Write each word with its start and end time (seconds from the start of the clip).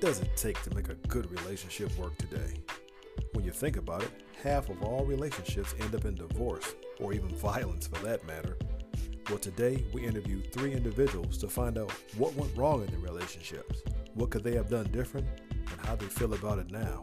What 0.00 0.14
does 0.14 0.20
it 0.22 0.34
take 0.34 0.62
to 0.62 0.74
make 0.74 0.88
a 0.88 0.94
good 1.08 1.30
relationship 1.30 1.94
work 1.98 2.16
today? 2.16 2.54
When 3.34 3.44
you 3.44 3.50
think 3.50 3.76
about 3.76 4.02
it, 4.02 4.10
half 4.42 4.70
of 4.70 4.82
all 4.82 5.04
relationships 5.04 5.74
end 5.78 5.94
up 5.94 6.06
in 6.06 6.14
divorce, 6.14 6.74
or 7.00 7.12
even 7.12 7.28
violence 7.36 7.86
for 7.86 8.02
that 8.06 8.26
matter. 8.26 8.56
Well, 9.28 9.36
today 9.36 9.84
we 9.92 10.06
interview 10.06 10.40
three 10.40 10.72
individuals 10.72 11.36
to 11.36 11.48
find 11.48 11.76
out 11.76 11.92
what 12.16 12.34
went 12.34 12.56
wrong 12.56 12.82
in 12.82 12.86
their 12.86 13.12
relationships, 13.12 13.82
what 14.14 14.30
could 14.30 14.42
they 14.42 14.54
have 14.54 14.70
done 14.70 14.86
different, 14.90 15.26
and 15.50 15.86
how 15.86 15.96
they 15.96 16.06
feel 16.06 16.32
about 16.32 16.60
it 16.60 16.70
now. 16.70 17.02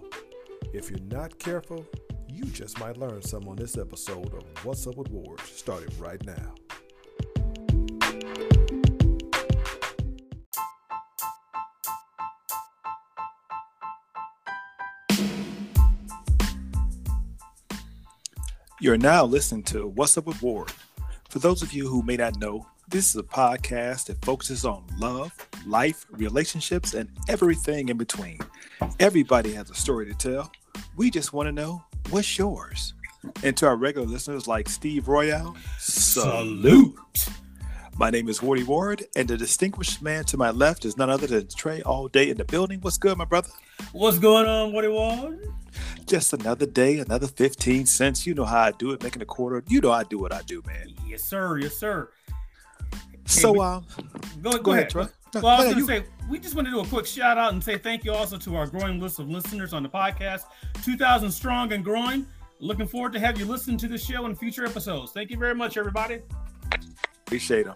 If 0.73 0.89
you're 0.89 1.00
not 1.01 1.37
careful, 1.37 1.86
you 2.27 2.45
just 2.45 2.79
might 2.79 2.97
learn 2.97 3.21
some 3.21 3.47
on 3.47 3.57
this 3.57 3.77
episode 3.77 4.33
of 4.33 4.65
What's 4.65 4.87
Up 4.87 4.97
with 4.97 5.11
Ward, 5.11 5.39
starting 5.41 5.95
right 6.00 6.25
now. 6.25 6.55
You're 18.87 18.97
now 18.97 19.25
listening 19.25 19.64
to 19.64 19.86
What's 19.86 20.18
Up 20.18 20.27
with 20.27 20.41
Ward. 20.41 20.71
For 21.29 21.39
those 21.39 21.61
of 21.61 21.73
you 21.73 21.89
who 21.89 22.01
may 22.04 22.15
not 22.15 22.39
know, 22.39 22.65
this 22.87 23.10
is 23.10 23.18
a 23.18 23.21
podcast 23.21 24.05
that 24.05 24.23
focuses 24.23 24.63
on 24.63 24.86
love, 24.97 25.33
life, 25.65 26.05
relationships, 26.11 26.93
and 26.93 27.10
everything 27.27 27.89
in 27.89 27.97
between. 27.97 28.39
Everybody 29.01 29.51
has 29.55 29.69
a 29.69 29.73
story 29.73 30.05
to 30.05 30.13
tell. 30.13 30.50
We 30.96 31.10
just 31.10 31.33
want 31.33 31.47
to 31.47 31.51
know 31.51 31.83
what's 32.11 32.38
yours. 32.38 32.94
And 33.44 33.58
to 33.58 33.67
our 33.67 33.75
regular 33.75 34.08
listeners 34.08 34.47
like 34.47 34.69
Steve 34.69 35.09
Royale, 35.09 35.58
salute. 35.77 36.97
My 37.97 38.09
name 38.09 38.30
is 38.30 38.39
Wardy 38.39 38.66
Ward, 38.66 39.03
and 39.17 39.27
the 39.27 39.35
distinguished 39.35 40.02
man 40.02 40.23
to 40.23 40.38
my 40.38 40.52
left 40.52 40.85
is 40.85 40.95
none 40.95 41.09
other 41.09 41.27
than 41.27 41.49
Trey 41.49 41.81
All 41.81 42.08
Day 42.08 42.30
in 42.30 42.38
the 42.38 42.45
building. 42.45 42.80
What's 42.80 42.97
good, 42.97 43.17
my 43.17 43.25
brother? 43.25 43.49
What's 43.91 44.17
going 44.17 44.47
on, 44.47 44.71
Wardy 44.71 44.93
Ward? 44.93 45.45
Just 46.08 46.31
another 46.31 46.66
day, 46.66 47.00
another 47.00 47.27
15 47.27 47.86
cents. 47.86 48.25
You 48.25 48.33
know 48.33 48.45
how 48.45 48.61
I 48.61 48.72
do 48.72 48.91
it, 48.91 49.03
making 49.03 49.22
a 49.22 49.25
quarter. 49.25 49.61
You 49.67 49.81
know 49.81 49.91
I 49.91 50.03
do 50.03 50.17
what 50.17 50.31
I 50.33 50.41
do, 50.44 50.64
man. 50.66 50.94
Yes, 51.05 51.22
sir. 51.23 51.58
Yes, 51.58 51.75
sir. 51.75 52.09
So, 53.25 53.52
we- 53.52 53.59
uh, 53.59 53.81
Go, 54.41 54.52
go, 54.53 54.58
Go 54.59 54.72
ahead. 54.72 54.95
No, 54.95 55.09
Well, 55.41 55.47
I 55.47 55.55
was 55.58 55.66
going 55.66 55.77
you- 55.80 55.88
to 55.88 56.05
say, 56.05 56.05
we 56.30 56.39
just 56.39 56.55
want 56.55 56.66
to 56.67 56.72
do 56.72 56.80
a 56.80 56.86
quick 56.88 57.05
shout 57.05 57.38
out 57.38 57.52
and 57.52 57.61
say 57.61 57.77
thank 57.77 58.05
you 58.05 58.14
also 58.14 58.38
to 58.38 58.55
our 58.55 58.66
growing 58.67 59.02
list 59.02 59.19
of 59.19 59.27
listeners 59.27 59.73
on 59.73 59.83
the 59.83 59.89
podcast, 59.89 60.44
2,000 60.83 61.30
strong 61.30 61.73
and 61.73 61.83
growing. 61.83 62.25
Looking 62.59 62.88
forward 62.88 63.11
to 63.14 63.19
have 63.19 63.38
you 63.38 63.45
listen 63.45 63.77
to 63.77 63.88
the 63.89 63.97
show 63.97 64.25
in 64.25 64.36
future 64.36 64.66
episodes. 64.66 65.11
Thank 65.11 65.30
you 65.30 65.38
very 65.38 65.53
much, 65.55 65.75
everybody. 65.77 66.21
appreciate 67.25 67.66
them. 67.66 67.75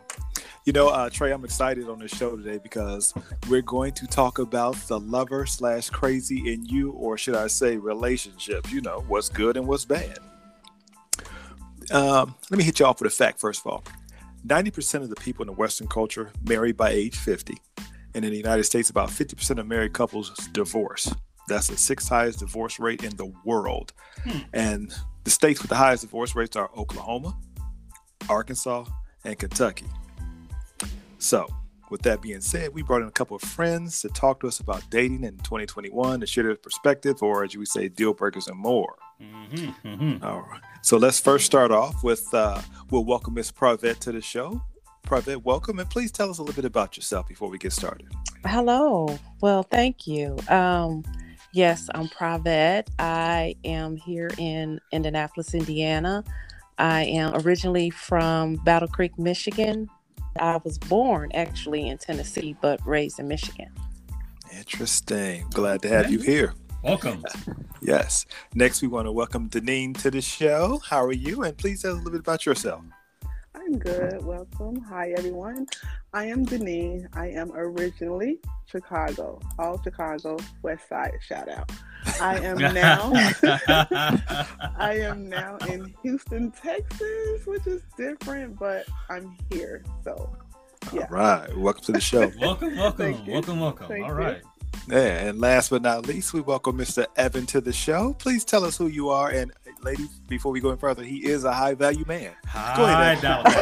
You 0.63 0.73
know, 0.73 0.89
uh, 0.89 1.09
Trey, 1.09 1.31
I'm 1.31 1.43
excited 1.43 1.89
on 1.89 1.97
this 1.97 2.11
show 2.11 2.35
today 2.35 2.59
because 2.61 3.15
we're 3.49 3.63
going 3.63 3.93
to 3.93 4.05
talk 4.05 4.37
about 4.37 4.75
the 4.87 4.99
lover 4.99 5.47
slash 5.47 5.89
crazy 5.89 6.53
in 6.53 6.63
you, 6.65 6.91
or 6.91 7.17
should 7.17 7.33
I 7.33 7.47
say, 7.47 7.77
relationship. 7.77 8.71
You 8.71 8.81
know, 8.81 9.03
what's 9.07 9.27
good 9.27 9.57
and 9.57 9.65
what's 9.65 9.85
bad. 9.85 10.19
Um, 11.89 12.35
let 12.51 12.59
me 12.59 12.63
hit 12.63 12.79
you 12.79 12.85
off 12.85 13.01
with 13.01 13.11
a 13.11 13.15
fact 13.15 13.39
first 13.39 13.61
of 13.65 13.71
all. 13.71 13.83
90% 14.45 15.01
of 15.01 15.09
the 15.09 15.15
people 15.15 15.41
in 15.41 15.47
the 15.47 15.53
Western 15.53 15.87
culture 15.87 16.31
marry 16.47 16.71
by 16.71 16.91
age 16.91 17.17
50. 17.17 17.57
And 18.13 18.23
in 18.23 18.29
the 18.29 18.37
United 18.37 18.65
States, 18.65 18.91
about 18.91 19.09
50% 19.09 19.57
of 19.57 19.65
married 19.65 19.93
couples 19.93 20.29
divorce. 20.51 21.11
That's 21.47 21.69
the 21.69 21.77
sixth 21.77 22.07
highest 22.07 22.39
divorce 22.39 22.79
rate 22.79 23.03
in 23.03 23.15
the 23.15 23.33
world. 23.45 23.93
Hmm. 24.23 24.39
And 24.53 24.93
the 25.23 25.31
states 25.31 25.59
with 25.61 25.69
the 25.69 25.75
highest 25.75 26.03
divorce 26.03 26.35
rates 26.35 26.55
are 26.55 26.69
Oklahoma, 26.77 27.35
Arkansas, 28.29 28.85
and 29.23 29.39
Kentucky. 29.39 29.87
So, 31.21 31.47
with 31.91 32.01
that 32.01 32.19
being 32.19 32.41
said, 32.41 32.73
we 32.73 32.81
brought 32.81 33.03
in 33.03 33.07
a 33.07 33.11
couple 33.11 33.35
of 33.35 33.43
friends 33.43 34.01
to 34.01 34.09
talk 34.09 34.39
to 34.39 34.47
us 34.47 34.59
about 34.59 34.89
dating 34.89 35.23
in 35.23 35.37
2021 35.37 36.19
to 36.19 36.25
share 36.25 36.45
their 36.45 36.55
perspective, 36.55 37.21
or 37.21 37.43
as 37.43 37.53
you 37.53 37.59
would 37.59 37.67
say, 37.67 37.89
deal 37.89 38.15
breakers 38.15 38.47
and 38.47 38.57
more. 38.57 38.95
Mm-hmm, 39.21 39.87
mm-hmm. 39.87 40.25
All 40.25 40.41
right. 40.41 40.61
So 40.81 40.97
let's 40.97 41.19
first 41.19 41.45
start 41.45 41.69
off 41.69 42.03
with 42.03 42.27
uh, 42.33 42.59
we'll 42.89 43.05
welcome 43.05 43.35
Miss 43.35 43.51
Pravette 43.51 43.99
to 43.99 44.11
the 44.11 44.19
show. 44.19 44.63
Pravette, 45.05 45.43
welcome, 45.43 45.77
and 45.77 45.87
please 45.87 46.11
tell 46.11 46.27
us 46.27 46.39
a 46.39 46.41
little 46.41 46.55
bit 46.55 46.65
about 46.65 46.97
yourself 46.97 47.27
before 47.27 47.49
we 47.49 47.59
get 47.59 47.71
started. 47.71 48.07
Hello. 48.43 49.19
Well, 49.41 49.61
thank 49.61 50.07
you. 50.07 50.39
Um, 50.49 51.03
yes, 51.53 51.87
I'm 51.93 52.07
Pravette. 52.07 52.87
I 52.97 53.55
am 53.63 53.95
here 53.95 54.31
in 54.39 54.79
Indianapolis, 54.91 55.53
Indiana. 55.53 56.23
I 56.79 57.03
am 57.03 57.35
originally 57.45 57.91
from 57.91 58.55
Battle 58.55 58.87
Creek, 58.87 59.19
Michigan. 59.19 59.87
I 60.39 60.59
was 60.63 60.77
born 60.77 61.31
actually 61.33 61.87
in 61.87 61.97
Tennessee, 61.97 62.55
but 62.61 62.85
raised 62.85 63.19
in 63.19 63.27
Michigan. 63.27 63.69
Interesting. 64.55 65.45
Glad 65.53 65.81
to 65.83 65.89
have 65.89 66.11
you 66.11 66.19
here. 66.19 66.53
Welcome. 66.83 67.23
Yes. 67.83 68.27
Next, 68.53 68.83
we 68.83 68.87
want 68.87 69.07
to 69.07 69.11
welcome 69.11 69.49
Deneen 69.49 69.99
to 70.03 70.11
the 70.11 70.21
show. 70.21 70.79
How 70.87 71.03
are 71.03 71.11
you? 71.11 71.41
And 71.41 71.57
please 71.57 71.81
tell 71.81 71.93
us 71.93 71.95
a 71.95 71.97
little 71.97 72.11
bit 72.11 72.19
about 72.19 72.45
yourself. 72.45 72.83
I'm 73.71 73.79
good. 73.79 74.25
Welcome. 74.25 74.81
Hi, 74.89 75.13
everyone. 75.17 75.65
I 76.13 76.25
am 76.25 76.43
Denise. 76.43 77.05
I 77.13 77.27
am 77.27 77.53
originally 77.53 78.39
Chicago, 78.65 79.39
all 79.57 79.81
Chicago, 79.81 80.35
West 80.61 80.89
Side. 80.89 81.17
Shout 81.21 81.47
out. 81.47 81.71
I 82.19 82.37
am 82.39 82.57
now. 82.73 83.13
I 84.77 84.97
am 84.99 85.29
now 85.29 85.55
in 85.69 85.93
Houston, 86.03 86.51
Texas, 86.51 87.45
which 87.45 87.65
is 87.65 87.81
different, 87.95 88.59
but 88.59 88.87
I'm 89.09 89.37
here. 89.49 89.85
So, 90.03 90.35
Yeah. 90.91 91.03
All 91.03 91.15
right. 91.15 91.57
Welcome 91.57 91.83
to 91.85 91.91
the 91.93 92.01
show. 92.01 92.29
welcome, 92.41 92.75
welcome, 92.75 93.25
welcome, 93.25 93.59
welcome. 93.61 93.87
Thank 93.87 94.03
All 94.03 94.19
you. 94.19 94.41
Right. 94.73 94.83
Yeah, 94.95 95.27
and 95.27 95.39
last 95.39 95.69
but 95.69 95.81
not 95.81 96.05
least, 96.07 96.33
we 96.33 96.41
welcome 96.41 96.77
Mr. 96.77 97.05
Evan 97.15 97.45
to 97.47 97.61
the 97.61 97.73
show. 97.73 98.13
Please 98.19 98.43
tell 98.45 98.63
us 98.63 98.77
who 98.77 98.87
you 98.87 99.09
are. 99.09 99.29
And 99.29 99.51
ladies, 99.83 100.09
before 100.27 100.51
we 100.51 100.59
go 100.59 100.69
any 100.69 100.79
further, 100.79 101.03
he 101.03 101.25
is 101.25 101.43
a 101.43 101.53
high 101.53 101.73
value 101.73 102.05
man. 102.07 102.31
Go 102.31 102.49
Hi, 102.49 103.13
ahead, 103.13 103.21
Dallas. 103.21 103.55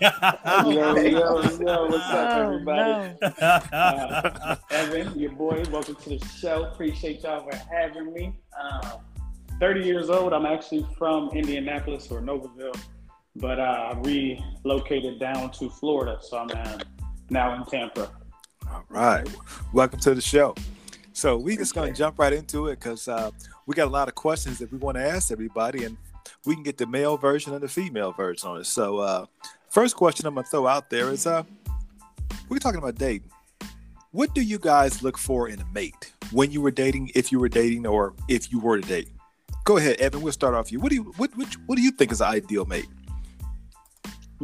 yo, 0.74 0.96
yo, 0.96 1.42
yo, 1.60 1.86
what's 1.86 2.10
up, 2.10 2.36
Oh, 2.36 2.42
everybody? 2.54 3.14
no. 3.20 3.28
Uh, 3.40 4.56
Evan, 4.70 5.18
your 5.18 5.32
boy, 5.32 5.62
welcome 5.70 5.94
to 5.96 6.08
the 6.10 6.18
show. 6.26 6.64
Appreciate 6.64 7.22
y'all 7.22 7.48
for 7.48 7.56
having 7.56 8.12
me. 8.12 8.34
Um, 8.60 8.98
30 9.60 9.82
years 9.84 10.10
old. 10.10 10.32
I'm 10.32 10.46
actually 10.46 10.86
from 10.98 11.30
Indianapolis 11.30 12.10
or 12.10 12.20
Noblesville, 12.20 12.76
but 13.36 13.58
uh, 13.60 13.92
I 13.92 13.98
relocated 14.00 15.20
down 15.20 15.50
to 15.52 15.70
Florida, 15.70 16.18
so 16.20 16.38
I'm 16.38 16.50
uh, 16.50 16.78
now 17.30 17.54
in 17.54 17.64
Tampa. 17.66 18.10
All 18.74 18.84
right. 18.88 19.24
Welcome 19.72 20.00
to 20.00 20.16
the 20.16 20.20
show. 20.20 20.56
So 21.12 21.36
we 21.36 21.56
just 21.56 21.76
going 21.76 21.92
to 21.92 21.96
jump 21.96 22.18
right 22.18 22.32
into 22.32 22.66
it 22.66 22.80
because 22.80 23.06
uh, 23.06 23.30
we 23.66 23.74
got 23.76 23.86
a 23.86 23.90
lot 23.90 24.08
of 24.08 24.16
questions 24.16 24.58
that 24.58 24.72
we 24.72 24.78
want 24.78 24.96
to 24.96 25.04
ask 25.08 25.30
everybody, 25.30 25.84
and 25.84 25.96
we 26.44 26.54
can 26.54 26.64
get 26.64 26.76
the 26.76 26.86
male 26.86 27.16
version 27.16 27.54
and 27.54 27.62
the 27.62 27.68
female 27.68 28.10
version 28.10 28.48
on 28.48 28.60
it. 28.60 28.66
So 28.66 28.98
uh, 28.98 29.26
first 29.70 29.94
question 29.94 30.26
I'm 30.26 30.34
going 30.34 30.42
to 30.42 30.50
throw 30.50 30.66
out 30.66 30.90
there 30.90 31.10
is, 31.10 31.24
uh, 31.24 31.44
we're 32.48 32.58
talking 32.58 32.78
about 32.78 32.96
dating. 32.96 33.30
What 34.10 34.34
do 34.34 34.42
you 34.42 34.58
guys 34.58 35.04
look 35.04 35.18
for 35.18 35.48
in 35.48 35.60
a 35.60 35.66
mate 35.72 36.12
when 36.32 36.50
you 36.50 36.60
were 36.60 36.72
dating, 36.72 37.12
if 37.14 37.30
you 37.30 37.38
were 37.38 37.48
dating, 37.48 37.86
or 37.86 38.12
if 38.28 38.50
you 38.50 38.58
were 38.58 38.80
to 38.80 38.88
date? 38.88 39.08
Go 39.62 39.76
ahead, 39.76 40.00
Evan. 40.00 40.20
We'll 40.20 40.32
start 40.32 40.54
off 40.54 40.72
you. 40.72 40.80
What 40.80 40.90
do 40.90 40.96
you 40.96 41.14
what 41.16 41.30
what, 41.36 41.46
what 41.66 41.76
do 41.76 41.82
you 41.82 41.92
think 41.92 42.10
is 42.10 42.20
an 42.20 42.26
ideal 42.26 42.64
mate? 42.64 42.88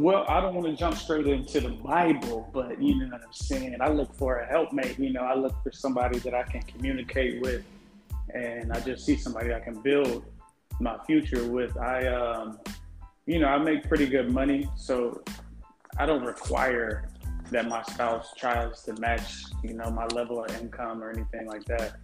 Well, 0.01 0.25
I 0.27 0.41
don't 0.41 0.55
want 0.55 0.65
to 0.65 0.75
jump 0.75 0.97
straight 0.97 1.27
into 1.27 1.61
the 1.61 1.69
Bible, 1.69 2.49
but 2.51 2.81
you 2.81 2.95
know 2.95 3.05
what 3.05 3.21
I'm 3.23 3.31
saying. 3.31 3.77
I 3.79 3.89
look 3.89 4.11
for 4.15 4.39
a 4.39 4.47
helpmate. 4.47 4.97
You 4.97 5.13
know, 5.13 5.21
I 5.21 5.35
look 5.35 5.53
for 5.61 5.71
somebody 5.71 6.17
that 6.19 6.33
I 6.33 6.41
can 6.41 6.63
communicate 6.63 7.39
with, 7.39 7.63
and 8.33 8.73
I 8.73 8.79
just 8.79 9.05
see 9.05 9.15
somebody 9.15 9.53
I 9.53 9.59
can 9.59 9.79
build 9.79 10.25
my 10.79 10.97
future 11.05 11.47
with. 11.47 11.77
I, 11.77 12.07
um, 12.07 12.57
you 13.27 13.37
know, 13.37 13.45
I 13.45 13.59
make 13.59 13.87
pretty 13.87 14.07
good 14.07 14.31
money, 14.33 14.67
so 14.75 15.21
I 15.99 16.07
don't 16.07 16.25
require 16.25 17.07
that 17.51 17.67
my 17.67 17.83
spouse 17.83 18.33
tries 18.35 18.81
to 18.85 18.99
match, 18.99 19.43
you 19.63 19.75
know, 19.75 19.91
my 19.91 20.07
level 20.07 20.43
of 20.43 20.49
income 20.59 21.03
or 21.03 21.11
anything 21.11 21.45
like 21.45 21.65
that. 21.65 21.97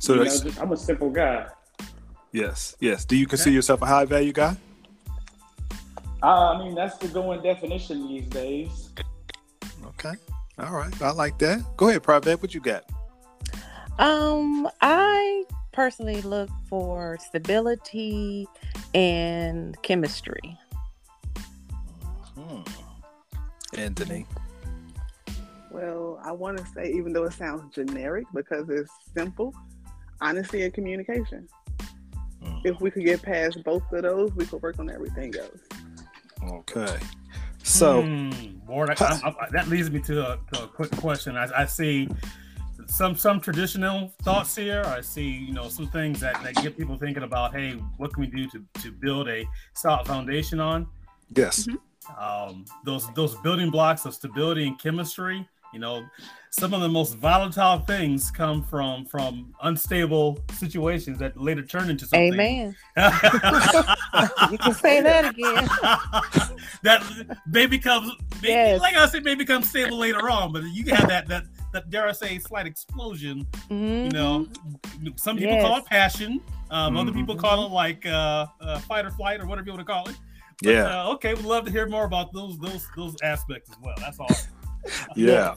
So 0.00 0.14
you 0.14 0.18
know, 0.18 0.24
just, 0.24 0.60
I'm 0.60 0.72
a 0.72 0.76
simple 0.76 1.10
guy. 1.10 1.46
yes, 2.32 2.74
yes. 2.80 3.04
Do 3.04 3.14
you 3.14 3.28
consider 3.28 3.52
yourself 3.52 3.80
a 3.82 3.86
high 3.86 4.06
value 4.06 4.32
guy? 4.32 4.56
Uh, 6.22 6.52
I 6.52 6.62
mean, 6.62 6.74
that's 6.74 6.98
the 6.98 7.08
going 7.08 7.42
definition 7.42 8.06
these 8.08 8.26
days. 8.26 8.90
Okay. 9.86 10.12
All 10.58 10.72
right. 10.72 11.02
I 11.02 11.12
like 11.12 11.38
that. 11.38 11.64
Go 11.76 11.88
ahead, 11.88 12.02
Pravette. 12.02 12.42
What 12.42 12.54
you 12.54 12.60
got? 12.60 12.84
Um, 13.98 14.68
I 14.80 15.44
personally 15.72 16.20
look 16.22 16.50
for 16.68 17.18
stability 17.20 18.46
and 18.94 19.80
chemistry. 19.82 20.58
Hmm. 22.36 22.62
Anthony. 23.74 24.26
well, 25.70 26.20
I 26.22 26.32
want 26.32 26.58
to 26.58 26.66
say, 26.66 26.92
even 26.92 27.12
though 27.12 27.24
it 27.24 27.32
sounds 27.32 27.74
generic 27.74 28.26
because 28.34 28.68
it's 28.68 28.90
simple, 29.14 29.54
honesty 30.20 30.62
and 30.64 30.74
communication. 30.74 31.48
If 32.64 32.80
we 32.80 32.90
could 32.90 33.04
get 33.04 33.22
past 33.22 33.62
both 33.64 33.90
of 33.92 34.02
those, 34.02 34.34
we 34.34 34.44
could 34.44 34.62
work 34.62 34.78
on 34.78 34.90
everything 34.90 35.34
else. 35.36 35.60
Okay. 36.42 36.98
So, 37.62 38.02
Hmm, 38.02 38.30
Ward, 38.66 38.90
I, 38.90 38.94
I, 39.04 39.28
I- 39.28 39.50
that 39.52 39.68
leads 39.68 39.90
me 39.90 40.00
to 40.02 40.32
a, 40.32 40.38
to 40.52 40.64
a 40.64 40.66
quick 40.68 40.90
question. 40.92 41.36
I, 41.36 41.46
I 41.54 41.64
see 41.66 42.08
some 42.86 43.14
some 43.14 43.40
traditional 43.40 44.12
thoughts 44.22 44.56
here. 44.56 44.82
I 44.86 45.00
see, 45.02 45.28
you 45.28 45.52
know, 45.52 45.68
some 45.68 45.86
things 45.88 46.18
that, 46.20 46.42
that 46.42 46.54
get 46.56 46.76
people 46.76 46.96
thinking 46.98 47.22
about, 47.22 47.54
hey, 47.54 47.72
what 47.98 48.12
can 48.14 48.22
we 48.22 48.26
do 48.26 48.48
to, 48.50 48.64
to 48.82 48.90
build 48.90 49.28
a 49.28 49.46
solid 49.74 50.06
foundation 50.06 50.58
on? 50.60 50.86
Yes. 51.36 51.68
Um, 52.18 52.64
those 52.84 53.12
those 53.14 53.36
building 53.42 53.70
blocks 53.70 54.06
of 54.06 54.14
stability 54.14 54.66
and 54.66 54.78
chemistry. 54.80 55.46
You 55.72 55.78
know, 55.78 56.04
some 56.50 56.74
of 56.74 56.80
the 56.80 56.88
most 56.88 57.14
volatile 57.16 57.78
things 57.80 58.30
come 58.30 58.62
from 58.64 59.04
from 59.06 59.54
unstable 59.62 60.40
situations 60.54 61.18
that 61.20 61.36
later 61.40 61.62
turn 61.64 61.88
into 61.90 62.06
something. 62.06 62.32
Amen. 62.34 62.74
you 64.50 64.58
can 64.58 64.74
say 64.74 65.00
that 65.00 65.26
again. 65.30 65.68
that 66.82 67.04
may 67.46 67.66
become, 67.66 68.12
may, 68.42 68.48
Yes. 68.48 68.80
like 68.80 68.96
I 68.96 69.06
said, 69.06 69.24
may 69.24 69.36
become 69.36 69.62
stable 69.62 69.98
later 69.98 70.28
on, 70.28 70.52
but 70.52 70.64
you 70.64 70.82
can 70.84 70.96
have 70.96 71.08
that 71.08 71.28
that 71.28 71.44
that 71.72 71.88
dare 71.88 72.08
I 72.08 72.12
say 72.12 72.38
slight 72.40 72.66
explosion. 72.66 73.46
You 73.68 74.08
know, 74.10 74.48
some 75.16 75.36
people 75.38 75.60
call 75.60 75.76
it 75.78 75.84
passion. 75.86 76.40
Um, 76.72 76.96
Other 76.96 77.12
Mhm. 77.12 77.14
people 77.14 77.36
call 77.36 77.66
it 77.66 77.70
like 77.70 78.04
uh, 78.06 78.46
uh, 78.60 78.78
fight 78.80 79.04
or 79.04 79.10
flight 79.10 79.40
or 79.40 79.46
whatever 79.46 79.66
you 79.66 79.72
want 79.74 79.86
to 79.86 79.92
call 79.92 80.08
it. 80.08 80.16
But, 80.62 80.70
Yeah. 80.72 81.04
Uh, 81.04 81.12
okay, 81.12 81.34
we'd 81.34 81.44
love 81.44 81.64
to 81.66 81.70
hear 81.70 81.86
more 81.88 82.04
about 82.04 82.32
those 82.32 82.58
those 82.58 82.88
those 82.96 83.14
aspects 83.22 83.70
as 83.70 83.76
well. 83.80 83.94
That's 83.98 84.18
all. 84.18 84.28
Yeah. 85.16 85.54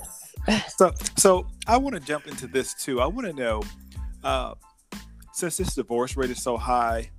So, 0.78 0.92
so 1.18 1.48
I 1.68 1.78
want 1.78 1.96
to 1.96 2.02
jump 2.02 2.28
into 2.28 2.48
this 2.48 2.74
too. 2.74 3.00
I 3.00 3.06
want 3.06 3.28
to 3.28 3.34
know, 3.34 3.62
uh, 4.24 4.56
since 5.32 5.56
this 5.58 5.74
divorce 5.76 6.18
rate 6.18 6.30
is 6.32 6.42
so 6.42 6.58
high 6.58 7.10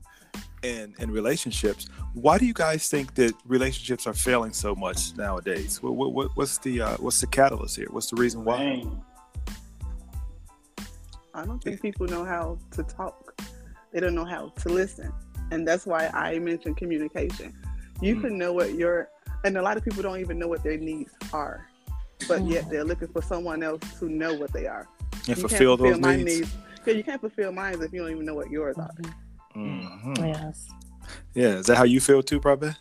in 0.63 0.95
in 0.99 1.11
relationships, 1.11 1.87
why 2.13 2.37
do 2.39 2.45
you 2.47 2.53
guys 2.53 2.89
think 2.89 3.15
that 3.15 3.33
relationships 3.47 4.07
are 4.07 4.13
failing 4.15 4.53
so 4.53 4.75
much 4.75 5.17
nowadays? 5.17 5.83
What, 5.83 5.97
what, 5.97 6.13
what 6.13 6.29
what's 6.37 6.59
the 6.59 6.83
uh, 6.83 6.97
what's 6.99 7.21
the 7.21 7.27
catalyst 7.27 7.77
here? 7.77 7.89
What's 7.91 8.11
the 8.11 8.17
reason 8.17 8.45
why? 8.45 8.59
Dang. 8.59 9.03
I 11.35 11.45
don't 11.45 11.63
think 11.63 11.81
people 11.83 12.07
know 12.07 12.25
how 12.25 12.59
to 12.73 12.83
talk. 12.83 13.41
They 13.93 14.01
don't 14.01 14.15
know 14.15 14.25
how 14.25 14.51
to 14.51 14.69
listen. 14.69 15.13
And 15.51 15.67
that's 15.67 15.87
why 15.87 16.09
I 16.09 16.39
mentioned 16.39 16.77
communication. 16.77 17.55
You 18.01 18.17
Mm. 18.17 18.21
can 18.21 18.39
know 18.39 18.53
what 18.53 18.75
your 18.75 19.09
and 19.45 19.57
a 19.57 19.63
lot 19.63 19.77
of 19.77 19.85
people 19.85 20.03
don't 20.03 20.21
even 20.21 20.39
know 20.39 20.49
what 20.49 20.63
their 20.63 20.79
needs 20.79 21.13
are. 21.33 21.69
But 22.29 22.47
yet 22.47 22.69
they're 22.71 22.85
looking 22.85 23.09
for 23.09 23.23
someone 23.23 23.63
else 23.63 23.81
to 23.99 24.09
know 24.09 24.35
what 24.35 24.53
they 24.53 24.67
are. 24.67 24.89
And 25.29 25.37
You 25.39 25.49
fulfill 25.49 25.77
can't 25.77 25.93
those 25.93 26.01
my 26.01 26.17
needs. 26.17 26.53
because 26.77 26.97
you 26.97 27.05
can't 27.05 27.21
fulfill 27.21 27.53
mine 27.53 27.81
if 27.83 27.93
you 27.93 28.01
don't 28.01 28.11
even 28.11 28.25
know 28.27 28.35
what 28.35 28.51
yours 28.51 28.77
are. 28.79 28.95
Mhm. 29.57 30.19
Yes. 30.19 30.69
Yeah, 31.35 31.57
is 31.59 31.67
that 31.67 31.77
how 31.77 31.85
you 31.85 32.01
feel 32.01 32.23
too, 32.23 32.41
probably? 32.41 32.73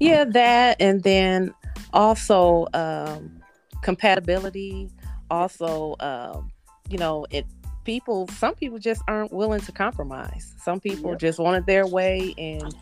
Yeah, 0.00 0.24
that 0.24 0.76
and 0.80 1.02
then 1.02 1.54
also 1.92 2.66
um 2.74 3.40
compatibility, 3.82 4.90
also 5.30 5.94
um, 6.00 6.50
you 6.88 6.98
know, 6.98 7.26
it 7.30 7.46
people 7.84 8.26
some 8.28 8.54
people 8.54 8.78
just 8.78 9.02
aren't 9.08 9.32
willing 9.32 9.60
to 9.60 9.72
compromise. 9.72 10.54
Some 10.62 10.80
people 10.80 11.10
Yep. 11.12 11.20
just 11.20 11.38
want 11.38 11.56
it 11.58 11.66
their 11.66 11.86
way 11.86 12.34
and 12.38 12.74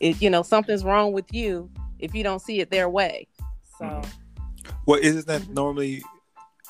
it 0.00 0.20
you 0.22 0.30
know, 0.30 0.42
something's 0.42 0.84
wrong 0.84 1.12
with 1.12 1.32
you 1.32 1.70
if 1.98 2.14
you 2.14 2.22
don't 2.22 2.40
see 2.40 2.60
it 2.60 2.70
their 2.70 2.88
way. 2.88 3.26
So 3.78 3.84
Mhm. 3.84 4.08
Well, 4.86 4.98
isn't 5.02 5.26
that 5.26 5.48
normally 5.48 6.02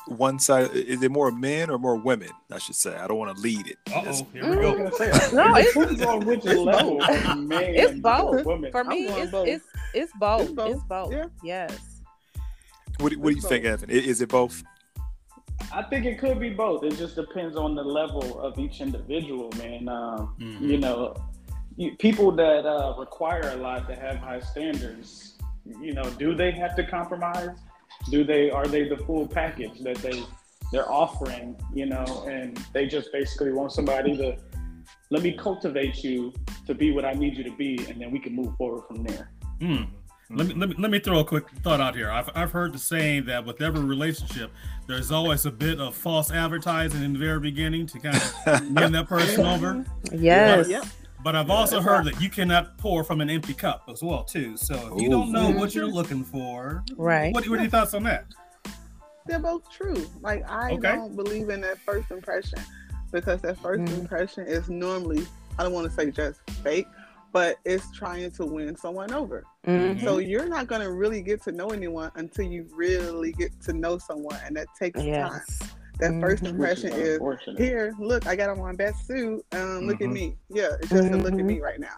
one 0.07 0.39
side? 0.39 0.71
Is 0.71 1.03
it 1.03 1.11
more 1.11 1.31
men 1.31 1.69
or 1.69 1.77
more 1.77 1.95
women? 1.95 2.29
I 2.51 2.57
should 2.59 2.75
say. 2.75 2.95
I 2.95 3.07
don't 3.07 3.17
want 3.17 3.35
to 3.35 3.41
lead 3.41 3.67
it. 3.67 3.77
Oh, 3.93 4.27
here 4.33 4.45
I 4.45 4.49
we 4.49 4.55
go. 4.55 4.73
No, 5.33 5.55
it 5.55 5.75
it's- 5.75 6.01
on 6.07 6.25
which 6.25 6.45
it's 6.45 6.59
level 6.59 6.97
both. 6.99 7.37
man 7.37 7.63
It's 7.75 7.99
both. 7.99 8.45
woman. 8.45 8.71
for 8.71 8.83
me 8.83 9.07
it's, 9.07 9.31
both. 9.31 9.47
it's 9.47 9.65
it's 9.93 10.11
both. 10.19 10.41
It's 10.41 10.51
both. 10.53 10.71
It's 10.75 10.83
both. 10.83 11.11
Yeah. 11.11 11.25
Yes. 11.43 12.01
What, 12.99 13.11
do- 13.11 13.19
what 13.19 13.29
do 13.29 13.35
you 13.35 13.37
It's 13.39 13.47
think. 13.47 13.65
Evan? 13.65 13.89
Is 13.89 14.21
it 14.21 14.29
both? 14.29 14.63
I 15.73 15.83
think 15.83 16.05
it 16.05 16.17
could 16.19 16.39
be 16.39 16.51
both. 16.51 16.83
It 16.83 16.97
just 16.97 17.15
depends 17.15 17.55
on 17.57 17.75
the 17.75 17.83
level 17.83 18.39
of 18.39 18.57
each 18.57 18.79
individual, 18.81 19.51
man. 19.57 19.89
Um, 19.89 20.35
Mhm. 20.39 20.61
You 20.61 20.77
know, 20.77 21.15
you, 21.75 21.95
people 21.97 22.31
that 22.31 22.65
uh, 22.65 22.95
require 22.97 23.51
a 23.53 23.57
lot 23.57 23.87
to 23.89 23.95
have 23.95 24.15
high 24.17 24.39
standards, 24.39 25.33
you 25.81 25.93
know, 25.93 26.03
do 26.11 26.33
they 26.35 26.51
have 26.51 26.75
to 26.77 26.83
compromise? 26.87 27.49
Do 28.09 28.23
they 28.23 28.49
are 28.49 28.67
they 28.67 28.87
the 28.87 28.97
full 28.97 29.27
package 29.27 29.79
that 29.81 29.97
they 29.97 30.23
they're 30.71 30.91
offering? 30.91 31.59
You 31.73 31.87
know, 31.87 32.25
and 32.29 32.57
they 32.73 32.87
just 32.87 33.11
basically 33.11 33.51
want 33.51 33.71
somebody 33.71 34.15
to 34.17 34.37
let 35.09 35.23
me 35.23 35.33
cultivate 35.33 36.03
you 36.03 36.33
to 36.65 36.73
be 36.73 36.91
what 36.91 37.05
I 37.05 37.13
need 37.13 37.37
you 37.37 37.43
to 37.43 37.55
be, 37.55 37.85
and 37.89 38.01
then 38.01 38.11
we 38.11 38.19
can 38.19 38.35
move 38.35 38.55
forward 38.57 38.83
from 38.87 39.03
there. 39.03 39.31
Hmm. 39.59 39.83
Let 40.29 40.47
me, 40.47 40.53
let 40.55 40.69
me 40.69 40.75
let 40.77 40.91
me 40.91 40.99
throw 40.99 41.19
a 41.19 41.23
quick 41.23 41.49
thought 41.63 41.79
out 41.79 41.95
here. 41.95 42.11
I've, 42.11 42.29
I've 42.35 42.51
heard 42.51 42.73
the 42.73 42.79
saying 42.79 43.25
that 43.27 43.45
with 43.45 43.61
every 43.61 43.81
relationship, 43.81 44.51
there's 44.85 45.09
always 45.09 45.45
a 45.45 45.51
bit 45.51 45.79
of 45.79 45.95
false 45.95 46.31
advertising 46.31 47.01
in 47.01 47.13
the 47.13 47.19
very 47.19 47.39
beginning 47.39 47.87
to 47.87 47.99
kind 47.99 48.17
of 48.17 48.71
win 48.75 48.91
that 48.91 49.07
person 49.07 49.45
over. 49.45 49.85
Yes. 50.11 50.67
Yep. 50.67 50.85
But 51.23 51.35
I've 51.35 51.49
also 51.49 51.81
heard 51.81 52.05
that 52.05 52.21
you 52.21 52.29
cannot 52.29 52.77
pour 52.77 53.03
from 53.03 53.21
an 53.21 53.29
empty 53.29 53.53
cup 53.53 53.83
as 53.89 54.03
well 54.03 54.23
too. 54.23 54.55
So 54.55 54.93
if 54.95 55.01
you 55.01 55.09
don't 55.09 55.31
know 55.31 55.49
what 55.51 55.73
you're 55.73 55.87
looking 55.87 56.23
for, 56.23 56.83
Right. 56.95 57.33
what, 57.33 57.47
what 57.49 57.57
are 57.59 57.61
your 57.63 57.71
thoughts 57.71 57.93
on 57.93 58.03
that? 58.03 58.25
They're 59.25 59.39
both 59.39 59.69
true. 59.69 60.07
Like 60.21 60.49
I 60.49 60.71
Okay. 60.73 60.95
don't 60.95 61.15
believe 61.15 61.49
in 61.49 61.61
that 61.61 61.79
first 61.79 62.11
impression 62.11 62.59
because 63.11 63.41
that 63.41 63.57
1st 63.57 63.81
Mhm. 63.83 63.99
impression 63.99 64.45
is 64.47 64.69
normally 64.69 65.25
I 65.59 65.63
don't 65.63 65.73
want 65.73 65.89
to 65.89 65.93
say 65.93 66.11
just 66.11 66.39
fake, 66.63 66.85
but 67.33 67.57
it's 67.65 67.89
trying 67.91 68.29
to 68.31 68.45
win 68.45 68.75
someone 68.77 69.11
over. 69.11 69.43
Mhm. 69.65 70.03
So 70.03 70.19
you're 70.19 70.47
not 70.47 70.67
gonna 70.67 70.89
really 70.91 71.23
get 71.23 71.41
to 71.43 71.51
know 71.51 71.69
anyone 71.69 72.11
until 72.15 72.45
you 72.45 72.67
really 72.75 73.31
get 73.31 73.59
to 73.61 73.73
know 73.73 73.97
someone, 73.97 74.37
and 74.45 74.55
that 74.55 74.67
takes 74.79 75.01
time. 75.01 75.41
Yes. 75.99 76.11
That 76.11 76.21
first 76.21 76.43
Mhm. 76.43 76.49
impression 76.49 76.91
Which 77.19 77.41
is 77.47 77.53
is 77.53 77.57
here. 77.57 77.93
Look, 77.99 78.27
I 78.27 78.35
got 78.35 78.49
on 78.49 78.59
my 78.59 78.73
best 78.73 79.07
suit. 79.07 79.45
Um, 79.51 79.87
look 79.87 80.01
at 80.01 80.09
Mhm. 80.09 80.13
me. 80.13 80.37
Yeah, 80.49 80.75
it's 80.79 80.89
just 80.89 81.11
a 81.11 81.17
look 81.17 81.33
at 81.33 81.39
Mhm. 81.39 81.45
me 81.45 81.59
right 81.59 81.79
now. 81.79 81.97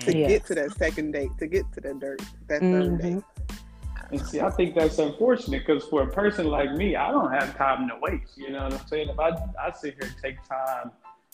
To 0.00 0.16
Yes. 0.16 0.28
get 0.30 0.46
to 0.46 0.54
that 0.56 0.72
second 0.72 1.12
date, 1.12 1.30
to 1.38 1.46
get 1.46 1.70
to 1.74 1.80
that 1.80 1.98
dirt, 2.00 2.22
that 2.48 2.60
third 2.60 2.92
Mhm. 2.92 3.00
date. 3.02 3.24
And 4.10 4.20
see, 4.20 4.40
I 4.40 4.50
think 4.50 4.74
that's 4.74 4.98
unfortunate 4.98 5.64
because 5.66 5.84
for 5.88 6.02
a 6.02 6.06
person 6.10 6.46
like 6.46 6.72
me, 6.72 6.96
I 6.96 7.10
don't 7.10 7.30
have 7.32 7.56
time 7.56 7.88
to 7.88 7.96
waste. 8.00 8.36
You 8.36 8.50
know 8.50 8.64
what 8.64 8.74
I'm 8.74 8.86
saying? 8.86 9.08
If 9.08 9.18
I, 9.18 9.28
I 9.60 9.70
sit 9.72 9.94
here 9.94 10.10
and 10.10 10.16
take 10.22 10.42
time 10.46 10.90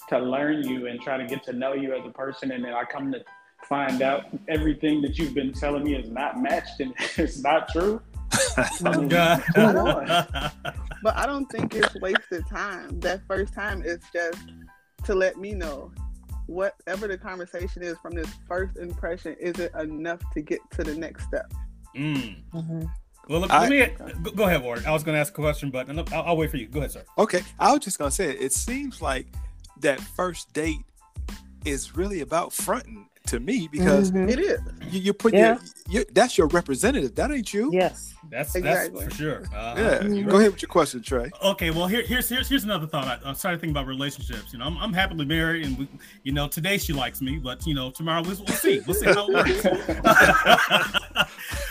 to 0.08 0.18
learn 0.18 0.66
you 0.66 0.86
and 0.86 1.00
try 1.00 1.16
to 1.16 1.26
get 1.26 1.42
to 1.44 1.52
know 1.52 1.72
you 1.72 1.94
as 1.94 2.04
a 2.06 2.10
person, 2.10 2.52
and 2.52 2.64
then 2.64 2.72
I 2.74 2.84
come 2.84 3.10
to 3.12 3.24
find 3.64 4.00
out 4.02 4.26
everything 4.48 5.02
that 5.02 5.18
you've 5.18 5.34
been 5.34 5.52
telling 5.52 5.82
me 5.84 5.94
is 5.96 6.08
not 6.10 6.40
matched 6.40 6.80
and 6.80 6.94
it's 7.18 7.42
not 7.42 7.68
true. 7.68 8.00
I 8.56 9.04
God. 9.08 9.42
come. 9.54 10.50
But 11.02 11.16
I 11.16 11.26
don't 11.26 11.46
think 11.46 11.74
it's 11.74 11.94
wasted 11.96 12.46
time. 12.48 12.98
That 13.00 13.22
first 13.26 13.54
time 13.54 13.82
is 13.84 14.00
just 14.12 14.38
to 15.04 15.14
let 15.14 15.36
me 15.38 15.52
know 15.54 15.92
whatever 16.46 17.06
the 17.06 17.16
conversation 17.18 17.82
is 17.82 17.96
from 17.98 18.14
this 18.14 18.28
first 18.46 18.76
impression, 18.76 19.36
is 19.38 19.58
it 19.58 19.72
enough 19.74 20.20
to 20.34 20.40
get 20.40 20.60
to 20.72 20.82
the 20.82 20.94
next 20.94 21.24
step? 21.24 21.52
Mm. 21.96 22.36
Mhm. 22.52 22.90
Well, 23.28 23.40
let, 23.40 23.50
I- 23.50 23.68
let 23.68 23.70
me 23.70 23.86
go, 24.22 24.30
go 24.32 24.44
ahead, 24.44 24.62
Ward. 24.62 24.84
I 24.86 24.90
was 24.92 25.04
going 25.04 25.14
to 25.14 25.20
ask 25.20 25.32
a 25.36 25.40
question, 25.42 25.70
but 25.70 25.88
I'll, 25.90 26.22
I'll 26.28 26.36
wait 26.36 26.50
for 26.50 26.56
you. 26.56 26.66
Go 26.66 26.78
ahead, 26.80 26.92
sir. 26.92 27.04
Okay, 27.18 27.42
I 27.58 27.72
was 27.72 27.80
just 27.80 27.98
gonna 27.98 28.10
say 28.10 28.30
it 28.30 28.52
seems 28.52 29.02
like 29.02 29.26
that 29.80 30.00
first 30.00 30.52
date 30.54 30.80
is 31.64 31.94
really 31.96 32.20
about 32.22 32.52
fronting 32.52 33.07
to 33.26 33.40
me 33.40 33.68
because 33.70 34.10
Mhm. 34.12 34.30
It 34.30 34.38
is. 34.40 34.60
you, 34.90 35.00
you 35.00 35.12
put 35.12 35.34
Yeah. 35.34 35.58
your, 35.88 36.00
your 36.00 36.04
that's 36.12 36.38
your 36.38 36.46
representative. 36.48 37.14
That 37.16 37.30
ain't 37.30 37.52
you. 37.52 37.70
Yes. 37.72 38.14
That's 38.30 38.54
Exactly. 38.54 39.00
that's 39.04 39.14
for 39.16 39.22
sure. 39.22 39.42
Uh, 39.54 39.74
Yeah. 39.76 40.02
you're 40.08 40.28
Go 40.30 40.36
ahead 40.38 40.52
with 40.52 40.62
your 40.62 40.68
question, 40.68 41.02
Trey. 41.02 41.30
Okay, 41.42 41.70
well 41.70 41.86
here, 41.86 42.02
here's 42.02 42.28
here's 42.28 42.48
here's 42.48 42.64
another 42.64 42.86
thought. 42.86 43.06
I, 43.24 43.28
am 43.28 43.34
starting 43.34 43.58
to 43.58 43.60
think 43.60 43.70
about 43.72 43.86
relationships. 43.86 44.52
You 44.52 44.58
know, 44.58 44.64
I'm, 44.66 44.76
I'm 44.78 44.92
happily 44.92 45.24
married, 45.24 45.64
and 45.66 45.78
we, 45.78 45.88
you 46.24 46.32
know, 46.32 46.48
today 46.48 46.78
she 46.78 46.92
likes 46.92 47.20
me, 47.20 47.38
but 47.38 47.66
you 47.66 47.74
know, 47.74 47.90
tomorrow 47.90 48.22
we'll, 48.22 48.36
we'll 48.38 48.56
see. 48.56 48.80
We'll 48.86 48.94
see 48.96 49.06
how 49.06 49.28
it 49.28 49.34
works. 49.34 49.64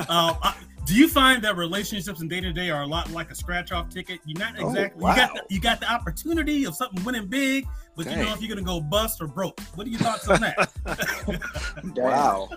um, 0.10 0.38
I- 0.44 0.56
do 0.86 0.96
you 0.96 1.10
find 1.10 1.44
that 1.44 1.58
relationships 1.58 2.22
and 2.22 2.30
day 2.30 2.40
to 2.40 2.54
day 2.54 2.70
are 2.70 2.84
a 2.84 2.88
lot 2.88 3.12
like 3.12 3.30
a 3.30 3.36
scratch 3.36 3.74
off 3.74 3.90
ticket? 3.90 4.22
You're 4.26 4.40
not 4.40 4.54
Oh, 4.58 4.70
exactly. 4.70 5.02
You 5.02 5.16
got 5.18 5.34
the, 5.34 5.42
you 5.50 5.60
got 5.60 5.80
the 5.82 5.92
opportunity 5.92 6.64
of 6.66 6.76
something 6.76 7.04
winning 7.04 7.26
big, 7.28 7.68
but 7.98 8.10
you 8.10 8.16
know 8.16 8.34
if 8.34 8.42
you're 8.42 8.50
gonna 8.56 8.62
go 8.66 8.80
bust 8.80 9.20
or 9.20 9.28
broke. 9.28 9.60
What 9.76 9.88
are 9.88 9.90
your 9.90 10.00
thoughts 10.00 10.28
on 10.30 10.40
that? 10.42 10.72
Wow. 11.96 12.50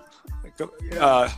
Go, 0.56 0.70
uh, 1.00 1.30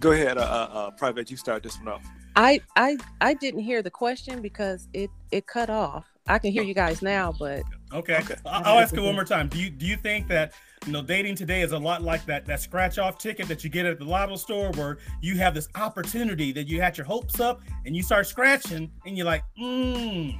go 0.00 0.12
ahead, 0.12 0.36
uh, 0.38 0.42
uh, 0.42 0.44
uh, 0.78 0.90
Pravette. 0.92 1.30
You 1.30 1.36
start 1.36 1.62
this 1.62 1.78
one 1.78 1.88
off. 1.88 2.04
I 2.36 2.60
I 2.76 2.98
I 3.20 3.34
didn't 3.34 3.60
hear 3.60 3.82
the 3.82 3.90
question 3.90 4.42
because 4.42 4.88
it 4.92 5.10
it 5.32 5.46
cut 5.46 5.70
off. 5.70 6.06
I 6.28 6.38
can 6.38 6.52
hear 6.52 6.62
you 6.62 6.74
guys 6.74 7.02
now, 7.02 7.32
but 7.38 7.62
Okay. 7.92 8.16
Okay. 8.18 8.34
I- 8.44 8.62
I'll 8.64 8.78
ask 8.80 8.94
it 8.94 9.00
one 9.00 9.14
more 9.14 9.24
time. 9.24 9.48
Do 9.48 9.58
you 9.58 9.70
do 9.70 9.86
you 9.86 9.96
think 9.96 10.28
that 10.28 10.52
you 10.84 10.92
know 10.92 11.02
dating 11.02 11.36
today 11.36 11.62
is 11.62 11.72
a 11.72 11.78
lot 11.78 12.02
like 12.02 12.26
that 12.26 12.44
that 12.46 12.60
scratch 12.60 12.98
off 12.98 13.16
ticket 13.18 13.48
that 13.48 13.64
you 13.64 13.70
get 13.70 13.86
at 13.86 13.98
the 13.98 14.04
lotto 14.04 14.36
store 14.36 14.70
where 14.72 14.98
you 15.22 15.36
have 15.38 15.54
this 15.54 15.68
opportunity 15.76 16.52
that 16.52 16.68
you 16.68 16.80
had 16.80 16.98
your 16.98 17.06
hopes 17.06 17.40
up 17.40 17.62
and 17.86 17.96
you 17.96 18.02
start 18.02 18.26
scratching 18.26 18.90
and 19.06 19.16
you're 19.16 19.26
like, 19.26 19.44
mm, 19.58 20.38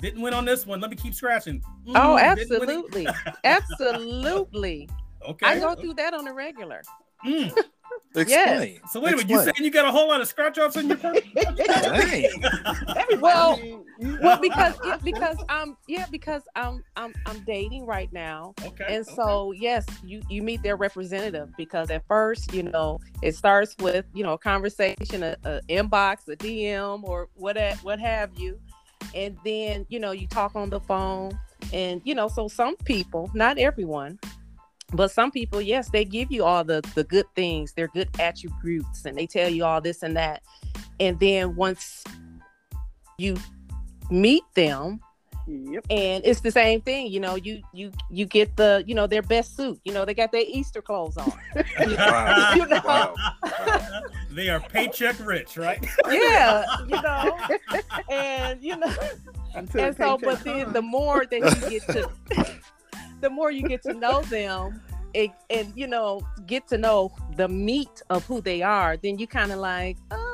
didn't 0.00 0.20
win 0.20 0.34
on 0.34 0.44
this 0.44 0.66
one. 0.66 0.80
Let 0.80 0.90
me 0.90 0.96
keep 0.96 1.14
scratching. 1.14 1.60
Mm, 1.86 1.92
oh, 1.94 2.34
didn't 2.34 2.50
win 2.50 2.68
it." 2.70 2.72
absolutely, 2.72 3.06
absolutely. 3.44 4.88
Okay. 5.28 5.46
I 5.46 5.58
go 5.60 5.74
through 5.74 5.94
that 5.94 6.14
on 6.14 6.26
a 6.26 6.32
regular. 6.34 6.82
Mm. 7.24 7.56
Explain. 8.14 8.80
So 8.90 9.00
wait 9.00 9.14
a 9.14 9.16
minute, 9.16 9.30
you 9.30 9.36
Explain. 9.36 9.54
saying 9.54 9.64
you 9.64 9.70
got 9.70 9.86
a 9.86 9.90
whole 9.90 10.08
lot 10.08 10.20
of 10.20 10.28
scratch 10.28 10.58
offs 10.58 10.76
in 10.76 10.88
your 10.88 10.96
car? 10.98 11.14
Dang. 11.56 12.24
Well, 13.20 13.58
You- 13.58 13.86
you- 14.00 14.18
well, 14.20 14.38
because 14.40 14.74
yeah, 14.84 14.96
because 15.02 15.36
um 15.48 15.76
yeah, 15.88 16.06
because 16.10 16.42
I'm 16.56 16.82
I'm 16.96 17.14
I'm 17.26 17.40
dating 17.44 17.86
right 17.86 18.12
now. 18.12 18.54
Okay. 18.64 18.84
And 18.88 19.06
so 19.06 19.52
yes, 19.52 19.86
you 20.04 20.20
you 20.28 20.42
meet 20.42 20.62
their 20.62 20.76
representative 20.76 21.50
because 21.56 21.90
at 21.90 22.06
first, 22.06 22.52
you 22.52 22.64
know, 22.64 22.98
it 23.22 23.34
starts 23.34 23.76
with, 23.78 24.04
you 24.12 24.24
know, 24.24 24.32
a 24.34 24.38
conversation, 24.38 25.22
a, 25.22 25.36
a 25.44 25.60
inbox, 25.68 26.28
a 26.28 26.36
DM 26.36 27.04
or 27.04 27.28
what 27.34 27.56
what 27.82 27.98
have 27.98 28.30
you. 28.38 28.58
And 29.14 29.36
then, 29.44 29.86
you 29.88 29.98
know, 30.00 30.12
you 30.12 30.26
talk 30.26 30.54
on 30.54 30.70
the 30.70 30.80
phone 30.80 31.38
and 31.72 32.00
you 32.04 32.14
know, 32.14 32.28
so 32.28 32.48
some 32.48 32.76
people, 32.76 33.30
not 33.34 33.58
everyone, 33.58 34.18
but 34.92 35.10
some 35.10 35.30
people, 35.30 35.60
yes, 35.60 35.90
they 35.90 36.04
give 36.04 36.30
you 36.30 36.44
all 36.44 36.64
the 36.64 36.82
the 36.94 37.04
good 37.04 37.26
things, 37.34 37.72
their 37.74 37.88
good 37.88 38.08
attributes 38.18 39.04
and 39.04 39.16
they 39.16 39.26
tell 39.26 39.48
you 39.48 39.64
all 39.64 39.80
this 39.80 40.02
and 40.02 40.16
that. 40.16 40.42
And 41.00 41.18
then 41.20 41.56
once 41.56 42.04
you 43.18 43.36
meet 44.10 44.42
them 44.54 45.00
Yep. 45.46 45.86
and 45.90 46.24
it's 46.24 46.40
the 46.40 46.50
same 46.52 46.80
thing 46.80 47.08
you 47.08 47.18
know 47.18 47.34
you 47.34 47.62
you 47.72 47.90
you 48.10 48.26
get 48.26 48.56
the 48.56 48.84
you 48.86 48.94
know 48.94 49.06
their 49.08 49.22
best 49.22 49.56
suit 49.56 49.80
you 49.84 49.92
know 49.92 50.04
they 50.04 50.14
got 50.14 50.30
their 50.30 50.44
easter 50.46 50.80
clothes 50.80 51.16
on 51.16 51.32
Wow. 51.80 52.52
You 52.54 52.66
know? 52.66 52.80
Wow. 52.84 53.14
they 54.30 54.48
are 54.48 54.60
paycheck 54.60 55.16
rich, 55.18 55.56
right? 55.56 55.84
yeah 56.10 56.64
you 56.86 57.02
know 57.02 57.38
and 58.10 58.62
you 58.62 58.76
know 58.76 58.94
Until 59.54 59.84
and 59.84 59.96
the 59.96 60.04
so 60.04 60.16
paycheck 60.16 60.20
but 60.20 60.44
then 60.44 60.62
comes. 60.62 60.74
the 60.74 60.82
more 60.82 61.26
that 61.26 61.40
you 61.40 61.70
get 61.70 61.86
to 61.88 62.10
the 63.20 63.30
more 63.30 63.50
you 63.50 63.66
get 63.68 63.82
to 63.82 63.94
know 63.94 64.22
them 64.22 64.80
it, 65.14 65.30
and 65.50 65.72
you 65.76 65.86
know 65.86 66.20
get 66.46 66.66
to 66.68 66.78
know 66.78 67.12
the 67.36 67.48
meat 67.48 68.00
of 68.10 68.24
who 68.26 68.40
they 68.40 68.62
are 68.62 68.96
then 68.96 69.18
you 69.18 69.26
kind 69.26 69.52
of 69.52 69.58
like 69.58 69.96
uh 70.10 70.31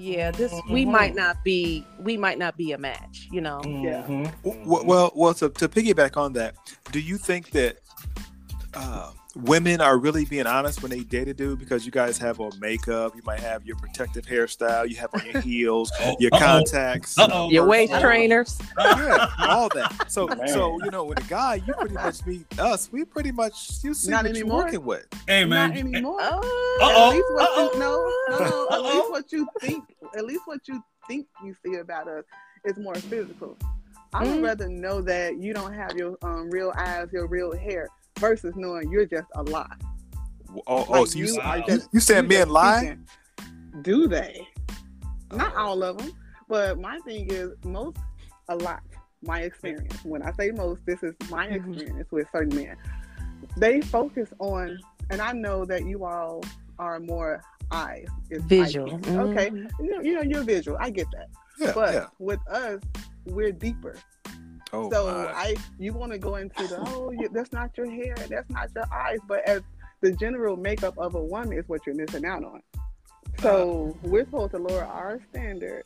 yeah 0.00 0.30
this 0.30 0.52
we 0.70 0.84
Mhm. 0.86 0.92
might 0.92 1.14
not 1.14 1.36
be 1.44 1.84
we 2.00 2.16
might 2.16 2.38
not 2.38 2.56
be 2.56 2.72
a 2.72 2.78
match 2.78 3.28
you 3.30 3.40
know 3.40 3.60
Yeah. 3.64 4.02
Mhm. 4.08 4.32
W- 4.44 4.84
Well, 4.84 5.12
well, 5.14 5.34
to, 5.34 5.48
to 5.50 5.68
piggyback 5.68 6.16
on 6.16 6.32
that, 6.34 6.54
do 6.90 7.00
you 7.00 7.18
think 7.18 7.50
that 7.50 7.78
uh, 8.74 9.10
women 9.36 9.80
are 9.80 9.98
really 9.98 10.24
being 10.24 10.46
honest 10.46 10.82
when 10.82 10.90
they 10.90 11.00
date 11.00 11.28
a 11.28 11.34
dude 11.34 11.58
because 11.58 11.84
you 11.86 11.92
guys 11.92 12.18
have 12.18 12.40
on 12.40 12.50
makeup, 12.60 13.14
you 13.14 13.22
might 13.24 13.40
have 13.40 13.64
your 13.64 13.76
protective 13.76 14.24
hairstyle, 14.26 14.88
you 14.88 14.96
have 14.96 15.10
on 15.14 15.24
your 15.26 15.40
heels, 15.40 15.92
your 16.18 16.30
Uh-oh. 16.34 16.38
contacts, 16.38 17.18
Uh-oh. 17.18 17.50
your 17.50 17.66
waist 17.66 17.92
Oh. 17.94 18.00
trainers 18.00 18.58
yeah, 18.78 19.28
all 19.40 19.68
that. 19.70 20.10
So, 20.10 20.26
Man. 20.26 20.48
so 20.48 20.78
you 20.84 20.90
know, 20.90 21.04
with 21.04 21.24
a 21.24 21.28
guy, 21.28 21.56
you 21.66 21.72
pretty 21.74 21.94
much 21.94 22.24
meet 22.26 22.58
us. 22.58 22.90
We 22.92 23.04
pretty 23.04 23.32
much 23.32 23.78
you 23.82 23.94
see 23.94 24.10
Not 24.10 24.24
what 24.24 24.34
you're 24.34 24.44
anymore. 24.44 24.64
working 24.64 24.84
with. 24.84 25.06
Hey 25.26 25.44
man, 25.44 25.70
Not 25.70 25.78
anymore. 25.78 26.18
oh 26.20 26.78
Uh-oh. 26.82 27.08
At 27.08 27.14
least 27.14 27.32
what 27.32 27.74
you 27.74 27.80
know, 27.80 28.12
no, 28.30 28.38
no, 28.38 28.66
at 28.70 28.78
Uh-oh. 28.78 28.94
least 28.96 29.10
what 29.10 29.32
you 29.32 29.48
think, 29.60 29.84
at 30.16 30.24
least 30.24 30.42
what 30.46 30.66
you 30.68 30.82
think 31.06 31.26
you 31.44 31.54
see 31.64 31.76
about 31.76 32.08
us 32.08 32.24
is 32.64 32.76
more 32.78 32.94
physical. 32.94 33.56
I 34.12 34.24
would 34.24 34.38
Mm. 34.40 34.44
rather 34.44 34.68
know 34.68 35.00
that 35.02 35.38
you 35.38 35.52
don't 35.54 35.72
have 35.72 35.92
your 35.96 36.16
um, 36.22 36.50
real 36.50 36.72
eyes, 36.76 37.06
your 37.12 37.28
real 37.28 37.56
hair, 37.56 37.88
versus 38.20 38.54
knowing 38.56 38.90
you're 38.92 39.06
just 39.06 39.26
a 39.34 39.42
lie. 39.42 39.66
Oh, 40.66 40.84
oh 40.88 41.00
Like, 41.02 41.06
so 41.08 41.18
you, 41.18 41.26
you 41.26 41.40
are 41.40 41.58
you, 41.58 41.64
just- 41.66 41.88
you 41.92 42.00
saying 42.00 42.24
you 42.24 42.28
men 42.28 42.48
lie? 42.50 42.78
speaking. 42.78 43.06
Do 43.82 44.06
they? 44.06 44.46
Not 45.32 45.52
Oh. 45.56 45.60
all 45.66 45.82
of 45.82 45.98
them, 45.98 46.12
but 46.48 46.78
my 46.78 46.98
thing 47.04 47.30
is 47.30 47.50
most, 47.64 47.98
a 48.48 48.56
lot. 48.56 48.82
My 49.22 49.40
experience. 49.40 49.94
When 50.04 50.22
I 50.22 50.32
say 50.32 50.50
most, 50.50 50.80
this 50.86 51.02
is 51.02 51.14
my 51.30 51.46
Mhm. 51.46 51.54
experience 51.76 52.10
with 52.10 52.26
certain 52.32 52.56
men. 52.56 52.76
They 53.56 53.80
focus 53.80 54.28
on, 54.38 54.78
and 55.10 55.20
I 55.20 55.32
know 55.32 55.64
that 55.66 55.86
you 55.86 56.04
all 56.04 56.42
are 56.78 56.98
more 57.00 57.42
eyes, 57.70 58.08
is 58.30 58.42
visual 58.44 58.94
eye-piece. 58.94 59.08
Okay, 59.08 59.50
Mhm. 59.50 59.70
you 59.80 59.90
know, 59.94 60.00
you 60.00 60.14
know, 60.14 60.22
you're 60.22 60.42
visual. 60.42 60.76
I 60.80 60.90
get 60.90 61.06
that. 61.12 61.28
Yeah, 61.58 61.72
But 61.74 61.94
yeah. 61.94 62.06
with 62.18 62.40
us, 62.48 62.80
we're 63.26 63.52
deeper. 63.52 63.96
Oh, 64.72 64.90
so 64.90 65.06
my. 65.06 65.32
I, 65.32 65.56
you 65.78 65.92
want 65.92 66.12
to 66.12 66.18
go 66.18 66.36
into 66.36 66.66
the 66.66 66.78
oh, 66.88 67.10
you, 67.10 67.28
that's 67.32 67.52
not 67.52 67.76
your 67.76 67.90
hair, 67.90 68.14
that's 68.28 68.48
not 68.50 68.70
your 68.74 68.84
eyes, 68.92 69.18
but 69.26 69.46
as 69.48 69.62
the 70.00 70.12
general 70.12 70.56
makeup 70.56 70.96
of 70.98 71.14
a 71.14 71.22
woman 71.22 71.52
is 71.58 71.68
what 71.68 71.84
you're 71.86 71.94
missing 71.94 72.24
out 72.24 72.44
on. 72.44 72.62
So 73.40 73.96
we're 74.02 74.24
supposed 74.24 74.52
to 74.52 74.58
lower 74.58 74.84
our 74.84 75.20
standard 75.30 75.84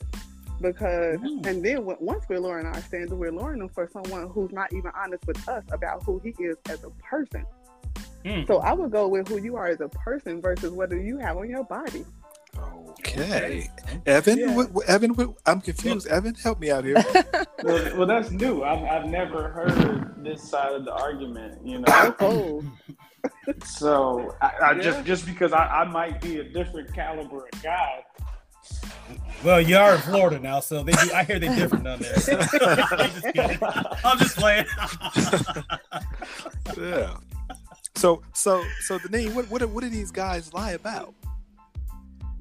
because, 0.60 1.18
Mm. 1.20 1.46
and 1.46 1.64
then 1.64 1.76
w- 1.76 1.96
once 2.00 2.24
we're 2.28 2.38
lowering 2.40 2.66
our 2.66 2.80
standard, 2.82 3.16
we're 3.16 3.32
lowering 3.32 3.58
them 3.60 3.68
for 3.68 3.88
someone 3.92 4.28
who's 4.28 4.52
not 4.52 4.72
even 4.72 4.90
honest 4.94 5.26
with 5.26 5.48
us 5.48 5.64
about 5.70 6.02
who 6.04 6.18
he 6.20 6.30
is 6.42 6.56
as 6.68 6.82
a 6.84 6.90
person. 6.90 7.44
Mm. 8.24 8.46
So 8.46 8.58
I 8.58 8.72
would 8.72 8.90
go 8.90 9.08
with 9.08 9.28
who 9.28 9.38
you 9.38 9.56
are 9.56 9.66
as 9.66 9.80
a 9.80 9.88
person 9.88 10.40
versus 10.40 10.70
what 10.70 10.90
do 10.90 10.96
you 10.98 11.18
have 11.18 11.36
on 11.36 11.48
your 11.48 11.64
body. 11.64 12.04
Okay, 12.58 13.68
Evan. 14.06 14.38
Yeah. 14.38 14.54
What, 14.54 14.70
what- 14.72 14.86
Evan, 14.88 15.14
what, 15.14 15.34
I'm 15.46 15.60
confused. 15.60 16.06
Evan, 16.06 16.34
help 16.34 16.58
me 16.60 16.70
out 16.70 16.84
here. 16.84 16.96
Well, 17.62 17.96
well, 17.98 18.06
that's 18.06 18.30
new. 18.30 18.62
I've, 18.62 18.82
I've 18.84 19.08
never 19.08 19.48
heard 19.48 20.22
this 20.22 20.42
side 20.50 20.72
of 20.72 20.84
the 20.84 20.92
argument, 20.92 21.66
you 21.66 21.78
know. 21.78 22.14
Oh, 22.20 22.62
So 23.64 24.34
I, 24.42 24.46
I 24.62 24.72
Yeah. 24.72 24.82
just 24.82 25.04
just 25.06 25.26
because 25.26 25.52
I, 25.54 25.64
I 25.66 25.84
might 25.84 26.20
be 26.20 26.40
a 26.40 26.44
different 26.44 26.92
caliber 26.92 27.46
of 27.50 27.62
guy. 27.62 28.04
Well, 29.42 29.62
you 29.62 29.76
are 29.78 29.94
in 29.94 30.00
Florida 30.02 30.38
now, 30.38 30.60
so 30.60 30.82
they 30.82 30.92
do, 30.92 31.10
I 31.14 31.24
hear 31.24 31.38
they're 31.38 31.54
different 31.56 31.84
down 31.84 32.00
there. 32.00 32.14
I'm 32.14 33.10
just 33.10 33.24
kidding. 33.32 33.58
I'm 34.04 34.18
just 34.18 34.36
playing. 34.36 34.66
yeah. 36.78 37.16
So, 37.94 38.22
so, 38.32 38.62
so, 38.80 38.98
Deneen, 38.98 39.34
what, 39.34 39.50
what, 39.50 39.62
what 39.70 39.82
do 39.84 39.88
these 39.90 40.10
guys 40.10 40.52
lie 40.52 40.72
about? 40.72 41.14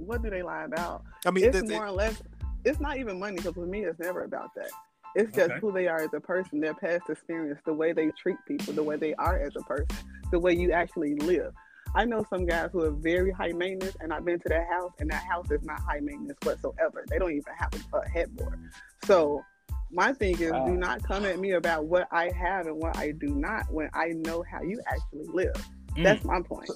What 0.05 0.21
do 0.23 0.29
they 0.29 0.43
lie 0.43 0.63
about? 0.63 1.03
I 1.25 1.31
mean, 1.31 1.45
it's 1.45 1.61
more 1.69 1.85
or 1.85 1.91
less 1.91 2.21
it's 2.65 2.79
not 2.79 2.97
even 2.97 3.19
money 3.19 3.35
because 3.35 3.55
with 3.55 3.69
me 3.69 3.81
it's 3.81 3.99
never 3.99 4.23
about 4.23 4.49
that 4.55 4.69
it's 5.15 5.33
just 5.35 5.51
Okay. 5.51 5.59
who 5.59 5.71
they 5.71 5.87
are 5.87 6.01
as 6.01 6.13
a 6.13 6.19
person 6.19 6.59
their 6.61 6.73
past 6.73 7.03
experience 7.09 7.59
the 7.65 7.73
way 7.73 7.91
they 7.93 8.09
treat 8.21 8.37
people 8.47 8.73
the 8.73 8.83
way 8.83 8.95
they 8.95 9.13
are 9.15 9.37
as 9.39 9.51
a 9.57 9.61
person 9.63 9.87
the 10.31 10.39
way 10.39 10.53
you 10.53 10.71
actually 10.71 11.13
live 11.15 11.51
i 11.95 12.05
know 12.05 12.23
some 12.29 12.45
guys 12.45 12.69
who 12.71 12.81
are 12.83 12.91
very 12.91 13.31
high 13.31 13.51
maintenance 13.51 13.95
and 13.99 14.13
i've 14.13 14.23
been 14.25 14.39
to 14.39 14.47
their 14.49 14.65
house 14.71 14.91
and 14.99 15.09
that 15.11 15.23
house 15.29 15.45
is 15.51 15.61
not 15.63 15.79
high 15.81 15.99
maintenance 15.99 16.37
whatsoever 16.43 17.05
they 17.09 17.19
don't 17.19 17.31
even 17.33 17.53
have 17.59 17.69
a, 17.93 17.97
a 17.97 18.09
headboard 18.09 18.57
so 19.05 19.43
my 19.91 20.13
thing 20.13 20.39
is 20.39 20.51
Wow. 20.53 20.65
do 20.65 20.77
not 20.77 21.03
come 21.03 21.25
at 21.25 21.37
me 21.37 21.51
about 21.51 21.85
what 21.85 22.07
i 22.11 22.31
have 22.31 22.65
and 22.65 22.77
what 22.77 22.97
i 22.97 23.11
do 23.11 23.27
not 23.27 23.69
when 23.71 23.89
i 23.93 24.07
know 24.25 24.43
how 24.49 24.61
you 24.61 24.79
actually 24.87 25.27
live 25.33 25.53
Mm. 25.97 26.03
that's 26.03 26.23
my 26.25 26.41
point 26.41 26.71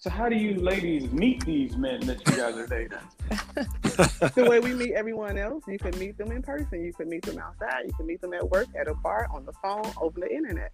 So 0.00 0.10
how 0.10 0.28
do 0.28 0.36
you 0.36 0.54
ladies 0.54 1.10
meet 1.10 1.44
these 1.44 1.76
men 1.76 1.98
that 2.06 2.20
you 2.28 2.36
guys 2.36 2.56
are 2.56 2.68
dating? 2.68 2.98
the 4.36 4.46
way 4.48 4.60
we 4.60 4.72
meet 4.72 4.92
everyone 4.92 5.36
else, 5.36 5.64
you 5.66 5.76
can 5.76 5.98
meet 5.98 6.16
them 6.16 6.30
in 6.30 6.40
person, 6.40 6.84
you 6.84 6.92
can 6.92 7.08
meet 7.08 7.22
them 7.22 7.36
outside, 7.40 7.82
you 7.84 7.92
can 7.94 8.06
meet 8.06 8.20
them 8.20 8.32
at 8.32 8.48
work, 8.48 8.68
at 8.78 8.86
a 8.86 8.94
bar, 8.94 9.26
on 9.32 9.44
the 9.44 9.52
phone, 9.54 9.90
over 10.00 10.20
the 10.20 10.32
internet. 10.32 10.70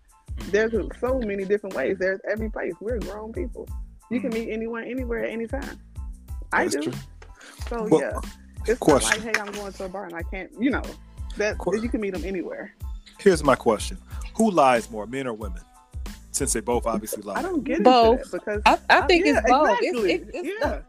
There's 0.51 0.75
so 1.01 1.19
many 1.21 1.47
different 1.47 1.75
ways. 1.75 1.97
There's 1.99 2.21
every 2.31 2.51
place. 2.51 2.75
We're 2.81 2.99
grown 2.99 3.33
people. 3.33 3.67
You 4.11 4.21
can 4.21 4.31
mm. 4.31 4.35
meet 4.35 4.51
anyone, 4.51 4.85
anywhere, 4.85 5.25
at 5.25 5.31
any 5.31 5.47
time. 5.47 5.81
I 6.53 6.65
That's 6.65 6.77
do. 6.77 6.83
true. 6.83 7.01
So 7.71 7.89
Well, 7.89 8.01
yeah, 8.03 8.21
it's 8.67 8.79
question. 8.79 9.09
not 9.09 9.27
like, 9.27 9.37
hey, 9.37 9.43
I'm 9.43 9.53
going 9.53 9.73
to 9.73 9.85
a 9.87 9.89
bar 9.89 10.05
and 10.05 10.15
I 10.15 10.23
can't. 10.23 10.51
You 10.61 10.71
know, 10.71 10.83
that 11.39 11.57
you 11.81 11.89
can 11.89 12.03
meet 12.03 12.13
them 12.13 12.27
anywhere. 12.27 12.75
Here's 13.19 13.43
my 13.43 13.55
question: 13.55 13.97
Who 14.37 14.51
lies 14.51 14.91
more, 14.91 15.07
men 15.07 15.27
or 15.27 15.33
women? 15.33 15.63
Since 16.35 16.53
they 16.53 16.61
both 16.61 16.85
obviously 16.87 17.23
lie. 17.23 17.35
I 17.37 17.43
don't 17.43 17.63
get 17.63 17.83
Both. 17.85 18.31
that 18.31 18.33
because 18.33 18.61
I, 18.67 18.79
I 18.91 19.01
think 19.07 19.25
yeah, 19.25 19.39
it's 19.39 19.51
both. 19.51 19.79
Exactly. 19.81 20.13
it's- 20.13 20.31
it's 20.35 20.49
yeah, 20.61 20.81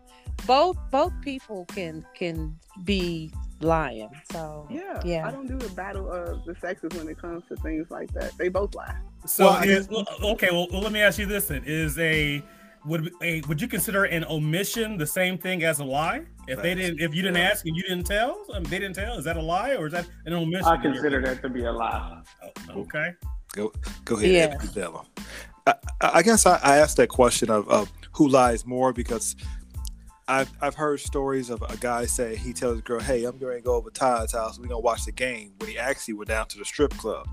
both 0.47 0.77
both 0.91 1.13
people 1.21 1.65
can 1.65 2.03
can 2.15 2.55
be 2.83 3.31
lying. 3.61 4.09
So 4.31 4.67
yeah, 4.71 4.99
Yeah. 5.05 5.27
I 5.27 5.31
don't 5.31 5.47
do 5.47 5.57
the 5.57 5.69
battle 5.75 6.11
of 6.11 6.43
the 6.45 6.55
sexes 6.59 6.89
when 6.97 7.07
it 7.07 7.19
comes 7.21 7.43
to 7.49 7.55
things 7.57 7.87
like 7.91 8.11
that. 8.13 8.35
They 8.37 8.49
both 8.49 8.73
lie. 8.75 8.95
So, 9.27 9.45
Well, 9.45 9.63
is, 9.63 9.87
well, 9.87 10.05
okay. 10.33 10.49
Well, 10.51 10.67
well, 10.71 10.81
let 10.81 10.91
me 10.91 11.01
ask 11.01 11.17
you 11.19 11.25
this: 11.27 11.47
Then 11.47 11.63
is 11.65 11.97
a 11.99 12.41
would 12.85 13.11
a 13.21 13.41
would 13.47 13.61
you 13.61 13.67
consider 13.67 14.05
an 14.05 14.25
omission 14.25 14.97
the 14.97 15.07
same 15.07 15.37
thing 15.37 15.63
as 15.63 15.79
a 15.79 15.85
lie? 15.85 16.23
If 16.47 16.61
they 16.61 16.73
didn't, 16.75 16.99
if 17.01 17.15
you 17.15 17.21
didn't 17.21 17.37
Yeah. 17.37 17.49
ask 17.51 17.65
and 17.65 17.75
you 17.75 17.83
didn't 17.83 18.05
tell, 18.05 18.45
um, 18.53 18.63
they 18.63 18.77
didn't 18.79 18.95
tell. 18.95 19.17
Is 19.17 19.25
that 19.25 19.37
a 19.37 19.41
lie 19.41 19.75
or 19.75 19.85
is 19.87 19.93
that 19.93 20.07
an 20.25 20.33
omission? 20.33 20.65
I 20.65 20.77
consider 20.77 21.21
that 21.21 21.41
to 21.43 21.49
be 21.49 21.65
a 21.65 21.71
lie. 21.71 22.21
Oh, 22.71 22.81
okay. 22.81 23.13
Go, 23.55 23.71
go 24.03 24.15
ahead, 24.17 24.29
Yeah. 24.29 24.39
Evan 24.41 24.59
Costello. 24.59 25.05
I, 25.65 25.73
I 26.01 26.21
guess 26.21 26.45
I, 26.45 26.57
I 26.57 26.77
asked 26.77 26.97
that 26.97 27.09
question 27.09 27.49
of, 27.49 27.67
of 27.69 27.91
who 28.11 28.27
lies 28.27 28.65
more 28.65 28.93
because 28.93 29.35
I've, 30.27 30.51
I've 30.61 30.75
heard 30.75 30.99
stories 30.99 31.49
of 31.49 31.61
a 31.61 31.77
guy 31.77 32.05
say 32.05 32.35
he 32.35 32.51
tells 32.53 32.73
his 32.73 32.81
girl, 32.81 32.99
"Hey, 32.99 33.23
I'm 33.25 33.37
going 33.37 33.57
to 33.57 33.61
go 33.63 33.75
over 33.75 33.89
to 33.89 33.99
Todd's 33.99 34.33
house. 34.33 34.59
We're 34.59 34.67
gonna 34.67 34.79
watch 34.79 35.05
the 35.05 35.11
game." 35.11 35.53
When 35.59 35.69
he 35.69 35.77
actually 35.77 36.15
went 36.15 36.29
down 36.29 36.47
to 36.47 36.57
the 36.57 36.65
strip 36.65 36.91
club, 36.97 37.27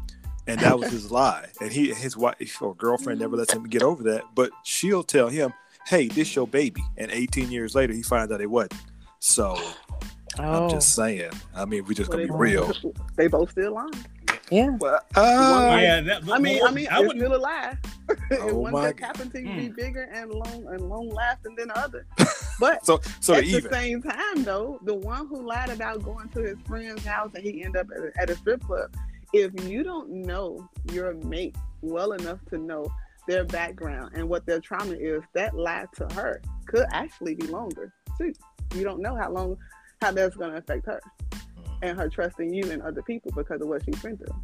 and 0.46 0.60
that 0.60 0.78
was 0.78 0.90
his 0.90 1.10
lie. 1.10 1.46
And 1.60 1.72
he 1.72 1.92
his 1.94 2.16
wife 2.16 2.60
or 2.62 2.74
girlfriend 2.74 3.20
never 3.20 3.36
lets 3.36 3.52
him 3.52 3.64
get 3.64 3.82
over 3.82 4.02
that. 4.04 4.24
But 4.34 4.50
she'll 4.62 5.02
tell 5.02 5.28
him, 5.28 5.52
"Hey, 5.86 6.08
this 6.08 6.34
your 6.36 6.46
baby." 6.46 6.82
And 6.98 7.10
18 7.10 7.50
years 7.50 7.74
later, 7.74 7.92
he 7.94 8.02
finds 8.02 8.30
out 8.32 8.40
it 8.42 8.50
wasn't. 8.50 8.74
So 9.20 9.56
oh, 10.38 10.64
I'm 10.64 10.70
just 10.70 10.98
oh. 10.98 11.02
saying. 11.02 11.30
I 11.54 11.64
mean, 11.64 11.84
we're 11.84 11.94
just 11.94 12.10
Well, 12.10 12.18
gonna 12.18 12.26
be 12.26 12.30
both- 12.30 12.40
real. 12.84 12.94
They 13.16 13.26
both 13.26 13.50
still 13.52 13.72
lying. 13.74 13.90
Yeah. 14.52 14.76
Well, 14.78 15.00
uh, 15.16 15.78
yeah, 15.80 16.00
that, 16.02 16.22
I 16.30 16.38
mean, 16.38 16.58
well, 16.58 16.68
I 16.68 16.70
mean, 16.72 16.88
I 16.90 17.00
wouldn't. 17.00 17.18
still 17.20 17.34
a 17.34 17.38
lie. 17.38 17.76
Oh 18.32 18.48
and 18.48 18.56
one 18.58 18.72
my 18.72 18.82
just 18.88 18.96
God. 18.98 19.06
happen 19.06 19.26
to 19.30 19.32
be 19.38 19.42
Mm. 19.44 19.74
bigger 19.76 20.02
and 20.12 20.30
long 20.30 20.66
and 20.68 20.80
long 20.88 21.08
lasting 21.08 21.54
than 21.56 21.68
the 21.68 21.78
other. 21.78 22.06
But 22.60 22.84
so 22.84 23.00
so 23.20 23.32
at 23.34 23.44
they 23.44 23.50
the 23.52 23.56
even. 23.58 23.72
same 23.72 24.02
time, 24.02 24.44
though, 24.44 24.78
the 24.84 24.94
one 24.94 25.26
who 25.26 25.40
lied 25.42 25.70
about 25.70 26.02
going 26.02 26.28
to 26.30 26.40
his 26.42 26.58
friend's 26.66 27.04
house 27.04 27.30
and 27.34 27.42
he 27.42 27.64
ended 27.64 27.80
up 27.80 27.86
at 27.96 28.02
a, 28.04 28.20
at 28.20 28.30
a 28.30 28.36
strip 28.36 28.62
club, 28.64 28.94
if 29.32 29.50
you 29.64 29.82
don't 29.82 30.10
know 30.10 30.68
your 30.92 31.14
mate 31.24 31.56
well 31.80 32.12
enough 32.12 32.38
to 32.50 32.58
know 32.58 32.86
their 33.26 33.44
background 33.44 34.10
and 34.14 34.28
what 34.28 34.44
their 34.44 34.60
trauma 34.60 34.92
is, 34.94 35.22
that 35.32 35.56
lie 35.56 35.86
to 35.96 36.06
her 36.14 36.40
could 36.66 36.86
actually 36.92 37.34
be 37.34 37.46
longer 37.46 37.92
too. 38.18 38.32
You 38.74 38.84
don't 38.84 39.00
know 39.00 39.16
how 39.16 39.30
long, 39.30 39.56
how 40.02 40.12
that's 40.12 40.36
going 40.36 40.50
to 40.52 40.58
affect 40.58 40.84
her 40.86 41.00
and 41.82 41.98
her 41.98 42.08
trusting 42.08 42.54
you 42.54 42.70
and 42.70 42.80
other 42.82 43.02
people 43.02 43.30
because 43.36 43.60
of 43.60 43.68
what 43.68 43.84
she's 43.84 44.00
been 44.00 44.16
through. 44.16 44.34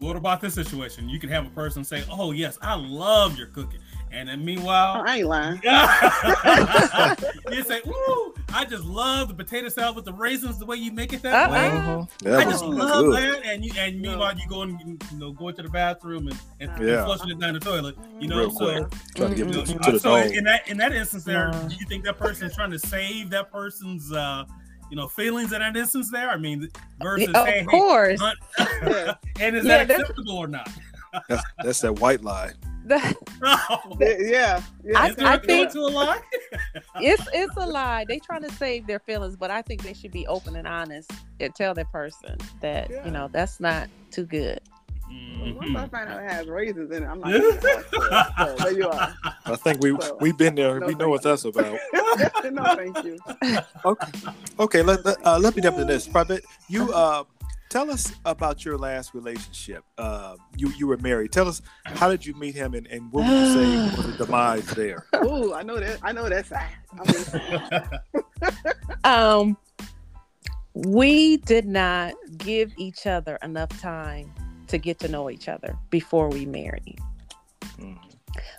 What 0.00 0.16
about 0.16 0.40
this 0.40 0.54
situation? 0.54 1.08
You 1.08 1.18
can 1.18 1.30
have 1.30 1.46
a 1.46 1.50
person 1.50 1.82
say, 1.82 2.04
"Oh 2.10 2.32
yes, 2.32 2.58
I 2.60 2.74
love 2.74 3.38
your 3.38 3.46
cooking," 3.48 3.80
and 4.12 4.28
then 4.28 4.44
meanwhile, 4.44 5.00
Oh, 5.00 5.04
I 5.10 5.16
ain't 5.16 5.26
lying. 5.26 5.60
you 7.56 7.62
say, 7.64 7.80
"Woo! 7.86 8.34
I 8.52 8.64
just 8.68 8.84
love 8.84 9.28
the 9.28 9.34
potato 9.34 9.68
salad 9.70 9.96
with 9.96 10.04
the 10.04 10.12
raisins 10.12 10.58
the 10.58 10.66
way 10.66 10.76
you 10.76 10.92
make 10.92 11.12
it 11.14 11.22
that 11.22 11.50
Uh-uh. 11.50 11.52
way." 11.52 11.68
Mhm. 11.70 12.18
That 12.18 12.40
I 12.40 12.44
just 12.44 12.64
love 12.64 13.06
good. 13.06 13.14
that, 13.22 13.46
and 13.46 13.64
you 13.64 13.72
and 13.78 14.00
meanwhile 14.00 14.36
you 14.36 14.46
go 14.48 14.62
and 14.62 14.78
you 14.80 14.98
know 15.18 15.32
go 15.32 15.48
into 15.48 15.62
the 15.62 15.68
bathroom 15.70 16.28
and, 16.28 16.38
and 16.60 16.70
Yeah. 16.86 17.04
flushing 17.06 17.30
it 17.30 17.40
down 17.40 17.54
the 17.54 17.60
toilet. 17.60 17.96
You 18.20 18.28
know, 18.28 18.38
Real 18.40 18.50
so 18.50 18.56
quick. 18.88 19.00
Trying 19.16 19.30
to 19.30 19.36
get 19.36 19.46
you 19.46 19.52
know, 19.52 19.64
to, 19.64 19.78
to 19.78 19.92
the 19.92 19.98
so 19.98 20.20
dome. 20.22 20.32
in 20.32 20.44
that 20.44 20.68
in 20.68 20.76
that 20.76 20.92
instance, 20.92 21.24
there, 21.24 21.50
Yeah. 21.52 21.68
do 21.68 21.74
you 21.76 21.86
think 21.86 22.04
that 22.04 22.18
person 22.18 22.46
is 22.48 22.54
trying 22.54 22.72
to 22.72 22.78
save 22.78 23.30
that 23.30 23.50
person's 23.50 24.12
uh, 24.12 24.44
you 24.94 25.00
know 25.00 25.08
feelings 25.08 25.52
in 25.52 25.58
that 25.58 25.76
instance? 25.76 26.08
There, 26.08 26.30
I 26.30 26.36
mean, 26.36 26.68
versus 27.02 27.26
of 27.34 27.44
saying, 27.46 27.66
course. 27.66 28.20
"Hey, 28.56 29.12
and 29.40 29.56
is 29.56 29.64
Yeah, 29.64 29.78
that 29.78 29.88
that's- 29.88 30.00
acceptable 30.02 30.36
or 30.38 30.46
not? 30.46 30.70
That's, 31.28 31.42
that's 31.64 31.80
that 31.80 31.98
white 31.98 32.22
lie. 32.22 32.52
That- 32.86 33.16
Oh, 33.42 33.96
Yeah, 33.98 34.62
yeah. 34.84 34.94
I- 35.00 35.08
is 35.08 35.16
there 35.16 35.26
I 35.26 35.34
a 35.34 35.38
think- 35.40 35.72
to 35.72 35.80
a 35.80 35.88
lie? 35.88 36.20
it's 37.00 37.26
it's 37.32 37.56
a 37.56 37.66
lie. 37.66 38.04
They 38.06 38.20
trying 38.20 38.42
to 38.42 38.52
save 38.52 38.86
their 38.86 39.00
feelings, 39.00 39.34
but 39.36 39.50
I 39.50 39.62
think 39.62 39.82
they 39.82 39.94
should 39.94 40.12
be 40.12 40.26
open 40.28 40.54
and 40.54 40.68
honest 40.68 41.10
and 41.40 41.52
tell 41.56 41.74
that 41.74 41.90
person 41.90 42.36
that 42.60 42.88
Yeah. 42.90 43.04
you 43.04 43.10
know 43.10 43.28
that's 43.32 43.58
not 43.58 43.88
too 44.12 44.26
good. 44.26 44.60
Once 45.44 45.76
I 45.76 45.88
find 45.88 46.08
out 46.08 46.22
it 46.22 46.30
has 46.30 46.46
raisins 46.46 46.90
in 46.90 47.02
it, 47.02 47.06
I'm 47.06 47.20
like, 47.20 47.34
yeah, 47.34 47.82
so 47.90 48.56
there 48.56 48.72
you 48.72 48.88
are. 48.88 49.14
I 49.44 49.56
think 49.56 49.82
we 49.82 49.96
So- 50.00 50.16
we've 50.20 50.36
been 50.36 50.54
there. 50.54 50.80
No, 50.80 50.86
we 50.86 50.94
know 50.94 51.10
what 51.10 51.22
thank 51.22 51.40
that's 51.40 51.44
about. 51.44 51.78
no, 52.52 52.64
thank 52.74 53.04
you. 53.04 53.18
Okay, 53.84 54.12
okay. 54.58 54.82
Let 54.82 55.04
let, 55.04 55.26
uh, 55.26 55.38
let 55.38 55.54
me 55.54 55.62
jump 55.62 55.78
into 55.78 55.92
this. 55.92 56.08
Pravette, 56.08 56.40
you 56.68 56.90
uh, 56.94 57.24
tell 57.68 57.90
us 57.90 58.12
about 58.24 58.64
your 58.64 58.78
last 58.78 59.12
relationship. 59.12 59.84
Uh, 59.98 60.36
you 60.56 60.70
you 60.78 60.86
were 60.86 60.96
married. 60.98 61.30
Tell 61.32 61.46
us 61.46 61.60
how 61.84 62.08
did 62.08 62.24
you 62.24 62.34
meet 62.34 62.54
him, 62.54 62.72
and, 62.72 62.86
and 62.86 63.12
what 63.12 63.28
would 63.28 63.32
you 63.38 63.52
say 63.52 63.96
was 63.96 64.06
the 64.06 64.12
demise 64.24 64.66
there? 64.68 65.04
Oh, 65.12 65.52
I 65.52 65.62
know 65.62 65.78
that. 65.78 65.98
I 66.02 66.12
know 66.12 66.26
that 66.28 66.46
side. 66.46 66.70
I 66.98 67.12
mean, 67.12 68.54
Um, 69.04 69.56
we 70.72 71.36
did 71.36 71.66
not 71.66 72.14
give 72.38 72.72
each 72.78 73.06
other 73.06 73.38
enough 73.42 73.68
time 73.80 74.32
to 74.74 74.78
get 74.78 74.98
to 74.98 75.08
know 75.08 75.30
each 75.30 75.48
other 75.48 75.78
before 75.90 76.28
we 76.28 76.44
married. 76.44 76.98
Mhm. 77.78 77.96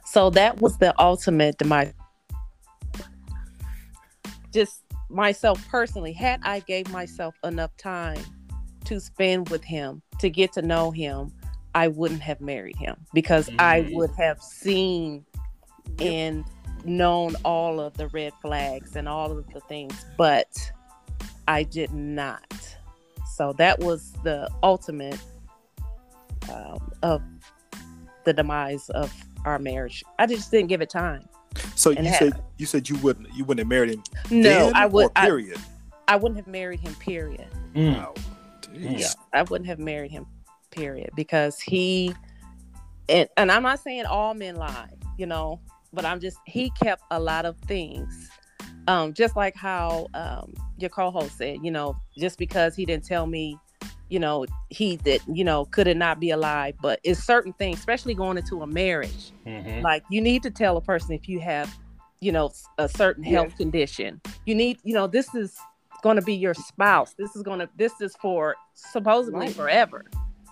So 0.05 0.29
that 0.29 0.61
was 0.61 0.77
the 0.77 0.93
ultimate 0.99 1.63
my 1.65 1.93
Just 4.53 4.83
myself 5.09 5.59
personally, 5.67 6.13
had 6.13 6.39
I 6.43 6.61
gave 6.61 6.89
myself 6.89 7.35
enough 7.43 7.75
time 7.75 8.23
to 8.85 9.01
spend 9.01 9.49
with 9.49 9.65
him 9.65 10.01
to 10.19 10.29
get 10.29 10.53
to 10.53 10.61
know 10.61 10.91
him, 10.91 11.33
I 11.73 11.89
wouldn't 11.89 12.21
have 12.21 12.39
married 12.39 12.77
him 12.77 12.95
because 13.13 13.49
I 13.59 13.81
Mhm. 13.81 13.93
would 13.95 14.11
have 14.11 14.41
seen 14.41 15.25
and 15.99 16.45
known 16.85 17.35
all 17.43 17.81
of 17.81 17.95
the 17.95 18.07
red 18.07 18.31
flags 18.41 18.95
and 18.95 19.09
all 19.09 19.37
of 19.37 19.45
the 19.49 19.59
things, 19.61 20.05
but 20.15 20.71
I 21.49 21.63
did 21.63 21.91
not. 21.91 22.77
So 23.35 23.51
that 23.53 23.79
was 23.79 24.13
the 24.23 24.49
ultimate 24.63 25.19
um, 26.53 26.91
of 27.03 27.21
the 28.23 28.33
demise 28.33 28.89
of 28.89 29.13
our 29.45 29.59
marriage. 29.59 30.03
I 30.19 30.25
just 30.25 30.51
didn't 30.51 30.67
give 30.67 30.81
it 30.81 30.89
time. 30.89 31.27
So 31.75 31.91
you 31.91 32.03
had- 32.03 32.19
said 32.19 32.43
you 32.57 32.65
said 32.65 32.89
you 32.89 32.97
wouldn't 32.97 33.33
you 33.33 33.45
wouldn't 33.45 33.59
have 33.59 33.67
married 33.67 33.91
him. 33.91 34.03
No, 34.29 34.65
then, 34.65 34.75
I 34.75 34.85
would. 34.85 35.05
Or 35.05 35.11
I, 35.15 35.25
period. 35.25 35.57
I 36.07 36.15
wouldn't 36.15 36.37
have 36.37 36.47
married 36.47 36.79
him. 36.79 36.93
Period. 36.95 37.47
Mm. 37.73 37.97
Wow. 37.97 38.13
Yeah, 38.73 39.07
I 39.33 39.43
wouldn't 39.43 39.67
have 39.67 39.79
married 39.79 40.11
him. 40.11 40.25
Period. 40.71 41.09
Because 41.15 41.59
he, 41.61 42.13
and, 43.07 43.29
and 43.37 43.51
I'm 43.51 43.63
not 43.63 43.79
saying 43.79 44.05
all 44.05 44.33
men 44.33 44.57
lie, 44.57 44.89
you 45.17 45.25
know, 45.25 45.61
but 45.93 46.03
I'm 46.03 46.19
just 46.19 46.37
he 46.45 46.71
kept 46.71 47.03
a 47.11 47.19
lot 47.19 47.45
of 47.45 47.57
things. 47.59 48.29
Um, 48.87 49.13
just 49.13 49.35
like 49.35 49.55
how 49.55 50.07
um, 50.13 50.53
your 50.77 50.89
co-host 50.89 51.37
said, 51.37 51.57
you 51.63 51.71
know, 51.71 51.95
just 52.17 52.37
because 52.37 52.75
he 52.75 52.85
didn't 52.85 53.05
tell 53.05 53.25
me, 53.25 53.57
you 54.09 54.19
know, 54.19 54.45
he 54.69 54.97
that 54.97 55.21
you 55.27 55.43
know 55.43 55.65
could 55.65 55.87
it 55.87 55.97
not 55.97 56.19
be 56.19 56.29
a 56.31 56.37
lie, 56.37 56.73
but 56.81 56.99
it's 57.03 57.23
certain 57.23 57.53
things, 57.53 57.79
especially 57.79 58.13
going 58.13 58.37
into 58.37 58.61
a 58.61 58.67
marriage, 58.67 59.31
Mhm. 59.47 59.81
like 59.83 60.03
you 60.09 60.21
need 60.21 60.43
to 60.43 60.51
tell 60.51 60.77
a 60.77 60.81
person 60.81 61.13
if 61.13 61.27
you 61.27 61.39
have 61.39 61.73
you 62.21 62.31
know 62.31 62.49
a 62.77 62.87
certain 62.87 63.23
health 63.23 63.49
Yes. 63.49 63.57
condition 63.57 64.21
you 64.45 64.55
need 64.55 64.79
you 64.83 64.93
know 64.93 65.05
this 65.05 65.35
is 65.35 65.57
going 66.01 66.15
to 66.15 66.21
be 66.21 66.33
your 66.33 66.53
spouse 66.53 67.13
this 67.19 67.35
is 67.35 67.43
going 67.43 67.59
to 67.59 67.67
this 67.75 67.91
is 67.99 68.15
for 68.21 68.55
supposedly 68.73 69.47
Right. 69.47 69.53
forever 69.55 70.05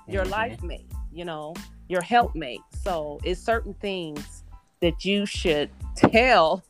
your 0.10 0.26
Mhm. 0.26 0.30
life 0.30 0.62
mate 0.62 0.92
you 1.12 1.24
know 1.24 1.54
your 1.88 2.02
helpmate 2.02 2.60
so 2.84 3.18
it's 3.24 3.42
certain 3.42 3.74
things 3.76 4.44
that 4.82 5.06
you 5.06 5.26
should 5.26 5.72
tell 5.96 6.62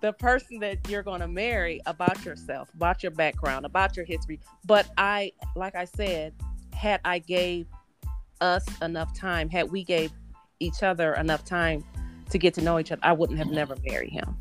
the 0.00 0.12
person 0.14 0.58
that 0.60 0.78
you're 0.88 1.02
going 1.02 1.20
to 1.20 1.28
marry 1.28 1.80
about 1.86 2.24
yourself 2.24 2.72
about 2.74 3.02
your 3.02 3.12
background 3.12 3.66
about 3.66 3.96
your 3.96 4.04
history. 4.04 4.40
But 4.64 4.88
i 4.96 5.32
like 5.56 5.74
i 5.74 5.84
said 5.84 6.34
had 6.72 7.00
i 7.04 7.18
gave 7.18 7.66
us 8.40 8.64
enough 8.80 9.14
time 9.14 9.50
had 9.50 9.70
we 9.70 9.84
gave 9.84 10.12
each 10.60 10.82
other 10.82 11.14
enough 11.14 11.44
time 11.44 11.84
to 12.30 12.38
get 12.38 12.54
to 12.54 12.62
know 12.62 12.78
each 12.78 12.92
other 12.92 13.00
i 13.04 13.12
wouldn't 13.12 13.38
have 13.38 13.50
never 13.50 13.76
married 13.86 14.12
him. 14.12 14.36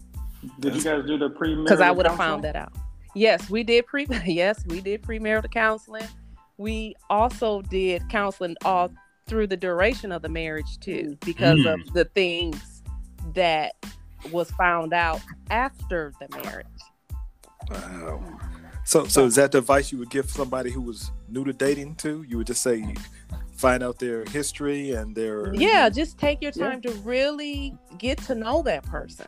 Did 0.59 0.75
you 0.75 0.81
guys 0.81 1.05
do 1.05 1.17
the 1.17 1.29
pre? 1.29 1.55
because 1.55 1.81
i 1.81 1.91
would 1.91 2.05
have 2.05 2.17
found 2.17 2.43
that 2.43 2.55
out. 2.55 2.73
Yes 3.15 3.49
we 3.49 3.63
did 3.63 3.85
pre 3.85 4.07
yes 4.25 4.65
we 4.67 4.81
did 4.81 5.01
premarital 5.01 5.51
counseling. 5.51 6.07
We 6.57 6.95
also 7.09 7.61
did 7.61 8.07
counseling 8.09 8.57
all 8.65 8.91
through 9.27 9.47
the 9.47 9.55
duration 9.55 10.11
of 10.11 10.21
the 10.21 10.29
marriage 10.29 10.79
too 10.79 11.15
mm. 11.15 11.19
because 11.25 11.59
of 11.59 11.79
mm. 11.79 11.93
the 11.93 12.05
things 12.05 12.83
that 13.33 13.73
was 14.31 14.49
found 14.51 14.93
out 14.93 15.21
after 15.49 16.13
the 16.19 16.27
marriage 16.43 16.65
Wow. 17.69 18.23
So 18.85 19.05
so 19.05 19.25
is 19.25 19.35
that 19.35 19.51
the 19.51 19.59
advice 19.59 19.91
you 19.91 19.99
would 19.99 20.09
give 20.09 20.29
somebody 20.29 20.71
who 20.71 20.81
was 20.81 21.11
new 21.27 21.43
to 21.45 21.53
dating 21.53 21.95
too? 21.95 22.23
You 22.27 22.37
would 22.37 22.47
just 22.47 22.61
say 22.63 22.95
find 23.53 23.83
out 23.83 23.99
their 23.99 24.25
history 24.25 24.91
and 24.91 25.15
their 25.15 25.53
yeah 25.53 25.89
just 25.89 26.17
take 26.17 26.41
your 26.41 26.51
Yeah. 26.55 26.69
time 26.69 26.81
to 26.83 26.91
really 27.03 27.77
get 27.97 28.17
to 28.23 28.33
know 28.35 28.63
that 28.63 28.83
person 28.85 29.27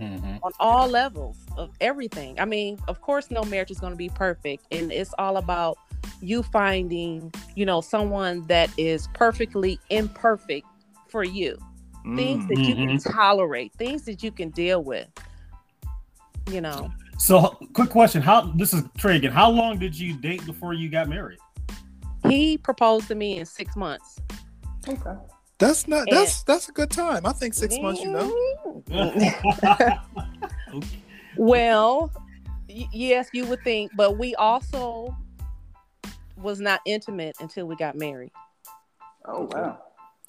Mhm. 0.00 0.40
on 0.42 0.52
all 0.60 0.88
levels 0.88 1.38
of 1.56 1.70
everything. 1.80 2.38
I 2.40 2.44
mean, 2.44 2.78
of 2.88 3.00
course, 3.00 3.30
no 3.30 3.44
marriage 3.44 3.70
is 3.70 3.78
going 3.78 3.92
to 3.92 3.96
be 3.96 4.08
perfect, 4.10 4.66
and 4.72 4.92
it's 4.92 5.14
all 5.18 5.36
about 5.38 5.78
you 6.20 6.42
finding, 6.42 7.32
you 7.54 7.64
know, 7.64 7.80
someone 7.80 8.46
that 8.48 8.68
is 8.76 9.08
perfectly 9.14 9.78
imperfect 9.90 10.66
for 11.08 11.24
you. 11.24 11.56
Things 12.04 12.44
Mm. 12.44 12.48
that 12.48 12.58
you 12.58 12.74
can 12.74 12.98
tolerate, 13.12 13.72
things 13.74 14.02
that 14.04 14.22
you 14.22 14.32
can 14.32 14.50
deal 14.50 14.82
with. 14.82 15.08
You 16.50 16.60
know, 16.60 16.90
So, 17.18 17.56
quick 17.72 17.90
question: 17.90 18.20
How 18.20 18.40
this 18.56 18.74
is 18.74 18.82
Trey 18.98 19.16
again? 19.16 19.30
How 19.32 19.48
long 19.50 19.78
did 19.78 19.96
you 19.98 20.14
date 20.14 20.44
before 20.44 20.74
you 20.74 20.88
got 20.88 21.08
married? 21.08 21.38
he 22.28 22.56
proposed 22.58 23.08
to 23.08 23.14
me 23.14 23.38
in 23.38 23.46
six 23.46 23.74
months. 23.76 24.18
Okay. 24.88 25.14
That's 25.58 25.86
not 25.86 26.08
that's 26.10 26.42
that's 26.42 26.68
a 26.68 26.72
good 26.72 26.90
time. 26.90 27.24
I 27.26 27.32
think 27.32 27.54
six 27.54 27.76
months, 27.78 28.00
you 28.02 28.10
know. 28.10 28.82
Well, 31.36 32.10
y- 32.68 32.88
yes, 32.92 33.28
you 33.32 33.46
would 33.46 33.62
think, 33.64 33.92
but 33.96 34.18
we 34.18 34.34
also 34.34 35.16
was 36.36 36.60
not 36.60 36.80
intimate 36.84 37.36
until 37.40 37.66
we 37.66 37.76
got 37.76 37.96
married. 37.96 38.32
Oh 39.24 39.48
wow. 39.52 39.78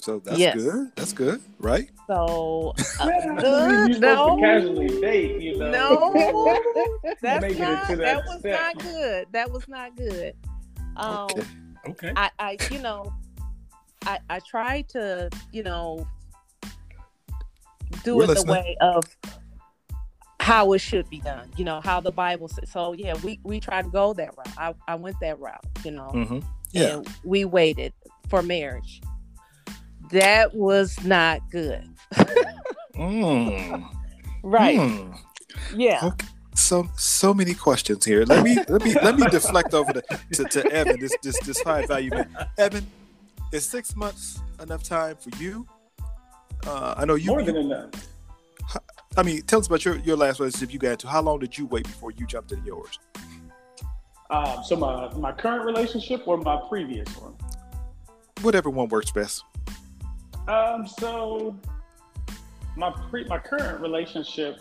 So 0.04 0.18
that's 0.18 0.38
Yes. 0.38 0.54
good. 0.54 0.92
That's 0.96 1.12
good, 1.14 1.40
right? 1.58 1.88
So, 2.06 2.74
uh, 3.00 3.04
uh, 3.06 3.86
you're 3.88 3.98
no, 4.00 4.36
to 4.36 4.42
casually 4.42 5.00
date, 5.00 5.40
you 5.40 5.56
know. 5.56 5.70
no, 5.70 6.60
that's 7.22 7.40
Make 7.40 7.56
it 7.56 7.60
not. 7.60 7.88
That 7.88 7.98
that 8.00 8.26
was 8.26 8.40
step. 8.40 8.52
not 8.52 8.82
good. 8.82 9.26
That 9.32 9.50
was 9.50 9.66
not 9.66 9.96
good. 9.96 10.34
Um, 10.98 11.30
Okay. 11.30 11.46
okay. 11.88 12.12
I, 12.16 12.30
I, 12.38 12.58
you 12.70 12.82
know, 12.82 13.14
I, 14.04 14.18
I 14.28 14.40
tried 14.40 14.90
to, 14.90 15.30
you 15.52 15.62
know, 15.62 16.06
do 18.04 18.16
We're 18.16 18.24
it 18.24 18.34
the 18.34 18.42
way 18.42 18.76
of 18.82 19.04
how 20.38 20.74
it 20.74 20.80
should 20.80 21.08
be 21.08 21.20
done. 21.22 21.50
You 21.56 21.64
know, 21.64 21.80
how 21.80 22.00
the 22.00 22.12
Bible 22.12 22.48
says. 22.48 22.70
So 22.70 22.92
yeah, 22.92 23.14
we 23.24 23.40
we 23.42 23.58
tried 23.58 23.86
to 23.86 23.90
go 23.90 24.12
that 24.12 24.36
route. 24.36 24.48
I, 24.58 24.74
I 24.86 24.96
went 24.96 25.16
that 25.22 25.40
route. 25.40 25.64
You 25.82 25.92
know. 25.92 26.08
hmm 26.10 26.40
Yeah. 26.72 26.96
and 26.96 27.08
we 27.24 27.46
waited 27.46 27.94
for 28.28 28.42
marriage. 28.42 29.00
That 30.10 30.54
was 30.54 31.02
not 31.04 31.40
good. 31.50 31.88
Mm. 32.94 33.88
Right. 34.42 34.78
Mm. 34.78 35.18
Yeah. 35.74 36.00
Okay. 36.04 36.26
So 36.54 36.88
so 36.96 37.34
many 37.34 37.54
questions 37.54 38.04
here. 38.04 38.24
Let 38.24 38.44
me 38.44 38.56
let 38.68 38.84
me 38.84 38.94
let 38.94 39.16
me 39.16 39.26
deflect 39.30 39.74
over 39.74 39.92
to, 39.92 40.02
to, 40.34 40.44
to 40.44 40.72
Evan. 40.72 41.00
This 41.00 41.14
this 41.22 41.38
this 41.40 41.60
high 41.62 41.84
value 41.86 42.10
man. 42.10 42.28
Evan, 42.58 42.86
is 43.52 43.64
six 43.64 43.96
months 43.96 44.40
enough 44.62 44.84
time 44.84 45.16
for 45.16 45.30
you? 45.42 45.66
Uh, 46.66 46.94
I 46.96 47.04
know 47.04 47.16
you. 47.16 47.30
More 47.30 47.40
you- 47.40 47.46
than 47.46 47.56
enough. 47.56 47.90
I 49.16 49.22
mean, 49.22 49.42
tell 49.42 49.60
us 49.60 49.66
about 49.68 49.84
your, 49.84 49.96
your 49.98 50.16
last 50.16 50.40
relationship 50.40 50.70
if 50.70 50.72
you 50.72 50.80
got 50.80 50.92
into. 50.92 51.06
How 51.08 51.22
long 51.22 51.38
did 51.38 51.56
you 51.56 51.66
wait 51.66 51.84
before 51.84 52.10
you 52.10 52.26
jumped 52.26 52.50
into 52.50 52.64
yours? 52.66 52.98
Um, 54.30 54.64
so 54.64 54.74
my 54.76 55.12
my 55.14 55.32
current 55.32 55.64
relationship 55.64 56.22
or 56.26 56.36
my 56.36 56.60
previous 56.68 57.08
one. 57.18 57.34
Whatever 58.42 58.70
one 58.70 58.88
works 58.88 59.10
best. 59.12 59.44
Um, 60.48 60.86
so 60.86 61.56
my 62.76 62.90
pre 63.08 63.24
my 63.24 63.38
current 63.38 63.80
relationship, 63.80 64.60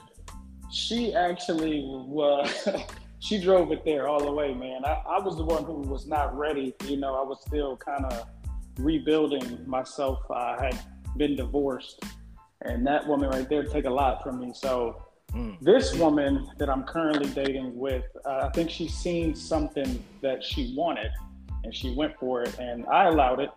she 0.72 1.13
actually 1.13 1.84
was 1.86 2.67
she 3.19 3.39
drove 3.41 3.72
it 3.72 3.84
there 3.86 4.08
all 4.08 4.24
the 4.24 4.32
way, 4.32 4.54
man. 4.54 4.86
I, 4.86 5.02
I 5.08 5.19
was 5.19 5.38
the 5.38 5.43
one 5.46 5.63
who 5.63 5.74
was 5.74 6.08
not 6.08 6.38
ready. 6.38 6.74
You 6.86 6.98
know, 6.98 7.15
I 7.15 7.24
was 7.24 7.41
still 7.41 7.78
kind 7.78 8.06
of 8.06 8.28
rebuilding 8.78 9.60
myself. 9.67 10.19
I 10.32 10.63
had 10.63 10.80
been 11.17 11.36
divorced, 11.36 12.04
and 12.62 12.86
that 12.88 13.08
woman 13.08 13.30
right 13.30 13.48
there 13.50 13.63
took 13.63 13.86
a 13.86 13.89
lot 13.89 14.24
from 14.24 14.39
me. 14.39 14.52
So 14.54 15.04
Mm. 15.34 15.60
this 15.62 15.96
woman 15.96 16.48
that 16.60 16.69
I'm 16.69 16.84
currently 16.84 17.28
dating 17.32 17.76
with, 17.76 18.04
uh, 18.24 18.41
I 18.43 18.50
think 18.50 18.69
she's 18.69 18.93
seen 18.93 19.34
something 19.34 20.04
that 20.22 20.43
she 20.43 20.76
wanted, 20.78 21.10
and 21.63 21.76
she 21.76 21.96
went 21.96 22.15
for 22.19 22.43
it, 22.43 22.60
and 22.60 22.86
I 22.86 23.06
allowed 23.06 23.39
it 23.39 23.50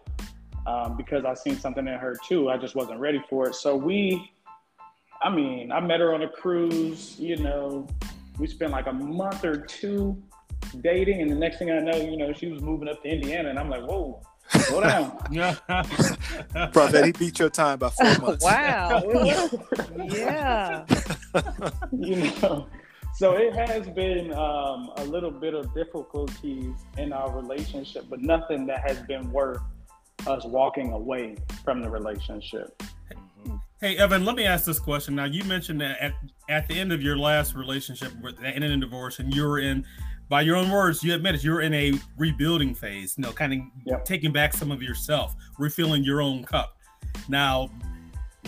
um, 0.66 0.96
because 0.96 1.24
I 1.24 1.34
seen 1.34 1.56
something 1.58 1.86
in 1.86 1.94
her 1.94 2.16
too. 2.26 2.50
I 2.50 2.56
just 2.58 2.74
wasn't 2.74 3.00
ready 3.00 3.22
for 3.30 3.48
it. 3.48 3.54
So 3.54 3.76
we, 3.76 4.30
I 5.22 5.30
mean, 5.30 5.70
I 5.72 5.80
met 5.80 6.00
her 6.00 6.12
on 6.14 6.22
a 6.22 6.28
cruise. 6.28 7.18
You 7.18 7.36
know, 7.36 7.86
we 8.38 8.46
spent 8.46 8.72
like 8.72 8.86
a 8.86 8.92
month 8.92 9.44
or 9.44 9.56
two 9.56 10.20
dating, 10.80 11.22
and 11.22 11.30
the 11.30 11.36
next 11.36 11.58
thing 11.58 11.70
I 11.70 11.78
know, 11.78 11.96
you 11.96 12.16
know, 12.16 12.32
she 12.32 12.48
was 12.48 12.60
moving 12.60 12.88
up 12.88 13.02
to 13.02 13.08
Indiana, 13.08 13.50
and 13.50 13.58
I'm 13.58 13.70
like, 13.70 13.82
whoa, 13.82 14.20
slow 14.48 14.80
down. 14.80 15.18
Pravette, 16.72 17.06
he 17.06 17.12
beat 17.12 17.38
your 17.38 17.50
time 17.50 17.78
by 17.78 17.90
four 17.90 18.18
months. 18.26 18.44
wow. 18.44 19.02
yeah. 20.06 20.84
you 21.92 22.16
know. 22.16 22.66
So 23.14 23.32
it 23.32 23.54
has 23.54 23.88
been 23.88 24.30
um, 24.34 24.90
a 24.96 25.04
little 25.06 25.30
bit 25.30 25.54
of 25.54 25.72
difficulties 25.72 26.74
in 26.98 27.14
our 27.14 27.34
relationship, 27.34 28.04
but 28.10 28.20
nothing 28.20 28.66
that 28.66 28.86
has 28.86 29.00
been 29.06 29.30
worth 29.32 29.62
us 30.26 30.44
walking 30.44 30.92
away 30.92 31.36
from 31.64 31.82
the 31.82 31.88
relationship. 31.88 32.82
Hey 33.80 33.96
Evan, 33.98 34.24
let 34.24 34.36
me 34.36 34.44
ask 34.44 34.64
this 34.64 34.78
question. 34.78 35.14
Now 35.14 35.24
you 35.26 35.44
mentioned 35.44 35.80
that 35.82 36.00
at, 36.00 36.14
at 36.48 36.66
the 36.66 36.78
end 36.78 36.92
of 36.92 37.02
your 37.02 37.16
last 37.18 37.54
relationship, 37.54 38.12
with- 38.22 38.38
that 38.38 38.54
ended 38.54 38.70
in 38.70 38.80
divorce, 38.80 39.18
and 39.18 39.34
you 39.34 39.44
were 39.44 39.58
in, 39.58 39.84
by 40.28 40.40
your 40.40 40.56
own 40.56 40.70
words, 40.70 41.04
you 41.04 41.14
admitted 41.14 41.44
you 41.44 41.52
were 41.52 41.60
in 41.60 41.74
a 41.74 41.92
rebuilding 42.16 42.74
phase. 42.74 43.14
You 43.16 43.22
know, 43.22 43.32
kind 43.32 43.52
of 43.52 43.58
Yep. 43.84 44.04
taking 44.04 44.32
back 44.32 44.54
some 44.54 44.72
of 44.72 44.82
yourself, 44.82 45.36
refilling 45.58 46.02
your 46.02 46.22
own 46.22 46.42
cup. 46.42 46.76
Now, 47.28 47.70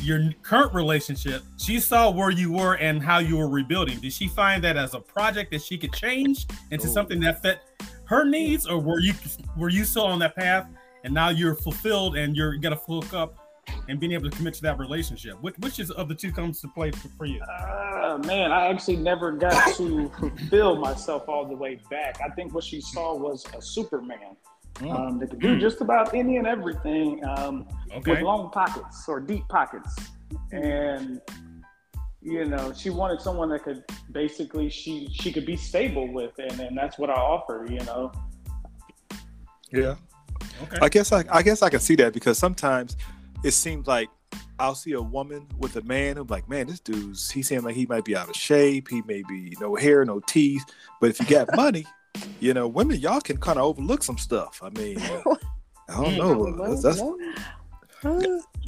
your 0.00 0.32
current 0.42 0.72
relationship, 0.74 1.42
she 1.58 1.78
saw 1.78 2.10
where 2.10 2.30
you 2.30 2.52
were 2.52 2.76
and 2.76 3.02
how 3.02 3.18
you 3.18 3.36
were 3.36 3.48
rebuilding. 3.48 4.00
Did 4.00 4.12
she 4.12 4.28
find 4.28 4.64
that 4.64 4.76
as 4.76 4.94
a 4.94 5.00
project 5.00 5.50
that 5.52 5.62
she 5.62 5.76
could 5.76 5.92
change 5.92 6.46
into 6.70 6.86
Ooh. 6.86 6.90
something 6.90 7.20
that 7.20 7.42
fit 7.42 7.60
her 8.04 8.24
needs, 8.24 8.66
or 8.66 8.78
were 8.78 9.00
you 9.00 9.12
were 9.56 9.68
you 9.68 9.84
still 9.84 10.04
on 10.06 10.18
that 10.20 10.34
path 10.34 10.66
and 11.04 11.12
now 11.12 11.28
you're 11.28 11.54
fulfilled 11.54 12.16
and 12.16 12.36
you're 12.36 12.54
you 12.54 12.60
got 12.60 12.72
a 12.72 12.76
full 12.76 13.02
cup 13.02 13.36
and 13.88 14.00
being 14.00 14.12
able 14.12 14.30
to 14.30 14.36
commit 14.36 14.54
to 14.54 14.62
that 14.62 14.78
relationship? 14.78 15.40
Which, 15.42 15.54
which 15.58 15.78
is 15.78 15.90
of 15.90 16.08
the 16.08 16.14
two 16.14 16.32
comes 16.32 16.60
to 16.62 16.68
play 16.68 16.90
for, 16.90 17.08
for 17.16 17.26
you? 17.26 17.40
Uh, 17.42 18.18
man, 18.24 18.50
I 18.50 18.66
actually 18.68 18.96
never 18.96 19.32
got 19.32 19.76
to 19.76 20.08
fulfill 20.18 20.76
myself 20.76 21.28
all 21.28 21.46
the 21.46 21.56
way 21.56 21.78
back. 21.90 22.18
I 22.24 22.30
think 22.30 22.54
what 22.54 22.64
she 22.64 22.80
saw 22.80 23.14
was 23.14 23.44
a 23.56 23.60
Superman 23.62 24.36
Mm. 24.80 24.94
um, 24.94 25.18
that 25.18 25.30
could 25.30 25.40
do 25.40 25.58
just 25.58 25.80
about 25.80 26.14
any 26.14 26.36
and 26.36 26.46
everything 26.46 27.24
um, 27.24 27.66
with 28.06 28.20
long 28.20 28.50
pockets 28.50 29.04
or 29.08 29.18
deep 29.18 29.42
pockets. 29.48 29.96
And 30.52 31.20
you 32.22 32.44
know, 32.44 32.72
she 32.72 32.90
wanted 32.90 33.20
someone 33.20 33.48
that 33.48 33.64
could 33.64 33.82
basically 34.12 34.68
she 34.68 35.08
she 35.12 35.32
could 35.32 35.46
be 35.46 35.56
stable 35.56 36.12
with, 36.12 36.32
and, 36.38 36.60
and 36.60 36.76
that's 36.78 36.96
what 36.98 37.10
I 37.10 37.14
offer. 37.14 37.66
You 37.68 37.80
know, 37.80 38.12
Yeah. 39.72 39.96
Okay. 40.62 40.78
I 40.80 40.88
guess 40.88 41.12
I, 41.12 41.24
I 41.30 41.42
guess 41.42 41.62
I 41.62 41.70
can 41.70 41.80
see 41.80 41.94
that 41.96 42.12
because 42.12 42.38
sometimes 42.38 42.96
it 43.44 43.52
seems 43.52 43.86
like 43.86 44.08
I'll 44.58 44.74
see 44.74 44.92
a 44.92 45.00
woman 45.00 45.46
with 45.58 45.76
a 45.76 45.82
man 45.82 46.16
who's 46.16 46.28
like, 46.30 46.48
man, 46.48 46.66
this 46.66 46.80
dude's 46.80 47.30
he 47.30 47.42
seems 47.42 47.62
like 47.64 47.74
he 47.76 47.86
might 47.86 48.04
be 48.04 48.16
out 48.16 48.28
of 48.28 48.34
shape. 48.36 48.88
He 48.88 49.02
may 49.02 49.22
be 49.28 49.56
no 49.60 49.74
hair, 49.76 50.04
no 50.04 50.20
teeth. 50.20 50.64
But 51.00 51.10
if 51.10 51.20
you 51.20 51.26
got 51.26 51.48
money, 51.56 51.86
you 52.40 52.52
know, 52.54 52.66
women 52.66 52.98
y'all 52.98 53.20
can 53.20 53.36
kind 53.36 53.58
of 53.58 53.64
overlook 53.64 54.02
some 54.02 54.18
stuff. 54.18 54.60
I 54.62 54.70
mean, 54.70 54.98
I 55.88 56.02
don't 56.04 56.16
know. 56.16 56.74
That's, 56.74 56.82
that's, 56.82 57.00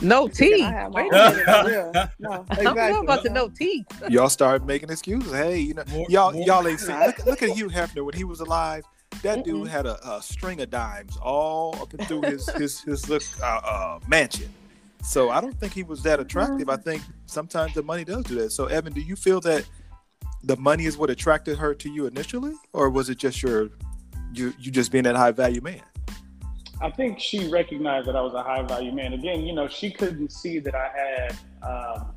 No 0.03 0.29
teeth. 0.29 0.65
I 0.65 0.71
have 0.73 0.93
my 0.93 1.03
Wait 1.03 1.13
a 1.13 1.65
minute. 1.67 1.93
yeah. 1.95 2.09
No, 2.19 2.47
I 2.51 2.55
don't 2.65 3.05
about 3.05 3.23
the 3.23 3.29
exactly. 3.29 3.31
no 3.31 3.49
teeth. 3.49 3.87
y'all 4.09 4.29
start 4.29 4.65
making 4.67 4.91
excuses. 4.91 5.33
Hey, 5.33 5.59
you 5.59 5.75
know, 5.75 5.85
More- 5.91 6.07
y'all 6.09 6.33
more- 6.33 6.47
y'all 6.47 6.67
ain't 6.67 6.81
seen. 6.81 6.99
Look, 7.01 7.27
look 7.27 7.43
at 7.43 7.51
Hugh 7.51 7.69
Hefner 7.69 8.05
when 8.05 8.15
he 8.15 8.25
was 8.25 8.41
alive. 8.41 8.85
That 9.23 9.45
dude 9.45 9.67
Mm-mm. 9.67 9.69
had 9.69 9.87
a, 9.87 10.17
a 10.17 10.23
string 10.23 10.61
of 10.61 10.71
dimes 10.71 11.17
all 11.21 11.77
up 11.83 11.93
and 11.93 12.07
through 12.09 12.23
his 12.23 12.49
his 12.51 12.81
his 12.81 13.09
look, 13.09 13.23
uh, 13.43 13.61
uh, 13.65 14.01
mansion. 14.09 14.49
So 15.03 15.31
I 15.31 15.41
don't 15.41 15.59
think 15.59 15.73
he 15.73 15.83
was 15.83 16.03
that 16.03 16.21
attractive. 16.21 16.69
I 16.69 16.77
think 16.77 17.03
sometimes 17.27 17.75
the 17.75 17.83
money 17.83 18.05
does 18.05 18.25
do 18.25 18.35
that. 18.37 18.51
So 18.51 18.67
Evan, 18.67 18.93
do 18.93 19.01
you 19.01 19.17
feel 19.17 19.41
that 19.43 19.65
the 20.43 20.57
money 20.57 20.87
is 20.87 20.97
what 20.97 21.11
attracted 21.11 21.59
her 21.59 21.75
to 21.75 21.91
you 21.91 22.07
initially, 22.07 22.55
or 22.73 22.89
was 22.91 23.11
it 23.11 23.19
just 23.19 23.43
your 23.43 23.71
you 24.33 24.55
you 24.59 24.71
just 24.71 24.91
being 24.93 25.05
that 25.05 25.17
high 25.17 25.33
value 25.33 25.61
man? 25.61 25.83
I 26.83 26.91
think 26.91 27.21
she 27.21 27.49
recognized 27.51 28.09
that 28.09 28.17
I 28.17 28.23
was 28.23 28.33
a 28.33 28.43
high 28.43 28.63
value 28.63 28.93
man. 28.93 29.13
Again, 29.13 29.45
you 29.45 29.53
know, 29.53 29.69
she 29.69 29.91
couldn't 29.91 30.33
see 30.33 30.61
that 30.61 30.75
I 30.75 30.89
had 30.89 31.37
um, 31.63 32.15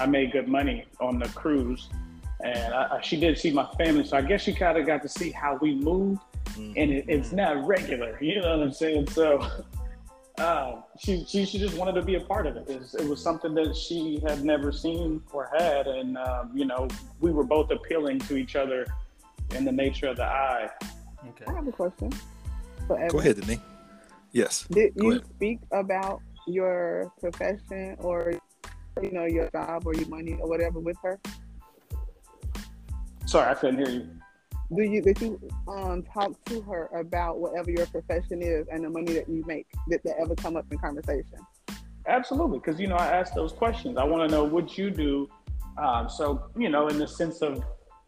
I 0.00 0.06
made 0.06 0.32
good 0.32 0.48
money 0.48 0.86
on 1.00 1.18
the 1.18 1.28
cruise, 1.30 1.88
and 2.44 2.74
I, 2.74 2.96
I, 2.96 3.00
she 3.00 3.18
did 3.18 3.38
see 3.38 3.52
my 3.52 3.66
family. 3.76 4.04
So 4.04 4.16
I 4.16 4.22
guess 4.22 4.42
she 4.42 4.52
kind 4.52 4.78
of 4.78 4.86
got 4.86 5.02
to 5.02 5.08
see 5.08 5.30
how 5.30 5.58
we 5.60 5.74
moved, 5.74 6.20
and 6.56 6.76
it, 6.76 7.04
it's 7.08 7.32
not 7.32 7.66
regular. 7.66 8.18
You 8.22 8.40
know 8.40 8.56
what 8.56 8.66
I'm 8.66 8.72
saying? 8.72 9.08
So. 9.10 9.46
Uh, 10.36 10.80
she, 10.98 11.24
she 11.28 11.44
she 11.44 11.60
just 11.60 11.76
wanted 11.76 11.92
to 11.92 12.02
be 12.02 12.16
a 12.16 12.20
part 12.20 12.48
of 12.48 12.56
it. 12.56 12.68
It 12.68 12.80
was, 12.80 12.94
it 12.96 13.08
was 13.08 13.22
something 13.22 13.54
that 13.54 13.76
she 13.76 14.18
had 14.26 14.44
never 14.44 14.72
seen 14.72 15.22
or 15.32 15.48
had, 15.56 15.86
and 15.86 16.18
um, 16.18 16.50
you 16.52 16.64
know 16.64 16.88
we 17.20 17.30
were 17.30 17.44
both 17.44 17.70
appealing 17.70 18.18
to 18.18 18.36
each 18.36 18.56
other 18.56 18.84
in 19.54 19.64
the 19.64 19.70
nature 19.70 20.08
of 20.08 20.16
the 20.16 20.24
eye. 20.24 20.68
Okay. 21.28 21.44
I 21.46 21.52
have 21.54 21.68
a 21.68 21.70
question. 21.70 22.12
For 22.88 22.96
Evan. 22.96 23.08
Go 23.10 23.18
ahead, 23.20 23.40
Denise. 23.40 23.60
Yes. 24.32 24.66
Did 24.70 24.96
Go 24.96 25.04
you 25.04 25.10
ahead. 25.12 25.26
speak 25.36 25.60
about 25.70 26.20
your 26.46 27.12
profession 27.20 27.96
or 28.00 28.34
you 29.00 29.12
know 29.12 29.24
your 29.24 29.48
job 29.50 29.86
or 29.86 29.94
your 29.94 30.08
money 30.08 30.36
or 30.40 30.48
whatever 30.48 30.80
with 30.80 30.96
her? 31.02 31.20
Sorry, 33.26 33.48
I 33.48 33.54
couldn't 33.54 33.78
hear 33.78 33.88
you. 33.88 34.08
Do 34.74 34.82
you 34.82 35.02
did 35.02 35.20
you 35.20 35.40
um 35.68 36.02
talk 36.02 36.32
to 36.46 36.60
her 36.62 36.86
about 36.94 37.38
whatever 37.38 37.70
your 37.70 37.86
profession 37.86 38.42
is 38.42 38.66
and 38.72 38.84
the 38.84 38.90
money 38.90 39.12
that 39.14 39.28
you 39.28 39.44
make? 39.46 39.66
Did 39.88 40.00
that 40.04 40.16
ever 40.20 40.34
come 40.34 40.56
up 40.56 40.66
in 40.70 40.78
conversation? 40.78 41.38
Absolutely, 42.06 42.58
because 42.58 42.80
you 42.80 42.86
know 42.86 42.96
I 42.96 43.06
ask 43.06 43.34
those 43.34 43.52
questions. 43.52 43.96
I 43.98 44.04
want 44.04 44.28
to 44.28 44.34
know 44.34 44.44
what 44.44 44.76
you 44.78 44.90
do. 44.90 45.28
Um, 45.76 46.08
so 46.08 46.50
you 46.56 46.68
know, 46.68 46.88
in 46.88 46.98
the 46.98 47.08
sense 47.08 47.42
of 47.42 47.62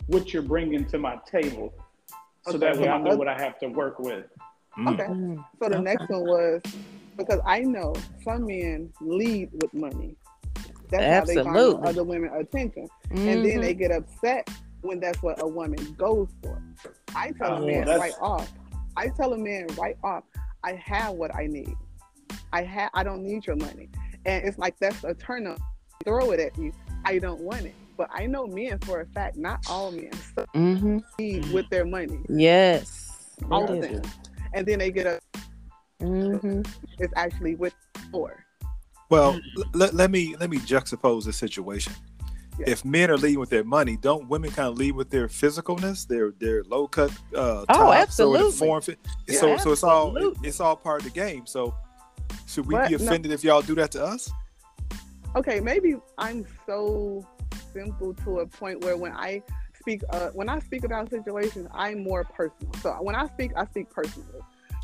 what 0.07 0.33
you're 0.33 0.42
bringing 0.42 0.85
to 0.87 0.99
my 0.99 1.19
table, 1.31 1.75
so 2.42 2.51
Okay, 2.55 2.59
that 2.59 2.77
so 2.77 2.83
way 2.83 2.88
I 2.88 2.99
know 2.99 3.11
oth- 3.12 3.19
what 3.19 3.29
I 3.29 3.40
have 3.40 3.59
to 3.61 3.66
work 3.69 3.99
with. 3.99 4.25
Mm. 4.79 4.95
Okay. 4.95 5.42
So 5.62 5.69
the 5.69 5.81
next 5.81 6.09
one 6.09 6.23
was 6.23 6.62
because 7.16 7.40
I 7.47 7.61
know 7.61 7.95
some 8.25 8.47
men 8.47 8.92
lead 9.01 9.51
with 9.53 9.73
money. 9.75 10.16
That's 10.90 11.03
how 11.05 11.25
they 11.25 11.38
Absolutely. 11.38 11.73
garner 11.75 11.87
other 11.88 12.05
women 12.05 12.31
attention. 12.35 12.88
and 13.11 13.45
then 13.45 13.61
they 13.61 13.75
get 13.75 13.90
upset 13.90 14.49
when 14.87 15.01
that's 15.01 15.22
what 15.22 15.40
a 15.42 15.46
woman 15.46 15.94
goes 15.99 16.29
for. 16.42 16.62
I 17.14 17.33
tell 17.33 17.53
Oh, 17.55 17.62
a 17.62 17.66
man 17.66 17.87
that's- 17.87 17.99
right 18.01 18.14
off. 18.20 18.51
I 18.96 19.09
tell 19.09 19.33
a 19.35 19.38
man 19.38 19.66
right 19.79 19.99
off. 20.03 20.25
I 20.64 20.72
have 20.75 21.14
what 21.14 21.35
I 21.35 21.46
need. 21.46 21.75
I 22.53 22.62
have. 22.62 22.90
I 22.94 23.03
don't 23.03 23.22
need 23.22 23.46
your 23.46 23.57
money. 23.57 23.88
And 24.25 24.44
it's 24.44 24.59
like 24.59 24.77
that's 24.79 25.05
a 25.05 25.14
turn 25.14 25.46
up. 25.46 25.59
Throw 26.05 26.31
it 26.33 26.40
at 26.40 26.57
you. 26.59 26.72
I 27.05 27.18
don't 27.18 27.40
want 27.40 27.66
it. 27.66 27.75
But 27.96 28.09
I 28.12 28.27
know 28.27 28.46
men 28.46 28.79
for 28.81 29.01
a 29.01 29.07
fact. 29.07 29.37
Not 29.37 29.61
all 29.70 29.90
men 29.90 30.11
hmm 30.55 30.99
succeed 30.99 31.51
with 31.53 31.68
their 31.70 31.85
money. 31.85 32.18
Yes. 32.29 33.37
All 33.51 33.70
of 33.70 33.81
them. 33.81 34.03
And 34.55 34.66
then 34.66 34.79
they 34.79 34.90
get 34.90 35.07
a. 35.07 35.20
hmm 36.01 36.62
It's 36.99 37.12
actually 37.16 37.55
with 37.55 37.75
four. 38.11 38.44
Well, 39.11 39.38
l- 39.57 39.64
let, 39.75 39.94
let 39.94 40.11
me 40.11 40.37
let 40.40 40.51
me 40.51 40.59
juxtapose 40.59 41.25
the 41.27 41.33
situation. 41.33 41.92
Yeah. 42.59 42.71
if 42.71 42.85
men 42.85 43.11
are 43.11 43.16
leading 43.19 43.38
with 43.40 43.51
their 43.51 43.64
money, 43.64 43.97
don't 43.97 44.29
women 44.29 44.51
kind 44.51 44.69
of 44.69 44.79
lead 44.79 44.92
with 44.92 45.11
their 45.11 45.29
physicalness, 45.29 46.07
their 46.07 46.33
their 46.33 46.62
low 46.64 46.87
cut 46.88 47.11
uh 47.35 47.64
Oh, 47.69 47.75
tops 47.75 47.79
or 47.79 47.87
the 47.92 47.99
absolutely. 48.45 48.53
form 48.57 48.83
fit? 48.83 48.99
Yeah, 49.27 49.40
so 49.40 49.57
so 49.59 49.73
it's 49.73 49.83
all 49.85 50.09
absolutely. 50.09 50.49
it's 50.49 50.61
all 50.61 50.77
part 50.77 51.01
of 51.01 51.05
the 51.05 51.11
game. 51.19 51.47
So 51.47 51.75
should 52.47 52.66
we 52.66 52.75
But 52.75 52.88
be 52.88 52.97
no- 52.97 53.05
offended 53.05 53.33
if 53.33 53.45
y'all 53.45 53.62
do 53.62 53.75
that 53.77 53.90
to 53.92 54.05
us? 54.05 54.31
okay, 55.35 55.61
maybe 55.61 55.97
I'm 56.19 56.47
so 56.66 57.27
simple 57.75 58.14
to 58.25 58.38
a 58.40 58.47
point 58.47 58.83
where 58.85 58.97
when 58.97 59.12
I 59.12 59.42
speak, 59.79 60.03
uh, 60.11 60.31
when 60.31 60.49
I 60.49 60.59
speak 60.61 60.85
about 60.85 61.11
situations, 61.11 61.69
I'm 61.75 62.03
more 62.03 62.25
personal. 62.25 62.73
So 62.81 62.90
when 63.03 63.14
I 63.14 63.27
speak, 63.29 63.53
I 63.55 63.66
speak 63.66 63.90
personally. 63.90 64.40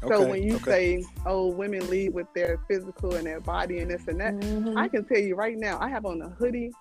So 0.09 0.15
Okay, 0.17 0.31
when 0.31 0.43
you 0.43 0.57
okay. 0.57 1.01
say, 1.01 1.05
"Oh, 1.25 1.47
women 1.47 1.89
lead 1.89 2.13
with 2.13 2.27
their 2.35 2.59
physical 2.69 3.15
and 3.15 3.27
their 3.27 3.41
body 3.41 3.79
and 3.79 3.91
this 3.91 4.07
and 4.09 4.21
that," 4.21 4.35
Mhm. 4.35 4.77
I 4.77 4.89
can 4.89 5.05
tell 5.05 5.19
you 5.19 5.37
right 5.37 5.57
now, 5.57 5.79
I 5.81 5.89
have 5.89 6.05
on 6.05 6.21
a 6.21 6.29
hoodie 6.29 6.73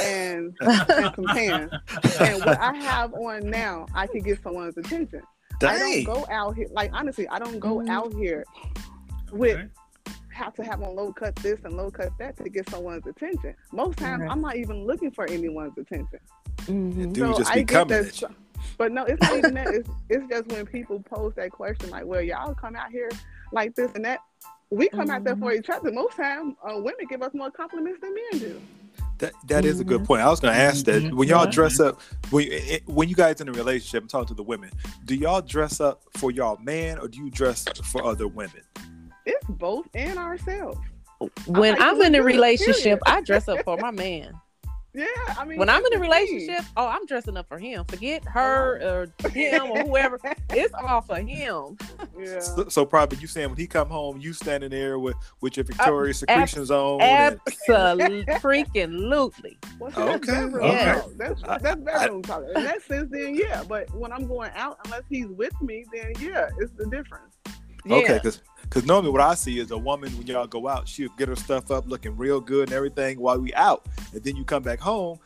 and, 0.00 0.54
and 0.60 1.14
some 1.16 1.24
pants, 1.26 1.74
and 2.20 2.38
what 2.44 2.58
I 2.60 2.74
have 2.76 3.12
on 3.14 3.48
now, 3.50 3.86
I 3.94 4.06
can 4.06 4.20
get 4.20 4.42
someone's 4.42 4.76
attention. 4.76 5.22
I 5.62 5.78
don't 5.78 6.04
go 6.04 6.26
out 6.30 6.56
here, 6.56 6.66
like 6.72 6.90
honestly, 6.92 7.28
I 7.28 7.38
don't 7.38 7.60
go 7.60 7.76
Mhm. 7.76 7.88
out 7.88 8.12
here 8.14 8.44
with 9.30 9.56
Okay. 9.58 9.68
have 10.30 10.54
to 10.54 10.64
have 10.64 10.82
on 10.82 10.96
low 10.96 11.12
cut 11.12 11.36
this 11.36 11.60
and 11.64 11.76
low 11.76 11.90
cut 11.90 12.10
that 12.18 12.36
to 12.38 12.48
get 12.48 12.68
someone's 12.68 13.06
attention. 13.06 13.54
Most 13.72 13.98
times, 13.98 14.22
Right. 14.22 14.30
I'm 14.30 14.40
not 14.40 14.56
even 14.56 14.84
looking 14.86 15.10
for 15.12 15.24
anyone's 15.26 15.76
attention. 15.78 16.18
Mhm. 16.62 17.12
Dude 17.12 17.36
just 17.36 17.50
I 17.50 17.54
be 17.56 17.64
get 17.64 17.68
coming 17.88 17.88
that 18.02 18.06
at 18.08 18.20
you. 18.22 18.28
But 18.78 18.92
no, 18.92 19.04
it's 19.04 19.20
not 19.20 19.36
even 19.38 19.54
that. 19.54 19.68
It's, 19.68 19.88
it's 20.08 20.24
just 20.28 20.46
when 20.48 20.66
people 20.66 21.00
pose 21.08 21.32
that 21.36 21.50
question, 21.52 21.90
like, 21.90 22.06
well, 22.06 22.22
y'all 22.22 22.54
come 22.54 22.74
out 22.76 22.90
here 22.90 23.10
like 23.52 23.74
this 23.74 23.90
and 23.94 24.04
that. 24.04 24.20
We 24.70 24.88
come 24.88 25.10
out 25.10 25.22
there 25.24 25.34
Mm-hmm. 25.34 25.42
for 25.44 25.52
each 25.52 25.68
other. 25.68 25.92
Most 25.92 26.16
times, 26.16 26.54
uh, 26.64 26.74
women 26.76 27.06
give 27.08 27.22
us 27.22 27.34
more 27.34 27.50
compliments 27.50 28.00
than 28.00 28.14
men 28.14 28.40
do. 28.40 28.60
That 29.22 29.34
that 29.46 29.64
is 29.64 29.78
a 29.78 29.84
good 29.84 30.00
Mhm. 30.02 30.06
point. 30.06 30.20
I 30.22 30.28
was 30.28 30.40
going 30.40 30.52
to 30.52 30.60
ask 30.60 30.84
that 30.86 31.00
Mhm. 31.00 31.12
when 31.14 31.28
y'all 31.28 31.44
Yeah. 31.44 31.50
dress 31.52 31.78
up, 31.78 32.00
when 32.30 32.48
it, 32.50 32.82
when 32.88 33.08
you 33.08 33.14
guys 33.14 33.40
in 33.40 33.48
a 33.48 33.52
relationship, 33.52 34.02
I'm 34.02 34.08
talking 34.08 34.26
to 34.28 34.34
the 34.34 34.42
women. 34.42 34.70
Do 35.04 35.14
y'all 35.14 35.40
dress 35.40 35.80
up 35.80 36.02
for 36.16 36.32
y'all 36.32 36.58
man 36.60 36.98
or 36.98 37.06
do 37.06 37.18
you 37.20 37.30
dress 37.30 37.64
for 37.84 38.04
other 38.04 38.26
women? 38.26 38.62
It's 39.24 39.46
both 39.48 39.86
and 39.94 40.18
ourselves. 40.18 40.80
When 41.46 41.74
like 41.74 41.80
I'm 41.80 42.02
in 42.02 42.16
a 42.16 42.22
relationship, 42.22 42.82
period. 42.82 43.00
I 43.06 43.20
dress 43.20 43.46
up 43.46 43.62
for 43.64 43.76
my 43.76 43.90
man. 44.04 44.32
Yeah, 44.94 45.06
I 45.38 45.46
mean, 45.46 45.58
When 45.58 45.70
I'm 45.70 45.84
in 45.86 45.94
a 45.94 45.98
relationship, 45.98 46.64
oh, 46.76 46.86
I'm 46.86 47.06
dressing 47.06 47.38
up 47.38 47.48
for 47.48 47.58
him. 47.58 47.84
Forget 47.86 48.24
her 48.26 48.76
or 48.82 49.28
him 49.30 49.70
or 49.70 49.82
whoever. 49.84 50.18
It's 50.50 50.74
all 50.74 51.00
for 51.00 51.16
him. 51.16 51.78
Yeah. 52.18 52.40
So, 52.40 52.68
so 52.68 52.84
probably 52.84 53.18
you 53.18 53.26
saying 53.26 53.48
when 53.48 53.56
he 53.56 53.66
come 53.66 53.88
home, 53.88 54.20
you 54.20 54.34
standing 54.34 54.68
there 54.68 54.98
with 54.98 55.16
with 55.40 55.56
your 55.56 55.64
uh, 55.64 55.68
Victoria's 55.68 56.18
Secretions 56.18 56.70
on. 56.70 57.00
Absolutely, 57.00 58.24
freaking 58.34 58.92
lootly. 58.92 59.56
Well, 59.78 59.90
see, 59.92 59.96
that's 59.96 60.28
Okay, 60.28 60.32
bedroom 60.32 60.64
okay. 60.64 60.84
talk. 60.84 61.10
That's 61.16 61.62
that's 61.62 61.80
bedroom 61.80 62.22
talk. 62.22 62.44
In 62.54 62.64
that 62.64 62.82
sense, 62.82 63.08
then 63.10 63.34
yeah. 63.34 63.62
But 63.66 63.90
when 63.94 64.12
I'm 64.12 64.26
going 64.26 64.50
out, 64.54 64.78
unless 64.84 65.04
he's 65.08 65.28
with 65.28 65.54
me, 65.62 65.86
then 65.92 66.12
yeah, 66.20 66.50
it's 66.58 66.72
the 66.72 66.84
difference. 66.86 67.34
Yeah. 67.84 67.96
Okay, 67.96 68.14
because 68.14 68.42
normally 68.80 69.10
what 69.12 69.20
I 69.20 69.34
see 69.34 69.58
is 69.58 69.70
a 69.70 69.78
woman 69.78 70.10
when 70.16 70.26
y'all 70.26 70.46
go 70.46 70.66
out, 70.68 70.88
she'll 70.88 71.10
get 71.18 71.28
her 71.28 71.36
stuff 71.36 71.70
up 71.70 71.86
looking 71.86 72.16
real 72.16 72.40
good 72.40 72.68
and 72.68 72.76
everything 72.76 73.20
while 73.20 73.38
we 73.38 73.52
out, 73.54 73.86
and 74.12 74.22
then 74.24 74.36
you 74.36 74.44
come 74.44 74.62
back 74.62 74.80
home, 74.80 75.18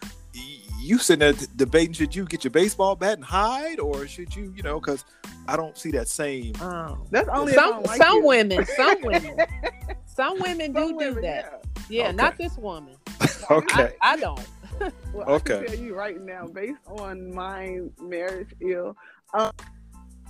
you 0.81 0.99
sitting 0.99 1.21
there 1.21 1.33
debating 1.57 1.93
should 1.95 2.15
you 2.15 2.25
get 2.27 2.45
your 2.45 2.51
baseball 2.51 2.95
bat 2.95 3.15
and 3.15 3.25
hide 3.25 3.81
or 3.81 4.07
should 4.07 4.35
you, 4.37 4.53
you 4.57 4.63
know, 4.63 4.79
because 4.79 5.05
I 5.49 5.57
don't 5.57 5.77
see 5.77 5.91
that 5.93 6.09
same. 6.09 6.53
Oh. 6.61 6.99
That's 7.11 7.29
only 7.29 7.53
if 7.53 7.59
I 7.59 7.63
Some 7.63 7.71
don't 7.73 7.87
like 7.87 8.03
some 8.03 8.25
women, 8.25 8.65
some 8.77 9.03
women, 9.03 9.37
some 10.07 10.39
women 10.41 10.73
do 10.73 10.89
Some 10.89 10.99
do 10.99 11.15
that. 11.23 11.63
yeah. 11.89 12.03
Yeah, 12.03 12.05
Okay. 12.09 12.17
not 12.17 12.37
this 12.39 12.57
woman. 12.57 12.95
Okay, 13.51 13.93
I, 14.03 14.15
I 14.15 14.17
don't. 14.17 14.41
Well, 15.13 15.29
Okay. 15.31 15.55
I 15.61 15.65
can 15.65 15.67
tell 15.69 15.79
you 15.85 15.95
right 15.95 16.21
now, 16.21 16.47
based 16.49 16.81
on 16.87 17.33
my 17.35 17.79
marriage 18.01 18.51
ill, 18.61 18.95
um, 19.33 19.51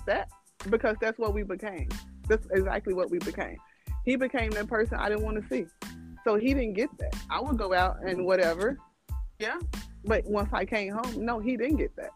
that 0.05 0.29
because 0.69 0.95
that's 1.01 1.17
what 1.19 1.33
we 1.33 1.43
became. 1.43 1.89
That's 2.27 2.45
exactly 2.51 2.93
what 2.93 3.09
we 3.09 3.19
became. 3.19 3.57
He 4.05 4.15
became 4.15 4.51
that 4.51 4.67
person 4.67 4.97
I 4.97 5.09
didn't 5.09 5.23
want 5.23 5.41
to 5.41 5.47
see, 5.49 5.65
so 6.23 6.35
he 6.35 6.53
didn't 6.53 6.73
get 6.73 6.89
that. 6.99 7.15
I 7.29 7.41
would 7.41 7.57
go 7.57 7.73
out 7.73 7.97
and 8.05 8.25
whatever, 8.25 8.77
yeah. 9.39 9.59
But 10.05 10.25
once 10.25 10.49
I 10.53 10.65
came 10.65 10.93
home, 10.93 11.25
no, 11.25 11.39
he 11.39 11.57
didn't 11.57 11.77
get 11.77 11.95
that. 11.97 12.11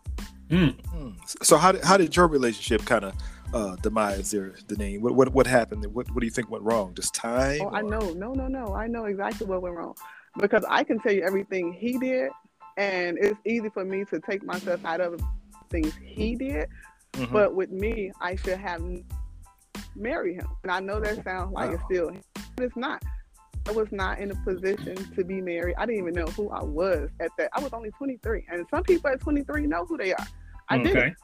Hmm. 0.50 1.12
So 1.42 1.58
how 1.58 1.72
did, 1.72 1.84
how 1.84 1.98
did 1.98 2.16
your 2.16 2.28
relationship 2.28 2.86
kind 2.86 3.06
of 3.06 3.14
uh, 3.54 3.76
demise 3.78 4.32
there, 4.32 4.52
Deneen? 4.68 5.02
What, 5.02 5.16
what 5.16 5.34
what 5.34 5.48
happened? 5.48 5.86
What 5.94 6.10
what 6.12 6.20
do 6.20 6.26
you 6.26 6.32
think 6.32 6.50
went 6.50 6.64
wrong? 6.64 6.94
Just 6.94 7.14
time? 7.14 7.62
Oh, 7.62 7.72
I 7.72 7.82
know, 7.82 8.12
no, 8.14 8.34
no, 8.34 8.48
no. 8.48 8.74
I 8.74 8.88
know 8.88 9.06
exactly 9.06 9.48
what 9.48 9.62
went 9.62 9.76
wrong 9.76 9.96
because 10.40 10.64
I 10.70 10.84
can 10.84 11.00
tell 11.00 11.12
you 11.12 11.24
everything 11.24 11.74
he 11.74 11.98
did, 11.98 12.32
and 12.78 13.18
it's 13.18 13.38
easy 13.46 13.70
for 13.70 13.84
me 13.84 14.06
to 14.06 14.20
take 14.20 14.44
myself 14.44 14.84
out 14.86 15.02
of 15.02 15.22
things 15.70 15.94
he 16.04 16.36
did. 16.36 16.70
Mhm. 17.14 17.32
But 17.32 17.56
with 17.56 17.72
me, 17.72 18.12
I 18.22 18.36
should 18.36 18.58
have 18.58 18.82
married 19.96 20.36
him. 20.36 20.48
And 20.64 20.72
I 20.72 20.80
know 20.80 21.00
that 21.00 21.24
sounds 21.24 21.54
like 21.54 21.72
it's 21.72 21.82
Wow. 21.82 21.86
still, 21.86 22.12
but 22.56 22.66
it's 22.66 22.76
not. 22.76 23.04
I 23.68 23.72
was 23.72 23.88
not 23.92 24.20
in 24.20 24.32
a 24.32 24.36
position 24.36 24.96
to 25.16 25.24
be 25.24 25.42
married. 25.42 25.76
I 25.78 25.86
didn't 25.86 26.02
even 26.02 26.16
know 26.16 26.26
who 26.36 26.50
I 26.50 26.64
was 26.64 27.10
at 27.20 27.32
that. 27.38 27.50
I 27.54 27.60
was 27.62 27.72
only 27.74 27.92
23, 27.92 28.46
and 28.52 28.66
some 28.72 28.84
people 28.84 29.10
at 29.12 29.20
23 29.22 29.68
know 29.68 29.86
who 29.86 29.98
they 29.98 30.14
are. 30.14 30.28
I 30.70 30.78
didn't. 30.78 31.16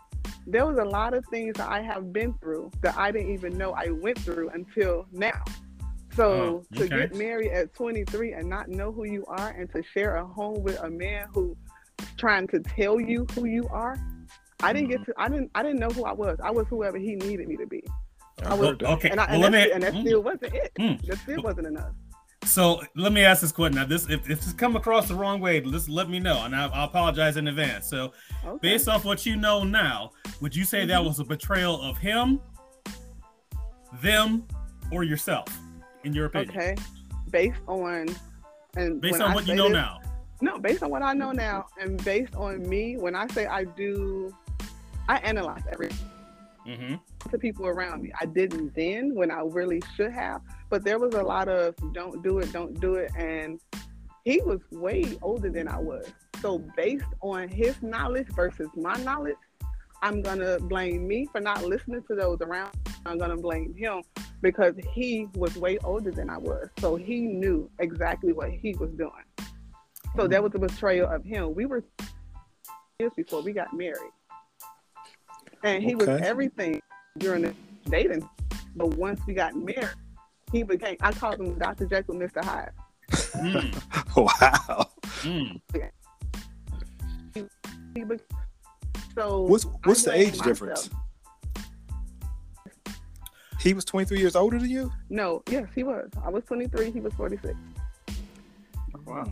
There 0.46 0.66
was 0.66 0.78
a 0.78 0.86
lot 0.86 1.14
of 1.14 1.26
things 1.26 1.56
that 1.58 1.70
I 1.70 1.82
have 1.82 2.14
been 2.14 2.34
through 2.36 2.72
that 2.82 2.98
I 2.98 3.12
didn't 3.12 3.34
even 3.34 3.58
know 3.58 3.74
I 3.74 3.90
went 3.90 4.20
through 4.20 4.50
until 4.50 5.06
now. 5.12 5.42
So 6.16 6.32
Oh, 6.32 6.66
to 6.76 6.88
get 6.88 7.14
married 7.16 7.52
at 7.52 7.74
23 7.74 8.34
and 8.34 8.50
not 8.50 8.70
know 8.70 8.92
who 8.92 9.06
you 9.06 9.26
are, 9.28 9.50
and 9.50 9.72
to 9.74 9.84
share 9.94 10.16
a 10.18 10.26
home 10.26 10.64
with 10.64 10.80
a 10.82 10.90
man 10.90 11.28
who's 11.34 11.56
trying 12.18 12.48
to 12.48 12.60
tell 12.60 13.00
you 13.00 13.26
who 13.36 13.46
you 13.46 13.68
are, 13.70 13.98
I 14.62 14.74
didn't 14.74 14.90
Mm-hmm. 14.90 14.90
get 14.90 15.06
to. 15.06 15.14
I 15.18 15.30
didn't. 15.30 15.52
I 15.56 15.64
didn't 15.64 15.80
know 15.80 15.90
who 15.90 16.06
I 16.06 16.14
was. 16.14 16.38
I 16.44 16.52
was 16.52 16.66
whoever 16.70 16.98
he 16.98 17.16
needed 17.16 17.48
me 17.48 17.58
to 17.58 17.68
be, 17.68 17.84
I 18.46 18.52
I 18.52 18.54
was- 18.54 18.78
Okay. 18.82 19.10
and, 19.10 19.20
I, 19.20 19.32
well, 19.32 19.46
and, 19.46 19.54
that, 19.54 19.68
me. 19.68 19.72
and 19.74 19.84
that 19.84 19.94
mm. 19.94 20.02
still 20.02 20.22
wasn't 20.22 20.54
it. 20.54 20.72
Mm. 20.80 21.02
That 21.08 21.18
still 21.20 21.42
wasn't 21.42 21.68
enough. 21.68 21.92
So 22.46 22.82
let 22.96 23.12
me 23.12 23.24
ask 23.26 23.42
this 23.42 23.52
question. 23.52 23.76
Now, 23.76 23.86
this 23.86 24.08
if, 24.10 24.30
if 24.30 24.42
this 24.42 24.54
come 24.54 24.76
across 24.76 25.08
the 25.08 25.16
wrong 25.16 25.40
way, 25.42 25.60
just 25.60 25.90
let 25.90 26.10
me 26.10 26.20
know, 26.20 26.44
and 26.46 26.56
I, 26.56 26.68
I'll 26.68 26.86
apologize 26.86 27.36
in 27.36 27.48
advance. 27.48 27.88
So, 27.88 28.14
Okay. 28.46 28.58
based 28.62 28.88
off 28.88 29.04
what 29.06 29.26
you 29.26 29.36
know 29.36 29.64
now, 29.64 30.12
would 30.40 30.56
you 30.56 30.64
say 30.64 30.86
that 30.86 31.02
Mhm. 31.02 31.06
was 31.08 31.20
a 31.20 31.26
betrayal 31.26 31.82
of 31.82 31.98
him, 31.98 32.40
them, 34.02 34.46
or 34.92 35.04
yourself, 35.04 35.48
in 36.04 36.14
your 36.14 36.26
opinion? 36.28 36.52
Okay. 36.52 36.76
Based 37.32 37.60
on 37.68 38.08
and 38.76 39.02
Based 39.02 39.20
on 39.20 39.32
I 39.32 39.36
what 39.36 39.48
you 39.48 39.56
know 39.56 39.64
this- 39.66 39.74
now. 39.74 40.00
No, 40.40 40.60
based 40.60 40.84
on 40.84 40.92
what 40.92 41.02
I 41.02 41.14
know 41.14 41.32
now, 41.32 41.66
and 41.82 42.02
based 42.06 42.36
on 42.36 42.70
me, 42.70 42.96
when 42.98 43.16
I 43.16 43.26
say 43.28 43.48
I 43.48 43.64
do, 43.64 44.32
I 45.10 45.18
analyze 45.18 45.64
everything. 45.74 45.98
Mm-hmm. 46.68 47.30
to 47.30 47.38
people 47.38 47.66
around 47.66 48.02
me. 48.02 48.12
I 48.20 48.26
didn't 48.26 48.76
then 48.76 49.16
when 49.16 49.32
I 49.32 49.42
really 49.42 49.82
should 49.96 50.12
have, 50.12 50.42
but 50.70 50.84
there 50.84 51.00
was 51.00 51.14
a 51.14 51.24
lot 51.24 51.48
of 51.48 51.76
don't 51.94 52.22
do 52.22 52.40
it, 52.40 52.52
don't 52.52 52.80
do 52.82 52.96
it. 52.96 53.12
And 53.18 53.62
he 54.26 54.42
was 54.42 54.60
way 54.72 55.18
older 55.22 55.50
than 55.50 55.70
I 55.70 55.80
was. 55.80 56.06
So, 56.42 56.60
based 56.76 57.06
on 57.22 57.48
his 57.48 57.82
knowledge 57.82 58.28
versus 58.36 58.68
my 58.76 58.96
knowledge, 58.98 59.38
I'm 60.02 60.22
going 60.22 60.40
to 60.40 60.60
blame 60.60 61.08
me 61.08 61.30
for 61.32 61.40
not 61.40 61.64
listening 61.64 62.04
to 62.10 62.16
those 62.16 62.40
around. 62.42 62.76
I'm 63.06 63.18
going 63.18 63.30
to 63.30 63.38
blame 63.38 63.74
him 63.74 64.04
because 64.42 64.76
he 64.94 65.28
was 65.34 65.56
way 65.56 65.78
older 65.86 66.12
than 66.12 66.30
I 66.30 66.38
was. 66.38 66.68
So, 66.80 66.98
he 66.98 67.22
knew 67.22 67.70
exactly 67.80 68.34
what 68.34 68.50
he 68.52 68.76
was 68.76 68.90
doing. 68.92 69.24
So, 70.18 70.28
that 70.28 70.44
was 70.44 70.52
a 70.56 70.60
betrayal 70.60 71.10
of 71.10 71.24
him. 71.24 71.56
We 71.56 71.66
were 71.66 71.86
years 73.00 73.14
before 73.16 73.42
we 73.42 73.54
got 73.54 73.74
married. 73.74 74.12
And 75.64 75.84
he 75.84 75.96
was 75.96 76.08
everything 76.08 76.82
during 77.18 77.42
the 77.44 77.54
dating. 77.90 78.28
But 78.76 78.96
once 78.96 79.20
we 79.28 79.34
got 79.34 79.56
married, 79.56 79.90
he 80.52 80.64
became, 80.64 80.98
I 81.02 81.12
called 81.12 81.40
him 81.40 81.58
Dr. 81.58 81.86
Jekyll, 81.86 82.16
Mr. 82.16 82.44
Hyde. 82.44 82.72
Mm, 83.12 84.16
wow. 84.18 84.86
mm. 85.22 85.62
He 87.96 88.04
be- 88.04 88.18
so 89.16 89.42
What's 89.44 89.64
what's 89.84 90.04
the 90.04 90.14
age 90.14 90.38
myself. 90.38 90.46
difference? 90.46 90.90
He 93.60 93.74
was 93.74 93.84
23 93.86 94.20
years 94.20 94.36
older 94.36 94.60
than 94.60 94.70
you. 94.70 94.92
No, 95.10 95.42
yes, 95.50 95.66
he 95.74 95.84
was. 95.84 96.10
I 96.24 96.30
was 96.30 96.44
23, 96.46 96.92
he 96.92 97.00
was 97.02 97.14
46. 97.14 97.56
Wow. 99.06 99.26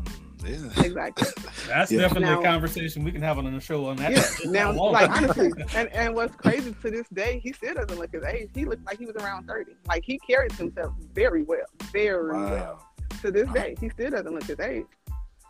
Yeah. 0.45 0.83
Exactly. 0.83 1.27
That's 1.67 1.91
Yeah. 1.91 2.01
definitely 2.01 2.29
Now- 2.29 2.39
a 2.39 2.43
conversation 2.43 3.03
we 3.03 3.11
can 3.11 3.21
have 3.21 3.37
on 3.37 3.51
the 3.51 3.59
show 3.59 3.85
on 3.87 3.97
that. 3.97 4.11
yeah. 4.11 4.51
Now, 4.51 4.71
like 4.73 5.09
honestly, 5.17 5.51
and, 5.75 5.89
and 5.89 6.13
what's 6.15 6.35
crazy 6.35 6.75
to 6.81 6.91
this 6.91 7.07
day, 7.09 7.39
he 7.43 7.51
still 7.53 7.73
doesn't 7.73 7.97
look 7.97 8.11
his 8.13 8.23
age. 8.23 8.49
He 8.53 8.65
looks 8.65 8.83
like 8.85 8.99
he 8.99 9.05
was 9.05 9.15
around 9.17 9.47
30. 9.47 9.73
Like 9.87 10.03
he 10.05 10.19
carries 10.19 10.55
himself 10.57 10.93
very 11.13 11.43
well, 11.43 11.65
very 11.91 12.31
well. 12.33 12.85
To 13.21 13.31
this 13.31 13.49
day, 13.53 13.75
he 13.79 13.89
still 13.89 14.11
doesn't 14.11 14.33
look 14.33 14.43
his 14.43 14.59
age. 14.59 14.85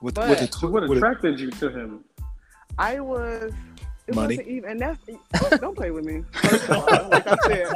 With, 0.01 0.15
But- 0.15 0.29
with 0.29 0.39
the 0.51 0.58
So 0.58 0.67
what 0.69 0.88
with 0.88 0.97
attracted 0.97 1.39
you 1.39 1.51
to 1.51 1.69
him? 1.69 2.03
I 2.77 2.99
was 2.99 3.53
It 4.08 4.13
Money. 4.13 4.38
wasn't 4.38 4.48
even, 4.56 4.70
and 4.70 4.80
that's 4.80 5.00
don't 5.60 5.76
play 5.76 5.89
with 5.89 6.06
me. 6.06 6.24
First 6.34 6.70
of 6.70 6.78
all, 6.78 7.10
like 7.10 7.26
I 7.26 7.36
said, 7.48 7.68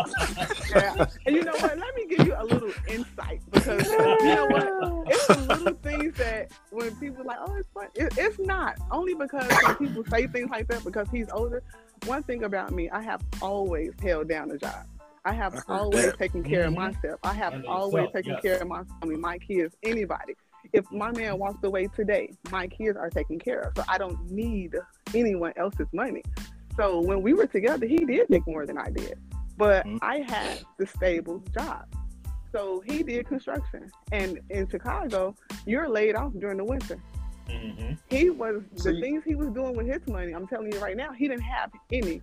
yeah. 0.76 1.06
And 1.26 1.36
you 1.36 1.44
know 1.44 1.54
what? 1.54 1.76
Let 1.78 1.96
me 1.96 2.06
give 2.08 2.28
you 2.28 2.36
a 2.38 2.44
little 2.46 2.72
insight 2.88 3.42
because 3.52 3.88
you 3.88 3.98
know 3.98 4.46
what? 4.46 5.08
It's 5.12 5.26
the 5.28 5.38
little 5.48 5.74
things 5.82 6.16
that 6.18 6.52
when 6.70 6.96
people 6.98 7.26
like, 7.26 7.38
oh, 7.44 7.56
it's 7.56 7.68
fun. 7.74 7.88
It, 7.96 8.14
it's 8.16 8.38
not 8.38 8.78
only 8.92 9.16
because 9.16 9.48
when 9.66 9.76
people 9.78 10.04
say 10.06 10.28
things 10.28 10.52
like 10.52 10.68
that 10.68 10.84
because 10.84 11.08
he's 11.12 11.30
older. 11.32 11.64
One 12.06 12.22
thing 12.24 12.44
about 12.44 12.72
me, 12.72 12.90
I 12.92 13.02
have 13.02 13.22
always 13.42 13.92
held 14.02 14.30
down 14.30 14.52
a 14.52 14.58
job. 14.58 14.86
I 15.26 15.34
have 15.34 15.54
I 15.56 15.62
always 15.80 16.06
that. 16.06 16.18
taken 16.20 16.44
care 16.44 16.64
Mhm. 16.66 16.68
of 16.68 16.74
myself. 16.76 17.20
I 17.24 17.34
have 17.34 17.66
always 17.68 17.94
yourself, 18.06 18.14
taken 18.14 18.32
yes. 18.34 18.42
care 18.44 18.62
of 18.62 18.68
my 18.68 18.84
family, 19.02 19.18
my 19.18 19.38
kids, 19.40 19.76
anybody. 19.84 20.36
If 20.74 20.90
my 20.92 21.12
man 21.12 21.38
walks 21.38 21.64
away 21.64 21.88
today, 21.96 22.32
my 22.52 22.68
kids 22.68 22.98
are 22.98 23.10
taken 23.10 23.40
care 23.40 23.62
of. 23.62 23.74
So 23.76 23.84
I 23.88 23.98
don't 23.98 24.30
need 24.30 24.76
anyone 25.16 25.54
else's 25.58 25.88
money. 25.94 26.24
So 26.78 27.02
when 27.02 27.22
we 27.22 27.34
were 27.34 27.48
together, 27.48 27.86
he 27.86 27.98
did 27.98 28.30
make 28.30 28.46
more 28.48 28.66
than 28.66 28.78
I 28.78 28.90
did. 28.90 29.18
But 29.58 29.86
Mhm. 29.86 30.00
I 30.02 30.20
had 30.20 30.60
the 30.78 30.86
stable 30.86 31.44
job. 31.58 31.86
So 32.52 32.82
he 32.86 33.04
did 33.04 33.28
construction. 33.28 33.92
And 34.12 34.40
in 34.50 34.68
Chicago, 34.70 35.36
you're 35.66 35.90
laid 35.90 36.16
off 36.16 36.34
during 36.40 36.58
the 36.58 36.64
winter. 36.64 36.98
Mhm. 37.48 37.98
He 38.10 38.30
was 38.30 38.64
So 38.76 38.90
the 38.90 38.96
you- 38.96 39.02
things 39.02 39.24
he 39.26 39.36
was 39.36 39.50
doing 39.50 39.76
with 39.76 39.88
his 39.88 40.08
money. 40.08 40.32
I'm 40.34 40.48
telling 40.48 40.72
you 40.72 40.80
right 40.80 40.96
now, 40.96 41.12
he 41.12 41.28
didn't 41.28 41.44
have 41.44 41.72
any. 41.92 42.22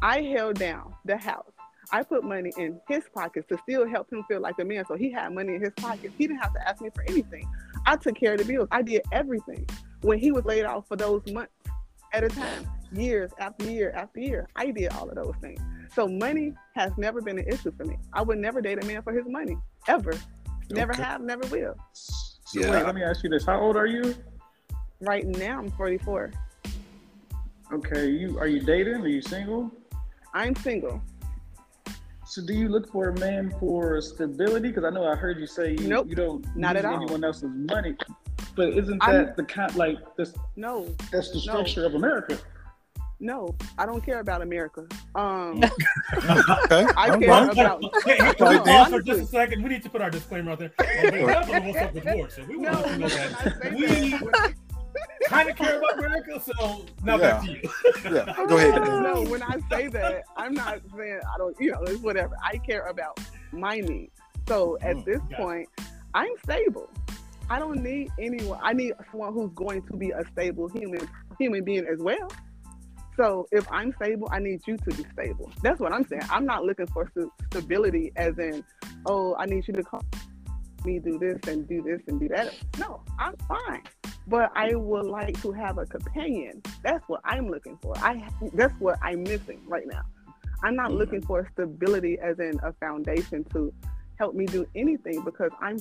I 0.00 0.22
held 0.22 0.58
down 0.58 0.94
the 1.04 1.16
house. 1.16 1.52
I 1.92 2.02
put 2.02 2.24
money 2.24 2.52
in 2.56 2.80
his 2.88 3.04
pockets 3.14 3.46
to 3.48 3.58
still 3.58 3.86
help 3.86 4.10
him 4.10 4.24
feel 4.24 4.40
like 4.40 4.58
a 4.58 4.64
man. 4.64 4.84
So 4.86 4.94
he 4.96 5.10
had 5.10 5.32
money 5.34 5.54
in 5.54 5.60
his 5.60 5.72
pockets. 5.76 6.14
He 6.16 6.26
didn't 6.26 6.40
have 6.40 6.54
to 6.54 6.68
ask 6.68 6.80
me 6.80 6.90
for 6.94 7.04
anything. 7.06 7.46
I 7.86 7.96
took 7.96 8.14
care 8.16 8.32
of 8.32 8.38
the 8.38 8.44
bills. 8.44 8.68
I 8.70 8.82
did 8.82 9.02
everything. 9.12 9.66
When 10.02 10.18
he 10.18 10.32
was 10.32 10.44
laid 10.44 10.64
off 10.64 10.88
for 10.88 10.96
those 10.96 11.22
months 11.30 11.52
at 12.12 12.24
a 12.24 12.28
time, 12.28 12.66
years 12.92 13.30
after 13.38 13.64
year 13.70 13.92
after 13.94 14.20
year, 14.20 14.48
I 14.56 14.70
did 14.70 14.92
all 14.92 15.08
of 15.08 15.14
those 15.14 15.34
things. 15.40 15.60
So 15.94 16.08
money 16.08 16.52
has 16.74 16.92
never 16.96 17.20
been 17.20 17.38
an 17.38 17.46
issue 17.48 17.72
for 17.76 17.84
me. 17.84 17.96
I 18.12 18.22
would 18.22 18.38
never 18.38 18.60
date 18.60 18.82
a 18.82 18.86
man 18.86 19.02
for 19.02 19.12
his 19.12 19.24
money, 19.26 19.56
ever. 19.88 20.12
Never 20.70 20.92
Okay. 20.92 21.02
have, 21.02 21.20
never 21.20 21.46
will. 21.48 21.74
So 21.92 22.60
Yeah. 22.60 22.70
wait, 22.70 22.84
let 22.86 22.94
me 22.94 23.02
ask 23.02 23.22
you 23.22 23.30
this: 23.30 23.44
How 23.44 23.60
old 23.60 23.76
are 23.76 23.86
you? 23.86 24.14
Right 25.00 25.26
now, 25.26 25.58
I'm 25.58 25.70
44. 25.72 26.32
Okay, 27.72 28.10
you 28.10 28.38
are 28.38 28.46
you 28.46 28.60
dating? 28.60 28.96
Are 28.96 29.08
you 29.08 29.22
single? 29.22 29.70
I'm 30.34 30.54
single. 30.56 31.02
So 32.32 32.40
do 32.40 32.54
you 32.54 32.70
look 32.70 32.90
for 32.90 33.10
a 33.10 33.18
man 33.20 33.52
for 33.60 34.00
stability? 34.00 34.68
Because 34.68 34.84
I 34.84 34.88
know 34.90 35.04
I 35.06 35.14
heard 35.14 35.38
you 35.38 35.46
say 35.46 35.72
you, 35.72 35.86
Nope, 35.86 36.06
you 36.08 36.14
don't 36.16 36.42
not 36.56 36.76
use 36.76 36.84
at 36.86 36.90
all. 36.90 36.96
anyone 37.02 37.22
else's 37.24 37.50
money. 37.54 37.94
But 38.56 38.70
isn't 38.70 39.00
that 39.00 39.08
I'm- 39.10 39.32
the 39.36 39.44
kind 39.44 39.76
like 39.76 39.98
this? 40.16 40.32
No, 40.56 40.86
That's 41.12 41.28
the 41.28 41.42
No. 41.44 41.52
structure 41.52 41.84
of 41.84 41.94
America. 41.94 42.38
no, 43.20 43.54
I 43.76 43.84
don't 43.84 44.02
care 44.02 44.20
about 44.20 44.40
America. 44.40 44.86
Um, 45.14 45.62
Okay. 46.14 46.86
I 46.96 47.10
all 47.10 47.18
care 47.20 47.28
right. 47.28 47.52
about. 47.52 47.82
Hey, 48.06 48.16
hey, 48.16 48.32
can 48.32 48.46
Right 48.46 48.58
we 48.60 48.64
there. 48.64 48.78
pause 48.78 48.88
for 48.92 49.02
just 49.02 49.20
a 49.20 49.26
second? 49.26 49.62
We 49.62 49.68
need 49.68 49.82
to 49.82 49.90
put 49.90 50.00
our 50.00 50.08
disclaimer 50.10 50.52
out 50.52 50.58
there. 50.58 50.72
On 51.04 51.10
behalf 51.10 51.48
of 51.50 51.54
the 51.54 51.60
What's 51.68 51.78
Up 51.82 51.92
with 51.94 52.04
Ward, 52.06 52.32
so 52.32 52.44
we 52.48 52.56
No, 52.56 52.72
want 52.72 52.86
to 52.86 52.98
know 52.98 53.06
I 53.06 53.74
we 53.74 54.10
that, 54.16 54.54
kind 55.32 55.50
of 55.50 55.56
care 55.56 55.78
about 55.78 55.98
America. 55.98 56.40
So 56.40 56.84
now 57.02 57.16
Yeah. 57.18 57.32
back 57.32 57.42
to 57.44 57.50
you. 57.52 57.70
Yeah. 58.14 58.46
Go 58.48 58.56
ahead. 58.56 58.74
no, 59.02 59.22
when 59.24 59.42
I 59.42 59.56
say 59.70 59.88
that, 59.88 60.24
I'm 60.36 60.54
not 60.54 60.80
saying 60.96 61.20
I 61.34 61.38
don't. 61.38 61.56
You 61.60 61.72
know, 61.72 61.82
it's 61.82 62.00
whatever. 62.02 62.34
I 62.42 62.58
care 62.58 62.86
about 62.86 63.18
my 63.52 63.80
needs. 63.80 64.12
So 64.48 64.76
at 64.82 64.96
Mm, 64.96 65.04
this 65.04 65.18
got 65.18 65.30
it. 65.32 65.36
point, 65.36 65.68
I'm 66.14 66.30
stable. 66.44 66.90
I 67.50 67.58
don't 67.58 67.82
need 67.82 68.10
anyone. 68.18 68.58
I 68.62 68.72
need 68.72 68.92
someone 69.10 69.32
who's 69.34 69.50
going 69.54 69.82
to 69.82 69.96
be 69.96 70.10
a 70.10 70.24
stable 70.32 70.68
human 70.68 71.08
human 71.38 71.64
being 71.64 71.86
as 71.86 71.98
well. 71.98 72.30
So 73.16 73.46
if 73.52 73.66
I'm 73.70 73.92
stable, 74.00 74.28
I 74.32 74.38
need 74.38 74.60
you 74.66 74.76
to 74.78 74.90
be 74.90 75.04
stable. 75.12 75.50
That's 75.62 75.78
what 75.80 75.92
I'm 75.92 76.06
saying. 76.06 76.22
I'm 76.30 76.46
not 76.46 76.64
looking 76.64 76.86
for 76.86 77.10
st- 77.14 77.30
stability 77.50 78.10
as 78.16 78.38
in, 78.38 78.64
oh, 79.06 79.36
I 79.38 79.44
need 79.46 79.66
you 79.68 79.74
to 79.74 79.82
call 79.82 80.02
me 80.84 80.98
do 80.98 81.18
this 81.18 81.38
and 81.46 81.68
do 81.68 81.82
this 81.82 82.00
and 82.08 82.18
do 82.18 82.28
that. 82.28 82.54
No, 82.78 83.02
I'm 83.18 83.34
fine. 83.48 83.82
But 84.32 84.50
I 84.56 84.74
would 84.74 85.04
like 85.04 85.38
to 85.42 85.52
have 85.52 85.76
a 85.76 85.84
companion. 85.84 86.62
That's 86.82 87.06
what 87.06 87.20
I'm 87.22 87.50
looking 87.50 87.76
for. 87.82 87.92
I 87.98 88.26
that's 88.54 88.72
what 88.80 88.98
I'm 89.02 89.22
missing 89.24 89.60
right 89.66 89.86
now. 89.86 90.00
I'm 90.62 90.74
not 90.74 90.90
looking 90.90 91.20
for 91.20 91.46
stability 91.52 92.18
as 92.18 92.38
in 92.38 92.58
a 92.62 92.72
foundation 92.84 93.44
to 93.52 93.74
help 94.18 94.34
me 94.34 94.46
do 94.46 94.64
anything 94.74 95.22
because 95.22 95.50
I'm. 95.60 95.76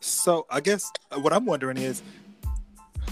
So 0.00 0.46
I 0.48 0.60
guess 0.60 0.90
uh, 1.10 1.20
what 1.20 1.34
I'm 1.34 1.44
wondering 1.44 1.76
is, 1.76 2.02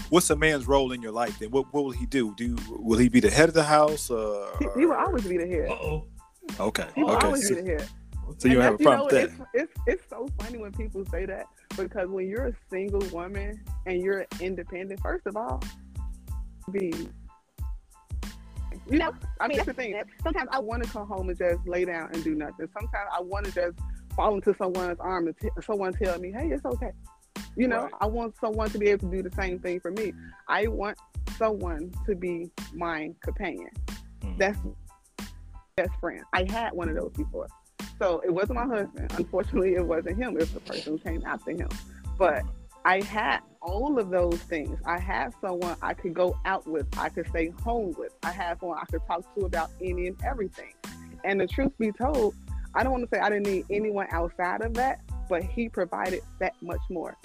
what's 0.09 0.31
a 0.31 0.35
man's 0.35 0.67
role 0.67 0.91
in 0.91 1.03
your 1.03 1.11
life? 1.11 1.37
Then 1.37 1.51
what, 1.51 1.71
what 1.71 1.83
will 1.83 1.91
he 1.91 2.07
do? 2.07 2.33
Do 2.35 2.57
will 2.71 2.97
he 2.97 3.09
be 3.09 3.19
the 3.19 3.29
head 3.29 3.47
of 3.47 3.53
the 3.53 3.63
house? 3.63 4.09
Uh, 4.09 4.49
He, 4.57 4.67
he 4.75 4.85
will 4.87 4.95
always 4.95 5.27
be 5.27 5.37
the 5.37 5.45
head. 5.45 5.69
Uh 5.69 5.73
oh. 5.73 6.07
okay. 6.59 6.87
He 6.95 7.03
will 7.03 7.11
Okay. 7.11 7.27
always 7.27 7.47
So, 7.47 7.53
be 7.53 7.61
the 7.61 7.67
head. 7.73 7.89
So 8.37 8.47
you 8.47 8.59
have 8.59 8.73
a 8.73 8.75
And 8.75 8.83
problem 8.83 9.05
with 9.07 9.15
that? 9.15 9.31
you 9.31 9.37
know, 9.37 9.45
It's, 9.53 9.71
it's, 9.71 9.81
it's 9.87 10.09
so 10.09 10.27
funny 10.39 10.57
when 10.57 10.71
people 10.73 11.05
say 11.05 11.25
that 11.25 11.45
because 11.77 12.09
when 12.09 12.27
you're 12.27 12.47
a 12.47 12.53
single 12.69 13.01
woman 13.11 13.63
and 13.85 14.01
you're 14.01 14.25
independent, 14.39 14.99
first 15.01 15.25
of 15.27 15.35
all, 15.37 15.61
be 16.71 17.09
you 18.89 18.97
know, 18.97 19.13
I 19.39 19.47
mean 19.47 19.57
that's 19.57 19.67
the 19.67 19.73
thing. 19.73 20.01
Sometimes 20.23 20.49
I 20.51 20.59
want 20.59 20.83
to 20.83 20.89
come 20.89 21.07
home 21.07 21.29
and 21.29 21.37
just 21.37 21.67
lay 21.67 21.85
down 21.85 22.09
and 22.13 22.23
do 22.23 22.33
nothing. 22.35 22.67
Sometimes 22.73 23.09
I 23.15 23.21
want 23.21 23.45
to 23.45 23.51
just 23.51 23.77
fall 24.15 24.33
into 24.35 24.55
someone's 24.57 24.99
arm 24.99 25.27
and 25.27 25.35
t- 25.39 25.49
someone 25.61 25.93
tell 25.93 26.17
me, 26.19 26.31
"Hey, 26.31 26.49
it's 26.49 26.65
okay." 26.65 26.91
You 27.55 27.67
know, 27.67 27.83
Right. 27.83 27.93
I 28.01 28.07
want 28.07 28.35
someone 28.39 28.69
to 28.71 28.79
be 28.79 28.87
able 28.87 29.09
to 29.09 29.15
do 29.17 29.21
the 29.29 29.35
same 29.35 29.59
thing 29.59 29.79
for 29.79 29.91
me. 29.91 30.13
I 30.47 30.67
want 30.67 30.97
someone 31.37 31.91
to 32.07 32.15
be 32.15 32.49
my 32.73 33.13
companion. 33.21 33.69
Mm. 34.21 34.37
That's 34.37 34.57
best 35.75 35.91
friend. 35.99 36.23
I 36.33 36.45
had 36.49 36.73
one 36.73 36.89
of 36.89 36.95
those 36.95 37.11
before. 37.13 37.47
So 37.99 38.21
it 38.25 38.33
wasn't 38.33 38.55
my 38.55 38.65
husband. 38.65 39.11
Unfortunately, 39.17 39.75
it 39.75 39.85
wasn't 39.85 40.17
him. 40.17 40.35
It 40.35 40.39
was 40.39 40.51
the 40.51 40.61
person 40.61 40.93
who 40.93 40.99
came 40.99 41.23
after 41.25 41.51
him. 41.51 41.69
But 42.17 42.43
I 42.85 43.01
had 43.03 43.41
all 43.61 43.99
of 43.99 44.09
those 44.09 44.39
things. 44.43 44.79
I 44.85 44.97
had 44.97 45.33
someone 45.41 45.75
I 45.81 45.93
could 45.93 46.13
go 46.13 46.37
out 46.45 46.65
with, 46.65 46.87
I 46.97 47.09
could 47.09 47.27
stay 47.27 47.49
home 47.63 47.93
with. 47.97 48.13
I 48.23 48.31
had 48.31 48.59
someone 48.59 48.77
I 48.81 48.85
could 48.85 49.01
talk 49.05 49.23
to 49.35 49.45
about 49.45 49.69
any 49.81 50.07
and 50.07 50.17
everything. 50.25 50.73
And 51.25 51.41
the 51.41 51.47
truth 51.47 51.73
be 51.77 51.91
told, 51.91 52.35
I 52.73 52.83
don't 52.83 52.93
want 52.93 53.09
to 53.09 53.15
say 53.15 53.21
I 53.21 53.29
didn't 53.29 53.47
need 53.47 53.65
anyone 53.69 54.07
outside 54.11 54.61
of 54.61 54.73
that, 54.75 55.01
but 55.27 55.43
he 55.43 55.67
provided 55.67 56.21
that 56.39 56.53
much 56.61 56.79
more. 56.89 57.17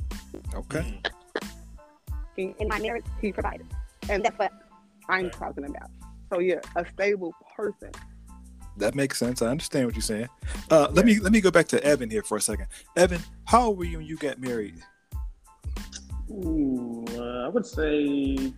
Okay. 0.54 1.00
In, 2.36 2.54
in 2.58 2.68
my 2.68 2.80
marriage, 2.80 3.04
he 3.20 3.32
provided. 3.32 3.66
And 4.08 4.24
that's 4.24 4.36
what 4.38 4.52
I'm 5.08 5.30
talking 5.30 5.64
about. 5.64 5.90
So 6.32 6.40
yeah, 6.40 6.60
a 6.74 6.84
stable 6.92 7.32
person. 7.56 7.92
That 8.76 8.94
makes 8.94 9.18
sense. 9.18 9.42
I 9.42 9.48
understand 9.48 9.86
what 9.86 9.94
you're 9.94 10.02
saying. 10.02 10.28
Uh, 10.70 10.88
let 10.90 11.06
me 11.06 11.20
let 11.20 11.32
me 11.32 11.40
go 11.40 11.50
back 11.50 11.66
to 11.68 11.82
Evan 11.84 12.10
here 12.10 12.22
for 12.22 12.36
a 12.36 12.40
second. 12.40 12.66
Evan, 12.96 13.20
how 13.44 13.66
old 13.66 13.78
were 13.78 13.84
you 13.84 13.98
when 13.98 14.06
you 14.06 14.16
got 14.16 14.40
married? 14.40 14.76
Ooh, 16.30 17.04
uh, 17.16 17.46
I 17.46 17.48
would 17.48 17.66
say 17.66 18.52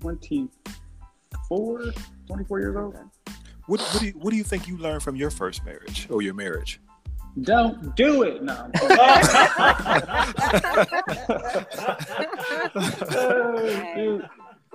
24, 0.00 1.82
24 2.26 2.60
years 2.60 2.76
old. 2.76 2.96
What 3.66 3.80
what 3.80 4.00
do 4.00 4.06
you, 4.06 4.12
what 4.12 4.30
do 4.30 4.36
you 4.36 4.44
think 4.44 4.68
you 4.68 4.76
learned 4.76 5.02
from 5.02 5.16
your 5.16 5.30
first 5.30 5.64
marriage 5.64 6.06
or 6.10 6.20
your 6.20 6.34
marriage? 6.34 6.78
Don't 7.40 7.96
do 7.96 8.24
it. 8.24 8.42
No. 8.42 8.52
I'm 8.52 8.72
kidding. 8.72 8.98
Dude, 13.96 14.28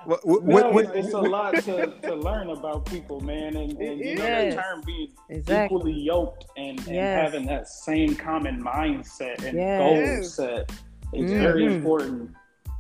What, 0.08 0.26
what, 0.26 0.46
no, 0.46 0.54
what, 0.56 0.74
what- 0.74 0.96
it's, 0.96 1.08
it's 1.08 1.14
a 1.14 1.20
lot 1.20 1.54
to, 1.66 1.88
to 2.04 2.16
learn 2.16 2.50
about 2.50 2.86
people, 2.86 3.20
man, 3.20 3.58
and, 3.58 3.74
and 3.74 4.00
you 4.00 4.16
know 4.16 4.24
Yes. 4.24 4.56
the 4.56 4.62
term 4.62 4.82
being 4.86 5.12
Exactly. 5.30 5.66
equally 5.66 6.00
yoked 6.02 6.46
and, 6.56 6.80
and 6.80 6.88
Yes. 6.96 7.22
having 7.34 7.46
that 7.48 7.68
same 7.68 8.16
common 8.16 8.64
mindset 8.64 9.44
and 9.44 9.58
Yes. 9.58 9.80
goal 9.82 10.24
set 10.24 10.72
is 11.14 11.30
very 11.30 11.64
Mhm. 11.64 11.76
important. 11.76 12.32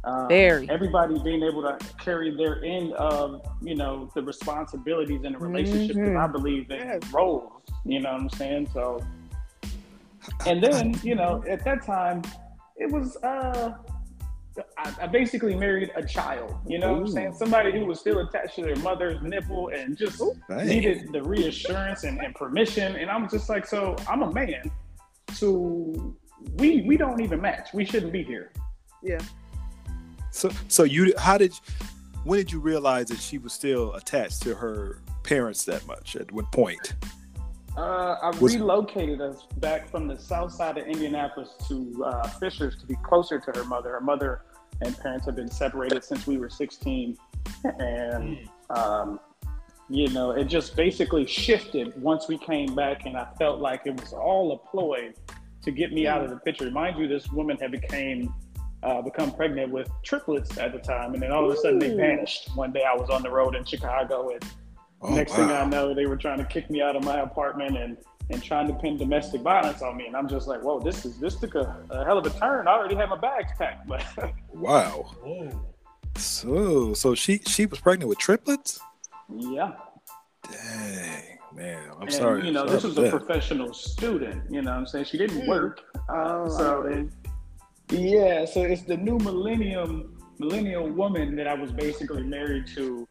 Um, 0.06 0.30
Very. 0.30 0.70
Everybody 0.70 1.20
being 1.22 1.44
able 1.44 1.63
to 1.63 1.78
carry 1.98 2.34
their 2.34 2.63
end 2.63 2.94
of, 2.94 3.42
you 3.62 3.76
know, 3.76 4.10
the 4.16 4.22
responsibilities 4.24 5.26
in 5.26 5.36
a 5.36 5.38
relationship. 5.38 5.98
'cause 5.98 6.06
Mhm. 6.08 6.24
I 6.24 6.28
believe 6.28 6.72
in 6.72 6.80
Yes. 6.80 7.02
roles. 7.13 7.52
You 7.84 8.00
know 8.00 8.13
what 8.13 8.22
I'm 8.22 8.30
saying? 8.30 8.70
So, 8.74 9.02
and 10.46 10.63
then, 10.63 10.96
you 11.04 11.16
know, 11.16 11.44
at 11.50 11.66
that 11.66 11.84
time, 11.84 12.22
it 12.78 12.90
was, 12.90 13.18
uh, 13.22 13.74
I, 14.78 14.93
I 15.02 15.08
basically 15.08 15.56
married 15.56 15.91
a 15.96 16.06
child. 16.06 16.56
You 16.67 16.80
know 16.80 16.93
what 16.93 17.02
I'm 17.02 17.08
saying? 17.08 17.34
Somebody 17.34 17.72
who 17.72 17.86
was 17.86 18.00
still 18.00 18.20
attached 18.20 18.56
to 18.56 18.63
their 18.63 18.76
mother's 18.78 19.22
nipple 19.22 19.70
and 19.70 19.98
just 19.98 20.22
Dang. 20.50 20.67
needed 20.67 21.12
the 21.12 21.24
reassurance 21.24 22.04
and, 22.04 22.20
and 22.20 22.34
permission. 22.36 22.96
And 22.96 23.10
I'm 23.10 23.30
just 23.30 23.50
like, 23.50 23.65
so 23.65 23.96
I'm 24.08 24.22
a 24.24 24.32
man. 24.32 24.72
So 25.34 26.15
we 26.56 26.82
we 26.82 26.98
don't 26.98 27.22
even 27.22 27.41
match. 27.41 27.70
We 27.74 27.86
shouldn't 27.86 28.12
be 28.12 28.23
here. 28.23 28.52
Yeah. 29.04 29.19
So 30.32 30.50
so 30.67 30.84
you 30.84 31.13
how 31.17 31.38
did 31.38 31.54
when 32.23 32.40
did 32.40 32.52
you 32.52 32.60
realize 32.60 33.08
that 33.08 33.19
she 33.19 33.38
was 33.38 33.54
still 33.54 33.94
attached 33.94 34.42
to 34.44 34.56
her 34.56 35.02
parents 35.23 35.65
that 35.65 35.86
much? 35.88 36.15
At 36.15 36.32
what 36.32 36.52
point? 36.52 36.96
Uh, 37.78 38.17
I 38.23 38.38
relocated 38.40 39.21
us 39.21 39.44
back 39.58 39.88
from 39.88 40.08
the 40.08 40.17
south 40.17 40.52
side 40.52 40.80
of 40.80 40.88
Indianapolis 40.88 41.50
to 41.67 42.04
uh, 42.04 42.28
Fishers 42.28 42.75
to 42.78 42.88
be 42.88 42.96
closer 43.04 43.40
to 43.40 43.52
her 43.52 43.63
mother. 43.65 43.92
Her 43.92 44.02
mother 44.02 44.42
and 44.82 44.98
parents 44.98 45.28
have 45.28 45.36
been 45.36 45.50
separated 45.50 46.04
since 46.04 46.25
we 46.25 46.38
were 46.38 46.50
16, 46.50 47.15
and 47.80 48.50
Um, 48.69 49.19
you 49.90 50.10
know, 50.10 50.32
it 50.32 50.46
just 50.46 50.75
basically 50.75 51.25
shifted 51.25 52.00
once 52.02 52.28
we 52.28 52.38
came 52.38 52.75
back, 52.75 53.06
and 53.06 53.15
I 53.15 53.28
felt 53.40 53.62
like 53.62 53.84
it 53.86 54.00
was 54.00 54.12
all 54.12 54.52
a 54.52 54.58
ploy 54.69 55.13
to 55.62 55.71
get 55.71 55.94
me 55.94 56.08
out 56.08 56.23
of 56.23 56.30
the 56.30 56.38
picture. 56.38 56.69
Mind 56.69 56.98
you, 57.00 57.08
this 57.08 57.32
woman 57.32 57.58
had 57.58 57.71
became 57.71 58.34
uh, 58.84 59.02
become 59.02 59.32
pregnant 59.32 59.71
with 59.71 59.90
triplets 60.04 60.58
at 60.58 60.73
the 60.73 60.80
time, 60.80 61.13
and 61.13 61.23
then 61.23 61.32
all 61.32 61.50
of 61.50 61.58
a 61.58 61.60
sudden 61.60 61.80
they 61.80 61.96
vanished. 61.96 62.50
One 62.56 62.71
day 62.71 62.84
I 62.84 62.96
was 62.96 63.10
on 63.10 63.23
the 63.23 63.32
road 63.32 63.56
in 63.56 63.63
Chicago, 63.63 64.30
and 64.30 64.44
Oh, 65.02 65.13
next 65.15 65.33
thing 65.35 65.50
I 65.52 65.63
know, 65.65 65.93
they 65.93 66.06
were 66.08 66.17
trying 66.17 66.39
to 66.39 66.45
kick 66.45 66.69
me 66.69 66.81
out 66.81 66.95
of 66.95 67.04
my 67.04 67.19
apartment 67.19 67.77
and 67.77 67.98
and 68.29 68.43
trying 68.43 68.67
to 68.67 68.73
pin 68.73 68.98
domestic 68.98 69.39
violence 69.41 69.81
on 69.81 69.95
me. 69.95 70.06
And 70.08 70.15
I'm 70.15 70.27
just 70.27 70.48
like, 70.50 70.62
whoa, 70.62 70.79
this 70.79 71.06
is 71.06 71.17
this 71.19 71.35
took 71.35 71.56
a, 71.56 71.77
a 71.89 72.04
hell 72.04 72.17
of 72.17 72.25
a 72.25 72.29
turn. 72.31 72.67
I 72.67 72.71
already 72.71 72.95
had 72.95 73.08
my 73.10 73.17
bags 73.17 73.52
packed, 73.58 73.87
but 73.87 74.04
Wow. 74.54 75.06
Whoa. 75.23 75.50
So 76.17 76.93
so 76.93 77.15
she 77.15 77.39
she 77.48 77.65
was 77.65 77.79
pregnant 77.79 78.10
with 78.10 78.17
triplets? 78.17 78.79
yeah. 79.29 79.73
Dang, 80.43 81.37
man. 81.54 81.89
I'm 81.95 82.02
and, 82.04 82.13
sorry. 82.13 82.45
You 82.45 82.52
know, 82.54 82.62
sorry 82.65 82.71
this 82.71 82.83
was 82.83 82.98
a 82.98 83.02
that. 83.02 83.12
professional 83.12 83.73
student. 83.73 84.43
You 84.50 84.62
know, 84.62 84.71
what 84.71 84.77
I'm 84.79 84.87
saying 84.87 85.06
she 85.06 85.17
didn't 85.17 85.41
Hmm. 85.41 85.48
work. 85.50 85.81
Uh, 86.10 86.45
Oh, 86.45 86.50
so 86.50 86.65
okay. 86.83 87.08
yeah, 87.89 88.45
so 88.45 88.62
it's 88.63 88.83
the 88.83 88.98
new 88.98 89.17
millennium 89.19 90.17
millennial 90.39 90.87
woman 90.89 91.35
that 91.35 91.48
I 91.48 91.54
was 91.54 91.71
basically 91.71 92.23
married 92.23 92.67
to. 92.75 93.08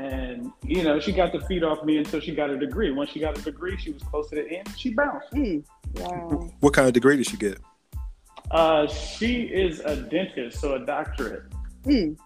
And 0.00 0.50
you 0.64 0.82
know, 0.82 0.98
she 0.98 1.12
got 1.12 1.30
the 1.32 1.40
feed 1.40 1.62
off 1.62 1.84
me 1.84 1.98
until 1.98 2.20
she 2.20 2.34
got 2.34 2.48
a 2.48 2.58
degree. 2.58 2.90
Once 2.90 3.10
she 3.10 3.20
got 3.20 3.36
a 3.36 3.42
degree, 3.42 3.76
she 3.76 3.90
was 3.90 4.02
close 4.02 4.30
to 4.30 4.36
the 4.36 4.50
end. 4.50 4.66
She 4.76 4.94
bounced. 4.94 5.30
Mm. 5.32 5.62
Wow. 5.96 6.50
What 6.60 6.72
kind 6.72 6.88
of 6.88 6.94
degree 6.94 7.16
did 7.18 7.26
she 7.26 7.36
get? 7.36 7.58
Uh, 8.50 8.86
she 8.86 9.42
is 9.42 9.80
a 9.80 9.96
dentist, 9.96 10.58
so 10.60 10.74
a 10.74 10.86
doctorate. 10.86 11.44
Mm. 11.84 12.16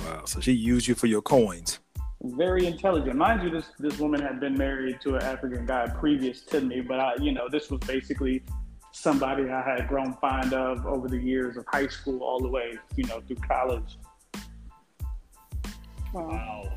Wow. 0.00 0.24
So 0.26 0.40
she 0.40 0.52
used 0.52 0.86
you 0.86 0.94
for 0.94 1.06
your 1.06 1.22
coins. 1.22 1.78
very 2.22 2.66
intelligent. 2.66 3.16
Mind 3.16 3.42
you, 3.42 3.50
this 3.50 3.66
this 3.78 3.98
woman 3.98 4.20
had 4.20 4.40
been 4.40 4.56
married 4.56 5.00
to 5.02 5.16
an 5.16 5.22
African 5.22 5.64
guy 5.66 5.86
previous 5.88 6.42
to 6.42 6.60
me, 6.60 6.80
but 6.80 7.00
I, 7.00 7.14
you 7.16 7.32
know, 7.32 7.48
this 7.48 7.70
was 7.70 7.80
basically 7.80 8.42
somebody 8.92 9.48
I 9.48 9.62
had 9.62 9.88
grown 9.88 10.14
fond 10.20 10.52
of 10.52 10.86
over 10.86 11.08
the 11.08 11.18
years 11.18 11.56
of 11.56 11.64
high 11.66 11.86
school 11.86 12.22
all 12.22 12.40
the 12.40 12.48
way, 12.48 12.78
you 12.96 13.04
know, 13.04 13.20
through 13.20 13.36
college. 13.36 13.96
Wow. 16.12 16.28
Wow. 16.28 16.72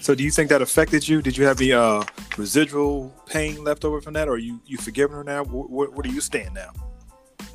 So 0.00 0.14
do 0.14 0.24
you 0.24 0.30
think 0.32 0.48
that 0.50 0.60
affected 0.62 1.06
you? 1.08 1.22
Did 1.22 1.36
you 1.36 1.44
have 1.44 1.60
any 1.60 1.72
uh, 1.72 2.02
residual 2.36 3.14
pain 3.26 3.62
left 3.62 3.84
over 3.84 4.00
from 4.00 4.14
that, 4.14 4.28
or 4.28 4.36
you 4.38 4.60
you 4.66 4.76
forgiven 4.78 5.14
her 5.16 5.22
now? 5.24 5.44
Wh- 5.44 5.66
wh- 5.68 5.94
where 5.94 6.02
do 6.02 6.10
you 6.10 6.20
stand 6.20 6.54
now? 6.54 6.70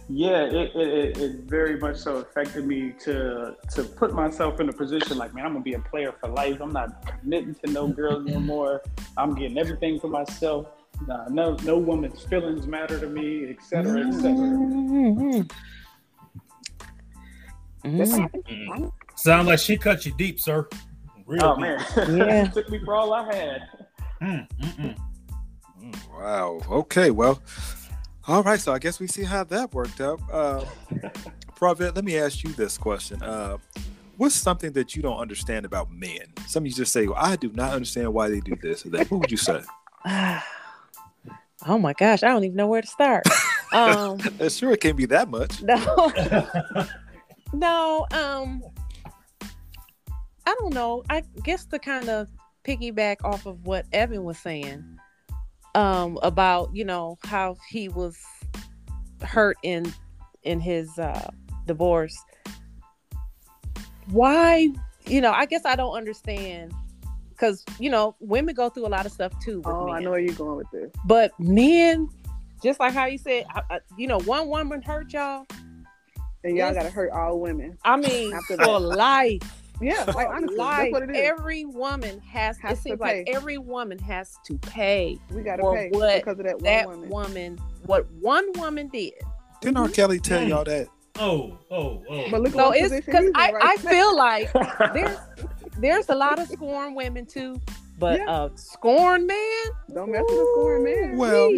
Yeah, 0.09 0.43
it, 0.45 0.71
it, 0.73 0.87
it, 0.87 1.17
it 1.17 1.31
very 1.41 1.77
much 1.77 1.97
so 1.97 2.15
affected 2.17 2.65
me 2.65 2.93
to 3.01 3.57
to 3.75 3.83
put 3.83 4.13
myself 4.13 4.61
in 4.61 4.69
a 4.69 4.73
position 4.73 5.17
like, 5.17 5.33
man, 5.33 5.45
I'm 5.45 5.51
gonna 5.51 5.63
be 5.63 5.73
a 5.73 5.79
player 5.79 6.13
for 6.21 6.29
life. 6.29 6.61
I'm 6.61 6.71
not 6.71 7.05
committing 7.19 7.53
to 7.65 7.71
no 7.71 7.89
girls 7.89 8.23
no 8.25 8.39
more. 8.39 8.81
I'm 9.17 9.35
getting 9.35 9.57
everything 9.57 9.99
for 9.99 10.07
myself. 10.07 10.67
Nah, 11.05 11.27
no, 11.27 11.57
no 11.63 11.77
woman's 11.77 12.21
feelings 12.23 12.65
matter 12.65 12.97
to 12.97 13.07
me, 13.07 13.49
et 13.49 13.61
cetera, 13.61 14.07
et 14.07 14.13
cetera. 14.13 14.31
Mhm. 14.31 15.51
This 17.83 18.13
Mhm. 18.13 18.31
Mm. 18.31 18.91
Sound 19.15 19.47
like 19.47 19.59
she 19.59 19.77
cut 19.77 20.05
you 20.05 20.13
deep, 20.17 20.39
sir. 20.39 20.67
Real 21.27 21.43
Oh 21.43 21.55
deep. 21.55 21.61
man, 21.61 22.17
Yeah. 22.17 22.47
took 22.47 22.69
me 22.69 22.79
for 22.83 22.95
all 22.95 23.13
I 23.13 23.35
had. 23.35 23.61
Mm, 24.21 24.47
mm, 24.59 24.95
mm. 25.83 25.95
Wow. 26.17 26.59
Okay. 26.69 27.11
Well. 27.11 27.39
All 28.27 28.41
right. 28.43 28.59
So 28.59 28.73
I 28.73 28.79
guess 28.79 28.99
we 28.99 29.07
see 29.07 29.23
how 29.23 29.43
that 29.45 29.73
worked 29.73 30.01
out. 30.01 30.19
Uh, 30.31 30.63
Pravette, 31.55 31.95
let 31.95 32.03
me 32.05 32.17
ask 32.17 32.43
you 32.43 32.51
this 32.53 32.77
question. 32.77 33.21
Uh, 33.21 33.57
what's 34.17 34.35
something 34.35 34.71
that 34.73 34.95
you 34.95 35.01
don't 35.01 35.17
understand 35.19 35.65
about 35.65 35.91
men? 35.91 36.19
Some 36.47 36.63
of 36.63 36.67
you 36.67 36.73
just 36.73 36.91
say, 36.93 37.07
well, 37.07 37.17
"I 37.19 37.35
do 37.35 37.51
not 37.53 37.73
understand 37.73 38.13
why 38.13 38.29
they 38.29 38.39
do 38.39 38.55
this 38.61 38.85
or 38.85 38.89
that." 38.91 39.09
What 39.11 39.19
would 39.21 39.31
you 39.31 39.37
say? 39.37 39.61
oh 40.05 41.77
my 41.77 41.93
gosh, 41.93 42.23
I 42.23 42.29
don't 42.29 42.43
even 42.43 42.55
know 42.55 42.67
where 42.67 42.81
to 42.81 42.87
start. 42.87 43.23
Um, 43.73 44.17
sure, 44.47 44.71
it 44.71 44.79
can't 44.79 44.95
be 44.95 45.07
that 45.07 45.29
much. 45.29 45.61
no, 45.61 46.09
no. 47.51 48.07
Um, 48.11 48.63
I 50.47 50.55
don't 50.61 50.73
know. 50.73 51.03
I 51.09 51.23
guess 51.43 51.65
to 51.65 51.77
kind 51.77 52.07
of 52.07 52.29
piggyback 52.63 53.17
off 53.25 53.45
of 53.45 53.65
what 53.65 53.85
Evan 53.91 54.23
was 54.23 54.39
saying, 54.39 54.81
um, 55.75 56.17
about 56.23 56.73
you 56.73 56.85
know 56.85 57.17
how 57.25 57.57
he 57.69 57.89
was 57.89 58.17
hurt 59.21 59.57
in 59.61 59.93
in 60.43 60.61
his 60.61 60.97
uh, 60.97 61.29
divorce. 61.65 62.17
Why, 64.09 64.69
you 65.05 65.19
know? 65.19 65.31
I 65.31 65.45
guess 65.47 65.65
I 65.65 65.75
don't 65.75 65.93
understand 65.93 66.71
because 67.31 67.65
you 67.77 67.89
know 67.89 68.15
women 68.21 68.55
go 68.55 68.69
through 68.69 68.87
a 68.87 68.87
lot 68.87 69.05
of 69.05 69.11
stuff 69.11 69.37
too. 69.43 69.57
With 69.57 69.67
Oh, 69.67 69.89
I 69.89 69.99
know 69.99 70.11
where 70.11 70.19
you're 70.21 70.33
going 70.33 70.59
with 70.59 70.71
this. 70.71 70.89
But 71.03 71.37
men, 71.41 72.07
just 72.63 72.79
like 72.79 72.93
how 72.93 73.05
you 73.05 73.17
said, 73.17 73.47
I, 73.53 73.63
I, 73.69 73.79
you 73.97 74.07
know, 74.07 74.21
one 74.21 74.47
woman 74.47 74.81
hurt 74.81 75.11
y'all. 75.11 75.45
And 76.45 76.55
y'all 76.55 76.73
gotta 76.73 76.89
hurt 76.89 77.11
all 77.11 77.37
women. 77.37 77.77
I 77.83 77.97
mean, 77.97 78.33
for 78.55 78.79
life, 78.79 79.41
Yeah, 79.81 80.03
like 80.15 80.27
honestly, 80.27 80.57
life. 80.57 80.77
that's 80.77 80.91
what 80.91 81.03
it 81.03 81.15
is. 81.15 81.29
Every 81.29 81.65
woman 81.65 82.19
has. 82.21 82.57
Has 82.59 82.73
it 82.73 82.75
to 82.75 82.81
seems 82.81 82.99
like 82.99 83.25
pay. 83.25 83.33
every 83.33 83.57
woman 83.57 83.99
has 83.99 84.35
to 84.45 84.57
pay 84.59 85.19
we 85.31 85.41
gotta 85.43 85.61
pay 85.71 85.89
what 85.91 86.15
because 86.23 86.39
of 86.39 86.45
that 86.45 86.55
one 86.55 86.63
that 86.63 86.87
woman. 86.87 87.09
woman, 87.09 87.57
what 87.85 88.09
one 88.13 88.51
woman 88.55 88.87
did. 88.87 89.13
Didn't 89.61 89.77
R. 89.77 89.89
Kelly 89.89 90.19
tell 90.19 90.43
y'all 90.47 90.63
that? 90.63 90.87
Oh, 91.19 91.57
oh, 91.71 92.03
oh. 92.09 92.25
But 92.29 92.41
look 92.41 92.53
So 92.53 92.71
it's 92.71 92.93
because 93.05 93.25
I, 93.35 93.51
right 93.51 93.63
I 93.63 93.77
feel 93.77 94.15
like 94.15 94.51
there's 94.93 95.17
there's 95.79 96.09
a 96.09 96.15
lot 96.15 96.39
of 96.39 96.47
scorn 96.47 96.93
women 96.95 97.25
too, 97.25 97.59
but 97.99 98.19
Yeah. 98.19 98.29
uh, 98.31 98.49
scorn 98.55 99.25
man. 99.27 99.63
Don't 99.93 100.11
mess 100.11 100.21
with 100.21 100.37
the 100.37 100.51
scoring 100.53 100.83
man. 100.83 101.17
Well. 101.17 101.51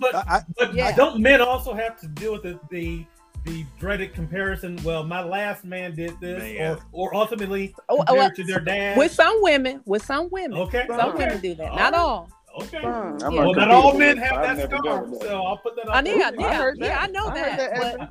But 0.00 0.14
I, 0.16 0.20
I, 0.28 0.40
but 0.56 0.74
Yeah. 0.74 0.94
don't 0.96 1.20
men 1.20 1.40
also 1.40 1.74
have 1.74 1.98
to 2.00 2.08
deal 2.08 2.32
with 2.32 2.42
the 2.42 2.58
the, 2.70 3.04
the 3.44 3.64
dreaded 3.78 4.14
comparison? 4.14 4.78
Well, 4.84 5.04
my 5.04 5.22
last 5.22 5.64
man 5.64 5.94
did 5.94 6.18
this, 6.20 6.42
Man. 6.42 6.78
or 6.92 7.10
or 7.10 7.14
ultimately 7.14 7.74
Oh, 7.88 7.98
compared 7.98 8.18
well, 8.18 8.30
to 8.34 8.44
their 8.44 8.60
dad. 8.60 8.96
With 8.98 9.12
some 9.12 9.36
women, 9.42 9.80
with 9.84 10.04
some 10.04 10.28
women, 10.30 10.58
okay, 10.58 10.84
Some 10.88 10.98
some 10.98 11.08
okay, 11.10 11.18
women 11.26 11.40
do 11.40 11.54
that. 11.56 11.70
All 11.70 11.76
Not 11.76 11.94
all. 11.94 12.30
okay. 12.60 12.80
Son. 12.82 13.18
Yeah. 13.20 13.28
Well, 13.28 13.54
not 13.54 13.68
not 13.68 13.70
all 13.70 13.94
men 13.98 14.16
have 14.16 14.32
I've 14.38 14.56
that 14.56 14.70
scar, 14.70 15.06
that. 15.06 15.20
so 15.22 15.42
I'll 15.42 15.56
put 15.58 15.76
that 15.76 15.88
I 15.90 15.98
out 15.98 16.06
yeah. 16.06 16.12
I 16.12 16.16
yeah, 16.16 16.58
that. 16.58 16.74
yeah. 16.78 16.98
I 17.00 17.06
know 17.08 17.26
I 17.26 17.34
that, 17.34 17.80
that, 17.80 18.10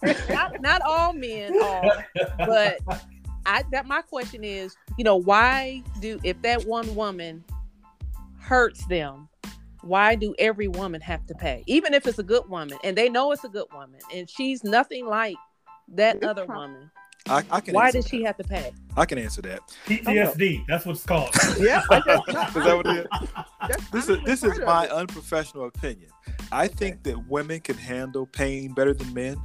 but 0.00 0.28
not 0.30 0.60
not 0.60 0.82
all 0.82 1.12
men 1.12 1.60
are. 1.62 2.06
But 2.38 2.78
I 3.46 3.64
that 3.72 3.86
my 3.86 4.02
question 4.02 4.44
is, 4.44 4.76
you 4.96 5.04
know, 5.04 5.16
why 5.16 5.82
do 6.00 6.20
if 6.22 6.40
that 6.42 6.64
one 6.66 6.94
woman 6.94 7.42
hurts 8.38 8.84
them, 8.86 9.28
why 9.82 10.14
do 10.14 10.34
every 10.38 10.68
woman 10.68 11.00
have 11.00 11.26
to 11.26 11.34
pay? 11.34 11.62
Even 11.66 11.94
if 11.94 12.06
it's 12.06 12.18
a 12.18 12.22
good 12.22 12.48
woman 12.48 12.78
and 12.84 12.96
they 12.96 13.08
know 13.08 13.32
it's 13.32 13.44
a 13.44 13.48
good 13.48 13.66
woman 13.72 14.00
and 14.14 14.28
she's 14.28 14.62
nothing 14.64 15.06
like 15.06 15.36
that 15.88 16.16
It's 16.16 16.26
other 16.26 16.46
pro- 16.46 16.60
woman. 16.60 16.90
I, 17.28 17.44
I 17.52 17.60
can. 17.60 17.74
Why 17.74 17.86
answer 17.86 17.98
does 17.98 18.08
she 18.08 18.24
have 18.24 18.36
to 18.38 18.44
pay? 18.44 18.72
I 18.96 19.04
can 19.04 19.16
answer 19.18 19.42
that. 19.42 19.60
PTSD. 19.86 20.64
That's 20.66 20.84
what 20.84 20.96
it's 20.96 21.04
called. 21.06 21.30
yeah, 21.60 21.82
just, 21.88 22.28
Is 22.56 22.64
that 22.64 22.76
what 22.76 22.86
it 22.86 23.06
is? 23.06 23.28
that's 23.68 23.90
This 23.90 24.08
is 24.08 24.18
this 24.24 24.42
is 24.42 24.58
my 24.60 24.86
it. 24.86 24.90
unprofessional 24.90 25.66
opinion. 25.66 26.10
I 26.50 26.66
think 26.66 27.04
that 27.04 27.28
women 27.28 27.60
can 27.60 27.76
handle 27.76 28.26
pain 28.26 28.74
better 28.74 28.92
than 28.92 29.14
men 29.14 29.36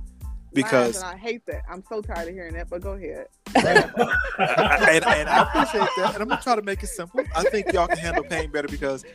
because 0.53 0.97
and 0.97 1.05
I 1.05 1.17
hate 1.17 1.45
that. 1.45 1.63
I'm 1.69 1.83
so 1.87 2.01
tired 2.01 2.27
of 2.27 2.33
hearing 2.33 2.53
that. 2.55 2.67
But 2.67 2.81
go 2.81 2.93
ahead. 2.93 3.27
and, 3.55 5.05
and 5.05 5.29
I 5.29 5.43
appreciate 5.43 5.87
that. 5.97 6.11
And 6.15 6.23
I'm 6.23 6.27
gonna 6.27 6.41
try 6.41 6.55
to 6.55 6.61
make 6.63 6.81
it 6.81 6.87
simple. 6.87 7.21
I 7.35 7.43
think 7.43 7.71
y'all 7.73 7.87
can 7.87 7.97
handle 7.99 8.23
pain 8.23 8.49
better 8.49 8.67
because 8.67 9.05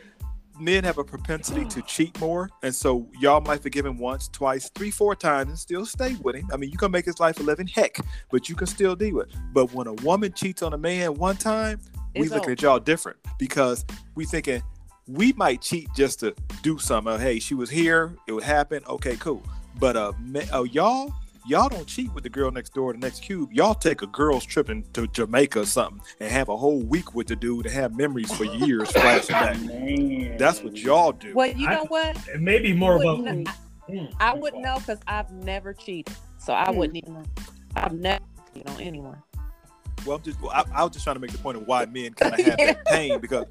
men 0.59 0.83
have 0.83 0.97
a 0.97 1.03
propensity 1.03 1.65
to 1.65 1.81
cheat 1.83 2.19
more, 2.19 2.49
and 2.61 2.73
so 2.73 3.07
y'all 3.19 3.41
might 3.41 3.61
forgive 3.61 3.85
him 3.85 3.97
once, 3.97 4.27
twice, 4.27 4.69
three, 4.75 4.91
four 4.91 5.15
times, 5.15 5.49
and 5.49 5.57
still 5.59 5.85
stay 5.85 6.15
with 6.21 6.35
him. 6.35 6.47
I 6.53 6.57
mean, 6.57 6.71
you 6.71 6.77
can 6.77 6.91
make 6.91 7.05
his 7.05 7.19
life 7.19 7.39
a 7.39 7.43
living 7.43 7.67
heck, 7.67 7.97
but 8.31 8.49
you 8.49 8.55
can 8.55 8.67
still 8.67 8.95
deal 8.95 9.15
with. 9.15 9.29
it. 9.29 9.35
But 9.53 9.73
when 9.73 9.87
a 9.87 9.93
woman 9.93 10.31
cheats 10.33 10.61
on 10.61 10.73
a 10.73 10.77
man 10.77 11.15
one 11.15 11.37
time, 11.37 11.79
we 12.15 12.21
It's 12.23 12.29
looking 12.31 12.41
over. 12.43 12.51
at 12.51 12.61
y'all 12.61 12.79
different 12.79 13.17
because 13.39 13.85
we 14.15 14.25
thinking 14.25 14.61
we 15.07 15.33
might 15.33 15.61
cheat 15.61 15.89
just 15.95 16.19
to 16.21 16.33
do 16.61 16.77
something. 16.77 17.19
Hey, 17.19 17.39
she 17.39 17.55
was 17.55 17.69
here, 17.69 18.15
it 18.27 18.31
would 18.33 18.43
happen. 18.43 18.83
Okay, 18.87 19.15
cool. 19.17 19.43
But 19.79 19.97
uh, 19.97 20.13
ma- 20.19 20.41
oh, 20.51 20.63
y'all, 20.65 21.13
y'all 21.45 21.69
don't 21.69 21.85
cheat 21.87 22.13
with 22.13 22.23
the 22.23 22.29
girl 22.29 22.51
next 22.51 22.73
door, 22.73 22.93
the 22.93 22.99
next 22.99 23.21
cube. 23.23 23.51
Y'all 23.51 23.73
take 23.75 24.01
a 24.01 24.07
girl's 24.07 24.45
trip 24.45 24.69
into 24.69 25.07
Jamaica 25.07 25.61
or 25.61 25.65
something 25.65 26.01
and 26.19 26.31
have 26.31 26.49
a 26.49 26.57
whole 26.57 26.81
week 26.81 27.13
with 27.15 27.27
the 27.27 27.35
dude 27.35 27.65
and 27.65 27.73
have 27.75 27.95
memories 27.95 28.31
for 28.33 28.45
years 28.45 28.91
flashing 28.93 29.33
back. 29.67 30.37
That's 30.37 30.61
what 30.63 30.77
y'all 30.77 31.11
do. 31.11 31.33
Well, 31.33 31.51
you 31.51 31.67
I- 31.67 31.75
know 31.75 31.85
what? 31.85 32.17
It 32.27 32.41
may 32.41 32.59
be 32.59 32.73
more 32.73 32.95
of 32.95 33.01
a. 33.01 33.15
Wouldn't- 33.21 33.49
Mm, 33.89 34.13
I 34.17 34.33
wouldn't 34.33 34.63
know 34.63 34.75
because 34.77 35.01
I've 35.07 35.29
never 35.29 35.73
cheated, 35.73 36.15
so 36.37 36.53
I 36.53 36.71
Hmm. 36.71 36.77
wouldn't 36.77 36.95
even. 36.99 37.15
know. 37.15 37.23
I've 37.75 37.91
never 37.91 38.23
cheated 38.53 38.69
on 38.69 38.79
anyone. 38.79 39.17
Well, 40.05 40.15
I'm 40.15 40.23
just, 40.23 40.39
I, 40.53 40.63
I 40.73 40.83
was 40.83 40.93
just 40.93 41.03
trying 41.03 41.17
to 41.17 41.19
make 41.19 41.33
the 41.33 41.37
point 41.37 41.57
of 41.57 41.67
why 41.67 41.83
men 41.85 42.13
kind 42.13 42.33
of 42.33 42.39
have 42.45 42.57
that 42.59 42.85
pain 42.85 43.19
because 43.19 43.45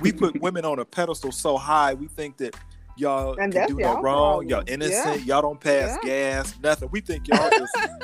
we 0.00 0.10
put 0.10 0.40
women 0.40 0.64
on 0.64 0.80
a 0.80 0.84
pedestal 0.84 1.30
so 1.30 1.56
high. 1.56 1.94
We 1.94 2.08
think 2.08 2.36
that 2.38 2.56
y'all 2.96 3.36
And 3.38 3.52
can 3.52 3.68
do 3.68 3.76
no 3.76 4.00
wrong. 4.00 4.48
Y'all 4.48 4.58
problem. 4.62 4.82
innocent. 4.82 5.24
Y'all 5.24 5.42
don't 5.42 5.60
pass 5.60 5.98
Yeah. 6.02 6.08
gas. 6.42 6.54
Nothing. 6.62 6.88
We 6.90 7.00
think 7.00 7.28
y'all 7.28 7.50
just 7.50 7.74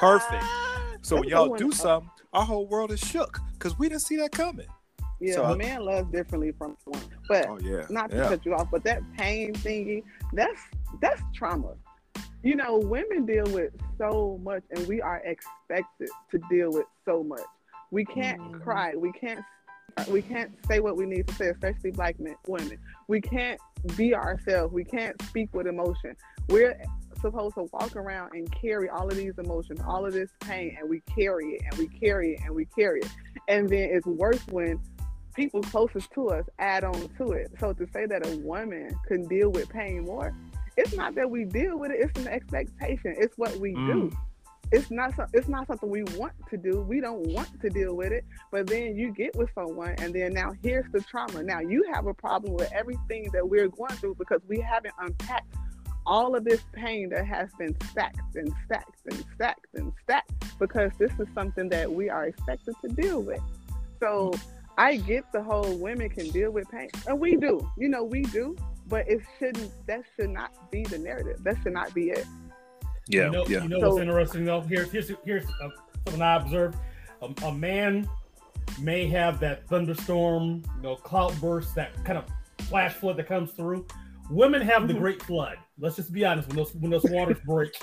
perfect. 0.00 0.44
So 1.04 1.16
when 1.16 1.28
y'all 1.28 1.56
do 1.56 1.64
one. 1.66 1.72
something, 1.72 2.08
our 2.32 2.44
whole 2.44 2.64
world 2.68 2.92
is 2.92 3.00
shook 3.00 3.40
because 3.54 3.76
we 3.76 3.88
didn't 3.88 4.02
see 4.02 4.16
that 4.18 4.30
coming. 4.30 4.68
Yeah, 5.20 5.34
So 5.34 5.42
I- 5.42 5.52
a 5.54 5.56
man 5.56 5.84
loves 5.84 6.08
differently 6.12 6.52
from 6.52 6.76
a 6.86 6.90
woman. 6.90 7.08
But 7.28 7.48
Oh 7.48 7.58
yeah, 7.60 7.86
not 7.90 8.10
to 8.12 8.16
yeah. 8.18 8.28
cut 8.28 8.46
you 8.46 8.54
off, 8.54 8.68
but 8.70 8.84
that 8.84 9.00
pain 9.18 9.52
thingy, 9.52 10.04
that's 10.32 10.60
that's 11.00 11.20
trauma. 11.34 11.74
You 12.44 12.54
know, 12.54 12.78
women 12.78 13.26
deal 13.26 13.46
with 13.46 13.72
so 13.98 14.38
much 14.44 14.62
and 14.70 14.86
we 14.86 15.00
are 15.02 15.20
expected 15.24 16.08
to 16.30 16.38
deal 16.48 16.70
with 16.70 16.86
so 17.04 17.24
much. 17.24 17.40
We 17.90 18.04
can't 18.04 18.40
Mm-hmm. 18.40 18.54
Mhm. 18.60 18.62
cry. 18.62 18.94
We 18.94 19.10
can't 19.12 19.44
Uh, 19.96 20.04
we 20.08 20.22
can't 20.22 20.52
say 20.66 20.80
what 20.80 20.96
we 20.96 21.06
need 21.06 21.26
to 21.28 21.34
say, 21.34 21.48
especially 21.48 21.90
black 21.90 22.18
men, 22.18 22.34
women. 22.46 22.78
We 23.08 23.20
can't 23.20 23.60
be 23.96 24.14
ourselves. 24.14 24.72
We 24.72 24.84
can't 24.84 25.20
speak 25.22 25.50
with 25.52 25.66
emotion. 25.66 26.16
We're 26.48 26.80
supposed 27.20 27.54
to 27.54 27.68
walk 27.72 27.96
around 27.96 28.32
and 28.34 28.50
carry 28.52 28.88
all 28.88 29.06
of 29.06 29.16
these 29.16 29.34
emotions, 29.38 29.80
all 29.86 30.04
of 30.04 30.12
this 30.12 30.30
pain, 30.40 30.76
and 30.78 30.88
we 30.88 31.00
carry 31.14 31.54
it 31.54 31.62
and 31.70 31.78
we 31.78 31.88
carry 31.88 32.34
it 32.34 32.40
and 32.44 32.54
we 32.54 32.64
carry 32.66 33.00
it. 33.00 33.10
And 33.48 33.68
then 33.68 33.90
it's 33.92 34.06
worse 34.06 34.40
when 34.50 34.80
people 35.34 35.62
closest 35.62 36.10
to 36.12 36.28
us 36.28 36.44
add 36.58 36.84
on 36.84 37.08
to 37.18 37.32
it. 37.32 37.50
So 37.58 37.72
to 37.72 37.86
say 37.92 38.06
that 38.06 38.26
a 38.26 38.36
woman 38.38 38.94
can 39.06 39.26
deal 39.28 39.50
with 39.50 39.68
pain 39.68 40.04
more, 40.04 40.34
it's 40.76 40.94
not 40.94 41.14
that 41.14 41.30
we 41.30 41.44
deal 41.44 41.78
with 41.78 41.90
it, 41.90 42.00
it's 42.00 42.18
an 42.20 42.28
expectation. 42.28 43.14
It's 43.18 43.36
what 43.36 43.56
we 43.56 43.72
do. 43.72 44.10
Mm. 44.10 44.16
It's 44.72 44.90
not 44.90 45.14
so, 45.14 45.26
it's 45.32 45.48
not 45.48 45.66
something 45.66 45.88
we 45.88 46.02
want 46.16 46.32
to 46.50 46.56
do. 46.56 46.80
We 46.80 47.00
don't 47.00 47.26
want 47.28 47.60
to 47.60 47.68
deal 47.68 47.94
with 47.94 48.10
it. 48.10 48.24
But 48.50 48.66
then 48.66 48.96
you 48.96 49.12
get 49.12 49.36
with 49.36 49.50
someone 49.54 49.94
and 49.98 50.14
then 50.14 50.32
now 50.32 50.52
here's 50.62 50.90
the 50.92 51.00
trauma. 51.02 51.42
Now 51.42 51.60
you 51.60 51.84
have 51.92 52.06
a 52.06 52.14
problem 52.14 52.54
with 52.54 52.72
everything 52.72 53.28
that 53.32 53.48
we're 53.48 53.68
going 53.68 53.94
through 53.96 54.16
because 54.16 54.40
we 54.48 54.60
haven't 54.60 54.94
unpacked 54.98 55.54
all 56.06 56.34
of 56.34 56.44
this 56.44 56.62
pain 56.72 57.10
that 57.10 57.26
has 57.26 57.48
been 57.58 57.76
stacked 57.90 58.34
and 58.34 58.52
stacked 58.64 59.00
and 59.06 59.24
stacked 59.34 59.66
and 59.74 59.92
stacked 60.02 60.58
because 60.58 60.90
this 60.98 61.12
is 61.18 61.28
something 61.34 61.68
that 61.68 61.90
we 61.90 62.08
are 62.08 62.26
expected 62.26 62.74
to 62.80 62.88
deal 62.88 63.22
with. 63.22 63.40
So 64.00 64.32
I 64.78 64.96
get 64.96 65.30
the 65.32 65.42
whole 65.42 65.76
women 65.76 66.08
can 66.08 66.30
deal 66.30 66.50
with 66.50 66.68
pain, 66.70 66.88
and 67.06 67.20
we 67.20 67.36
do. 67.36 67.70
You 67.76 67.88
know, 67.88 68.02
we 68.02 68.22
do, 68.22 68.56
but 68.88 69.08
it 69.08 69.20
shouldn't. 69.38 69.70
That 69.86 70.02
should 70.16 70.30
not 70.30 70.70
be 70.70 70.82
the 70.84 70.98
narrative. 70.98 71.44
That 71.44 71.56
should 71.62 71.74
not 71.74 71.92
be 71.94 72.10
it. 72.10 72.26
Yeah, 73.08 73.26
you 73.26 73.30
know, 73.32 73.46
yeah. 73.48 73.62
You 73.62 73.68
know 73.68 73.80
So- 73.80 73.88
what's 73.90 74.00
interesting 74.00 74.44
though? 74.44 74.60
Here's 74.62 74.90
here's 74.90 75.10
here's 75.24 75.44
uh, 75.62 75.68
something 76.06 76.22
I 76.22 76.36
observed. 76.36 76.76
A, 77.22 77.46
a 77.46 77.52
man 77.52 78.08
may 78.80 79.06
have 79.08 79.38
that 79.40 79.66
thunderstorm, 79.68 80.62
you 80.76 80.82
know, 80.82 80.96
cloudburst, 80.96 81.74
that 81.74 81.92
kind 82.04 82.18
of 82.18 82.24
flash 82.66 82.94
flood 82.94 83.16
that 83.18 83.26
comes 83.28 83.52
through. 83.52 83.86
Women 84.30 84.62
have 84.62 84.88
the 84.88 84.94
Mhm. 84.94 84.98
great 85.00 85.22
flood. 85.22 85.56
Let's 85.78 85.96
just 85.96 86.12
be 86.12 86.24
honest. 86.24 86.48
When 86.48 86.56
those 86.56 86.74
when 86.74 86.90
those 86.90 87.04
waters 87.04 87.38
break, 87.44 87.74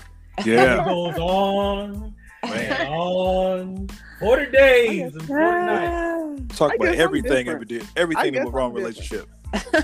Yeah. 0.46 0.82
it 0.82 0.86
goes 0.86 1.18
on 1.20 2.16
Man. 2.44 2.88
on. 2.88 3.88
Forty 4.20 4.50
days 4.52 5.14
and 5.14 5.24
forty 5.28 5.44
nights. 5.44 6.58
Talk 6.58 6.74
about 6.76 6.96
everything 6.96 7.46
different. 7.46 7.50
every 7.50 7.66
day, 7.66 7.86
everything 7.98 8.34
guess 8.34 8.42
in 8.44 8.48
a 8.48 8.52
wrong 8.52 8.72
I'm 8.72 8.78
relationship. 8.78 9.28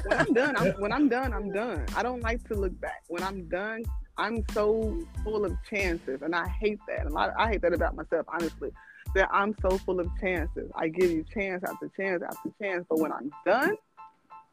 When 0.05 0.13
I'm 0.19 0.33
done, 0.33 0.55
I'm, 0.57 0.67
when 0.79 0.91
I'm 0.93 1.09
done, 1.09 1.33
I'm 1.33 1.51
done. 1.51 1.85
I 1.95 2.03
don't 2.03 2.21
like 2.21 2.43
to 2.47 2.55
look 2.55 2.79
back. 2.79 3.03
When 3.07 3.21
I'm 3.23 3.47
done, 3.49 3.83
I'm 4.17 4.43
so 4.53 4.97
full 5.23 5.45
of 5.45 5.55
chances, 5.69 6.21
and 6.21 6.35
I 6.35 6.47
hate 6.47 6.79
that. 6.87 7.11
Lot. 7.11 7.33
I 7.37 7.49
hate 7.49 7.61
that 7.61 7.73
about 7.73 7.95
myself, 7.95 8.25
honestly. 8.29 8.71
That 9.13 9.29
I'm 9.31 9.55
so 9.61 9.77
full 9.79 9.99
of 9.99 10.09
chances. 10.19 10.69
I 10.75 10.87
give 10.89 11.11
you 11.11 11.23
chance 11.33 11.63
after 11.63 11.89
chance 11.97 12.23
after 12.23 12.49
chance, 12.61 12.85
but 12.89 12.99
when 12.99 13.11
I'm 13.11 13.31
done, 13.45 13.75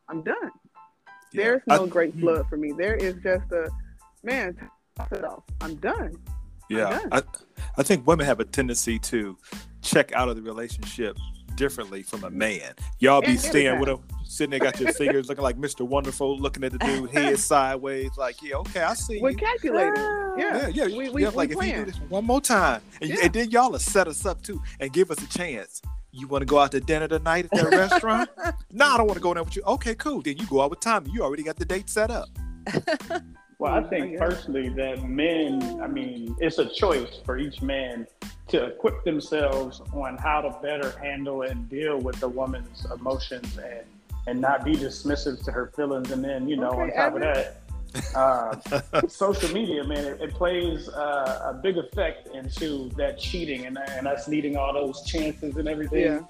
I'm 0.09 0.23
done. 0.23 0.51
Yeah. 1.33 1.45
There's 1.45 1.63
I- 1.69 1.77
no 1.77 1.87
great 1.87 2.15
flood 2.19 2.47
for 2.49 2.57
me. 2.57 2.73
There 2.73 2.95
is 2.95 3.15
just 3.23 3.51
a 3.53 3.71
man. 4.23 4.57
It 5.11 5.25
off. 5.25 5.43
I'm 5.61 5.77
done. 5.77 6.17
Yeah, 6.69 6.91
done. 6.91 7.09
I, 7.13 7.23
I 7.79 7.83
think 7.83 8.07
women 8.07 8.27
have 8.27 8.41
a 8.41 8.45
tendency 8.45 8.99
to 8.99 9.37
check 9.81 10.13
out 10.13 10.29
of 10.29 10.37
the 10.37 10.43
relationship 10.43 11.17
differently 11.57 12.03
from 12.03 12.25
a 12.25 12.31
man. 12.31 12.75
Y'all 12.99 13.21
be 13.21 13.29
And 13.29 13.41
staying 13.41 13.79
with 13.81 13.89
him, 13.89 13.99
sitting 14.25 14.51
there, 14.51 14.61
got 14.61 14.79
your 14.81 14.93
fingers 14.93 15.29
looking 15.29 15.43
like 15.45 15.57
Mr. 15.59 15.87
Wonderful, 15.87 16.39
looking 16.39 16.65
at 16.65 16.73
the 16.73 16.79
dude 16.79 17.11
head 17.11 17.39
sideways, 17.51 18.11
like, 18.17 18.43
yeah, 18.43 18.57
okay, 18.57 18.83
I 18.83 18.95
see 18.95 19.21
We're 19.21 19.31
you. 19.31 19.37
calculating. 19.37 19.93
Ah. 19.97 20.35
Yeah. 20.39 20.69
Yeah, 20.69 20.87
yeah, 20.87 20.97
We- 20.97 21.11
we- 21.11 21.23
yeah. 21.23 21.29
Like 21.31 21.51
we 21.51 21.57
if 21.57 21.63
you 21.67 21.73
plan. 21.73 21.85
do 21.85 21.91
this 21.91 22.01
one 22.09 22.25
more 22.25 22.41
time, 22.41 22.81
and, 23.01 23.11
you- 23.11 23.17
Yeah. 23.17 23.25
and 23.27 23.33
then 23.35 23.51
y'all 23.51 23.71
will 23.71 23.79
set 23.79 24.09
us 24.09 24.25
up 24.27 24.43
too, 24.43 24.61
and 24.81 24.93
give 24.93 25.11
us 25.11 25.23
a 25.23 25.29
chance. 25.29 25.81
You 26.15 26.27
want 26.29 26.43
to 26.43 26.47
go 26.47 26.59
out 26.59 26.73
to 26.73 26.81
dinner 26.81 27.09
tonight 27.09 27.47
at 27.47 27.51
that 27.53 27.71
restaurant? 27.71 28.29
no, 28.71 28.85
I 28.87 28.97
don't 28.99 29.07
want 29.07 29.17
to 29.17 29.23
go 29.23 29.33
there 29.33 29.43
with 29.43 29.57
you. 29.57 29.63
Okay, 29.63 29.95
cool. 29.95 30.21
Then 30.23 30.37
you 30.37 30.47
go 30.47 30.61
out 30.61 30.71
with 30.71 30.81
Tommy. 30.81 31.11
You 31.11 31.23
already 31.23 31.43
got 31.43 31.57
the 31.57 31.65
date 31.65 31.89
set 31.89 32.11
up. 32.11 32.29
Well, 33.63 33.75
I 33.75 33.83
think 33.85 34.19
personally 34.19 34.71
that 34.71 35.05
men, 35.05 35.81
I 35.81 35.87
mean, 35.87 36.35
it's 36.41 36.59
a 36.59 36.67
choice 36.67 37.21
for 37.25 37.39
each 37.39 37.63
man 37.63 38.09
to 38.49 38.65
equip 38.65 39.05
themselves 39.05 39.81
on 39.95 40.17
how 40.17 40.41
to 40.41 40.51
better 40.61 40.99
handle 40.99 41.43
and 41.43 41.71
deal 41.71 41.97
with 42.01 42.19
the 42.19 42.29
woman's 42.29 42.85
emotions 42.93 43.57
and 43.59 43.87
and 44.27 44.41
not 44.41 44.65
be 44.65 44.73
dismissive 44.73 45.45
to 45.45 45.53
her 45.53 45.71
feelings. 45.77 46.11
And 46.11 46.25
then, 46.25 46.49
you 46.49 46.57
know, 46.57 46.73
on 46.73 46.91
Okay, 46.91 46.97
top 46.97 47.15
of 47.15 47.21
that, 47.21 47.63
uh, 48.17 49.07
social 49.09 49.53
media, 49.55 49.85
man, 49.85 50.07
it, 50.07 50.21
it 50.21 50.35
plays 50.35 50.89
uh, 50.89 51.53
a 51.53 51.55
big 51.55 51.79
effect 51.79 52.35
into 52.35 52.89
that 52.97 53.17
cheating 53.17 53.67
and, 53.67 53.79
and 53.79 54.09
us 54.09 54.27
needing 54.27 54.57
all 54.57 54.73
those 54.73 55.05
chances 55.05 55.57
and 55.57 55.69
everything. 55.69 56.01
Yeah. 56.01 56.21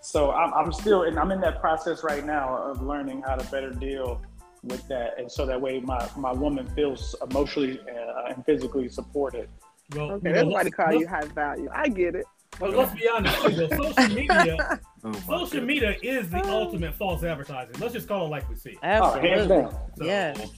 So 0.00 0.30
I'm, 0.30 0.54
I'm 0.54 0.72
still, 0.72 1.02
and 1.02 1.18
I'm 1.18 1.32
in 1.32 1.40
that 1.40 1.60
process 1.60 2.04
right 2.04 2.24
now 2.24 2.56
of 2.56 2.82
learning 2.82 3.22
how 3.26 3.34
to 3.34 3.50
better 3.50 3.70
deal 3.70 4.20
with 4.62 4.86
that, 4.88 5.18
and 5.18 5.30
so 5.30 5.44
that 5.46 5.60
way 5.60 5.80
my 5.80 6.08
my 6.16 6.32
woman 6.32 6.66
feels 6.74 7.14
emotionally 7.30 7.80
uh, 7.80 8.32
and 8.32 8.44
physically 8.46 8.88
supported. 8.88 9.48
Well, 9.94 10.12
Okay. 10.12 10.28
you 10.28 10.34
know, 10.34 10.40
Everybody 10.40 10.64
let's- 10.64 10.76
call 10.76 10.92
you 10.92 11.06
high 11.08 11.24
value. 11.26 11.68
I 11.72 11.88
get 11.88 12.14
it. 12.14 12.26
But 12.60 12.74
let's 12.76 12.92
be 12.94 13.08
honest, 13.08 13.42
you 13.44 13.56
know, 13.56 13.68
social 13.92 14.14
media, 14.14 14.80
Oh, 15.04 15.12
social 15.12 15.46
goodness. 15.46 15.64
media 15.64 15.96
is 16.02 16.28
the 16.30 16.46
ultimate 16.48 16.94
false 16.94 17.24
advertising. 17.24 17.74
Let's 17.80 17.94
just 17.94 18.06
call 18.06 18.26
it 18.26 18.28
like 18.28 18.48
we 18.48 18.56
see 18.56 18.70
it. 18.72 18.78
Oh, 18.82 19.12
hands 19.18 19.50
Absolutely. 19.50 19.56
down. 19.62 19.74
So, 19.96 20.04
Yes. 20.04 20.50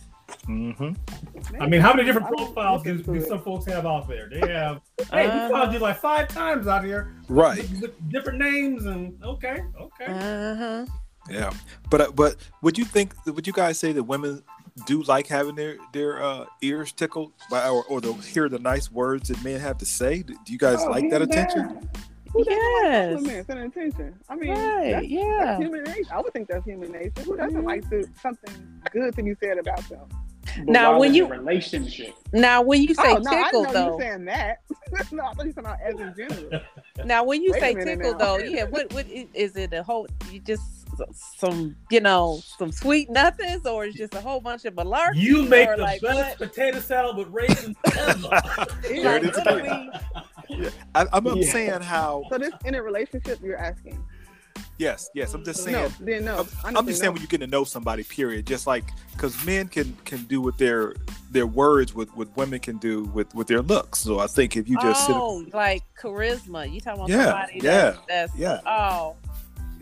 Mhm. 0.48 0.96
I 1.60 1.66
mean, 1.68 1.80
how 1.80 1.92
many 1.94 2.04
different 2.06 2.26
profiles 2.28 2.84
look 2.84 3.04
do, 3.06 3.14
do 3.14 3.20
some 3.20 3.40
folks 3.42 3.66
have 3.66 3.86
out 3.86 4.08
there? 4.08 4.28
They 4.28 4.40
have, 4.52 4.80
hey, 5.12 5.26
Uh-huh. 5.26 5.46
we 5.48 5.52
found 5.54 5.72
you 5.72 5.78
like 5.78 5.96
five 5.98 6.28
times 6.28 6.66
out 6.66 6.82
here 6.84 7.14
Right. 7.28 7.58
with, 7.58 7.80
with 7.82 8.10
different 8.10 8.38
names, 8.40 8.86
and 8.86 9.16
okay, 9.22 9.62
okay. 9.80 10.06
Uh-huh. 10.06 10.86
Yeah, 11.30 11.50
but 11.90 12.00
uh, 12.00 12.10
but 12.14 12.36
would 12.62 12.76
you 12.78 12.84
think 12.84 13.12
would 13.26 13.46
you 13.46 13.52
guys 13.52 13.78
say 13.78 13.92
that 13.92 14.02
women 14.02 14.42
do 14.86 15.02
like 15.04 15.26
having 15.26 15.54
their 15.54 15.76
their 15.92 16.22
uh, 16.22 16.44
ears 16.62 16.92
tickled 16.92 17.32
by 17.50 17.66
or 17.68 17.84
or 17.84 18.00
to 18.02 18.12
hear 18.14 18.48
the 18.48 18.58
nice 18.58 18.90
words 18.92 19.28
that 19.28 19.42
men 19.42 19.58
have 19.60 19.78
to 19.78 19.86
say? 19.86 20.22
Do 20.22 20.34
you 20.46 20.58
guys 20.58 20.78
Oh, 20.82 20.90
like 20.90 21.08
that 21.10 21.20
hands 21.22 21.32
attention? 21.32 21.62
down. 21.68 21.90
Who 22.32 22.42
doesn't 22.44 23.22
like 23.24 23.24
Yes. 23.26 23.44
and 23.48 23.58
attention? 23.60 24.14
I 24.28 24.34
mean, 24.34 24.50
Right. 24.50 24.90
that's, 24.90 25.06
Yeah. 25.06 25.38
that's 25.44 25.62
human 25.62 25.84
nature. 25.84 26.12
I 26.12 26.20
would 26.20 26.32
think 26.32 26.48
that's 26.48 26.64
human 26.64 26.90
nature. 26.90 27.22
Who 27.22 27.36
doesn't 27.36 27.62
Mhm. 27.62 27.64
like 27.64 27.88
to, 27.90 28.08
something 28.20 28.80
good 28.90 29.14
to 29.14 29.22
be 29.22 29.34
said 29.40 29.56
about 29.58 29.88
them? 29.88 30.00
But 30.56 30.66
Now, 30.66 30.98
when 30.98 31.14
you- 31.14 31.26
relationship, 31.28 32.12
Now, 32.32 32.60
when 32.60 32.82
you 32.82 32.92
say 32.94 33.02
oh 33.06 33.18
no, 33.18 33.30
tickle, 33.30 33.62
didn't 33.64 33.66
you 33.68 33.72
though, 33.92 33.98
saying 34.00 34.24
that. 34.24 34.58
no, 35.12 35.22
I 35.24 35.32
thought 35.32 35.46
you 35.46 35.52
were 35.52 35.52
talking 35.52 35.58
about 35.58 35.80
as 35.80 35.94
in 36.00 36.14
general. 36.16 36.60
now 37.04 37.22
when 37.24 37.40
you 37.40 37.52
Wait 37.52 37.60
say 37.60 37.74
tickle, 37.74 38.12
now. 38.12 38.18
though, 38.18 38.38
yeah, 38.38 38.64
what 38.64 38.92
what 38.92 39.06
i- 39.06 39.28
is 39.32 39.54
it? 39.56 39.72
A 39.72 39.82
whole 39.84 40.08
you 40.32 40.40
just 40.40 40.83
some 41.36 41.76
you 41.90 42.00
know 42.00 42.40
some 42.58 42.72
sweet 42.72 43.10
nothings, 43.10 43.66
or 43.66 43.84
it's 43.84 43.96
just 43.96 44.14
a 44.14 44.20
whole 44.20 44.40
bunch 44.40 44.64
of 44.64 44.74
malarkey? 44.74 45.14
You 45.16 45.44
make 45.44 45.68
or 45.68 45.76
the 45.76 45.82
like 45.82 46.00
best 46.00 46.38
what? 46.40 46.50
potato 46.50 46.80
salad 46.80 47.16
with 47.16 47.28
raisins 47.28 47.76
ever. 47.98 48.28
There 48.88 49.16
it 49.16 49.24
is 49.24 49.36
Like, 49.36 49.46
what 49.46 49.58
again. 49.58 49.90
do 50.48 50.70
I, 50.94 51.06
I'm 51.12 51.26
I'm 51.26 51.42
Yeah. 51.42 51.52
saying 51.52 51.80
how 51.82 52.24
So 52.30 52.38
this 52.38 52.52
in 52.64 52.74
a 52.74 52.82
relationship, 52.82 53.40
you're 53.42 53.58
asking? 53.58 54.02
yes 54.76 55.08
yes 55.14 55.32
I'm 55.34 55.44
just 55.44 55.62
saying. 55.62 55.76
No, 55.76 55.88
then 56.00 56.24
no. 56.24 56.46
I'm, 56.64 56.76
I'm 56.76 56.86
just 56.86 56.98
saying 57.00 57.10
no. 57.10 57.12
when 57.12 57.22
you 57.22 57.28
get 57.28 57.38
to 57.40 57.46
know 57.46 57.64
somebody, 57.64 58.02
period. 58.02 58.46
Just 58.46 58.66
like 58.66 58.84
because 59.12 59.44
men 59.46 59.68
can 59.68 59.96
can 60.04 60.24
do 60.24 60.40
with 60.40 60.56
their 60.58 60.94
their 61.30 61.46
words 61.46 61.94
what 61.94 62.14
what 62.16 62.34
women 62.36 62.60
can 62.60 62.76
do 62.78 63.04
with 63.06 63.34
with 63.34 63.46
their 63.46 63.62
looks. 63.62 64.00
So 64.00 64.18
I 64.18 64.26
think 64.26 64.56
if 64.56 64.68
you 64.68 64.78
just 64.78 65.06
sit, 65.06 65.16
oh, 65.16 65.44
like 65.52 65.82
charisma. 66.00 66.70
You 66.72 66.80
talking 66.80 67.00
about 67.00 67.10
Yeah, 67.10 67.24
somebody 67.24 67.60
yeah, 67.62 67.70
that's, 67.72 67.98
that's 68.08 68.36
yeah. 68.36 68.60
oh 68.66 69.16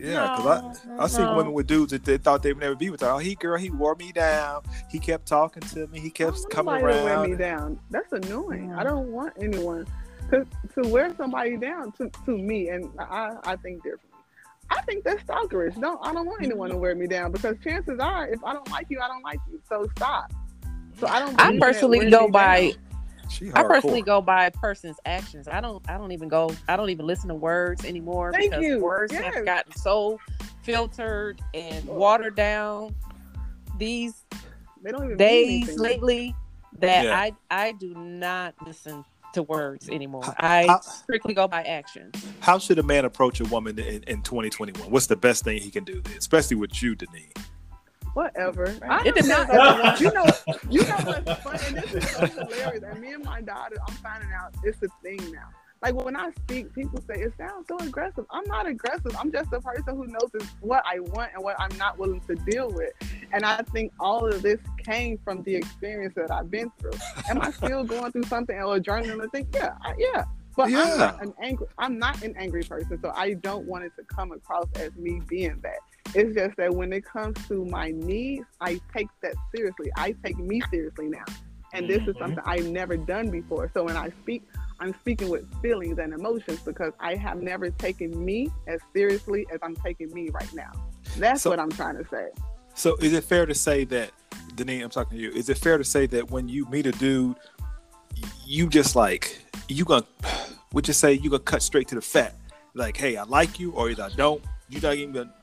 yeah, 0.03 0.35
because 0.35 0.85
I 0.99 1.03
I 1.03 1.07
seen 1.07 1.25
no. 1.25 1.37
women 1.37 1.53
with 1.53 1.67
dudes 1.67 1.91
that 1.91 2.03
they 2.03 2.17
thought 2.17 2.43
they 2.43 2.53
would 2.53 2.61
never 2.61 2.75
be 2.75 2.89
with. 2.89 3.03
Oh, 3.03 3.17
he 3.17 3.35
girl, 3.35 3.57
he 3.57 3.69
wore 3.69 3.95
me 3.95 4.11
down. 4.11 4.63
He 4.89 4.99
kept 4.99 5.27
talking 5.27 5.63
to 5.69 5.87
me. 5.87 5.99
He 5.99 6.09
kept 6.09 6.37
don't 6.37 6.51
coming 6.51 6.75
nobody 6.75 6.97
to 6.97 7.03
wear 7.03 7.13
around. 7.15 7.31
me 7.31 7.37
down. 7.37 7.79
That's 7.89 8.11
annoying. 8.11 8.69
Yeah. 8.69 8.79
I 8.79 8.83
don't 8.83 9.07
want 9.07 9.33
anyone 9.39 9.87
to 10.29 10.45
to 10.75 10.87
wear 10.89 11.13
somebody 11.15 11.57
down 11.57 11.91
to, 11.93 12.09
to 12.25 12.37
me, 12.37 12.69
and 12.69 12.89
I 12.99 13.37
I 13.43 13.55
think 13.55 13.83
differently. 13.83 14.09
I 14.69 14.81
think 14.81 15.03
that's 15.03 15.23
stalkerish. 15.23 15.79
Don't 15.79 16.05
I 16.05 16.13
don't 16.13 16.25
want 16.25 16.43
anyone 16.43 16.69
to 16.69 16.77
wear 16.77 16.95
me 16.95 17.07
down 17.07 17.31
because 17.31 17.55
chances 17.63 17.99
are, 17.99 18.27
if 18.27 18.43
I 18.43 18.53
don't 18.53 18.69
like 18.71 18.87
you, 18.89 18.99
I 18.99 19.07
don't 19.07 19.23
like 19.23 19.39
you. 19.49 19.61
So 19.69 19.87
stop. 19.95 20.33
So 20.99 21.07
I 21.07 21.19
don't. 21.19 21.39
I 21.39 21.57
personally 21.59 22.09
go 22.09 22.27
by 22.27 22.71
down. 22.71 22.92
She 23.33 23.51
I 23.53 23.63
personally 23.63 24.01
go 24.03 24.21
by 24.21 24.45
a 24.45 24.51
person's 24.51 24.97
actions. 25.05 25.47
I 25.47 25.59
don't 25.61 25.83
I 25.89 25.97
don't 25.97 26.11
even 26.11 26.29
go 26.29 26.51
I 26.67 26.75
don't 26.77 26.89
even 26.89 27.05
listen 27.07 27.29
to 27.29 27.35
words 27.35 27.83
anymore 27.83 28.31
Thank 28.31 28.51
because 28.51 28.63
you. 28.63 28.79
words 28.79 29.11
Yes. 29.13 29.33
have 29.35 29.45
gotten 29.45 29.73
so 29.75 30.19
filtered 30.61 31.41
and 31.53 31.83
watered 31.85 32.35
down 32.35 32.95
these 33.77 34.25
They 34.83 34.91
don't 34.91 35.05
even 35.05 35.17
days 35.17 35.77
lately 35.79 36.35
that 36.79 37.05
Yeah. 37.05 37.17
I 37.19 37.33
I 37.49 37.71
do 37.73 37.93
not 37.95 38.53
listen 38.65 39.03
to 39.33 39.41
words 39.43 39.89
anymore. 39.89 40.23
I 40.37 40.67
How- 40.67 40.79
strictly 40.81 41.33
go 41.33 41.47
by 41.47 41.63
actions. 41.63 42.13
How 42.39 42.59
should 42.59 42.77
a 42.77 42.83
man 42.83 43.03
approach 43.03 43.39
a 43.39 43.45
woman 43.45 43.79
in, 43.79 44.03
in 44.03 44.21
2021? 44.21 44.91
What's 44.91 45.07
the 45.07 45.15
best 45.15 45.43
thing 45.43 45.59
he 45.59 45.71
can 45.71 45.83
do, 45.83 46.03
especially 46.15 46.55
with 46.57 46.83
you, 46.83 46.93
Denise? 46.93 47.33
Whatever. 48.13 48.75
I 48.87 49.01
It 49.01 49.07
am 49.07 49.13
depends. 49.15 49.27
not- 49.29 50.01
you 50.01 50.11
know, 50.11 50.25
you 50.69 50.81
know 50.83 50.97
what's 51.03 51.41
funny, 51.41 51.59
and 51.67 51.77
this 51.77 51.93
is 51.95 52.09
so 52.11 52.25
hilarious. 52.27 52.83
And 52.83 52.99
me 53.01 53.13
and 53.13 53.23
my 53.23 53.41
daughter, 53.41 53.75
I'm 53.87 53.95
finding 53.95 54.29
out 54.33 54.53
it's 54.63 54.81
a 54.83 54.87
thing 55.01 55.17
now. 55.31 55.49
Like 55.81 55.95
when 55.95 56.15
I 56.15 56.31
speak, 56.31 56.73
people 56.73 57.01
say 57.09 57.19
it 57.21 57.33
sounds 57.37 57.67
so 57.67 57.77
aggressive. 57.79 58.25
I'm 58.31 58.45
not 58.47 58.65
aggressive. 58.67 59.13
I'm 59.19 59.31
just 59.33 59.51
a 59.51 59.59
person 59.59 59.97
who 59.97 60.07
knows 60.07 60.29
what 60.61 60.81
I 60.89 60.99
want 60.99 61.31
and 61.35 61.43
what 61.43 61.57
I'm 61.59 61.75
not 61.77 61.97
willing 61.99 62.21
to 62.21 62.35
deal 62.35 62.71
with. 62.71 62.93
And 63.33 63.43
I 63.45 63.57
think 63.73 63.91
all 63.99 64.25
of 64.25 64.41
this 64.41 64.59
came 64.77 65.17
from 65.25 65.43
the 65.43 65.55
experience 65.55 66.13
that 66.15 66.31
I've 66.31 66.49
been 66.49 66.71
through. 66.79 66.93
Am 67.29 67.41
I 67.41 67.51
still 67.51 67.83
going 67.83 68.13
through 68.13 68.23
something 68.23 68.55
or 68.57 68.79
journaling 68.79 69.21
and 69.23 69.31
think, 69.33 69.49
yeah, 69.53 69.73
I, 69.81 69.93
yeah. 69.97 70.23
But 70.55 70.69
Yeah. 70.69 70.83
I'm 70.83 70.97
not 70.99 71.21
an 71.23 71.33
angry. 71.41 71.67
I'm 71.77 71.99
not 71.99 72.21
an 72.23 72.33
angry 72.37 72.63
person, 72.63 72.97
so 73.01 73.11
I 73.13 73.33
don't 73.33 73.65
want 73.65 73.83
it 73.83 73.91
to 73.97 74.03
come 74.05 74.31
across 74.31 74.67
as 74.75 74.95
me 74.95 75.19
being 75.27 75.59
that. 75.63 75.79
It's 76.15 76.35
just 76.35 76.55
that 76.57 76.73
when 76.73 76.93
it 76.93 77.05
comes 77.05 77.35
to 77.47 77.65
my 77.65 77.91
needs, 77.91 78.45
I 78.61 78.79
take 78.95 79.07
that 79.21 79.33
seriously. 79.55 79.91
I 79.97 80.13
take 80.23 80.37
me 80.37 80.61
seriously 80.69 81.07
now. 81.09 81.23
And 81.73 81.89
this 81.89 82.01
is 82.03 82.09
Mhm. 82.15 82.19
something 82.19 82.43
I've 82.45 82.67
never 82.69 82.95
done 82.97 83.31
before. 83.31 83.71
So 83.73 83.83
when 83.83 83.97
I 83.97 84.09
speak, 84.21 84.43
I'm 84.79 84.93
speaking 84.99 85.29
with 85.29 85.51
feelings 85.61 85.97
and 85.97 86.13
emotions 86.13 86.59
because 86.59 86.93
I 86.99 87.15
have 87.15 87.41
never 87.41 87.71
taken 87.71 88.23
me 88.23 88.51
as 88.67 88.79
seriously 88.95 89.47
as 89.51 89.59
I'm 89.63 89.75
taking 89.77 90.13
me 90.13 90.29
right 90.29 90.53
now. 90.53 90.71
That's 91.17 91.41
So- 91.41 91.49
what 91.49 91.59
I'm 91.59 91.71
trying 91.71 91.97
to 91.97 92.07
say. 92.09 92.27
So 92.75 92.95
is 92.97 93.13
it 93.13 93.23
fair 93.23 93.47
to 93.47 93.55
say 93.55 93.85
that, 93.85 94.11
Denise, 94.55 94.83
I'm 94.83 94.89
talking 94.91 95.17
to 95.17 95.23
you, 95.23 95.31
is 95.31 95.49
it 95.49 95.57
fair 95.57 95.79
to 95.79 95.83
say 95.83 96.05
that 96.07 96.29
when 96.29 96.47
you 96.47 96.67
meet 96.69 96.85
a 96.85 96.91
dude, 96.91 97.37
you 98.45 98.67
just 98.67 98.95
like, 98.95 99.39
you 99.67 99.83
gonna, 99.85 100.05
would 100.73 100.87
you 100.87 100.93
say 100.93 101.13
you 101.13 101.29
gonna 101.31 101.41
cut 101.41 101.63
straight 101.63 101.87
to 101.87 101.95
the 101.95 102.01
fat? 102.01 102.35
Like, 102.75 102.97
hey, 102.97 103.17
I 103.17 103.23
like 103.23 103.59
you, 103.59 103.71
or 103.71 103.89
either 103.89 104.03
I 104.03 104.09
don't. 104.09 104.43
You 104.69 104.79
not 104.81 104.95
even 104.95 105.13
gonna, 105.13 105.33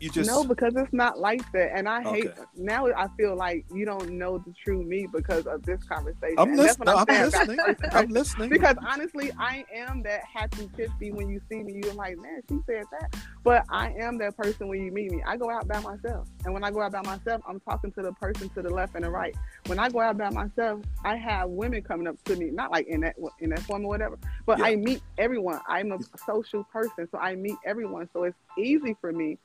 you 0.00 0.10
just, 0.10 0.28
no, 0.28 0.44
because 0.44 0.74
it's 0.76 0.92
not 0.92 1.18
like 1.18 1.40
that. 1.52 1.70
And 1.74 1.88
I 1.88 2.02
hate 2.02 2.26
Okay. 2.26 2.42
now 2.54 2.86
I 2.86 3.08
feel 3.16 3.34
like 3.34 3.64
you 3.72 3.86
don't 3.86 4.10
know 4.10 4.36
the 4.38 4.52
true 4.62 4.82
me 4.82 5.06
because 5.10 5.46
of 5.46 5.62
this 5.64 5.82
conversation. 5.84 6.34
I'm 6.38 6.50
And 6.50 6.58
that's 6.58 6.78
listening. 6.78 6.94
what 6.94 6.96
I'm 6.96 7.02
about 7.02 7.24
listening. 7.32 7.58
I'm 7.92 8.08
listening. 8.08 8.50
Because 8.50 8.76
honestly, 8.86 9.32
I 9.38 9.64
am 9.74 10.02
that 10.02 10.20
happy 10.30 10.68
tipsy 10.76 11.12
when 11.12 11.30
you 11.30 11.40
see 11.50 11.62
me. 11.62 11.80
You're 11.82 11.94
like, 11.94 12.18
man, 12.18 12.42
she 12.48 12.58
said 12.66 12.84
that. 12.92 13.14
But 13.42 13.64
I 13.70 13.92
am 14.00 14.18
that 14.18 14.36
person 14.36 14.68
when 14.68 14.82
you 14.84 14.92
meet 14.92 15.10
me. 15.12 15.22
I 15.26 15.36
go 15.36 15.48
out 15.50 15.66
by 15.66 15.80
myself. 15.80 16.28
And 16.44 16.52
when 16.52 16.62
I 16.64 16.70
go 16.70 16.82
out 16.82 16.92
by 16.92 17.02
myself, 17.02 17.40
I'm 17.48 17.60
talking 17.60 17.90
to 17.92 18.02
the 18.02 18.12
person 18.12 18.48
to 18.50 18.62
the 18.62 18.70
left 18.70 18.94
and 18.96 19.04
the 19.04 19.10
right. 19.10 19.34
When 19.66 19.78
I 19.78 19.88
go 19.88 20.00
out 20.00 20.18
by 20.18 20.28
myself, 20.30 20.82
I 21.04 21.16
have 21.16 21.48
women 21.48 21.80
coming 21.82 22.06
up 22.06 22.22
to 22.24 22.36
me, 22.36 22.50
not 22.50 22.70
like 22.70 22.86
in 22.86 23.00
that 23.00 23.16
in 23.40 23.50
that 23.50 23.60
form 23.60 23.84
or 23.84 23.88
whatever, 23.88 24.18
but 24.44 24.58
Yeah. 24.58 24.66
I 24.66 24.76
meet 24.76 25.00
everyone. 25.16 25.60
I'm 25.66 25.92
a 25.92 25.98
social 26.26 26.64
person, 26.64 27.08
so 27.10 27.18
I 27.18 27.34
meet 27.34 27.56
everyone. 27.64 28.08
So 28.12 28.24
it's 28.24 28.36
easy 28.58 28.94
for 29.00 29.12
me 29.12 29.38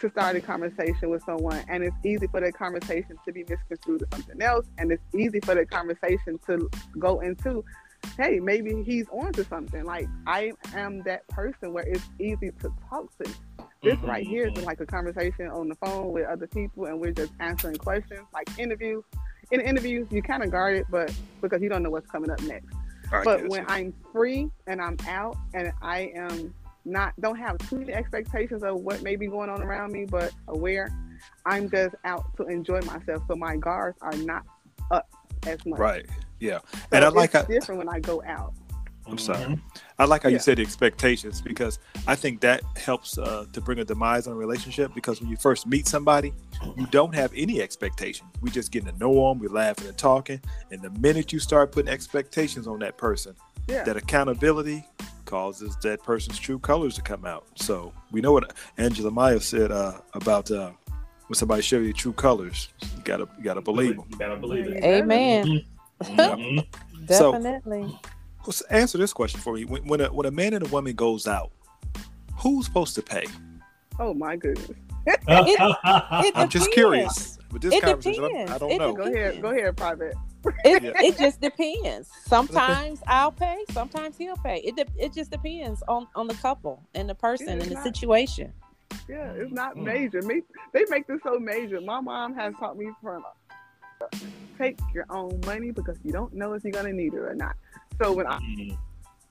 to 0.00 0.10
start 0.10 0.36
a 0.36 0.40
conversation 0.40 1.10
with 1.10 1.22
someone 1.24 1.62
and 1.68 1.82
it's 1.82 1.96
easy 2.04 2.26
for 2.28 2.40
that 2.40 2.54
conversation 2.54 3.16
to 3.24 3.32
be 3.32 3.44
misconstrued 3.48 4.00
to 4.00 4.06
something 4.12 4.40
else 4.42 4.66
and 4.78 4.92
it's 4.92 5.02
easy 5.14 5.40
for 5.40 5.54
that 5.54 5.70
conversation 5.70 6.38
to 6.46 6.70
go 6.98 7.20
into 7.20 7.64
hey 8.16 8.38
maybe 8.38 8.82
he's 8.84 9.06
on 9.10 9.32
to 9.32 9.44
something. 9.44 9.84
Like 9.84 10.06
i 10.26 10.52
am 10.74 11.02
that 11.02 11.26
person 11.28 11.72
where 11.72 11.84
it's 11.86 12.04
easy 12.20 12.50
to 12.62 12.72
talk 12.88 13.06
to. 13.18 13.30
This 13.82 13.96
Mhm. 13.96 14.06
right 14.08 14.26
here 14.26 14.46
is 14.48 14.64
like 14.64 14.80
a 14.80 14.86
conversation 14.86 15.48
on 15.48 15.68
the 15.68 15.74
phone 15.76 16.12
with 16.12 16.26
other 16.26 16.46
people 16.46 16.86
and 16.86 17.00
we're 17.00 17.12
just 17.12 17.32
answering 17.40 17.76
questions 17.76 18.20
like 18.32 18.48
interviews. 18.58 19.04
In 19.50 19.60
interviews 19.60 20.06
you 20.10 20.22
kind 20.22 20.42
of 20.44 20.50
guard 20.50 20.76
it 20.76 20.86
but 20.90 21.12
because 21.42 21.60
you 21.62 21.68
don't 21.68 21.82
know 21.82 21.90
what's 21.90 22.10
coming 22.10 22.30
up 22.30 22.40
next. 22.42 22.66
I 23.12 23.24
but 23.24 23.48
when 23.48 23.64
I'm 23.68 23.92
free 24.12 24.48
and 24.66 24.80
I'm 24.80 24.96
out 25.08 25.36
and 25.54 25.72
I 25.82 26.12
am 26.14 26.54
not 26.84 27.12
don't 27.20 27.36
have 27.36 27.58
too 27.68 27.78
many 27.78 27.92
expectations 27.92 28.62
of 28.62 28.80
what 28.80 29.02
may 29.02 29.16
be 29.16 29.26
going 29.26 29.50
on 29.50 29.62
around 29.62 29.92
me, 29.92 30.04
but 30.04 30.32
aware, 30.48 30.88
I'm 31.44 31.70
just 31.70 31.94
out 32.04 32.24
to 32.36 32.44
enjoy 32.44 32.80
myself. 32.82 33.22
So 33.28 33.36
my 33.36 33.56
guards 33.56 33.98
are 34.00 34.16
not 34.16 34.44
up 34.90 35.08
as 35.46 35.64
much. 35.66 35.78
right, 35.78 36.06
yeah, 36.40 36.58
So 36.72 36.78
and 36.92 37.04
I 37.04 37.08
like 37.08 37.32
different 37.48 37.78
when 37.78 37.88
I 37.88 38.00
go 38.00 38.22
out. 38.26 38.54
I'm 39.08 39.18
sorry. 39.18 39.44
Mhm. 39.44 39.60
I 39.98 40.04
like 40.04 40.22
how 40.22 40.28
you 40.28 40.36
Yeah. 40.36 40.40
said 40.42 40.60
expectations 40.60 41.40
because 41.40 41.78
I 42.06 42.14
think 42.14 42.40
that 42.42 42.62
helps 42.76 43.16
uh, 43.18 43.46
to 43.52 43.60
bring 43.60 43.78
a 43.78 43.84
demise 43.84 44.26
on 44.26 44.34
a 44.34 44.36
relationship 44.36 44.94
because 44.94 45.20
when 45.20 45.30
you 45.30 45.36
first 45.36 45.66
meet 45.66 45.86
somebody, 45.88 46.32
you 46.76 46.86
don't 46.86 47.14
have 47.14 47.32
any 47.34 47.60
expectations. 47.62 48.28
We 48.40 48.50
just 48.50 48.70
getting 48.70 48.92
to 48.92 48.98
know 48.98 49.12
them, 49.28 49.38
we 49.38 49.48
laughing 49.48 49.88
and 49.88 49.96
talking, 49.98 50.40
and 50.70 50.82
the 50.82 50.90
minute 50.90 51.32
you 51.32 51.38
start 51.40 51.72
putting 51.72 51.90
expectations 51.90 52.66
on 52.66 52.78
that 52.80 52.96
person, 52.98 53.34
Yeah. 53.68 53.84
that 53.84 53.96
accountability 53.96 54.84
causes 55.24 55.76
that 55.82 56.02
person's 56.02 56.38
true 56.38 56.58
colors 56.58 56.94
to 56.94 57.02
come 57.02 57.24
out. 57.24 57.46
So 57.56 57.92
we 58.12 58.20
know 58.20 58.32
what 58.32 58.52
Angela 58.78 59.10
Maya 59.10 59.40
said 59.40 59.70
uh, 59.72 60.00
about 60.14 60.50
uh, 60.50 60.70
when 61.26 61.34
somebody 61.34 61.60
show 61.62 61.78
you 61.78 61.92
true 61.92 62.12
colors, 62.14 62.68
you 62.82 63.02
gotta 63.04 63.28
you 63.38 63.44
gotta 63.44 63.60
believe 63.60 63.96
them. 63.96 64.06
You 64.10 64.18
gotta 64.18 64.36
believe 64.36 64.66
it. 64.66 64.84
Amen. 64.84 65.64
Mhm. 66.02 66.64
So- 67.10 67.32
Definitely. 67.32 67.82
Let's 67.82 67.98
answer 68.70 68.98
this 68.98 69.12
question 69.12 69.40
for 69.40 69.54
me. 69.54 69.64
When, 69.64 69.86
when 69.86 70.00
a 70.00 70.12
when 70.12 70.26
a 70.26 70.30
man 70.30 70.54
and 70.54 70.66
a 70.66 70.68
woman 70.70 70.94
goes 70.94 71.26
out, 71.26 71.50
who's 72.36 72.66
supposed 72.66 72.94
to 72.96 73.02
pay? 73.02 73.24
Oh 73.98 74.14
my 74.14 74.36
goodness. 74.36 74.70
It 75.06 76.32
I'm 76.34 76.48
just 76.48 76.70
curious. 76.72 77.38
With 77.50 77.62
this 77.62 77.72
It 77.74 77.82
conversation, 77.82 78.22
depends. 78.24 78.52
I 78.52 78.58
don't 78.58 78.70
It 78.70 78.78
know. 78.78 78.92
Go 78.92 79.02
ahead. 79.04 79.40
Go 79.42 79.48
ahead, 79.50 79.74
Pravette. 79.76 80.12
It, 80.64 80.82
Yeah. 80.82 80.92
it 80.96 81.18
just 81.18 81.40
depends. 81.40 82.08
Sometimes 82.26 83.00
I'll 83.06 83.32
pay. 83.32 83.64
Sometimes 83.70 84.16
he'll 84.18 84.36
pay. 84.36 84.58
It 84.58 84.76
de- 84.76 84.86
it 85.04 85.12
just 85.14 85.30
depends 85.30 85.82
on 85.88 86.06
on 86.14 86.26
the 86.28 86.34
couple 86.34 86.82
and 86.94 87.08
the 87.08 87.14
person 87.14 87.48
and 87.48 87.60
it's 87.60 87.68
the 87.70 87.74
not- 87.76 87.84
situation. 87.84 88.52
Yeah, 89.08 89.32
it's 89.32 89.52
not 89.52 89.76
Mm. 89.76 89.84
major. 89.84 90.22
Me, 90.22 90.42
they 90.72 90.84
make 90.90 91.06
this 91.06 91.20
so 91.22 91.38
major. 91.38 91.80
My 91.80 92.00
mom 92.00 92.34
has 92.34 92.54
taught 92.58 92.76
me 92.76 92.90
from 93.02 93.24
take 94.58 94.78
your 94.94 95.06
own 95.10 95.40
money 95.46 95.70
because 95.70 95.96
you 96.04 96.12
don't 96.12 96.32
know 96.34 96.52
if 96.52 96.62
you're 96.64 96.72
gonna 96.72 96.92
need 96.92 97.14
it 97.14 97.18
or 97.18 97.34
not. 97.34 97.56
So 98.00 98.12
when 98.12 98.26
I 98.26 98.38
Mhm. 98.38 98.78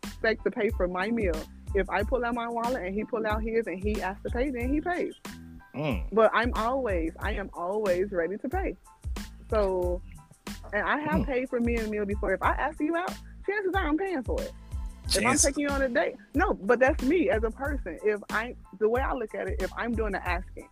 expect 0.03 0.43
to 0.45 0.51
pay 0.51 0.69
for 0.71 0.87
my 0.87 1.09
meal, 1.09 1.35
if 1.75 1.89
I 1.89 2.03
pull 2.03 2.25
out 2.25 2.33
my 2.33 2.47
wallet 2.47 2.83
and 2.83 2.93
he 2.93 3.03
pull 3.03 3.25
out 3.27 3.41
his 3.41 3.67
and 3.67 3.79
he 3.79 4.01
asks 4.01 4.23
to 4.23 4.29
pay, 4.29 4.49
then 4.49 4.73
he 4.73 4.81
pays. 4.81 5.13
Mm. 5.75 6.03
But 6.11 6.31
I'm 6.33 6.51
always, 6.55 7.11
I 7.19 7.33
am 7.33 7.49
always 7.53 8.11
ready 8.11 8.37
to 8.37 8.49
pay. 8.49 8.75
So, 9.49 10.01
and 10.73 10.83
I 10.87 10.97
have 10.99 11.19
Hmm. 11.19 11.23
paid 11.23 11.49
for 11.49 11.59
me 11.59 11.75
and 11.75 11.89
meal 11.89 12.05
before. 12.05 12.33
If 12.33 12.41
I 12.41 12.51
ask 12.53 12.79
you 12.79 12.95
out, 12.95 13.13
chances 13.45 13.73
are 13.75 13.87
I'm 13.87 13.97
paying 13.97 14.23
for 14.23 14.41
it. 14.41 14.51
If 15.15 15.25
I'm 15.25 15.37
taking 15.37 15.63
you 15.63 15.69
on 15.69 15.81
a 15.81 15.87
date, 15.89 16.15
no, 16.33 16.53
but 16.53 16.79
that's 16.79 17.01
me 17.03 17.29
as 17.29 17.43
a 17.43 17.51
person. 17.51 17.97
If 18.03 18.19
I, 18.29 18.55
the 18.79 18.89
way 18.89 19.01
I 19.01 19.13
look 19.13 19.33
at 19.35 19.47
it, 19.47 19.55
if 19.59 19.71
I'm 19.77 19.93
doing 19.93 20.11
the 20.13 20.27
asking, 20.27 20.67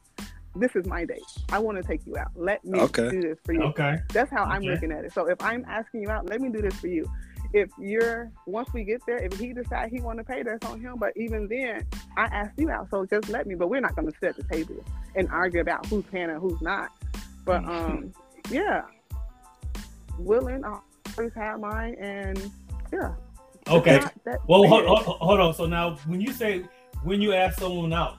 this 0.55 0.75
is 0.75 0.85
my 0.87 1.05
date. 1.05 1.23
I 1.51 1.59
want 1.59 1.77
to 1.77 1.83
take 1.83 2.05
you 2.05 2.17
out. 2.17 2.31
Let 2.35 2.63
me 2.65 2.79
Okay. 2.79 3.09
do 3.09 3.21
this 3.21 3.37
for 3.45 3.53
you. 3.53 3.61
Okay. 3.61 3.97
That's 4.13 4.31
how 4.31 4.43
I'm 4.43 4.63
looking 4.63 4.91
at 4.91 5.05
it. 5.05 5.13
So 5.13 5.27
if 5.27 5.41
I'm 5.41 5.63
asking 5.69 6.01
you 6.01 6.09
out, 6.09 6.29
let 6.29 6.41
me 6.41 6.49
do 6.49 6.61
this 6.61 6.75
for 6.75 6.87
you. 6.87 7.09
If 7.55 7.69
you're 7.79 8.33
once 8.45 8.67
we 8.73 8.83
get 8.83 9.01
there, 9.07 9.15
if 9.15 9.39
he 9.39 9.53
decides 9.53 9.89
he 9.89 10.01
want 10.01 10.17
to 10.17 10.25
pay, 10.25 10.43
that's 10.43 10.65
on 10.69 10.81
him. 10.81 10.95
But 10.97 11.13
even 11.15 11.47
then, 11.47 11.87
I 12.17 12.25
asked 12.25 12.59
you 12.59 12.69
out, 12.69 12.89
so 12.91 13.05
just 13.05 13.29
let 13.29 13.47
me. 13.47 13.55
But 13.55 13.69
we're 13.69 13.79
not 13.79 13.95
going 13.95 14.11
to 14.11 14.13
sit 14.19 14.31
at 14.31 14.35
the 14.35 14.43
table 14.43 14.83
and 15.15 15.29
argue 15.29 15.61
about 15.61 15.85
who's 15.85 16.03
paying 16.11 16.29
and 16.29 16.41
who's 16.41 16.61
not. 16.61 16.91
But 17.45 17.63
um, 17.63 18.11
yeah, 18.49 18.81
willing, 20.19 20.65
I 20.65 20.79
always 21.17 21.33
have 21.35 21.61
mine, 21.61 21.95
and 21.97 22.51
yeah. 22.91 23.13
Okay. 23.69 24.03
Well, 24.47 24.67
hold, 24.67 24.85
hold, 24.85 25.17
hold 25.19 25.39
on. 25.39 25.53
So 25.53 25.65
now, 25.65 25.95
when 26.07 26.19
you 26.19 26.33
say 26.33 26.65
when 27.03 27.21
you 27.21 27.31
ask 27.31 27.57
someone 27.57 27.93
out, 27.93 28.17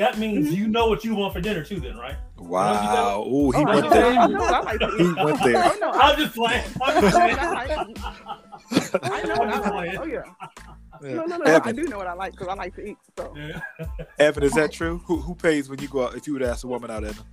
that 0.00 0.18
means 0.18 0.48
Mhm. 0.48 0.56
you 0.56 0.66
know 0.68 0.86
what 0.88 1.04
you 1.04 1.14
want 1.14 1.32
for 1.34 1.40
dinner 1.40 1.62
too. 1.62 1.78
Then, 1.80 1.96
right? 1.96 2.16
Wow. 2.38 3.22
Ooh, 3.22 3.50
he 3.50 3.58
Oh, 3.58 3.66
I 3.68 3.74
went 3.74 3.84
know, 3.84 3.90
there. 3.90 4.06
I 4.06 4.26
know 4.26 4.44
I 4.44 4.60
like 4.60 4.80
he 4.98 5.12
went 5.24 5.42
there. 5.44 5.62
Oh, 5.64 5.76
no, 5.80 5.90
I'm 5.92 6.16
just 6.18 6.34
playing. 6.34 6.64
I'm 6.82 7.00
just 7.00 7.14
playing. 7.14 7.38
I 9.02 9.22
know 9.22 9.34
what 9.36 9.48
I 9.48 9.70
like. 9.70 9.98
Oh 10.00 10.04
yeah. 10.04 10.22
No, 11.02 11.24
no, 11.24 11.36
no. 11.38 11.60
I 11.64 11.72
do 11.72 11.84
know 11.84 11.96
what 11.98 12.06
I 12.06 12.12
like 12.14 12.32
because 12.32 12.48
I 12.48 12.54
like 12.54 12.74
to 12.76 12.84
eat. 12.86 12.96
So. 13.16 13.34
Yeah. 13.36 13.60
Evan, 14.18 14.42
is 14.42 14.52
that 14.54 14.72
true? 14.72 15.00
Who 15.06 15.16
who 15.18 15.34
pays 15.34 15.68
when 15.70 15.78
you 15.80 15.88
go 15.88 16.04
out? 16.04 16.14
If 16.14 16.26
you 16.26 16.32
would 16.34 16.42
ask 16.42 16.64
a 16.64 16.66
woman 16.66 16.90
out, 16.90 17.04
Evan. 17.04 17.24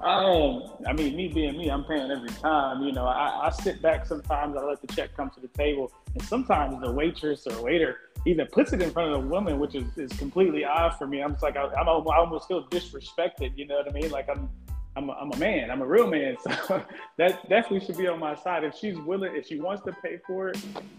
Um, 0.00 0.62
I 0.86 0.92
mean, 0.92 1.16
me 1.16 1.26
being 1.26 1.58
me, 1.58 1.70
I'm 1.70 1.82
paying 1.84 2.08
every 2.10 2.28
time. 2.28 2.82
You 2.84 2.92
know, 2.92 3.04
I, 3.06 3.46
I 3.48 3.50
sit 3.50 3.82
back 3.82 4.06
sometimes. 4.06 4.56
I 4.56 4.62
let 4.64 4.80
the 4.80 4.86
check 4.94 5.16
come 5.16 5.28
to 5.30 5.40
the 5.40 5.48
table, 5.48 5.90
and 6.14 6.22
sometimes 6.22 6.80
the 6.80 6.92
waitress 6.92 7.46
or 7.48 7.60
waiter 7.64 7.96
even 8.26 8.46
puts 8.46 8.72
it 8.72 8.82
in 8.82 8.90
front 8.90 9.12
of 9.12 9.24
a 9.24 9.26
woman, 9.26 9.58
which 9.58 9.74
is, 9.74 9.96
is 9.96 10.12
completely 10.18 10.64
odd 10.64 10.96
for 10.98 11.06
me. 11.06 11.22
I'm 11.22 11.32
just 11.32 11.42
like, 11.42 11.56
I, 11.56 11.64
I'm, 11.64 11.88
I 11.88 12.16
almost 12.16 12.48
feel 12.48 12.66
disrespected. 12.68 13.56
You 13.56 13.66
know 13.66 13.76
what 13.76 13.88
I 13.88 13.92
mean? 13.92 14.10
Like 14.10 14.28
I'm, 14.28 14.48
I'm, 14.96 15.08
a, 15.08 15.12
I'm 15.12 15.32
a 15.32 15.36
man. 15.36 15.70
I'm 15.70 15.82
a 15.82 15.86
real 15.86 16.06
man. 16.06 16.36
So 16.66 16.82
that 17.16 17.48
definitely 17.48 17.80
should 17.86 17.96
be 17.96 18.08
on 18.08 18.18
my 18.18 18.34
side. 18.34 18.64
If 18.64 18.74
she's 18.74 18.98
willing, 18.98 19.34
if 19.34 19.46
she 19.46 19.60
wants 19.60 19.82
to 19.84 19.92
pay 20.02 20.18
for 20.26 20.48
it, 20.48 20.58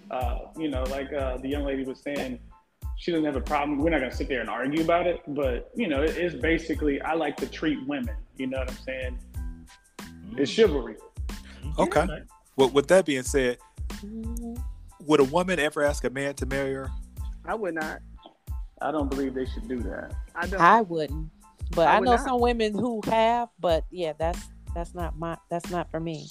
uh, 0.09 0.39
you 0.57 0.69
know, 0.69 0.83
like 0.83 1.11
uh, 1.13 1.37
the 1.37 1.47
young 1.47 1.63
lady 1.63 1.83
was 1.83 1.99
saying, 1.99 2.39
she 2.97 3.11
doesn't 3.11 3.25
have 3.25 3.35
a 3.35 3.41
problem. 3.41 3.79
We're 3.79 3.91
not 3.91 4.01
gonna 4.01 4.11
sit 4.11 4.27
there 4.27 4.41
and 4.41 4.49
argue 4.49 4.83
about 4.83 5.07
it, 5.07 5.21
but 5.27 5.71
you 5.75 5.87
know, 5.87 6.03
it, 6.03 6.17
it's 6.17 6.35
basically 6.35 7.01
I 7.01 7.13
like 7.13 7.37
to 7.37 7.47
treat 7.47 7.79
women. 7.87 8.15
You 8.37 8.47
know 8.47 8.59
what 8.59 8.69
I'm 8.69 8.77
saying? 8.77 9.19
It's 10.37 10.51
chivalry. 10.51 10.95
Okay. 11.77 12.07
Well, 12.55 12.69
with 12.69 12.87
that 12.87 13.05
being 13.05 13.23
said, 13.23 13.57
would 15.05 15.19
a 15.19 15.23
woman 15.23 15.59
ever 15.59 15.81
ask 15.81 16.03
a 16.03 16.09
man 16.09 16.33
to 16.35 16.45
marry 16.45 16.73
her? 16.73 16.91
I 17.49 17.55
would 17.55 17.73
not. 17.73 17.99
I 18.79 18.91
don't 18.91 19.09
believe 19.09 19.33
they 19.33 19.45
should 19.47 19.67
do 19.67 19.79
that. 19.79 20.13
I 20.35 20.45
don't. 20.45 20.61
I 20.61 20.81
wouldn't. 20.81 21.31
But 21.75 21.87
I 21.87 21.95
I, 21.95 21.99
would 21.99 22.05
know 22.05 22.15
not. 22.15 22.23
some 22.25 22.39
women 22.39 22.73
who 22.73 23.01
have, 23.05 23.49
but 23.59 23.85
yeah, 23.89 24.13
that's 24.19 24.39
that's 24.75 24.93
not 24.93 25.17
my 25.17 25.35
that's 25.49 25.71
not 25.71 25.89
for 25.89 25.99
me. 25.99 26.27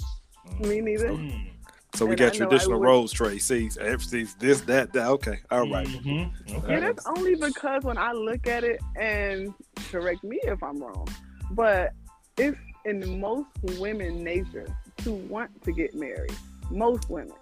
Me 0.61 0.81
neither. 0.81 1.09
Mm. 1.09 1.49
So 1.95 2.07
we 2.07 2.13
And 2.13 2.21
got 2.21 2.35
I 2.35 2.37
traditional 2.37 2.79
roles, 2.79 3.13
Trey. 3.13 3.39
See, 3.39 3.69
see, 3.71 4.27
this, 4.39 4.61
that, 4.63 4.93
that. 4.93 5.09
Okay, 5.09 5.39
all 5.51 5.69
right. 5.69 5.87
Mhm. 5.89 6.31
Yeah, 6.47 6.57
Okay. 6.59 6.81
that's 6.81 7.05
only 7.07 7.35
because 7.35 7.83
when 7.83 7.99
I 7.99 8.13
look 8.13 8.47
at 8.47 8.63
it, 8.63 8.81
and 8.95 9.53
correct 9.91 10.23
me 10.23 10.39
if 10.45 10.63
I'm 10.63 10.79
wrong, 10.81 11.09
but 11.51 11.95
it's 12.37 12.57
in 12.85 13.21
most 13.21 13.49
women' 13.81 14.23
nature 14.23 14.67
to 14.99 15.11
want 15.13 15.51
to 15.65 15.73
get 15.73 15.95
married. 15.97 16.35
Most 16.71 17.11
women. 17.11 17.33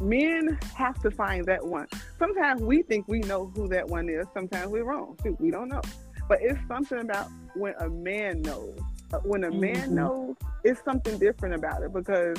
Men 0.00 0.58
have 0.74 1.00
to 1.02 1.10
find 1.10 1.44
that 1.46 1.64
one. 1.64 1.86
Sometimes 2.18 2.62
we 2.62 2.82
think 2.82 3.06
we 3.08 3.20
know 3.20 3.52
who 3.54 3.68
that 3.68 3.86
one 3.86 4.08
is. 4.08 4.26
Sometimes 4.32 4.68
we're 4.68 4.84
wrong. 4.84 5.16
Shoot, 5.22 5.38
we 5.40 5.50
don't 5.50 5.68
know. 5.68 5.82
But 6.28 6.38
it's 6.42 6.58
something 6.68 6.98
about 7.00 7.28
when 7.54 7.74
a 7.80 7.88
man 7.88 8.42
knows. 8.42 8.78
Uh, 9.12 9.18
When 9.24 9.42
a 9.44 9.50
man 9.50 9.88
Mhm. 9.88 9.90
knows, 9.90 10.36
it's 10.64 10.80
something 10.84 11.18
different 11.18 11.54
about 11.56 11.82
it 11.82 11.92
because 11.92 12.36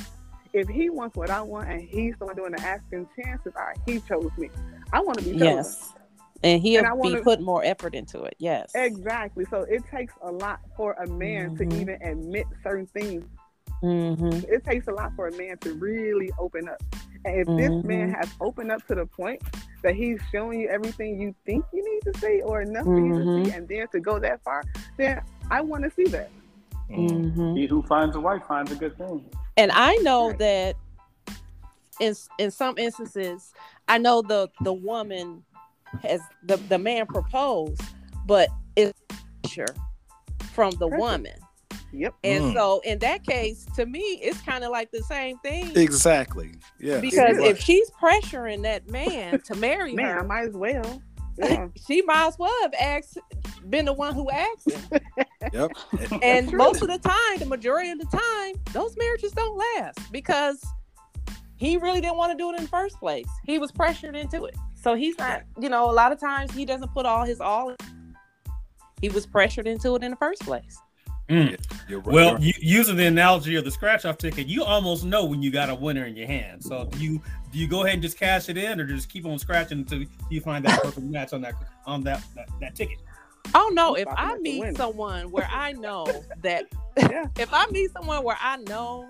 if 0.54 0.68
he 0.70 0.90
wants 0.90 1.18
what 1.18 1.30
I 1.30 1.42
want 1.42 1.70
and 1.70 1.82
he's 1.82 2.16
the 2.18 2.26
one 2.26 2.36
doing 2.36 2.54
the 2.54 2.62
asking, 2.62 3.08
chances 3.22 3.54
are 3.56 3.74
he 3.86 4.00
chose 4.00 4.32
me. 4.38 4.50
I 4.94 5.02
want 5.02 5.18
to 5.20 5.24
be 5.26 5.32
chosen. 5.32 5.48
Yes. 5.48 5.94
And 6.44 6.62
he'll 6.62 6.80
And 6.80 6.88
I 6.88 6.94
wanna- 6.94 7.18
be 7.18 7.22
putting 7.24 7.46
more 7.46 7.64
effort 7.64 7.94
into 7.94 8.24
it. 8.24 8.36
Yes. 8.40 8.72
Exactly. 8.74 9.46
So 9.50 9.62
it 9.64 9.84
takes 9.92 10.14
a 10.22 10.32
lot 10.32 10.62
for 10.78 10.94
a 10.94 11.08
man 11.08 11.56
Mhm. 11.56 11.70
to 11.70 11.76
even 11.78 12.02
admit 12.02 12.48
certain 12.64 12.88
things. 12.88 13.24
hmm 13.82 14.30
It 14.48 14.64
takes 14.64 14.88
a 14.88 14.92
lot 14.92 15.12
for 15.16 15.28
a 15.28 15.36
man 15.38 15.58
to 15.60 15.74
really 15.74 16.32
open 16.40 16.70
up. 16.70 16.82
And 17.26 17.36
if 17.42 17.48
this 17.58 17.84
man 17.84 18.10
Mhm. 18.10 18.16
has 18.16 18.30
opened 18.40 18.72
up 18.72 18.86
to 18.88 18.96
the 18.96 19.06
point 19.06 19.42
that 19.84 19.96
he's 19.96 20.20
showing 20.32 20.62
you 20.62 20.70
everything 20.70 21.20
you 21.20 21.36
think 21.46 21.66
you 21.74 21.84
need 21.84 22.12
to 22.12 22.20
see 22.20 22.42
or 22.42 22.62
enough 22.62 22.86
for 22.86 23.00
you 23.00 23.14
to 23.14 23.26
see, 23.46 23.52
and 23.52 23.68
then 23.68 23.88
to 23.90 24.00
go 24.00 24.20
that 24.20 24.44
far, 24.44 24.64
then 24.98 25.22
I 25.50 25.62
want 25.62 25.84
to 25.84 25.92
see 25.92 26.06
that. 26.06 26.30
Mm. 26.90 27.34
hmm 27.34 27.56
He 27.56 27.68
who 27.68 27.82
finds 27.84 28.16
a 28.16 28.20
wife 28.20 28.42
finds 28.48 28.72
a 28.72 28.76
good 28.76 28.98
thing. 28.98 29.26
And 29.58 29.72
I 29.74 29.96
know 29.98 30.30
Right. 30.30 30.40
that 30.40 30.76
in 32.00 32.16
in 32.38 32.52
some 32.52 32.78
instances, 32.78 33.54
I 33.88 33.98
know 33.98 34.22
the 34.22 34.50
the 34.62 34.74
woman 34.74 35.44
has 36.02 36.22
the 36.44 36.58
the 36.58 36.78
man 36.80 37.06
proposed, 37.06 37.82
but 38.26 38.50
it's 38.76 38.94
pressure 39.44 39.76
from 40.54 40.72
the 40.72 40.88
Pressure. 40.88 41.00
woman. 41.00 41.34
Yep. 41.94 42.14
And 42.24 42.44
Mm. 42.46 42.54
so 42.54 42.80
in 42.86 43.00
that 43.00 43.24
case, 43.26 43.66
to 43.76 43.86
me, 43.86 44.00
it's 44.22 44.42
kind 44.42 44.64
of 44.64 44.72
like 44.72 44.92
the 44.92 45.04
same 45.04 45.38
thing. 45.40 45.72
Exactly. 45.76 46.52
Yeah. 46.80 47.00
Because 47.00 47.38
if 47.38 47.60
she's 47.60 47.90
pressuring 47.92 48.64
that 48.64 48.90
man 48.90 49.42
to 49.42 49.56
marry 49.56 49.94
Man, 49.94 50.18
I 50.20 50.22
might 50.24 50.48
as 50.48 50.54
well. 50.56 51.02
Yeah. 51.38 51.70
she 51.88 52.02
might 52.04 52.28
as 52.28 52.38
well 52.38 52.54
have 52.62 52.74
asked, 52.80 53.18
been 53.70 53.86
the 53.86 53.94
one 53.94 54.14
who 54.14 54.30
asked 54.30 54.70
him. 54.70 55.00
Yep. 55.54 55.72
And 56.22 56.50
True. 56.50 56.58
most 56.58 56.82
of 56.82 56.88
the 56.90 57.00
time, 57.00 57.40
the 57.40 57.46
majority 57.46 57.90
of 57.90 58.00
the 58.00 58.06
time, 58.06 58.56
those 58.74 58.96
marriages 58.98 59.32
don't 59.32 59.58
last 59.58 60.12
because 60.12 60.64
he 61.58 61.78
really 61.78 62.00
didn't 62.02 62.18
want 62.18 62.32
to 62.32 62.38
do 62.38 62.52
it 62.52 62.58
in 62.58 62.64
the 62.64 62.70
first 62.70 63.00
place. 63.00 63.28
He 63.44 63.58
was 63.60 63.72
pressured 63.72 64.16
into 64.16 64.46
it. 64.46 64.56
So 64.76 64.94
he's 64.94 65.18
not, 65.18 65.44
you 65.60 65.70
know, 65.70 65.90
a 65.90 65.94
lot 65.94 66.12
of 66.12 66.20
times 66.20 66.52
he 66.54 66.64
doesn't 66.66 66.94
put 66.94 67.06
all 67.06 67.24
his 67.24 67.40
all 67.42 67.70
in. 67.70 67.78
He 69.02 69.10
was 69.10 69.26
pressured 69.26 69.68
into 69.68 69.96
it 69.96 70.04
in 70.04 70.12
the 70.12 70.18
first 70.18 70.42
place. 70.44 70.78
Mm. 71.32 71.58
You're 71.88 72.00
right. 72.00 72.14
Well, 72.14 72.32
You're- 72.42 72.46
you, 72.48 72.54
using 72.80 72.96
the 72.98 73.06
analogy 73.06 73.56
of 73.56 73.64
the 73.64 73.72
scratch 73.72 74.06
off 74.06 74.18
ticket, 74.18 74.48
you 74.48 74.64
almost 74.64 75.06
know 75.06 75.24
when 75.26 75.42
you 75.42 75.50
got 75.52 75.70
a 75.70 75.76
winner 75.76 76.06
in 76.06 76.16
your 76.16 76.28
hand. 76.28 76.64
So 76.64 76.86
do 76.86 76.98
you 77.00 77.22
do 77.52 77.58
you 77.60 77.68
go 77.68 77.84
ahead 77.84 77.94
and 77.96 78.02
just 78.04 78.18
cash 78.18 78.50
it 78.50 78.58
in, 78.58 78.80
or 78.80 78.86
just 78.86 79.10
keep 79.10 79.26
on 79.26 79.40
scratching 79.40 79.80
until 79.80 80.04
you 80.30 80.42
find 80.42 80.66
that 80.66 80.82
perfect 80.84 81.06
match 81.08 81.34
on 81.34 81.42
that 81.42 81.56
on 81.86 82.04
that 82.04 82.24
that, 82.36 82.50
that 82.60 82.76
ticket? 82.76 83.00
Oh 83.56 83.72
no, 83.74 83.96
if 83.96 84.08
I 84.10 84.38
meet 84.40 84.76
someone 84.78 85.32
where 85.32 85.48
I 85.52 85.72
know 85.74 86.06
that 86.42 86.66
Yeah. 86.98 87.26
if 87.40 87.54
I 87.54 87.66
meet 87.68 87.92
someone 87.94 88.24
where 88.24 88.38
I 88.40 88.58
know 88.58 89.10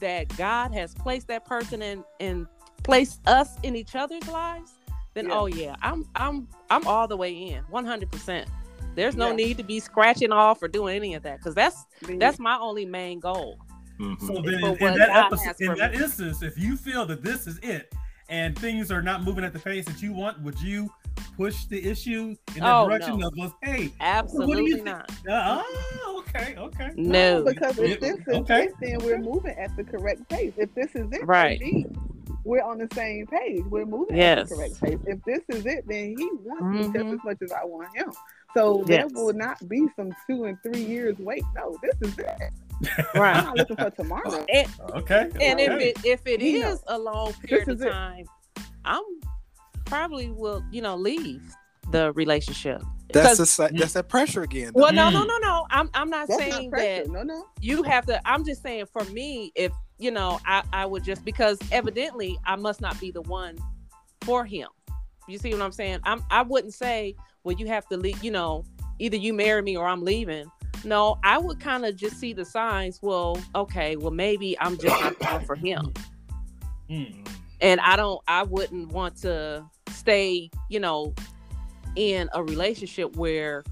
that 0.00 0.36
God 0.36 0.72
has 0.74 0.94
placed 0.94 1.28
that 1.28 1.44
person 1.46 1.80
in 1.80 2.04
and 2.20 2.46
placed 2.82 3.26
us 3.26 3.56
in 3.62 3.74
each 3.74 3.94
other's 3.96 4.26
lives, 4.28 4.72
then 5.14 5.28
Yeah. 5.28 5.34
oh 5.38 5.46
yeah, 5.46 5.76
I'm 5.82 6.04
I'm 6.14 6.46
I'm 6.68 6.86
all 6.86 7.08
the 7.08 7.16
way 7.16 7.32
in, 7.32 7.64
100%. 7.72 8.46
There's 8.94 9.16
no 9.16 9.28
Yeah. 9.30 9.36
need 9.36 9.56
to 9.58 9.62
be 9.64 9.80
scratching 9.80 10.32
off 10.32 10.62
or 10.62 10.68
doing 10.68 10.96
any 10.96 11.14
of 11.14 11.22
that 11.24 11.38
because 11.38 11.54
that's 11.54 11.84
Then 12.02 12.18
that's 12.18 12.38
my 12.38 12.58
only 12.58 12.84
main 12.86 13.20
goal. 13.20 13.58
Mhm. 14.00 14.20
So 14.20 14.42
then, 14.42 14.76
for 14.76 14.88
in, 14.88 14.98
that 14.98 15.10
episode, 15.10 15.54
in 15.60 15.74
that 15.78 15.94
instance, 15.94 16.42
if 16.42 16.58
you 16.58 16.76
feel 16.76 17.06
that 17.06 17.22
this 17.22 17.46
is 17.46 17.58
it 17.62 17.92
and 18.28 18.58
things 18.58 18.90
are 18.90 19.02
not 19.02 19.22
moving 19.22 19.44
at 19.44 19.52
the 19.52 19.58
pace 19.60 19.84
that 19.86 20.02
you 20.02 20.12
want, 20.12 20.40
would 20.42 20.60
you 20.60 20.90
push 21.36 21.66
the 21.66 21.84
issue 21.88 22.34
in 22.56 22.60
the 22.62 22.68
Oh, 22.74 22.88
direction 22.88 23.18
no. 23.20 23.28
of, 23.28 23.34
well, 23.38 23.56
hey, 23.62 23.92
Absolutely 24.00 24.72
think? 24.72 24.84
not. 24.84 25.10
uh, 25.28 25.62
oh, 25.64 26.24
okay, 26.26 26.56
okay, 26.56 26.90
No. 26.96 27.44
because 27.44 27.78
if 27.78 28.00
this 28.00 28.18
is 28.18 28.28
Okay. 28.28 28.64
it, 28.64 28.72
then 28.80 28.98
we're 29.04 29.18
moving 29.18 29.56
at 29.56 29.76
the 29.76 29.84
correct 29.84 30.28
pace. 30.28 30.52
If 30.56 30.74
this 30.74 30.92
is 30.96 31.06
it, 31.12 31.24
Right. 31.24 31.60
indeed, 31.60 31.96
we're 32.44 32.62
on 32.62 32.78
the 32.78 32.88
same 32.94 33.26
page. 33.28 33.62
We're 33.70 33.86
moving 33.86 34.16
Yes. 34.16 34.38
at 34.40 34.48
the 34.48 34.54
correct 34.56 34.80
pace. 34.80 34.98
If 35.06 35.22
this 35.24 35.40
is 35.56 35.66
it, 35.66 35.86
then 35.86 36.16
he 36.18 36.30
wants 36.42 36.64
me 36.64 36.82
just 36.92 37.06
Mhm. 37.06 37.14
as 37.18 37.24
much 37.24 37.38
as 37.42 37.52
I 37.52 37.64
want 37.64 37.96
him. 37.96 38.12
So 38.54 38.84
Yes. 38.86 38.88
there 38.88 39.08
will 39.08 39.32
not 39.34 39.68
be 39.68 39.88
some 39.96 40.14
two 40.28 40.44
and 40.44 40.56
three 40.62 40.84
years 40.84 41.16
wait. 41.18 41.42
No, 41.54 41.76
this 41.82 41.94
is 42.10 42.18
it. 42.18 42.28
Right. 43.14 43.36
I'm 43.36 43.44
not 43.44 43.56
looking 43.58 43.76
for 43.76 43.90
tomorrow. 43.90 44.44
And, 44.52 44.68
okay. 44.90 45.30
and 45.40 45.60
if 45.60 45.80
it 45.80 46.04
if 46.04 46.26
it 46.26 46.40
You 46.40 46.60
know, 46.60 46.78
a 46.88 46.98
long 46.98 47.32
period 47.34 47.68
is 47.68 47.80
of 47.80 47.86
it. 47.86 47.92
time, 47.92 48.24
I'm 48.84 49.02
probably 49.84 50.30
will, 50.30 50.62
you 50.70 50.82
know, 50.82 50.96
leave 50.96 51.42
the 51.90 52.12
relationship. 52.12 52.82
That's 53.12 53.28
'Cause- 53.28 53.38
the 53.38 53.46
sa- 53.46 53.68
that's 53.72 53.92
that 53.92 54.08
pressure 54.08 54.42
again. 54.42 54.72
Well, 54.74 54.92
no, 54.92 55.08
Mm. 55.08 55.12
no, 55.12 55.24
no, 55.24 55.38
no. 55.38 55.66
I'm 55.70 55.88
I'm 55.94 56.10
not 56.10 56.26
That's 56.28 56.40
saying 56.42 56.70
not 56.70 56.78
that 56.78 57.08
No, 57.08 57.22
no. 57.22 57.44
you 57.60 57.82
have 57.84 58.06
to. 58.06 58.20
I'm 58.28 58.44
just 58.44 58.62
saying 58.62 58.86
for 58.86 59.04
me, 59.06 59.52
if 59.54 59.72
you 59.98 60.10
know, 60.10 60.40
I 60.46 60.62
I 60.72 60.86
would 60.86 61.04
just 61.04 61.24
because 61.24 61.58
evidently 61.70 62.36
I 62.44 62.56
must 62.56 62.80
not 62.80 62.98
be 63.00 63.10
the 63.12 63.22
one 63.22 63.56
for 64.22 64.44
him. 64.44 64.68
You 65.28 65.38
see 65.38 65.52
what 65.52 65.62
I'm 65.62 65.72
saying? 65.72 66.00
I'm 66.04 66.24
I 66.30 66.42
wouldn't 66.42 66.74
say, 66.74 67.14
well, 67.44 67.56
you 67.56 67.66
have 67.66 67.86
to 67.88 67.96
leave. 67.96 68.22
You 68.24 68.30
know, 68.30 68.64
either 68.98 69.16
you 69.16 69.32
marry 69.32 69.62
me 69.62 69.76
or 69.76 69.86
I'm 69.86 70.02
leaving. 70.02 70.50
No, 70.84 71.18
I 71.22 71.38
would 71.38 71.60
kind 71.60 71.86
of 71.86 71.96
just 71.96 72.18
see 72.18 72.32
the 72.32 72.44
signs. 72.44 73.00
Well, 73.00 73.40
okay, 73.54 73.96
well 73.96 74.10
maybe 74.10 74.58
I'm 74.60 74.76
just 74.76 75.20
not 75.20 75.46
for 75.46 75.54
him, 75.54 75.92
Mm. 76.90 77.26
and 77.62 77.80
I 77.80 77.96
don't. 77.96 78.20
I 78.28 78.42
wouldn't 78.42 78.88
want 78.92 79.16
to 79.18 79.64
stay. 79.90 80.50
You 80.68 80.80
know, 80.80 81.14
in 81.96 82.28
a 82.34 82.42
relationship 82.42 83.16
where 83.16 83.64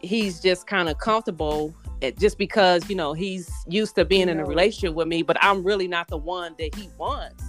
he's 0.00 0.40
just 0.40 0.66
kind 0.66 0.88
of 0.88 0.98
comfortable 0.98 1.74
just 2.18 2.36
because 2.36 2.88
you 2.90 2.94
know 2.94 3.14
he's 3.14 3.50
used 3.66 3.94
to 3.94 4.04
being 4.04 4.28
in 4.28 4.38
a 4.38 4.44
relationship 4.44 4.94
with 4.94 5.08
me 5.08 5.22
but 5.22 5.36
i'm 5.42 5.64
really 5.64 5.88
not 5.88 6.06
the 6.08 6.16
one 6.16 6.54
that 6.58 6.74
he 6.74 6.88
wants 6.98 7.42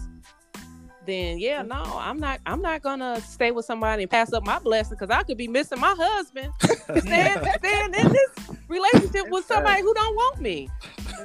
then 1.07 1.39
yeah 1.39 1.63
mm. 1.63 1.69
no 1.69 1.83
i'm 1.99 2.19
not 2.19 2.39
i'm 2.45 2.61
not 2.61 2.81
gonna 2.83 3.19
stay 3.21 3.51
with 3.51 3.65
somebody 3.65 4.03
and 4.03 4.11
pass 4.11 4.31
up 4.33 4.45
my 4.45 4.59
blessing 4.59 4.95
because 4.99 5.09
i 5.09 5.23
could 5.23 5.37
be 5.37 5.47
missing 5.47 5.79
my 5.79 5.95
husband. 5.97 6.51
Staying, 6.99 7.37
staying 7.57 7.93
in 7.93 8.11
this 8.11 8.49
relationship 8.67 9.29
with 9.29 9.45
somebody 9.45 9.81
who 9.81 9.93
don't 9.93 10.15
want 10.15 10.41
me. 10.41 10.69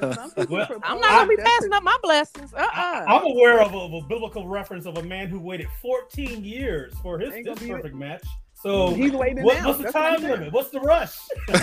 And 0.01 0.13
some 0.13 0.31
people 0.31 0.57
Well, 0.57 0.67
i'm 0.83 0.99
not 0.99 1.09
gonna 1.09 1.27
be 1.27 1.37
passing 1.37 1.73
up 1.73 1.83
my 1.83 1.97
blessings. 2.01 2.53
Uh-uh. 2.53 3.05
I'm 3.07 3.25
aware 3.25 3.61
of 3.61 3.73
a, 3.73 3.77
of 3.77 3.93
a 3.93 4.01
biblical 4.07 4.47
reference 4.47 4.85
of 4.85 4.97
a 4.97 5.03
man 5.03 5.27
who 5.27 5.39
waited 5.39 5.67
14 5.81 6.43
years 6.43 6.93
for 7.01 7.19
his, 7.19 7.33
Ain't 7.33 7.47
his 7.47 7.59
gonna 7.59 7.67
be 7.67 7.73
perfect 7.73 7.95
match. 7.95 8.23
So 8.63 8.93
he's 8.93 9.11
waiting. 9.11 9.43
what. 9.43 9.61
What's 9.65 9.77
the 9.77 9.83
That's 9.83 9.93
time 9.93 10.21
limit? 10.21 10.53
What's 10.53 10.69
the 10.69 10.79
rush? 10.79 11.17
well, 11.49 11.57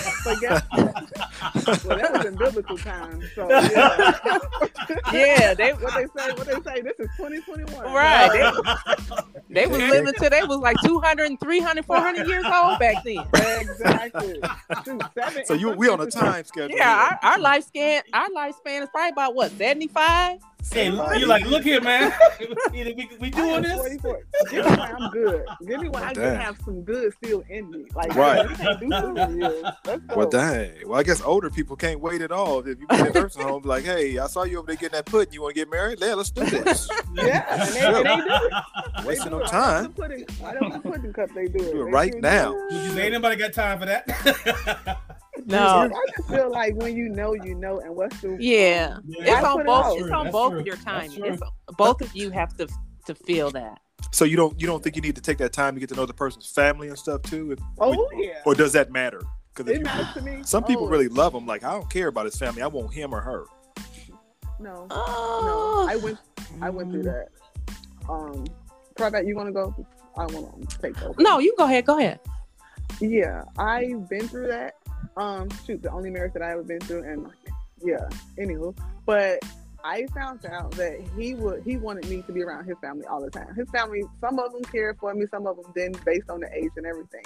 that 1.97 2.13
was 2.13 2.27
in 2.27 2.37
biblical 2.37 2.77
times. 2.77 3.25
So 3.35 3.49
yeah, 3.73 4.19
yeah 5.11 5.55
they 5.55 5.73
what 5.73 5.95
they 5.95 6.05
say 6.15 6.33
what 6.33 6.47
they 6.47 6.61
say. 6.71 6.83
This 6.83 6.93
is 6.99 7.09
2021. 7.17 7.87
Right. 7.87 8.53
they, 9.49 9.63
they 9.63 9.67
was 9.67 9.79
living 9.79 10.13
till 10.19 10.29
they 10.29 10.43
was 10.43 10.59
like 10.59 10.77
200, 10.85 11.41
300, 11.41 11.87
400 11.87 12.29
years 12.29 12.45
old 12.45 12.79
back 12.79 13.03
then. 13.03 13.25
Exactly. 13.61 14.43
Dude, 14.85 15.03
so 15.47 15.55
you 15.55 15.71
we 15.71 15.89
on 15.89 16.03
a 16.03 16.07
time 16.07 16.45
schedule. 16.45 16.77
Yeah, 16.77 17.17
our, 17.23 17.33
our 17.33 17.39
lifespan 17.39 18.03
our 18.13 18.29
lifespan 18.29 18.83
is 18.83 18.91
probably 18.93 19.13
about 19.13 19.35
what 19.35 19.53
75. 19.53 20.39
Say, 20.63 20.87
you 20.87 21.27
like, 21.27 21.45
look 21.47 21.63
here, 21.63 21.81
man. 21.81 22.13
Either 22.75 22.93
we, 22.95 23.09
we 23.19 23.31
doing 23.31 23.63
this? 23.63 23.97
Give 24.51 24.65
me 24.65 24.71
why 24.71 24.95
I'm 24.99 25.11
good. 25.11 25.45
Give 25.67 25.81
me 25.81 25.89
why 25.89 26.01
well, 26.01 26.11
I 26.11 26.15
can 26.15 26.41
have 26.41 26.59
some 26.65 26.83
good 26.83 27.13
still 27.15 27.43
in 27.49 27.71
me. 27.71 27.87
Like, 27.95 28.15
right. 28.15 28.47
Well, 30.15 30.29
dang. 30.29 30.73
Well, 30.87 30.99
I 30.99 31.03
guess 31.03 31.23
older 31.23 31.51
people 31.51 31.77
can't 31.77 32.01
wait 32.01 32.23
at 32.23 32.31
all. 32.31 32.61
If 32.61 32.81
you 32.81 32.87
get 32.87 33.09
a 33.09 33.13
person 33.13 33.43
home, 33.43 33.63
like, 33.63 33.85
hey, 33.85 34.19
I 34.19 34.27
saw 34.27 34.45
you 34.45 34.59
over 34.59 34.67
there 34.67 34.77
getting 34.77 34.97
that 34.97 35.07
pudding. 35.07 35.33
You 35.33 35.43
want 35.43 35.55
to 35.55 35.61
get 35.61 35.71
married? 35.71 35.99
Yeah, 36.01 36.15
let's 36.15 36.31
do 36.31 36.45
this. 36.45 36.89
yeah. 37.15 37.47
And 37.51 37.75
they, 37.75 37.81
and 37.81 38.07
they 38.07 38.17
do 38.17 38.23
it. 38.27 38.53
Wasting 39.07 39.33
no 39.33 39.43
time. 39.43 39.93
Why 39.97 40.55
don't 40.55 40.73
the 40.73 40.81
pudding 40.83 41.13
cup 41.13 41.31
they 41.35 41.47
do 41.47 41.65
it? 41.65 41.73
Do 41.73 41.83
it 41.83 41.91
right 41.91 42.15
now. 42.15 42.53
Did 42.71 42.99
anybody 42.99 43.37
got 43.37 43.53
time 43.53 43.81
for 43.81 43.87
that? 43.87 45.01
No, 45.51 45.91
I 45.93 46.07
just 46.17 46.29
feel 46.29 46.51
like 46.51 46.75
when 46.77 46.97
you 46.97 47.09
know, 47.09 47.35
you 47.35 47.55
know, 47.55 47.81
and 47.81 47.95
what's 47.97 48.21
the 48.21 48.37
yeah, 48.41 48.99
Yeah, 49.07 49.39
it's 49.39 49.45
on 49.47 49.53
put 49.57 49.61
it 49.63 49.67
both. 49.67 49.99
It's 50.01 50.11
on 50.11 50.25
That's 50.25 50.33
both 50.33 50.51
true. 50.53 50.61
of 50.61 50.67
your 50.67 50.77
That's 50.77 50.85
timing. 50.85 51.11
true. 51.13 51.25
It's 51.33 51.43
both 51.77 52.01
of 52.01 52.15
you 52.15 52.31
have 52.31 52.57
to 52.57 52.69
to 53.07 53.15
feel 53.15 53.51
that. 53.51 53.79
So 54.13 54.25
you 54.25 54.37
don't 54.37 54.59
you 54.61 54.67
don't 54.67 54.83
think 54.83 54.97
you 54.97 55.03
need 55.03 55.17
to 55.17 55.23
take 55.23 55.39
that 55.39 55.53
time 55.53 55.75
to 55.75 55.81
get 55.81 55.89
to 55.91 55.95
know 55.95 56.07
the 56.07 56.15
person's 56.15 56.47
family 56.47 56.89
and 56.89 56.99
stuff 56.99 57.23
too? 57.23 57.53
If, 57.53 57.59
Oh 57.79 58.09
yeah. 58.15 58.41
Or 58.47 58.55
does 58.55 58.73
that 58.75 58.91
matter? 58.93 59.21
Because 59.55 59.73
It 59.73 59.83
matters 59.83 60.07
to 60.15 60.23
me. 60.23 60.43
some 60.45 60.65
people 60.65 60.85
Oh, 60.87 60.89
really 60.89 61.09
love 61.09 61.35
him. 61.35 61.47
Like 61.47 61.65
I 61.65 61.73
don't 61.73 61.91
care 61.91 62.09
about 62.09 62.25
his 62.27 62.37
family. 62.37 62.63
I 62.63 62.67
want 62.67 62.93
him 62.95 63.13
or 63.15 63.21
her. 63.21 63.45
no. 64.59 64.87
Oh, 64.91 65.85
No. 65.87 65.93
I 65.93 65.97
went 65.97 66.19
I 66.63 66.71
went 66.71 66.91
through 66.93 67.03
that. 67.05 67.29
Um 68.09 68.45
Pravette, 68.97 69.27
you 69.27 69.35
wanna 69.37 69.53
go? 69.53 69.75
I 70.17 70.27
wanna 70.27 70.51
take 70.83 71.01
over. 71.03 71.21
No, 71.23 71.39
you 71.39 71.55
go 71.57 71.65
ahead. 71.65 71.85
Go 71.87 71.99
ahead. 71.99 72.21
Yeah, 73.01 73.45
I've 73.57 74.09
been 74.09 74.29
through 74.29 74.49
that. 74.49 74.75
Um, 75.17 75.49
shoot, 75.67 75.83
the 75.83 75.91
only 75.91 76.11
marriage 76.11 76.33
that 76.35 76.43
I 76.43 76.53
ever 76.53 76.63
been 76.63 76.81
through, 76.81 77.05
and 77.05 77.27
yeah, 77.83 78.09
anywho. 78.39 78.77
But 79.07 79.43
I 79.85 80.07
found 80.15 80.45
out 80.47 80.73
that 80.73 81.01
he 81.17 81.35
would 81.35 81.63
he 81.63 81.77
wanted 81.77 82.09
me 82.09 82.23
to 82.23 82.33
be 82.33 82.43
around 82.43 82.67
his 82.67 82.77
family 82.81 83.07
all 83.07 83.23
the 83.23 83.31
time. 83.31 83.55
His 83.55 83.69
family, 83.71 84.03
some 84.21 84.39
of 84.39 84.53
them 84.53 84.63
cared 84.65 84.99
for 84.99 85.15
me, 85.15 85.27
some 85.31 85.47
of 85.47 85.57
them 85.57 85.73
didn't, 85.75 86.05
based 86.05 86.31
on 86.31 86.41
the 86.41 86.49
age 86.55 86.71
and 86.77 86.87
everything. 86.87 87.25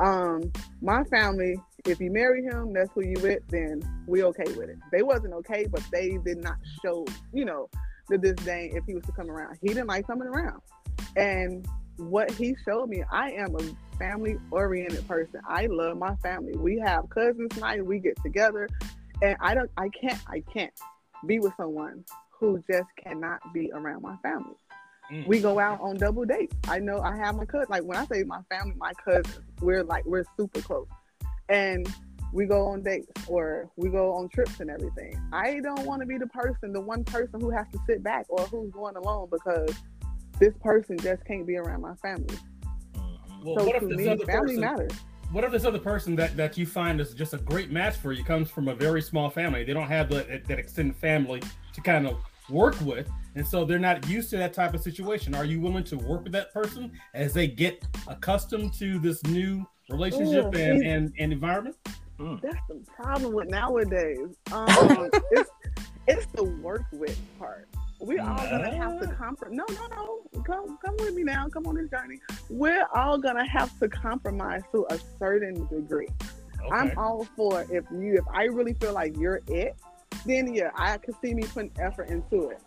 Um, 0.00 0.50
my 0.80 1.04
family, 1.04 1.56
if 1.84 2.00
you 2.00 2.10
marry 2.10 2.42
him, 2.42 2.72
that's 2.72 2.90
who 2.94 3.04
you 3.04 3.18
with, 3.20 3.46
then 3.48 3.82
we 4.06 4.22
okay 4.24 4.50
with 4.56 4.70
it. 4.70 4.78
They 4.92 5.02
wasn't 5.02 5.34
okay, 5.34 5.66
but 5.70 5.82
they 5.92 6.16
did 6.24 6.38
not 6.38 6.56
show, 6.82 7.04
you 7.34 7.44
know, 7.44 7.68
the 8.08 8.16
disdain 8.16 8.74
if 8.74 8.84
he 8.86 8.94
was 8.94 9.04
to 9.04 9.12
come 9.12 9.30
around. 9.30 9.58
He 9.60 9.68
didn't 9.68 9.88
like 9.88 10.06
coming 10.06 10.28
around, 10.28 10.62
and 11.16 11.66
what 11.96 12.30
he 12.30 12.56
showed 12.64 12.88
me, 12.88 13.04
I 13.10 13.30
am 13.32 13.54
a 13.56 13.89
family 14.00 14.38
oriented 14.50 15.06
person. 15.06 15.40
I 15.46 15.66
love 15.66 15.98
my 15.98 16.16
family. 16.16 16.54
We 16.56 16.78
have 16.78 17.08
cousins 17.10 17.56
night, 17.58 17.84
we 17.84 17.98
get 18.00 18.20
together, 18.22 18.68
and 19.22 19.36
I 19.40 19.54
don't 19.54 19.70
I 19.76 19.90
can't 19.90 20.18
I 20.26 20.42
can't 20.52 20.72
be 21.26 21.38
with 21.38 21.52
someone 21.56 22.04
who 22.32 22.64
just 22.68 22.88
cannot 22.96 23.40
be 23.52 23.70
around 23.72 24.02
my 24.02 24.16
family. 24.22 24.56
Mm. 25.12 25.26
We 25.26 25.40
go 25.40 25.58
out 25.58 25.80
on 25.80 25.96
double 25.96 26.24
dates. 26.24 26.56
I 26.66 26.78
know 26.78 27.00
I 27.00 27.16
have 27.16 27.36
my 27.36 27.44
cousin 27.44 27.66
like 27.68 27.84
when 27.84 27.98
I 27.98 28.06
say 28.06 28.24
my 28.24 28.40
family, 28.48 28.74
my 28.78 28.92
cousins, 29.04 29.40
we're 29.60 29.84
like 29.84 30.04
we're 30.06 30.24
super 30.36 30.62
close. 30.62 30.88
And 31.50 31.86
we 32.32 32.46
go 32.46 32.68
on 32.68 32.82
dates 32.82 33.10
or 33.26 33.68
we 33.76 33.90
go 33.90 34.12
on 34.14 34.28
trips 34.28 34.60
and 34.60 34.70
everything. 34.70 35.20
I 35.32 35.60
don't 35.60 35.84
want 35.84 36.00
to 36.00 36.06
be 36.06 36.16
the 36.16 36.28
person, 36.28 36.72
the 36.72 36.80
one 36.80 37.04
person 37.04 37.40
who 37.40 37.50
has 37.50 37.66
to 37.72 37.78
sit 37.86 38.02
back 38.02 38.26
or 38.28 38.46
who's 38.46 38.70
going 38.70 38.96
alone 38.96 39.28
because 39.30 39.74
this 40.38 40.54
person 40.62 40.96
just 40.98 41.24
can't 41.26 41.46
be 41.46 41.56
around 41.56 41.82
my 41.82 41.94
family. 41.96 42.38
Well, 43.42 43.58
so 43.58 43.64
what 43.64 43.80
to 43.80 43.84
if 43.84 43.88
this 43.88 43.98
me, 43.98 44.08
other 44.08 44.24
family 44.24 44.56
person? 44.56 44.60
matters. 44.60 44.92
What 45.32 45.44
if 45.44 45.52
this 45.52 45.64
other 45.64 45.78
person 45.78 46.16
that, 46.16 46.36
that 46.36 46.58
you 46.58 46.66
find 46.66 47.00
is 47.00 47.14
just 47.14 47.34
a 47.34 47.38
great 47.38 47.70
match 47.70 47.96
for 47.96 48.12
you 48.12 48.24
comes 48.24 48.50
from 48.50 48.66
a 48.68 48.74
very 48.74 49.00
small 49.00 49.30
family? 49.30 49.62
They 49.62 49.72
don't 49.72 49.88
have 49.88 50.08
that, 50.10 50.44
that 50.46 50.58
extended 50.58 50.96
family 50.96 51.40
to 51.72 51.80
kind 51.80 52.06
of 52.06 52.16
work 52.48 52.80
with, 52.80 53.08
and 53.36 53.46
so 53.46 53.64
they're 53.64 53.78
not 53.78 54.08
used 54.08 54.30
to 54.30 54.38
that 54.38 54.52
type 54.52 54.74
of 54.74 54.82
situation. 54.82 55.34
Are 55.34 55.44
you 55.44 55.60
willing 55.60 55.84
to 55.84 55.96
work 55.96 56.24
with 56.24 56.32
that 56.32 56.52
person 56.52 56.90
as 57.14 57.32
they 57.32 57.46
get 57.46 57.84
accustomed 58.08 58.74
to 58.74 58.98
this 58.98 59.22
new 59.24 59.64
relationship 59.88 60.46
Ooh, 60.46 60.58
and, 60.58 60.84
and, 60.84 61.12
and 61.18 61.32
environment? 61.32 61.76
That's 62.42 62.58
the 62.68 62.84
problem 62.94 63.32
with 63.32 63.48
nowadays. 63.48 64.36
Um, 64.52 64.68
it's 65.30 65.50
it's 66.06 66.26
the 66.34 66.44
work 66.44 66.82
with 66.92 67.18
part. 67.38 67.68
We 68.00 68.18
all 68.18 68.36
gonna 68.36 68.74
have 68.74 69.00
to 69.00 69.06
compromise. 69.08 69.56
No, 69.56 69.64
no, 69.74 69.86
no. 70.34 70.42
Come, 70.42 70.78
come 70.84 70.96
with 70.98 71.14
me 71.14 71.22
now. 71.22 71.48
Come 71.48 71.66
on 71.66 71.74
this 71.74 71.90
journey. 71.90 72.18
We're 72.48 72.86
all 72.94 73.18
gonna 73.18 73.46
have 73.48 73.78
to 73.80 73.88
compromise 73.88 74.62
to 74.72 74.86
a 74.90 74.98
certain 75.18 75.66
degree. 75.68 76.08
Okay. 76.62 76.68
I'm 76.72 76.98
all 76.98 77.26
for 77.36 77.62
if 77.70 77.84
you 77.90 78.14
if 78.14 78.24
I 78.32 78.44
really 78.44 78.74
feel 78.74 78.92
like 78.92 79.16
you're 79.16 79.40
it, 79.48 79.76
then 80.26 80.52
yeah, 80.54 80.70
I 80.74 80.98
can 80.98 81.14
see 81.22 81.34
me 81.34 81.42
putting 81.42 81.72
effort 81.78 82.08
into 82.08 82.50
it. 82.50 82.60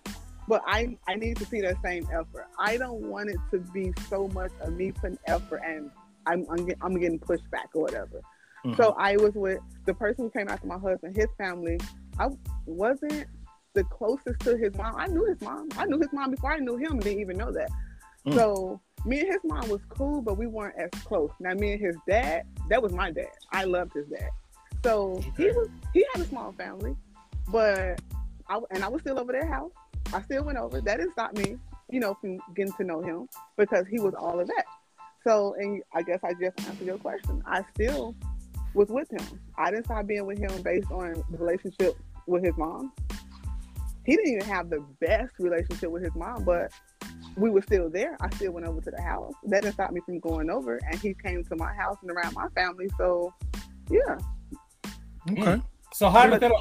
But 0.47 0.61
I 0.67 0.97
I 1.07 1.15
need 1.15 1.37
to 1.37 1.45
see 1.45 1.61
that 1.61 1.77
same 1.83 2.07
effort. 2.11 2.47
I 2.59 2.77
don't 2.77 3.01
want 3.01 3.29
it 3.29 3.37
to 3.51 3.59
be 3.59 3.93
so 4.09 4.27
much 4.29 4.51
of 4.61 4.73
me 4.73 4.91
putting 4.91 5.17
effort 5.25 5.61
and 5.65 5.89
I'm 6.25 6.45
I'm, 6.49 6.67
I'm 6.81 6.99
getting 6.99 7.19
pushed 7.19 7.49
back 7.49 7.69
or 7.73 7.81
whatever. 7.83 8.21
Mhm. 8.65 8.77
So 8.77 8.95
I 8.97 9.17
was 9.17 9.33
with 9.33 9.59
the 9.85 9.93
person 9.93 10.25
who 10.25 10.29
came 10.29 10.47
after 10.47 10.67
my 10.67 10.77
husband, 10.77 11.15
his 11.15 11.27
family. 11.37 11.79
I 12.19 12.29
wasn't 12.65 13.25
the 13.73 13.83
closest 13.85 14.39
to 14.41 14.57
his 14.57 14.75
mom. 14.75 14.95
I 14.97 15.07
knew 15.07 15.25
his 15.25 15.41
mom. 15.41 15.69
I 15.77 15.85
knew 15.85 15.99
his 15.99 16.11
mom 16.13 16.31
before 16.31 16.53
I 16.53 16.59
knew 16.59 16.77
him. 16.77 16.93
And 16.93 17.01
didn't 17.01 17.19
even 17.19 17.37
know 17.37 17.51
that. 17.51 17.69
Mm. 18.25 18.35
So 18.35 18.81
me 19.05 19.19
and 19.19 19.27
his 19.27 19.41
mom 19.43 19.69
was 19.69 19.81
cool, 19.89 20.21
but 20.21 20.37
we 20.37 20.47
weren't 20.47 20.75
as 20.77 20.89
close. 21.03 21.31
Now 21.39 21.53
me 21.53 21.73
and 21.73 21.81
his 21.81 21.95
dad, 22.07 22.43
that 22.69 22.81
was 22.81 22.93
my 22.93 23.11
dad. 23.11 23.31
I 23.51 23.65
loved 23.65 23.93
his 23.93 24.07
dad. 24.07 24.29
So 24.83 25.21
he 25.37 25.45
was 25.45 25.69
he 25.93 26.05
had 26.13 26.21
a 26.21 26.27
small 26.27 26.51
family, 26.53 26.95
but 27.49 28.01
I 28.49 28.59
and 28.71 28.83
I 28.83 28.87
was 28.89 29.01
still 29.01 29.19
over 29.19 29.31
their 29.31 29.47
house. 29.47 29.71
I 30.13 30.21
still 30.21 30.43
went 30.43 30.57
over. 30.57 30.81
That 30.81 30.97
didn't 30.97 31.13
stop 31.13 31.35
me, 31.37 31.57
you 31.89 31.99
know, 31.99 32.15
from 32.19 32.39
getting 32.55 32.73
to 32.73 32.83
know 32.83 33.01
him 33.01 33.27
because 33.57 33.87
he 33.87 33.99
was 33.99 34.13
all 34.13 34.39
of 34.39 34.47
that. 34.47 34.65
So, 35.25 35.55
and 35.57 35.81
I 35.93 36.01
guess 36.01 36.19
I 36.23 36.33
just 36.33 36.59
answered 36.67 36.85
your 36.85 36.97
question. 36.97 37.41
I 37.45 37.63
still 37.73 38.13
was 38.73 38.89
with 38.89 39.09
him. 39.11 39.39
I 39.57 39.71
didn't 39.71 39.85
stop 39.85 40.05
being 40.05 40.25
with 40.25 40.37
him 40.37 40.61
based 40.61 40.91
on 40.91 41.23
the 41.29 41.37
relationship 41.37 41.97
with 42.27 42.43
his 42.43 42.55
mom. 42.57 42.91
He 44.05 44.15
didn't 44.15 44.33
even 44.33 44.47
have 44.47 44.69
the 44.69 44.85
best 44.99 45.33
relationship 45.39 45.89
with 45.91 46.03
his 46.03 46.13
mom, 46.15 46.43
but 46.43 46.71
we 47.37 47.49
were 47.49 47.61
still 47.61 47.89
there. 47.89 48.17
I 48.21 48.29
still 48.35 48.51
went 48.51 48.67
over 48.67 48.81
to 48.81 48.91
the 48.91 49.01
house. 49.01 49.33
That 49.45 49.63
didn't 49.63 49.75
stop 49.75 49.91
me 49.91 50.01
from 50.05 50.19
going 50.19 50.49
over, 50.49 50.79
and 50.89 50.99
he 50.99 51.13
came 51.13 51.43
to 51.45 51.55
my 51.55 51.73
house 51.73 51.97
and 52.01 52.11
around 52.11 52.33
my 52.33 52.47
family. 52.49 52.89
So, 52.97 53.33
yeah, 53.89 54.17
Okay. 55.31 55.61
So 55.93 56.09
how 56.09 56.27
did 56.27 56.39
that? 56.41 56.51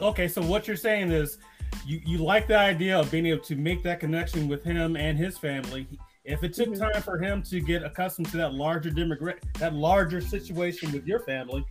Okay, 0.00 0.28
so 0.28 0.42
what 0.42 0.66
you're 0.66 0.76
saying 0.76 1.10
is, 1.10 1.38
you 1.86 2.00
you 2.04 2.18
like 2.18 2.46
the 2.46 2.58
idea 2.58 2.98
of 2.98 3.10
being 3.10 3.26
able 3.26 3.42
to 3.44 3.56
make 3.56 3.82
that 3.84 4.00
connection 4.00 4.48
with 4.48 4.62
him 4.64 4.96
and 4.96 5.16
his 5.16 5.38
family. 5.38 5.86
If 6.24 6.44
it 6.44 6.52
took 6.52 6.68
Mhm. 6.68 6.92
time 6.92 7.02
for 7.02 7.18
him 7.18 7.42
to 7.44 7.60
get 7.60 7.82
accustomed 7.82 8.28
to 8.30 8.36
that 8.38 8.52
larger 8.52 8.90
demographic, 8.90 9.40
that 9.58 9.74
larger 9.74 10.20
situation 10.20 10.92
with 10.92 11.06
your 11.06 11.20
family, 11.20 11.64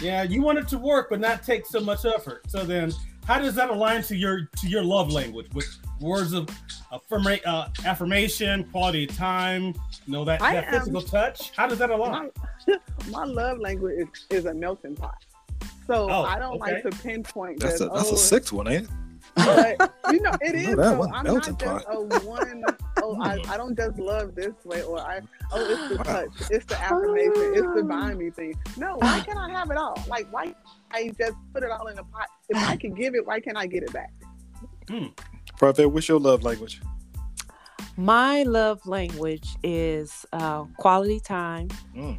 yeah, 0.00 0.22
you 0.22 0.42
want 0.42 0.58
it 0.58 0.68
to 0.68 0.78
work, 0.78 1.10
but 1.10 1.20
not 1.20 1.42
take 1.42 1.66
so 1.66 1.80
much 1.80 2.04
effort. 2.04 2.48
So 2.48 2.64
then, 2.64 2.92
how 3.26 3.38
does 3.38 3.54
that 3.54 3.70
align 3.70 4.02
to 4.04 4.16
your 4.16 4.48
to 4.60 4.68
your 4.68 4.82
love 4.82 5.10
language 5.12 5.46
with 5.54 5.66
words 6.00 6.32
of 6.32 6.46
affirma- 6.92 7.40
uh, 7.46 7.68
affirmation, 7.84 8.64
quality 8.64 9.04
of 9.04 9.16
time, 9.16 9.74
you 10.06 10.12
know 10.12 10.24
that, 10.24 10.40
I 10.42 10.54
that 10.54 10.64
am- 10.72 10.78
physical 10.80 11.02
touch? 11.02 11.50
How 11.56 11.66
does 11.66 11.78
that 11.78 11.90
align? 11.90 12.30
my, 12.66 12.76
my 13.10 13.24
love 13.24 13.58
language 13.58 13.98
is, 13.98 14.26
is 14.30 14.44
a 14.46 14.54
melting 14.54 14.96
pot. 14.96 15.24
So 15.86 16.08
Oh, 16.10 16.22
I 16.22 16.38
don't 16.38 16.58
like 16.58 16.84
okay. 16.84 16.90
to 16.90 17.02
pinpoint. 17.02 17.60
That's 17.60 17.80
a 17.80 17.84
just, 17.86 17.94
that's 17.94 18.10
oh, 18.10 18.14
a 18.14 18.18
sixth 18.18 18.52
one, 18.52 18.68
ain't 18.68 18.84
it? 18.84 18.90
but 19.36 19.94
you 20.12 20.20
know 20.22 20.32
it 20.40 20.54
is 20.56 20.66
I 20.66 20.70
is. 20.70 20.76
know 20.76 20.76
that 20.76 20.90
So 20.92 20.98
one, 20.98 21.12
I'm 21.14 21.24
not 21.24 21.44
just 21.44 21.58
pot. 21.58 21.84
a 21.88 22.00
one. 22.26 22.64
Oh, 23.02 23.20
I, 23.22 23.40
I 23.48 23.56
don't 23.56 23.76
just 23.76 23.98
love 23.98 24.34
this 24.34 24.52
way, 24.64 24.82
or 24.82 24.98
I 25.00 25.20
oh 25.52 25.60
it's 25.70 25.88
the 25.98 26.04
touch, 26.04 26.28
it's 26.50 26.64
the 26.66 26.80
affirmation, 26.80 27.32
it's 27.54 27.74
the 27.74 27.84
bind 27.84 28.18
me 28.18 28.30
thing. 28.30 28.54
No, 28.76 28.96
why 28.96 29.20
can't 29.20 29.38
I 29.38 29.50
have 29.50 29.70
it 29.70 29.76
all? 29.76 30.02
Like 30.08 30.26
why 30.32 30.54
I 30.92 31.12
just 31.18 31.34
put 31.54 31.62
it 31.62 31.70
all 31.70 31.86
in 31.88 31.98
a 31.98 32.04
pot? 32.04 32.28
If 32.48 32.56
I 32.68 32.76
can 32.76 32.94
give 32.94 33.14
it, 33.14 33.26
why 33.26 33.40
can't 33.40 33.56
I 33.56 33.66
get 33.66 33.82
it 33.82 33.92
back? 33.92 34.12
Pravette, 35.58 35.90
what's 35.90 36.08
your 36.08 36.18
love 36.20 36.42
language? 36.42 36.80
My 37.96 38.42
love 38.44 38.84
language 38.86 39.48
is 39.62 40.24
uh, 40.32 40.64
quality 40.78 41.20
time 41.20 41.68
Mm. 41.96 42.18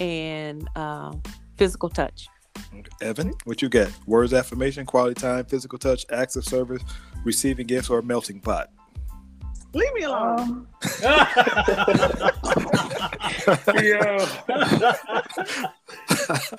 and 0.00 0.68
uh, 0.76 1.12
physical 1.56 1.88
touch. 1.88 2.28
Evan, 3.00 3.32
what 3.44 3.60
you 3.62 3.68
got? 3.68 3.90
Words, 4.06 4.32
affirmation, 4.32 4.86
quality 4.86 5.14
time, 5.20 5.44
physical 5.46 5.78
touch, 5.78 6.04
acts 6.12 6.36
of 6.36 6.44
service, 6.44 6.82
receiving 7.24 7.66
gifts, 7.66 7.90
or 7.90 8.02
melting 8.02 8.40
pot? 8.40 8.70
Leave 9.74 9.92
me 9.94 10.02
alone. 10.02 10.66
Yeah. 13.82 14.26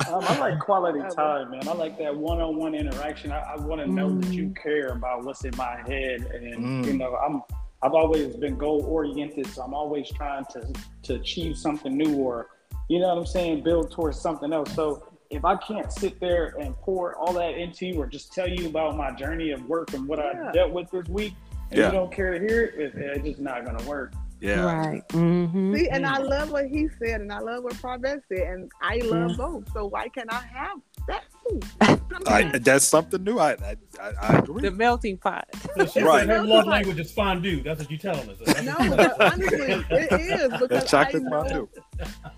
Um, 0.10 0.24
I 0.24 0.38
like 0.40 0.60
quality 0.60 1.00
time, 1.16 1.52
man. 1.52 1.68
I 1.68 1.74
like 1.74 1.98
that 1.98 2.16
one-on-one 2.16 2.76
interaction. 2.76 3.32
I, 3.32 3.40
I 3.40 3.56
want 3.58 3.82
to 3.82 3.88
know 3.88 4.14
that 4.20 4.32
you 4.34 4.54
care 4.62 4.90
about 4.90 5.24
what's 5.24 5.44
in 5.46 5.56
my 5.58 5.78
head, 5.88 6.22
and 6.34 6.56
Mm. 6.66 6.86
you 6.86 6.94
know, 6.98 7.16
I'm. 7.16 7.42
I've 7.84 7.94
always 7.94 8.36
been 8.38 8.58
goal 8.58 8.84
oriented, 8.86 9.46
so 9.48 9.62
I'm 9.62 9.74
always 9.76 10.10
trying 10.10 10.46
to 10.52 10.74
to 11.04 11.16
achieve 11.16 11.58
something 11.58 11.96
new, 11.96 12.16
or 12.16 12.50
you 12.90 13.00
know 13.00 13.10
what 13.10 13.18
I'm 13.20 13.26
saying, 13.26 13.64
build 13.64 13.92
towards 13.92 14.20
something 14.20 14.52
else. 14.54 14.74
So 14.74 15.04
if 15.30 15.44
I 15.46 15.56
can't 15.58 15.92
sit 15.92 16.20
there 16.20 16.56
and 16.60 16.76
pour 16.78 17.16
all 17.16 17.34
that 17.34 17.56
into 17.58 17.86
you, 17.88 18.02
or 18.02 18.08
just 18.08 18.34
tell 18.34 18.48
you 18.48 18.68
about 18.68 18.96
my 18.98 19.12
journey 19.12 19.52
of 19.52 19.64
work 19.68 19.94
and 19.94 20.08
what 20.08 20.20
Yeah. 20.20 20.50
I 20.50 20.52
dealt 20.52 20.72
with 20.72 20.90
this 20.92 21.08
week, 21.10 21.34
and 21.72 21.80
Yeah. 21.80 21.88
you 21.88 21.92
don't 21.94 22.12
care 22.12 22.38
to 22.38 22.40
hear 22.40 22.64
it, 22.64 22.76
it 22.80 22.94
it's 22.96 23.24
just 23.28 23.40
not 23.40 23.66
gonna 23.66 23.84
work. 23.88 24.14
Yeah. 24.42 24.64
Right. 24.66 25.08
Mm-hmm. 25.10 25.76
See, 25.76 25.88
and 25.90 26.06
I 26.06 26.18
love 26.18 26.52
what 26.52 26.68
he 26.68 26.88
said, 27.00 27.22
and 27.22 27.32
I 27.32 27.40
love 27.40 27.64
what 27.64 27.74
Pravette 27.76 28.22
said, 28.28 28.40
and 28.40 28.72
I 28.82 28.98
love 28.98 29.32
Yeah. 29.32 29.38
both. 29.38 29.72
So 29.74 29.86
why 29.88 30.10
can't 30.10 30.32
I 30.32 30.42
have 30.54 30.78
that 31.08 31.24
too? 31.48 31.60
I, 32.28 32.44
that's 32.60 32.86
something 32.86 33.24
new. 33.24 33.40
I 33.40 33.52
I, 33.54 33.76
I, 34.00 34.12
I 34.22 34.38
agree. 34.40 34.62
The 34.62 34.72
melting 34.72 35.18
pot. 35.18 35.48
So 35.88 36.02
Right. 36.02 36.28
said 36.28 36.30
her 36.30 36.44
love 36.44 36.68
language 36.68 37.00
is 37.00 37.12
fondue. 37.12 37.64
That's 37.64 37.80
what 37.80 37.90
you're 37.90 37.98
telling 38.00 38.30
us. 38.30 38.38
That's 38.46 38.62
what 38.62 38.80
no, 38.80 38.86
you're 38.86 38.98
but 38.98 39.22
honestly, 39.22 39.58
it 39.90 40.22
is 40.22 40.52
because 40.52 40.68
That 40.70 40.88
chocolate 40.88 41.24
I 41.26 41.30
know, 41.30 41.44
fondue. 41.44 41.68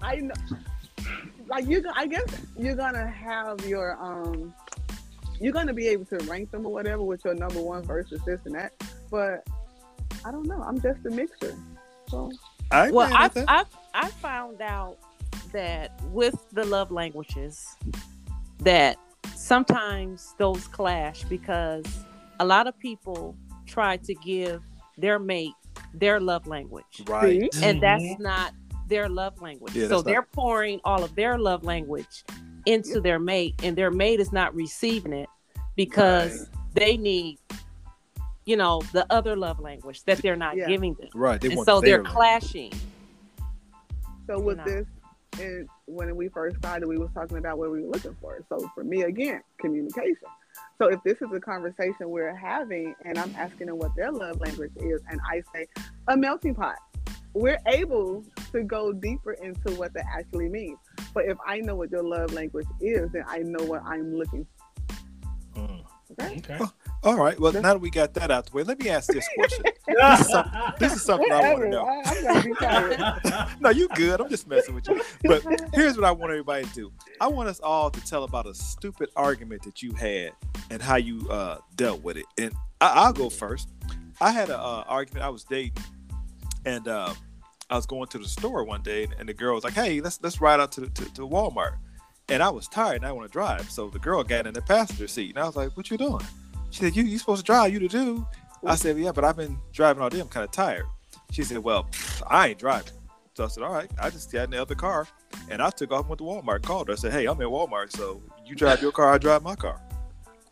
I 0.02 0.16
know, 0.18 0.34
like 1.48 1.66
you. 1.68 1.84
I 1.96 2.06
guess 2.08 2.28
you're 2.58 2.76
gonna 2.76 3.08
have 3.10 3.66
your 3.66 3.98
um, 4.02 4.54
you're 5.42 5.54
gonna 5.54 5.74
be 5.74 5.88
able 5.88 6.06
to 6.06 6.18
rank 6.30 6.52
them 6.52 6.66
or 6.66 6.72
whatever 6.72 7.04
with 7.04 7.26
your 7.26 7.34
number 7.34 7.62
one 7.62 7.84
versus 7.84 8.22
this 8.26 8.40
and 8.46 8.56
that. 8.56 8.72
But 9.10 9.48
I 10.26 10.32
don't 10.32 10.48
know. 10.48 10.62
I'm 10.62 10.80
just 10.82 11.06
a 11.06 11.10
mixer. 11.10 11.56
So 12.10 12.32
I 12.72 12.92
Well, 12.92 13.10
I. 13.14 13.30
I 13.48 13.64
I 13.94 14.10
found 14.10 14.62
out 14.62 14.98
that 15.52 16.00
with 16.12 16.36
the 16.52 16.66
love 16.66 16.92
languages, 16.92 17.66
that 18.60 18.98
sometimes 19.36 20.36
those 20.38 20.68
clash 20.68 21.24
because 21.24 21.86
a 22.40 22.46
lot 22.46 22.68
of 22.68 22.78
people 22.80 23.36
try 23.66 23.98
to 23.98 24.14
give 24.16 24.62
their 24.98 25.20
mate 25.20 25.54
their 25.94 26.20
love 26.20 26.46
language, 26.48 27.02
right. 27.08 27.52
see? 27.54 27.64
and 27.64 27.82
that's 27.82 28.04
Mhm. 28.04 28.20
not 28.20 28.54
their 28.88 29.10
love 29.10 29.42
language. 29.42 29.76
Yeah, 29.76 29.88
so 29.88 29.96
not- 29.96 30.06
they're 30.06 30.22
pouring 30.34 30.80
all 30.84 31.04
of 31.04 31.16
their 31.16 31.38
love 31.38 31.64
language 31.64 32.24
into 32.66 33.00
their 33.02 33.20
mate, 33.20 33.56
and 33.64 33.76
their 33.76 33.90
mate 33.92 34.20
is 34.20 34.32
not 34.32 34.54
receiving 34.54 35.14
it 35.14 35.30
because 35.76 36.50
they 36.74 36.98
need, 36.98 37.40
you 38.48 38.56
know, 38.56 38.82
the 38.94 39.06
other 39.12 39.36
love 39.36 39.60
language 39.60 40.04
that 40.06 40.20
they're 40.20 40.38
not 40.38 40.56
Yeah. 40.56 40.68
giving 40.68 40.94
them, 40.96 41.10
Right. 41.14 41.40
They 41.40 41.50
and 41.50 41.58
want 41.58 41.68
so 41.68 41.82
they're 41.82 42.02
love. 42.02 42.14
clashing. 42.14 42.72
So 44.26 44.40
with 44.40 44.58
know. 44.58 44.64
this, 44.64 44.86
and 45.40 45.68
when 45.86 46.16
we 46.16 46.30
first 46.30 46.56
started, 46.58 46.88
we 46.88 46.98
was 46.98 47.10
talking 47.14 47.38
about 47.38 47.58
what 47.58 47.72
we 47.72 47.82
were 47.82 47.90
looking 47.90 48.16
for. 48.22 48.40
So 48.48 48.70
for 48.74 48.86
me, 48.86 49.02
again, 49.04 49.42
communication. 49.60 50.16
So 50.78 50.88
if 50.88 51.04
this 51.04 51.22
is 51.22 51.28
a 51.34 51.42
conversation 51.42 52.10
we're 52.10 52.34
having, 52.36 52.96
and 53.04 53.18
I'm 53.18 53.34
asking 53.36 53.68
them 53.68 53.80
what 53.80 53.94
their 53.98 54.12
love 54.12 54.40
language 54.40 54.72
is, 54.78 55.02
and 55.10 55.20
I 55.30 55.44
say 55.54 55.68
a 56.08 56.16
melting 56.16 56.56
pot, 56.56 56.78
we're 57.34 57.60
able 57.68 58.24
to 58.54 58.64
go 58.64 58.94
deeper 58.94 59.34
into 59.34 59.72
what 59.78 59.94
that 59.94 60.06
actually 60.18 60.48
means. 60.48 60.78
But 61.14 61.26
if 61.26 61.38
I 61.46 61.60
know 61.60 61.76
what 61.76 61.92
your 61.92 62.04
love 62.04 62.32
language 62.34 62.68
is, 62.80 63.12
then 63.12 63.26
I 63.28 63.40
know 63.40 63.66
what 63.66 63.84
I'm 63.84 64.16
looking 64.16 64.48
Okay. 66.12 66.38
Okay. 66.38 66.66
All 67.04 67.18
right. 67.18 67.40
Well, 67.40 67.54
now 67.54 67.62
that 67.62 67.82
we 67.82 67.90
got 67.90 68.14
that 68.16 68.32
out 68.32 68.48
the 68.48 68.56
way, 68.56 68.64
let 68.64 68.80
me 68.80 68.90
ask 68.90 69.12
this 69.12 69.28
question. 69.36 69.66
this, 69.88 70.22
is 70.22 70.28
some, 70.30 70.52
this 70.80 70.94
is 70.94 71.02
something 71.04 71.32
I 71.32 71.54
want 71.54 71.64
to 71.64 71.70
know. 71.70 71.86
I, 71.86 72.02
I'm 72.06 72.24
gonna 72.24 72.44
be 72.44 72.54
quiet. 72.54 73.50
No, 73.60 73.70
you 73.70 73.88
good. 73.90 74.22
I'm 74.22 74.30
just 74.30 74.48
messing 74.48 74.76
with 74.76 74.88
you. 74.88 75.02
But 75.24 75.44
here's 75.74 75.96
what 75.96 76.06
I 76.06 76.12
want 76.12 76.32
everybody 76.32 76.66
to 76.66 76.74
do. 76.74 76.92
I 77.20 77.28
want 77.28 77.50
us 77.50 77.60
all 77.60 77.90
to 77.90 78.06
tell 78.06 78.24
about 78.24 78.48
a 78.48 78.54
stupid 78.54 79.10
argument 79.16 79.64
that 79.64 79.82
you 79.82 79.94
had 79.94 80.32
and 80.70 80.82
how 80.82 80.96
you 80.96 81.28
uh, 81.30 81.58
dealt 81.76 82.04
with 82.04 82.18
it. 82.18 82.26
And 82.38 82.54
I, 82.82 83.06
I'll 83.06 83.14
go 83.14 83.30
first. 83.30 83.70
I 84.22 84.32
had 84.32 84.50
an 84.50 84.56
uh, 84.56 84.84
argument. 84.88 85.26
I 85.26 85.30
was 85.30 85.44
dating, 85.44 85.84
and 86.66 86.88
uh, 86.88 87.14
I 87.70 87.76
was 87.76 87.86
going 87.86 88.08
to 88.10 88.18
the 88.18 88.28
store 88.28 88.64
one 88.64 88.82
day, 88.82 89.04
and, 89.04 89.16
and 89.20 89.30
the 89.30 89.34
girl 89.34 89.56
was 89.56 89.64
like, 89.64 89.74
"Hey, 89.74 90.02
let's 90.02 90.20
let's 90.22 90.42
ride 90.42 90.60
out 90.60 90.72
to, 90.74 90.82
the, 90.82 90.90
to 90.90 91.14
to 91.16 91.22
Walmart." 91.22 91.78
And 92.30 92.44
I 92.44 92.50
was 92.50 92.68
tired, 92.68 92.98
and 92.98 93.06
I 93.06 93.12
want 93.12 93.28
to 93.28 93.32
drive. 93.32 93.70
So 93.70 93.90
the 93.90 94.00
girl 94.00 94.24
got 94.24 94.48
in 94.48 94.54
the 94.54 94.62
passenger 94.62 95.08
seat, 95.08 95.30
and 95.30 95.40
I 95.40 95.46
was 95.46 95.56
like, 95.56 95.76
"What 95.78 95.90
you 95.90 95.98
doing?" 95.98 96.26
She 96.72 96.82
said, 96.82 96.96
"You 96.96 97.04
you 97.04 97.18
supposed 97.18 97.40
to 97.40 97.46
drive? 97.46 97.72
You 97.72 97.80
to 97.80 97.88
do?" 97.88 98.28
I 98.66 98.76
said, 98.76 98.98
"Yeah, 98.98 99.12
but 99.12 99.24
I've 99.24 99.38
been 99.38 99.58
driving 99.72 100.04
all 100.04 100.10
day. 100.10 100.20
I'm 100.20 100.28
kind 100.28 100.44
of 100.44 100.52
tired." 100.52 100.86
She 101.32 101.44
said, 101.44 101.60
"Well, 101.60 101.88
I 102.28 102.50
ain't 102.50 102.60
driving." 102.60 102.92
So 103.36 103.46
I 103.46 103.48
said, 103.48 103.64
"All 103.64 103.72
right." 103.72 103.90
I 104.02 104.10
just 104.10 104.32
got 104.32 104.44
in 104.46 104.52
the 104.52 104.62
other 104.62 104.76
car, 104.76 105.08
and 105.50 105.62
I 105.62 105.70
took 105.70 105.92
off 105.92 106.02
and 106.02 106.10
went 106.10 106.20
to 106.20 106.26
Walmart. 106.26 106.64
Called 106.64 106.88
her. 106.88 106.94
I 106.94 106.98
said, 106.98 107.14
"Hey, 107.14 107.28
I'm 107.28 107.40
in 107.42 107.48
Walmart, 107.48 107.96
so 107.96 108.22
you 108.46 108.56
drive 108.56 108.82
your 108.82 108.92
car, 108.92 109.14
I 109.14 109.18
drive 109.18 109.44
my 109.44 109.56
car." 109.56 109.82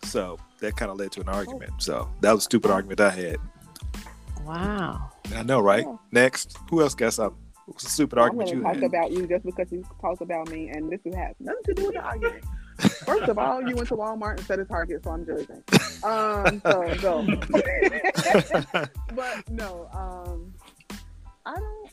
So 0.04 0.40
that 0.60 0.78
kind 0.78 0.92
of 0.92 0.98
led 0.98 1.12
to 1.14 1.22
an 1.22 1.30
oh. 1.30 1.34
argument. 1.34 1.72
So 1.80 2.10
that 2.22 2.32
was 2.32 2.44
a 2.44 2.46
stupid 2.46 2.72
argument 2.72 3.02
I 3.02 3.10
had. 3.10 3.38
Wow. 4.46 5.12
I 5.36 5.44
know, 5.44 5.60
right? 5.60 5.86
Next, 6.12 6.58
who 6.70 6.82
else 6.82 6.94
got 6.94 7.14
something? 7.14 7.42
What's 7.66 7.84
a 7.86 7.90
stupid 7.90 8.20
I'm 8.20 8.24
argument 8.24 8.48
going 8.50 8.58
you 8.60 8.64
to 8.64 8.68
talk 8.68 8.76
had? 8.76 8.84
about 8.84 9.12
you 9.12 9.28
just 9.28 9.46
because 9.46 9.72
you 9.72 9.84
talked 10.02 10.22
about 10.22 10.50
me, 10.50 10.70
and 10.70 10.90
this 10.92 11.00
has 11.16 11.36
nothing 11.40 11.64
to 11.66 11.74
do 11.74 11.86
with 11.86 11.96
the 11.96 12.02
argument. 12.02 12.44
First 13.06 13.24
of 13.30 13.38
all, 13.38 13.62
you 13.68 13.76
went 13.76 13.88
to 13.90 13.96
Walmart 13.96 14.38
instead 14.38 14.60
of 14.60 14.68
Target, 14.68 15.04
so 15.04 15.12
I'm 15.12 15.26
judging. 15.26 15.64
Um, 16.04 16.62
so 16.64 16.94
go. 17.02 17.26
but 19.16 19.50
no, 19.50 19.90
um, 19.94 20.54
I 21.46 21.56
don't. 21.56 21.90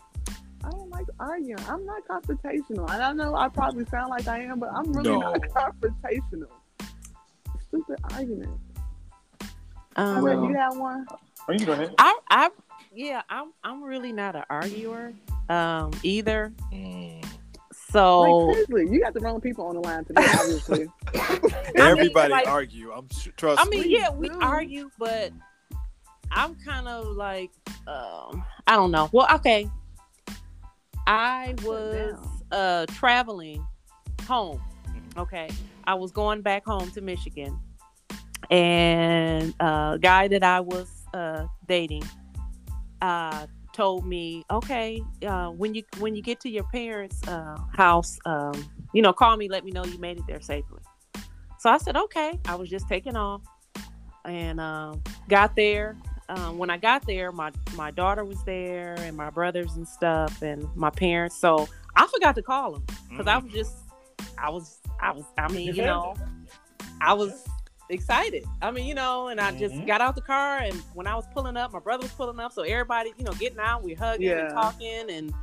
I 0.64 0.70
don't 0.70 0.90
like 0.90 1.06
arguing. 1.18 1.58
I'm 1.68 1.84
not 1.84 2.06
confrontational. 2.06 2.88
And 2.92 3.02
I 3.02 3.12
know 3.12 3.34
I 3.34 3.48
probably 3.48 3.84
sound 3.86 4.10
like 4.10 4.28
I 4.28 4.42
am, 4.42 4.60
but 4.60 4.68
I'm 4.72 4.92
really 4.92 5.10
No. 5.10 5.18
not 5.18 5.40
confrontational. 5.82 6.46
Stupid 7.68 7.98
argument. 8.12 8.60
Um, 9.96 10.22
Well, 10.22 10.44
you 10.48 10.54
have 10.54 10.76
one? 10.76 11.04
Oh, 11.10 11.52
you 11.52 11.58
can 11.58 11.66
go 11.66 11.72
ahead. 11.72 11.92
I, 11.98 12.16
I, 12.30 12.50
yeah, 12.94 13.22
I'm, 13.28 13.52
I'm 13.64 13.82
really 13.82 14.12
not 14.12 14.36
an 14.36 14.44
arguer, 14.50 15.12
um, 15.53 15.90
either. 16.03 16.53
Mm. 16.72 17.24
So 17.90 18.20
Like 18.20 18.55
seriously, 18.55 18.88
you 18.90 19.00
got 19.03 19.12
the 19.12 19.20
wrong 19.20 19.40
people 19.40 19.66
on 19.66 19.74
the 19.74 19.80
line 19.82 20.05
today, 20.05 20.24
obviously. 20.32 20.86
Everybody 21.76 22.30
like- 22.32 22.48
argue. 22.48 22.90
I'm 22.90 23.07
trust 23.36 23.61
I 23.61 23.68
mean, 23.68 23.82
me. 23.82 23.88
yeah, 23.98 24.11
we 24.11 24.28
do. 24.30 24.38
argue, 24.40 24.90
but 24.98 25.30
I'm 26.30 26.55
kind 26.55 26.88
of 26.88 27.09
like, 27.16 27.50
um, 27.86 28.42
I 28.66 28.76
don't 28.76 28.90
know. 28.90 29.11
Well, 29.12 29.26
okay, 29.34 29.68
I 31.07 31.55
was 31.64 32.16
uh 32.50 32.86
traveling 32.86 33.66
home. 34.26 34.62
Okay, 35.18 35.50
I 35.84 35.92
was 35.94 36.12
going 36.12 36.40
back 36.40 36.64
home 36.64 36.90
to 36.92 37.03
Michigan, 37.03 37.59
and 38.50 39.53
a 39.61 39.98
guy 40.00 40.28
that 40.28 40.42
I 40.42 40.61
was 40.61 40.88
uh 41.12 41.46
dating 41.68 42.05
uh 43.03 43.46
told 43.72 44.06
me, 44.06 44.44
okay, 44.50 45.02
uh, 45.26 45.48
when 45.50 45.74
you 45.74 45.82
when 45.98 46.14
you 46.14 46.22
get 46.22 46.40
to 46.40 46.48
your 46.48 46.64
parents' 46.64 47.26
uh, 47.26 47.56
house, 47.76 48.18
um, 48.26 48.70
you 48.92 49.02
know, 49.02 49.12
call 49.12 49.36
me, 49.36 49.48
let 49.48 49.64
me 49.64 49.70
know 49.72 49.84
you 49.84 49.98
made 49.98 50.18
it 50.18 50.24
there 50.26 50.40
safely. 50.40 50.80
So 51.58 51.70
I 51.70 51.78
said, 51.78 51.96
okay. 51.96 52.38
I 52.46 52.54
was 52.56 52.68
just 52.68 52.88
taking 52.88 53.16
off, 53.16 53.42
and 54.24 54.60
um, 54.60 55.02
got 55.28 55.54
there. 55.56 55.96
Um, 56.28 56.56
when 56.58 56.70
I 56.70 56.76
got 56.76 57.06
there, 57.06 57.32
my 57.32 57.50
my 57.76 57.90
daughter 57.90 58.24
was 58.24 58.42
there, 58.44 58.94
and 59.00 59.16
my 59.16 59.30
brothers 59.30 59.74
and 59.74 59.86
stuff, 59.86 60.42
and 60.42 60.68
my 60.76 60.90
parents. 60.90 61.36
So 61.36 61.68
I 61.96 62.06
forgot 62.06 62.34
to 62.36 62.42
call 62.42 62.72
them 62.72 62.84
because 63.10 63.26
I 63.26 63.38
Mhm. 63.38 63.44
was 63.44 63.52
just, 63.52 63.76
I 64.38 64.50
was, 64.50 64.78
I 65.00 65.12
was, 65.12 65.24
I 65.36 65.52
mean, 65.52 65.74
you 65.74 65.82
know, 65.82 66.14
I 67.00 67.12
was 67.12 67.32
excited. 67.93 68.45
I 68.61 68.70
mean, 68.70 68.86
you 68.86 68.95
know, 68.95 69.28
and 69.28 69.40
I 69.40 69.53
just 69.59 69.74
Mhm. 69.74 69.86
got 69.86 70.01
out 70.01 70.14
the 70.14 70.20
car, 70.22 70.59
and 70.59 70.74
when 70.95 71.07
I 71.07 71.14
was 71.14 71.26
pulling 71.34 71.57
up, 71.57 71.72
my 71.72 71.78
brother 71.78 72.03
was 72.03 72.12
pulling 72.12 72.40
up, 72.40 72.53
so 72.53 72.62
everybody, 72.62 73.12
you 73.16 73.24
know, 73.24 73.32
getting 73.32 73.59
out, 73.59 73.82
we 73.82 73.95
hugging 73.95 74.26
Yeah. 74.28 74.38
and 74.47 74.51
talking, 74.55 75.11
and 75.11 75.34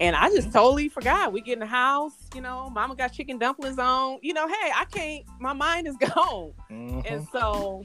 and 0.00 0.16
I 0.16 0.30
just 0.30 0.50
totally 0.50 0.88
forgot. 0.88 1.30
We 1.30 1.42
get 1.42 1.54
in 1.54 1.58
the 1.58 1.66
house, 1.66 2.14
you 2.34 2.40
know, 2.40 2.70
Mama 2.70 2.96
got 2.96 3.12
chicken 3.12 3.36
dumplings 3.38 3.78
on. 3.78 4.18
You 4.22 4.32
know, 4.32 4.48
hey, 4.48 4.70
I 4.74 4.86
can't. 4.86 5.24
My 5.38 5.52
mind 5.52 5.86
is 5.86 5.96
gone, 6.00 6.52
Mhm. 6.70 7.04
and 7.06 7.28
so 7.30 7.84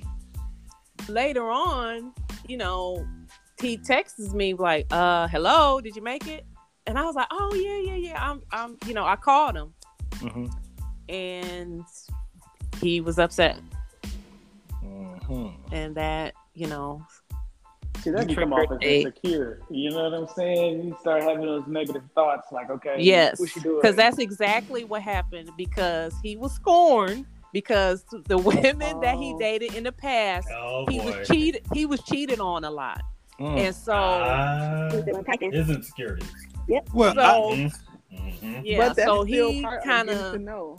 later 1.09 1.49
on, 1.49 2.13
you 2.47 2.57
know, 2.57 3.05
he 3.59 3.77
texts 3.77 4.33
me 4.33 4.53
like, 4.53 4.87
"Uh, 4.91 5.27
hello, 5.27 5.81
did 5.81 5.95
you 5.95 6.01
make 6.01 6.27
it?" 6.27 6.45
And 6.87 6.97
I 6.97 7.03
was 7.03 7.15
like, 7.15 7.27
"Oh 7.31 7.53
yeah, 7.55 7.79
yeah, 7.93 7.95
yeah." 8.11 8.29
I'm, 8.31 8.41
I'm, 8.51 8.77
you 8.87 8.93
know, 8.93 9.05
I 9.05 9.15
called 9.15 9.55
him, 9.57 9.73
Mhm. 10.13 10.51
and 11.09 11.83
he 12.81 13.01
was 13.01 13.17
upset, 13.19 13.59
Mhm. 14.83 15.53
and 15.71 15.95
that, 15.95 16.33
you 16.53 16.67
know, 16.67 17.05
See, 18.01 18.11
that 18.11 18.29
You 18.29 18.35
can 18.35 18.43
come 18.43 18.53
off 18.53 18.59
as 18.59 18.67
triggered 18.79 18.83
a- 18.83 18.99
insecure. 19.01 19.61
You 19.71 19.89
know 19.89 20.03
what 20.09 20.13
I'm 20.13 20.27
saying? 20.35 20.83
You 20.83 20.97
start 20.99 21.23
having 21.23 21.45
those 21.45 21.65
negative 21.65 22.03
thoughts, 22.13 22.51
like, 22.51 22.69
okay, 22.69 22.97
yes, 22.99 23.39
what 23.39 23.55
you 23.55 23.61
doing? 23.63 23.75
because 23.81 23.95
that's 23.95 24.19
exactly 24.19 24.83
what 24.83 25.01
happened. 25.01 25.49
Because 25.57 26.13
he 26.21 26.35
was 26.37 26.51
scorned 26.53 27.25
because 27.51 28.05
the 28.27 28.37
women 28.77 28.99
that 28.99 29.15
he 29.17 29.33
Oh. 29.33 29.39
dated 29.39 29.73
in 29.73 29.83
the 29.83 29.91
past, 29.91 30.47
Oh 30.53 30.85
he 30.87 30.99
boy. 30.99 31.05
was 31.17 31.27
cheated. 31.27 31.65
He 31.73 31.87
was 31.87 32.03
cheated 32.03 32.39
on 32.39 32.63
a 32.63 32.69
lot, 32.69 33.01
Mm. 33.39 33.57
and 33.57 33.75
so 33.75 33.93
Ah, 33.95 34.89
his 35.51 35.69
insecurities. 35.71 36.31
Well, 36.93 37.15
so 37.15 37.21
I, 37.21 37.71
Mhm. 38.13 38.61
yeah, 38.63 38.77
but 38.77 38.95
that's 38.97 39.07
so 39.07 39.23
still 39.25 39.51
he 39.51 39.61
part 39.63 39.83
kind 39.83 40.09
of 40.11 40.35
of 40.35 40.41
know. 40.41 40.77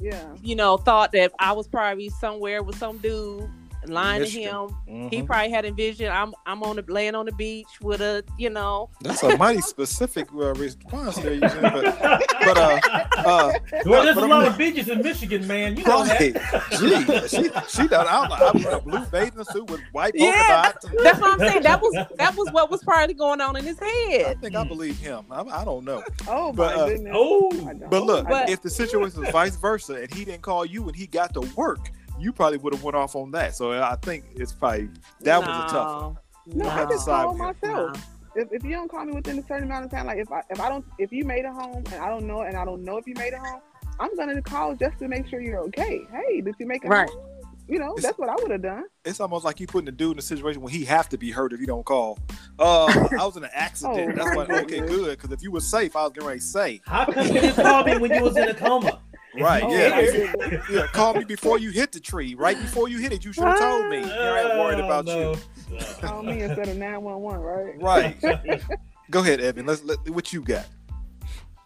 Yeah. 0.00 0.34
you 0.42 0.56
know 0.56 0.76
thought 0.76 1.12
that 1.12 1.32
I 1.38 1.52
was 1.52 1.68
probably 1.68 2.08
somewhere 2.08 2.62
with 2.62 2.76
some 2.76 2.98
dude 2.98 3.48
lying 3.88 4.20
to 4.20 4.24
Michigan. 4.24 4.48
him. 4.50 4.68
Mhm. 4.88 5.12
He 5.12 5.22
probably 5.22 5.50
had 5.50 5.64
envisioned 5.64 6.10
I'm 6.12 6.34
I'm 6.46 6.62
on 6.62 6.76
the 6.76 6.84
laying 6.88 7.14
on 7.14 7.26
the 7.26 7.32
beach 7.32 7.66
with 7.80 8.00
a 8.00 8.24
you 8.38 8.50
know 8.50 8.90
That's 9.00 9.22
a 9.22 9.36
mighty 9.36 9.60
specific 9.60 10.28
uh, 10.32 10.54
response 10.54 11.16
there, 11.16 11.34
you 11.34 11.40
said, 11.48 11.62
but, 11.62 11.98
but 12.44 12.58
uh, 12.58 12.80
uh, 13.16 13.52
Well, 13.86 14.02
there's 14.04 14.14
but 14.14 14.20
a 14.20 14.24
I'm 14.24 14.30
lot 14.30 14.38
gonna- 14.40 14.46
of 14.48 14.58
beaches 14.58 14.88
in 14.88 15.02
Michigan, 15.02 15.46
man. 15.46 15.76
You 15.76 15.84
know 15.84 16.04
right? 16.04 16.34
that. 16.34 17.28
Gee, 17.28 17.28
she 17.28 17.50
she 17.82 17.88
done 17.88 18.06
out 18.08 18.30
like 18.30 18.42
I'm 18.42 18.60
in 18.60 18.72
a 18.72 18.80
blue 18.80 19.04
bathing 19.06 19.44
suit 19.44 19.68
with 19.70 19.80
white 19.92 20.14
polka 20.16 20.36
Yeah, 20.36 20.62
dots. 20.72 20.84
and- 20.84 20.98
that's 21.02 21.20
what 21.20 21.32
I'm 21.32 21.38
saying. 21.48 21.62
That 21.62 21.80
was 21.80 21.94
that 22.16 22.34
was 22.36 22.50
what 22.52 22.70
was 22.70 22.82
probably 22.82 23.14
going 23.14 23.40
on 23.40 23.56
in 23.56 23.64
his 23.64 23.78
head. 23.78 23.88
I 23.94 24.10
head. 24.28 24.40
think 24.40 24.54
I 24.56 24.64
believe 24.64 24.98
him. 24.98 25.24
I, 25.30 25.42
I 25.42 25.64
don't 25.64 25.84
know, 25.84 26.02
Oh 26.28 26.52
But, 26.52 26.76
my 26.76 26.82
uh, 26.82 26.88
goodness. 26.88 27.12
Oh, 27.16 27.68
I 27.68 27.74
but 27.74 28.04
look, 28.04 28.28
But- 28.28 28.48
if 28.50 28.62
the 28.62 28.70
situation 28.70 29.20
was 29.20 29.30
vice 29.30 29.56
versa 29.56 29.94
and 29.94 30.12
he 30.12 30.24
didn't 30.24 30.42
call 30.42 30.64
you 30.64 30.86
and 30.86 30.94
he 30.96 31.06
got 31.06 31.32
to 31.34 31.40
work, 31.56 31.90
you 32.18 32.32
probably 32.32 32.58
would 32.58 32.74
have 32.74 32.82
went 32.82 32.96
off 32.96 33.14
on 33.16 33.30
that. 33.32 33.54
So 33.54 33.72
I 33.72 33.96
think 34.02 34.24
it's 34.36 34.52
probably 34.52 34.88
that 35.20 35.38
was 35.38 35.48
a 35.48 35.74
tough 35.74 36.02
one. 36.02 36.16
No, 36.46 36.64
No, 36.64 36.70
I 36.70 36.84
just 36.86 37.06
call 37.06 37.34
myself. 37.34 37.62
no. 37.62 37.92
If, 38.36 38.48
if 38.52 38.64
you 38.64 38.70
don't 38.72 38.90
call 38.90 39.04
me 39.04 39.12
within 39.12 39.38
a 39.38 39.42
certain 39.46 39.64
amount 39.64 39.84
of 39.84 39.90
time, 39.90 40.06
like 40.06 40.18
if 40.18 40.30
I 40.32 40.42
if 40.50 40.60
I 40.60 40.68
don't 40.68 40.84
if 40.98 41.12
you 41.12 41.24
made 41.24 41.44
a 41.44 41.52
home 41.52 41.84
and 41.92 41.94
I 42.02 42.08
don't 42.08 42.26
know 42.26 42.42
and 42.42 42.56
I 42.56 42.64
don't 42.64 42.82
know 42.84 42.96
if 42.96 43.06
you 43.06 43.14
made 43.16 43.32
a 43.32 43.38
home, 43.38 43.60
I'm 44.00 44.14
gonna 44.16 44.42
call 44.42 44.74
just 44.74 44.98
to 44.98 45.08
make 45.08 45.28
sure 45.28 45.40
you're 45.40 45.60
okay. 45.60 46.00
Hey, 46.10 46.40
did 46.40 46.54
you 46.58 46.66
make 46.66 46.84
it 46.84 46.88
Right. 46.88 47.08
home? 47.08 47.20
you 47.66 47.78
know, 47.78 47.92
It's- 47.92 48.02
that's 48.02 48.18
what 48.18 48.28
I 48.28 48.34
would 48.34 48.50
have 48.50 48.60
done. 48.60 48.84
It's 49.06 49.20
almost 49.20 49.42
like 49.42 49.58
you 49.58 49.66
putting 49.66 49.86
the 49.86 49.92
dude 49.92 50.12
in 50.12 50.18
a 50.18 50.22
situation 50.22 50.60
where 50.60 50.70
he 50.70 50.84
have 50.84 51.08
to 51.08 51.16
be 51.16 51.30
hurt 51.30 51.54
if 51.54 51.60
you 51.60 51.66
don't 51.66 51.86
call. 51.86 52.18
Uh, 52.58 52.84
I 53.18 53.24
was 53.24 53.38
in 53.38 53.44
an 53.44 53.48
accident. 53.54 54.18
Oh, 54.20 54.24
That's 54.24 54.36
why. 54.36 54.58
Okay, 54.64 54.80
good. 54.80 55.16
Because 55.16 55.32
if 55.32 55.42
you 55.42 55.50
were 55.50 55.60
safe, 55.62 55.96
I 55.96 56.02
was 56.02 56.12
getting 56.12 56.26
ready 56.28 56.40
to 56.40 56.44
say. 56.46 56.82
How 56.86 57.06
come 57.06 57.26
you 57.26 57.32
didn't 57.32 57.54
call 57.54 57.82
me 57.84 57.96
when 57.96 58.12
you 58.12 58.22
was 58.22 58.36
in 58.36 58.48
a 58.50 58.54
coma? 58.54 59.00
Right. 59.42 59.62
Oh, 59.64 59.70
yeah. 59.70 59.88
my 59.90 60.00
here. 60.02 60.32
goodness. 60.36 60.70
Yeah. 60.70 60.86
Call 60.88 61.14
me 61.14 61.24
before 61.24 61.58
you 61.58 61.70
hit 61.70 61.92
the 61.92 62.00
tree. 62.00 62.34
Right 62.34 62.56
before 62.60 62.88
you 62.88 62.98
hit 62.98 63.12
it, 63.12 63.24
you 63.24 63.32
should 63.32 63.44
have 63.44 63.58
told 63.58 63.88
me. 63.88 63.98
I 63.98 64.40
ain't 64.42 64.58
worried 64.58 64.80
about 64.80 65.08
Oh, 65.08 65.32
you. 65.70 65.78
Call 66.00 66.22
me 66.22 66.42
instead 66.42 66.68
of 66.68 66.76
911, 66.76 67.40
right? 67.40 67.82
Right. 67.82 68.62
Go 69.10 69.20
ahead, 69.20 69.40
Evan. 69.40 69.66
Let's 69.66 69.82
let 69.84 69.98
what 70.10 70.32
you 70.32 70.40
got. 70.42 70.66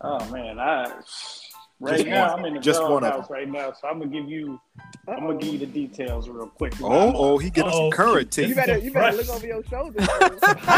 Oh 0.00 0.24
man, 0.30 0.58
I 0.60 0.92
right 1.80 1.96
Just 1.96 2.08
now 2.08 2.30
one. 2.30 2.38
I'm 2.40 2.44
in 2.46 2.54
the 2.54 2.60
Just 2.60 2.80
dog 2.80 2.90
one 2.90 3.04
of 3.04 3.12
house 3.12 3.30
right 3.30 3.48
now, 3.48 3.72
so 3.72 3.88
I'm 3.88 3.98
gonna 3.98 4.10
give 4.10 4.28
you 4.28 4.60
I'm 5.08 5.20
gonna 5.20 5.38
give 5.38 5.52
you 5.54 5.58
the 5.58 5.66
details 5.66 6.28
real 6.28 6.48
quick. 6.48 6.74
Oh, 6.82 7.12
oh, 7.14 7.38
he 7.38 7.50
getting 7.50 7.72
some 7.72 7.90
current 7.90 8.36
You 8.36 8.54
better, 8.54 8.76
you 8.78 8.92
better 8.92 9.16
look 9.16 9.28
over 9.30 9.46
your 9.46 9.64
shoulder. 9.64 10.06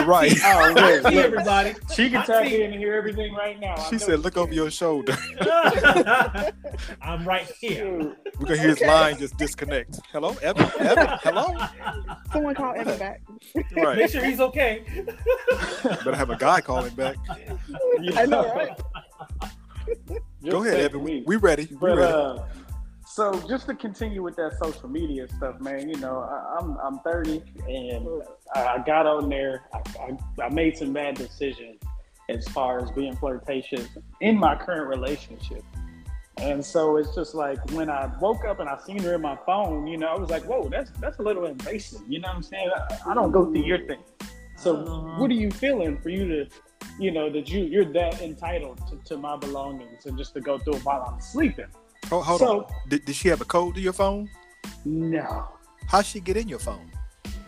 Right. 0.06 0.32
Oh, 0.44 0.72
look, 0.74 1.06
See 1.08 1.14
look. 1.16 1.24
everybody. 1.24 1.74
She 1.94 2.10
can 2.10 2.18
I 2.22 2.24
tap 2.24 2.46
in 2.46 2.62
and 2.62 2.74
hear 2.74 2.94
everything 2.94 3.34
right 3.34 3.58
now. 3.58 3.76
She 3.88 3.98
said, 3.98 4.20
"Look 4.20 4.36
over 4.36 4.52
your 4.52 4.70
shoulder." 4.70 5.16
I'm 7.02 7.26
right 7.26 7.50
here. 7.60 8.16
We're 8.38 8.46
gonna 8.46 8.60
hear 8.60 8.70
his 8.70 8.80
line 8.80 9.18
just 9.18 9.36
disconnect. 9.36 10.00
Hello, 10.12 10.36
Evan. 10.42 10.70
Evan. 10.80 11.18
Hello. 11.22 11.56
Someone 12.32 12.54
call 12.54 12.74
Evan 12.74 12.98
back. 12.98 13.22
Right. 13.76 13.98
Make 13.98 14.10
sure 14.10 14.24
he's 14.24 14.40
okay. 14.40 14.84
Better 15.82 16.16
have 16.16 16.30
a 16.30 16.36
guy 16.36 16.60
calling 16.60 16.94
back. 16.94 17.16
I 18.16 18.26
know, 18.26 18.52
right? 18.54 20.20
Just 20.42 20.50
Go 20.52 20.62
ahead, 20.62 20.74
say 20.74 20.84
Evan. 20.84 21.02
We, 21.02 21.14
me. 21.20 21.22
we 21.26 21.36
ready. 21.36 21.66
We 21.70 21.76
But 21.76 21.98
ready. 21.98 22.12
uh, 22.12 22.44
so 23.06 23.32
just 23.48 23.66
to 23.66 23.74
continue 23.74 24.22
with 24.22 24.36
that 24.36 24.56
social 24.62 24.88
media 24.88 25.26
stuff, 25.36 25.60
man. 25.60 25.88
You 25.88 25.96
know, 25.96 26.20
I, 26.20 26.58
I'm 26.60 26.76
I'm 26.78 26.98
30 27.00 27.42
and 27.68 28.08
I, 28.54 28.66
I 28.66 28.78
got 28.86 29.06
on 29.06 29.28
there. 29.28 29.62
I, 29.74 29.78
I, 30.40 30.44
I 30.44 30.48
made 30.48 30.76
some 30.76 30.92
bad 30.92 31.16
decisions 31.16 31.80
as 32.28 32.46
far 32.48 32.80
as 32.82 32.90
being 32.92 33.16
flirtatious 33.16 33.88
in 34.20 34.38
my 34.38 34.54
current 34.54 34.88
relationship. 34.88 35.62
And 36.36 36.64
so 36.64 36.96
it's 36.96 37.14
just 37.14 37.34
like 37.34 37.58
when 37.72 37.90
I 37.90 38.10
woke 38.20 38.44
up 38.46 38.60
and 38.60 38.68
I 38.68 38.78
seen 38.86 39.02
her 39.02 39.14
in 39.16 39.20
my 39.20 39.36
phone, 39.44 39.86
you 39.86 39.98
know, 39.98 40.06
I 40.06 40.16
was 40.18 40.30
like, 40.30 40.44
"Whoa, 40.44 40.68
that's 40.70 40.90
that's 41.00 41.18
a 41.18 41.22
little 41.22 41.44
invasive." 41.44 42.00
You 42.08 42.20
know 42.20 42.28
what 42.28 42.36
I'm 42.36 42.42
saying? 42.42 42.70
I, 43.06 43.10
I 43.10 43.14
don't 43.14 43.30
go 43.32 43.44
through 43.44 43.64
your 43.64 43.84
thing. 43.86 44.02
So 44.56 44.76
Uh-huh. 44.76 45.20
what 45.20 45.30
are 45.30 45.34
you 45.34 45.50
feeling 45.50 45.98
for 45.98 46.08
you 46.10 46.26
to, 46.28 46.46
you 47.00 47.10
know, 47.10 47.30
that 47.30 47.48
you 47.50 47.64
you're 47.64 47.90
that 47.92 48.20
entitled 48.20 48.78
to, 48.88 48.96
to 49.08 49.16
my 49.16 49.36
belongings 49.36 50.06
and 50.06 50.18
just 50.18 50.34
to 50.34 50.40
go 50.40 50.58
through 50.58 50.74
it 50.74 50.84
while 50.84 51.02
I'm 51.10 51.20
sleeping? 51.20 51.66
Hold, 52.08 52.24
hold 52.24 52.40
so- 52.40 52.64
on. 52.64 52.74
Did, 52.88 53.04
did 53.04 53.14
she 53.14 53.28
have 53.28 53.40
a 53.40 53.44
code 53.46 53.74
to 53.76 53.80
your 53.80 53.92
phone? 53.92 54.28
No, 54.84 55.48
How'd 55.86 56.06
she 56.06 56.20
get 56.20 56.36
in 56.36 56.48
your 56.48 56.58
phone? 56.58 56.89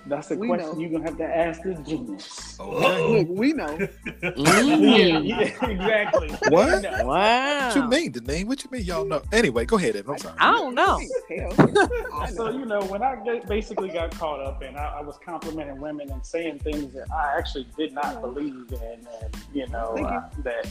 That's 0.06 0.30
a 0.30 0.36
We 0.36 0.48
question 0.48 0.72
know. 0.72 0.78
you're 0.80 0.90
gonna 0.90 1.04
have 1.04 1.18
to 1.18 1.24
ask 1.24 1.62
the 1.62 1.74
genius. 1.74 2.56
Okay. 2.58 3.18
Look, 3.18 3.28
we 3.28 3.52
know. 3.52 3.76
Mm. 3.76 3.90
Yeah, 4.92 5.18
yeah, 5.18 5.66
exactly. 5.66 6.28
What? 6.48 6.82
No. 6.82 7.06
Wow. 7.06 7.66
What 7.68 7.76
you 7.76 7.88
mean, 7.88 8.12
Denise? 8.12 8.44
What 8.44 8.64
you 8.64 8.70
mean? 8.70 8.84
Y'all 8.84 9.04
know? 9.04 9.22
Anyway, 9.32 9.64
go 9.64 9.76
ahead, 9.76 9.96
Evan. 9.96 10.12
I'm 10.12 10.18
sorry. 10.18 10.36
I 10.38 10.50
don't 10.52 10.74
know. 10.74 11.00
So 12.34 12.50
you 12.50 12.64
know, 12.64 12.80
when 12.84 13.02
I 13.02 13.40
basically 13.48 13.88
got 13.90 14.10
caught 14.12 14.40
up 14.40 14.62
and 14.62 14.76
I, 14.76 14.98
I 14.98 15.00
was 15.02 15.18
complimenting 15.24 15.80
women 15.80 16.10
and 16.10 16.24
saying 16.24 16.60
things 16.60 16.92
that 16.94 17.10
I 17.10 17.36
actually 17.38 17.66
did 17.76 17.92
not 17.92 18.20
believe 18.20 18.70
in, 18.72 19.06
and 19.22 19.36
you 19.52 19.66
know 19.68 19.92
Thank 19.94 20.08
you. 20.08 20.14
uh, 20.14 20.30
that 20.44 20.68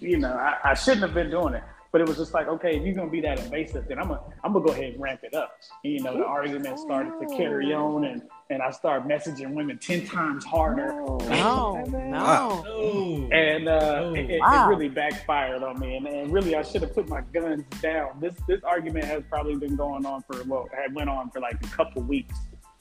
you 0.00 0.18
know 0.18 0.32
I, 0.32 0.56
I 0.70 0.74
shouldn't 0.74 1.02
have 1.02 1.14
been 1.14 1.30
doing 1.30 1.54
it. 1.54 1.62
But 1.92 2.00
it 2.00 2.08
was 2.08 2.16
just 2.16 2.34
like, 2.34 2.48
okay, 2.48 2.76
if 2.76 2.84
you're 2.84 2.94
gonna 2.94 3.08
be 3.10 3.20
that 3.20 3.38
invasive, 3.38 3.86
then 3.86 3.98
I'm 4.00 4.08
gonna 4.08 4.20
I'm 4.42 4.52
gonna 4.52 4.64
go 4.64 4.72
ahead 4.72 4.94
and 4.94 5.00
ramp 5.02 5.20
it 5.22 5.34
up. 5.34 5.52
And, 5.84 5.92
you 5.92 6.02
know, 6.02 6.16
the 6.16 6.24
argument 6.24 6.78
started 6.80 7.12
to 7.20 7.36
carry 7.36 7.72
on, 7.72 8.04
and 8.04 8.22
and 8.50 8.60
I 8.62 8.70
started 8.70 9.08
messaging 9.08 9.54
women 9.54 9.78
ten 9.78 10.06
times 10.06 10.44
harder. 10.44 10.88
No. 10.92 11.18
No, 11.28 11.84
no. 11.86 12.64
Oh. 12.66 13.28
and 13.32 13.68
uh, 13.68 14.00
Oh, 14.04 14.14
it, 14.14 14.30
it- 14.30 14.40
wow. 14.40 14.66
it 14.66 14.68
really 14.70 14.88
backfired 14.88 15.62
on 15.62 15.78
me. 15.80 15.96
And, 15.96 16.06
and 16.06 16.32
really, 16.32 16.54
I 16.54 16.62
should 16.62 16.82
have 16.82 16.94
put 16.94 17.08
my 17.08 17.22
guns 17.32 17.64
down. 17.80 18.18
This 18.20 18.34
this 18.46 18.60
argument 18.64 19.04
has 19.06 19.22
probably 19.28 19.56
been 19.56 19.76
going 19.76 20.04
on 20.06 20.22
for 20.30 20.42
well, 20.44 20.68
had 20.76 20.94
went 20.94 21.08
on 21.10 21.30
for 21.30 21.40
like 21.40 21.56
a 21.64 21.68
couple 21.68 22.02
weeks. 22.02 22.34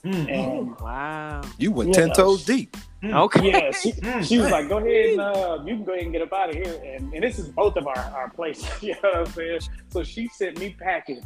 Mm. 0.04 0.30
And 0.30 0.80
Wow. 0.82 1.42
You 1.58 1.72
went 1.72 1.90
Yeah. 1.96 2.08
ten 2.08 2.12
toes 2.12 2.44
deep. 2.44 2.76
Okay. 3.06 3.52
yeah, 3.52 3.72
she, 3.72 3.92
she 4.24 4.38
was 4.38 4.50
like, 4.50 4.68
"Go 4.70 4.78
ahead 4.78 5.12
and 5.12 5.20
uh, 5.22 5.60
you 5.66 5.76
can 5.76 5.84
go 5.84 5.92
ahead 5.92 6.04
and 6.06 6.14
get 6.14 6.22
up 6.22 6.32
out 6.34 6.50
of 6.50 6.56
here." 6.56 6.82
And, 6.86 7.14
and 7.14 7.22
this 7.24 7.38
is 7.40 7.48
both 7.50 7.76
of 7.78 7.86
our 7.88 7.98
our 7.98 8.30
places. 8.30 8.68
You 8.82 8.94
know 9.04 9.10
what 9.12 9.16
I'm 9.18 9.26
saying? 9.28 9.60
So 9.90 10.04
she 10.04 10.28
sent 10.30 10.58
me 10.60 10.76
packing. 10.80 11.22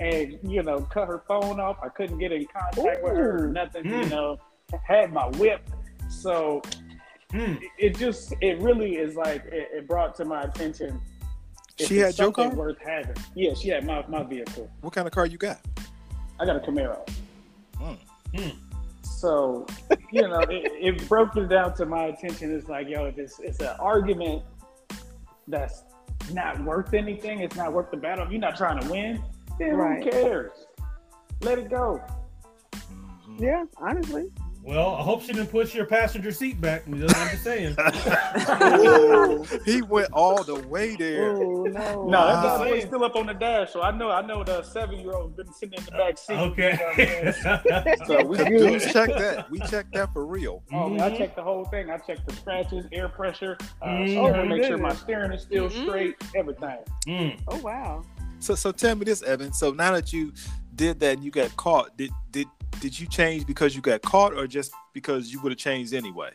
And 0.00 0.38
you 0.42 0.62
know, 0.62 0.80
cut 0.80 1.08
her 1.08 1.22
phone 1.28 1.60
off. 1.60 1.78
I 1.82 1.88
couldn't 1.88 2.18
get 2.18 2.32
in 2.32 2.46
contact 2.46 3.02
with 3.02 3.16
her. 3.16 3.46
Ooh. 3.46 3.52
Nothing. 3.52 3.84
You 3.86 3.92
Mm. 3.92 4.10
know, 4.10 4.38
had 4.84 5.12
my 5.12 5.26
whip. 5.38 5.62
So 6.08 6.62
Mm. 7.32 7.60
it- 7.62 7.70
it 7.78 7.96
just 7.96 8.32
it 8.40 8.58
really 8.60 8.96
is 8.96 9.14
like 9.14 9.44
it, 9.46 9.68
it 9.74 9.86
brought 9.86 10.14
to 10.16 10.24
my 10.24 10.42
attention 10.44 10.98
She 11.78 11.98
had 11.98 12.18
your 12.18 12.32
car? 12.32 12.48
worth 12.48 12.78
having 12.78 13.14
yeah 13.34 13.52
she 13.52 13.68
had 13.68 13.84
my, 13.84 14.02
my 14.08 14.22
vehicle 14.22 14.70
What 14.80 14.94
kind 14.94 15.06
of 15.06 15.12
car 15.12 15.26
you 15.26 15.36
got? 15.36 15.58
i 16.40 16.46
got 16.46 16.56
a 16.56 16.60
camaro 16.60 17.06
Mm. 17.78 17.98
Mm. 18.32 18.56
so 19.04 19.66
you 20.10 20.22
know 20.22 20.38
it, 20.40 20.72
it 20.80 21.06
broke 21.06 21.36
it 21.36 21.48
down 21.50 21.74
to 21.74 21.84
my 21.84 22.04
attention 22.06 22.50
it's 22.56 22.66
like 22.70 22.88
yo 22.88 23.04
if 23.04 23.18
it's, 23.18 23.38
it's 23.40 23.60
an 23.60 23.76
argument 23.78 24.42
that's 25.48 25.82
not 26.32 26.58
worth 26.64 26.94
anything 26.94 27.40
it's 27.40 27.56
not 27.56 27.72
worth 27.74 27.90
the 27.90 27.96
battle 27.98 28.24
if 28.24 28.30
you're 28.32 28.40
not 28.40 28.56
trying 28.56 28.80
to 28.80 28.90
win 28.90 29.22
then 29.58 29.74
Right. 29.76 30.02
who 30.04 30.10
cares 30.10 30.52
let 31.42 31.58
it 31.58 31.70
go 31.70 32.00
Yeah, 33.38 33.64
honestly. 33.76 34.30
Well, 34.64 34.96
I 34.96 35.02
hope 35.02 35.22
she 35.22 35.32
didn't 35.32 35.46
push 35.50 35.74
your 35.74 35.86
passenger 35.86 36.30
seat 36.32 36.60
back. 36.60 36.82
I'm 36.86 37.00
just 37.00 37.16
I'm 37.16 37.28
just 37.30 37.42
saying. 37.44 37.74
Ooh, 38.60 39.44
he 39.64 39.80
went 39.80 40.12
all 40.12 40.42
the 40.42 40.56
way 40.68 40.94
there. 40.96 41.30
Oh 41.36 41.62
no. 41.64 42.02
no 42.04 42.18
Wow. 42.18 42.58
that 42.58 42.68
boy's 42.68 42.82
still 42.84 43.02
up 43.04 43.16
on 43.16 43.26
the 43.26 43.32
dash 43.34 43.72
so 43.72 43.80
i 43.82 43.90
know 43.90 44.10
i 44.10 44.20
know 44.20 44.42
the 44.44 44.62
seven 44.62 44.98
year 44.98 45.12
old 45.12 45.36
been 45.36 45.50
sitting 45.52 45.78
in 45.78 45.84
the 45.84 45.90
back 45.92 46.18
seat 46.18 46.34
Okay. 46.34 46.72
you 46.72 46.78
know 46.78 47.32
what 47.32 47.72
I'm 47.72 47.84
saying? 47.84 47.96
so 48.06 48.24
we 48.26 48.36
good 48.36 48.48
Dudes, 48.48 48.92
check 48.92 49.08
that. 49.10 49.50
We 49.50 49.60
checked 49.60 49.92
that 49.94 50.12
for 50.12 50.26
real. 50.26 50.62
Oh, 50.72 50.88
man, 50.90 51.00
I 51.00 51.16
checked 51.16 51.36
the 51.36 51.42
whole 51.42 51.64
thing. 51.66 51.88
I 51.90 51.98
checked 51.98 52.26
the 52.26 52.34
scratches, 52.34 52.84
air 52.92 53.08
pressure, 53.08 53.56
uh, 53.80 53.86
Mhm. 53.86 54.08
steering, 54.10 54.34
Oh, 54.40 54.44
make 54.44 54.64
sure 54.64 54.76
my 54.78 54.94
steering 54.94 55.32
is 55.32 55.42
still 55.42 55.68
Mhm. 55.70 55.82
straight, 55.86 56.14
everything. 56.34 56.78
Mm. 57.06 57.40
Oh 57.48 57.58
wow. 57.58 58.02
So, 58.40 58.54
so 58.54 58.72
tell 58.72 58.94
me 58.94 59.04
this, 59.04 59.22
Evan. 59.22 59.52
So 59.52 59.72
now 59.72 59.92
that 59.92 60.12
you 60.12 60.32
did 60.74 61.00
that 61.00 61.16
and 61.16 61.24
you 61.24 61.30
got 61.30 61.54
caught, 61.56 61.96
did 61.96 62.10
did 62.30 62.46
did 62.80 62.98
you 62.98 63.06
change 63.08 63.46
because 63.46 63.74
you 63.74 63.82
got 63.82 64.02
caught, 64.02 64.34
or 64.34 64.46
just 64.46 64.72
because 64.92 65.32
you 65.32 65.40
would 65.42 65.52
have 65.52 65.58
changed 65.58 65.92
anyway? 65.94 66.30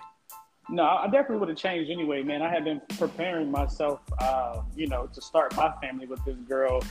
No, 0.70 0.84
I 0.84 1.06
definitely 1.06 1.38
would 1.38 1.50
have 1.50 1.58
changed 1.58 1.92
anyway, 1.92 2.24
man. 2.24 2.42
I 2.42 2.50
had 2.50 2.64
been 2.64 2.82
preparing 2.98 3.52
myself, 3.52 4.00
uh, 4.20 4.62
you 4.76 4.88
know, 4.88 5.08
to 5.08 5.22
start 5.22 5.56
my 5.58 5.74
family 5.82 6.06
with 6.06 6.24
this 6.26 6.38
girl, 6.48 6.82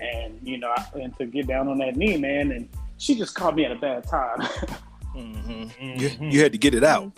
and 0.00 0.38
you 0.42 0.58
know, 0.58 0.74
and 0.94 1.16
to 1.18 1.26
get 1.26 1.46
down 1.46 1.68
on 1.68 1.78
that 1.78 1.96
knee, 1.96 2.16
man. 2.16 2.52
And 2.52 2.68
she 2.98 3.14
just 3.16 3.34
caught 3.34 3.54
me 3.54 3.64
at 3.64 3.72
a 3.72 3.76
bad 3.76 4.04
time. 4.06 4.40
Mm-hmm. 5.16 5.98
You, 6.00 6.08
Mhm. 6.10 6.32
you 6.32 6.42
had 6.42 6.52
to 6.52 6.58
get 6.58 6.74
it 6.74 6.84
out. 6.84 7.10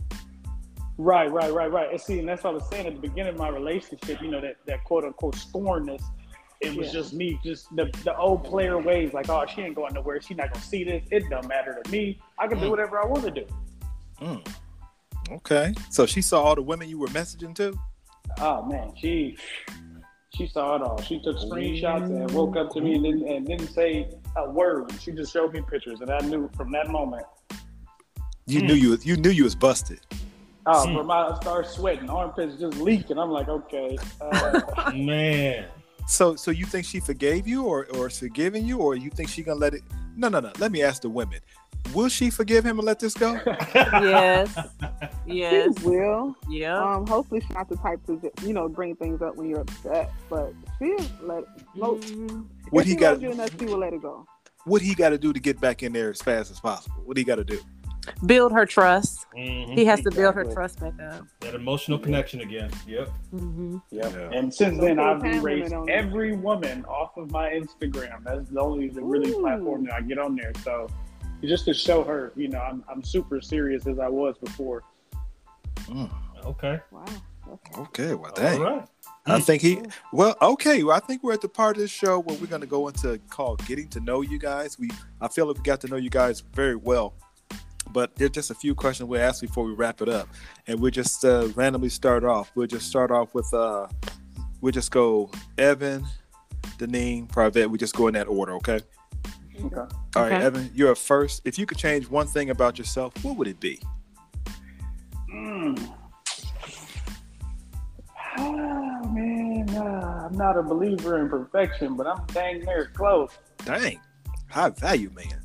right, 0.97 1.31
right, 1.31 1.53
right, 1.53 1.71
right. 1.71 1.91
And 1.91 2.01
see, 2.01 2.19
and 2.21 2.29
that's 2.29 2.45
what 2.45 2.51
I 2.51 2.55
was 2.55 2.69
saying 2.71 2.87
at 2.87 2.95
the 2.95 3.01
beginning 3.01 3.35
of 3.35 3.39
my 3.39 3.49
relationship. 3.49 4.23
You 4.23 4.31
know, 4.31 4.41
that 4.41 4.57
that 4.67 4.85
quote 4.85 5.05
unquote 5.05 5.37
scornness. 5.37 6.03
It 6.61 6.77
was 6.77 6.89
Yeah. 6.89 6.93
just 6.93 7.15
me, 7.15 7.39
just 7.43 7.75
the, 7.75 7.87
the 8.05 8.15
old 8.19 8.45
player 8.45 8.79
ways, 8.79 9.15
like, 9.15 9.29
oh, 9.31 9.47
she 9.47 9.63
ain't 9.63 9.75
going 9.75 9.95
nowhere. 9.95 10.21
She 10.21 10.35
not 10.35 10.53
gonna 10.53 10.65
see 10.65 10.85
this. 10.85 11.03
It 11.11 11.25
don't 11.31 11.49
matter 11.49 11.81
to 11.83 11.91
me. 11.91 12.21
I 12.39 12.47
can 12.49 12.59
do 12.61 12.67
Mm. 12.67 12.71
whatever 12.71 13.01
I 13.01 13.07
want 13.07 13.25
to 13.25 13.31
do. 13.31 13.47
Mm. 14.21 14.47
Okay. 15.31 15.73
So 15.91 16.05
she 16.07 16.21
saw 16.21 16.43
all 16.43 16.55
the 16.55 16.63
women 16.63 16.89
you 16.89 16.99
were 16.99 17.07
messaging 17.09 17.55
to. 17.57 17.79
Oh 18.41 18.63
man, 18.67 18.93
she 18.97 19.37
she 20.35 20.47
saw 20.47 20.77
it 20.77 20.83
all. 20.83 21.01
She 21.03 21.19
took 21.21 21.37
screenshots 21.39 22.05
and 22.11 22.31
woke 22.33 22.57
up 22.57 22.71
to 22.75 22.81
me 22.81 22.95
and 22.95 23.05
didn't 23.05 23.27
and 23.29 23.47
didn't 23.47 23.69
say 23.69 24.09
a 24.37 24.51
word. 24.51 24.93
She 25.01 25.13
just 25.13 25.33
showed 25.33 25.53
me 25.55 25.63
pictures, 25.63 26.01
and 26.03 26.11
I 26.11 26.19
knew 26.21 26.51
from 26.57 26.71
that 26.73 26.89
moment. 26.89 27.25
You 28.47 28.61
Mm. 28.61 28.67
knew 28.67 28.75
you 28.75 28.99
you 29.03 29.17
knew 29.17 29.31
you 29.31 29.45
was 29.45 29.55
busted. 29.55 30.01
Oh, 30.67 30.87
Hmm. 30.87 30.95
from 30.97 31.11
I 31.11 31.35
started 31.41 31.71
sweating, 31.71 32.11
armpits 32.11 32.57
just 32.61 32.77
leaking. 32.77 33.19
I'm 33.19 33.31
like, 33.31 33.49
okay, 33.49 33.99
uh, 34.21 34.61
Man. 34.93 35.67
So 36.11 36.35
so 36.35 36.51
you 36.51 36.67
think 36.67 36.85
she 36.85 36.99
forgave 36.99 37.47
you, 37.47 37.65
or 37.65 37.87
or 37.95 38.09
is 38.09 38.19
forgiving 38.19 38.67
you, 38.67 38.79
or 38.79 38.97
you 38.97 39.11
think 39.11 39.29
she 39.29 39.43
gonna 39.43 39.61
let 39.61 39.75
it? 39.75 39.83
No 40.17 40.29
no 40.29 40.41
no. 40.41 40.51
Let 40.59 40.73
me 40.73 40.83
ask 40.83 41.03
the 41.03 41.09
women. 41.09 41.39
Will 41.95 42.09
she 42.09 42.31
forgive 42.31 42.65
him 42.67 42.79
and 42.79 42.87
let 42.87 42.99
this 42.99 43.15
go? 43.15 43.41
Yes. 43.75 44.57
Yes. 45.27 45.71
She 45.79 45.87
will. 45.87 46.35
Yeah. 46.49 46.77
Um, 46.77 47.07
hopefully 47.07 47.41
she's 47.41 47.51
not 47.51 47.69
the 47.69 47.77
type 47.77 48.05
to 48.07 48.21
you 48.43 48.53
know 48.53 48.69
bring 48.69 48.97
things 48.97 49.23
up 49.23 49.37
when 49.37 49.49
you're 49.49 49.61
upset, 49.61 50.11
but 50.29 50.53
she'll 50.79 50.97
let 51.23 51.45
most. 51.77 52.03
Mhm. 52.09 52.47
What 52.71 52.85
he 52.85 52.97
got? 52.97 53.21
loves 53.21 53.53
you 53.53 53.59
she 53.61 53.67
will 53.67 53.79
let 53.79 53.93
it 53.93 54.03
go. 54.03 54.27
What 54.65 54.83
he 54.83 54.93
got 54.93 55.11
to 55.11 55.19
do 55.19 55.33
to 55.33 55.39
get 55.39 55.61
back 55.61 55.85
in 55.85 55.93
there 55.93 56.11
as 56.11 56.21
fast 56.21 56.51
as 56.51 56.59
possible? 56.59 56.97
What 57.05 57.17
he 57.17 57.23
got 57.23 57.37
to 57.37 57.45
do? 57.45 57.61
Build 58.27 58.53
her 58.53 58.67
trust. 58.67 59.27
Mhm. 59.37 59.75
He 59.75 59.85
has 59.85 60.01
to 60.03 60.11
build 60.11 60.35
her 60.35 60.45
trust 60.45 60.81
back 60.81 60.95
up. 61.01 61.27
That 61.41 61.55
emotional 61.55 61.99
connection 61.99 62.41
again. 62.41 62.71
Yep. 62.87 63.09
hmm 63.31 63.79
Yep. 63.91 64.13
Yeah. 64.13 64.31
And 64.39 64.53
since 64.53 64.81
then, 64.81 64.99
I've 64.99 65.21
put 65.21 65.33
a 65.33 65.37
erased 65.37 65.71
limit 65.71 65.73
on 65.73 65.91
every 65.91 66.37
woman 66.37 66.85
off 66.87 67.17
of 67.17 67.31
my 67.31 67.51
Instagram. 67.51 68.25
That's 68.25 68.49
the 68.49 68.61
only 68.61 68.89
the 68.89 69.03
really 69.03 69.33
Ooh. 69.33 69.41
platform 69.41 69.85
that 69.85 69.95
I 69.95 70.01
get 70.01 70.19
on 70.19 70.35
there. 70.35 70.53
So 70.65 70.89
just 71.43 71.65
to 71.67 71.75
show 71.75 72.03
her, 72.05 72.33
you 72.37 72.49
know, 72.49 72.61
I'm 72.61 72.85
I'm 72.89 73.03
super 73.03 73.41
serious 73.41 73.87
as 73.87 73.99
I 73.99 74.09
was 74.09 74.37
before. 74.39 74.83
Okay. 76.45 76.81
Wow. 76.91 77.05
Okay, 77.79 78.15
well, 78.15 78.33
dang. 78.35 78.61
right. 78.61 78.85
I 79.27 79.41
think 79.41 79.63
he. 79.63 79.81
Well, 80.13 80.37
okay. 80.41 80.83
Well, 80.83 80.97
I 80.97 81.01
think 81.01 81.23
we're 81.23 81.33
at 81.33 81.41
the 81.41 81.49
part 81.49 81.77
of 81.77 81.83
the 81.83 81.89
show 81.89 82.21
where 82.21 82.37
we're 82.37 82.47
going 82.47 82.61
to 82.61 82.67
go 82.67 82.89
into 82.89 83.19
called 83.29 83.65
"Getting 83.67 83.89
to 83.89 84.01
Know 84.01 84.21
You 84.23 84.39
Guys." 84.39 84.79
We, 84.79 84.91
I 85.21 85.29
feel 85.29 85.47
like 85.47 85.57
we 85.59 85.63
got 85.63 85.81
to 85.83 85.89
know 85.89 85.97
you 85.97 86.11
guys 86.11 86.41
very 86.41 86.77
well, 86.77 87.15
but 87.93 88.15
there's 88.17 88.31
just 88.31 88.51
a 88.51 88.55
few 88.55 88.75
questions 88.75 89.09
we 89.09 89.19
ask 89.19 89.41
before 89.41 89.65
we 89.65 89.73
wrap 89.73 90.01
it 90.03 90.09
up, 90.09 90.29
and 90.67 90.79
we'll 90.81 90.91
just 90.91 91.25
uh, 91.25 91.49
randomly 91.55 91.89
start 91.89 92.25
off. 92.25 92.51
We'll 92.55 92.67
just 92.67 92.87
start 92.89 93.11
off 93.11 93.35
with. 93.35 93.53
uh 93.55 93.87
We'll 94.63 94.73
just 94.73 94.91
go 94.91 95.31
Evan, 95.57 96.05
Deneen, 96.77 97.27
Pravette. 97.29 97.71
We 97.71 97.79
just 97.79 97.95
go 97.97 98.09
in 98.09 98.15
that 98.15 98.29
order, 98.29 98.53
okay? 98.57 98.81
Okay. 99.65 99.77
All 99.77 99.87
right, 100.17 100.33
Okay. 100.33 100.45
Evan, 100.45 100.71
you're 100.75 100.91
up 100.93 100.99
first. 100.99 101.41
If 101.47 101.59
you 101.59 101.65
could 101.65 101.79
change 101.79 102.11
one 102.11 102.27
thing 102.27 102.51
about 102.51 102.77
yourself, 102.79 103.15
what 103.25 103.39
would 103.39 103.49
it 103.49 103.59
be? 103.59 103.81
Mm. 105.33 105.93
Oh 108.39 109.09
man, 109.15 109.71
uh, 109.71 110.29
I'm 110.31 110.37
not 110.37 110.59
a 110.59 110.63
believer 110.63 111.21
in 111.23 111.31
perfection, 111.31 111.97
but 111.97 112.07
I'm 112.07 112.25
dang 112.27 112.61
near 112.65 112.91
close. 112.95 113.31
Dang, 113.65 113.99
high 114.51 114.69
value 114.71 115.11
man. 115.15 115.40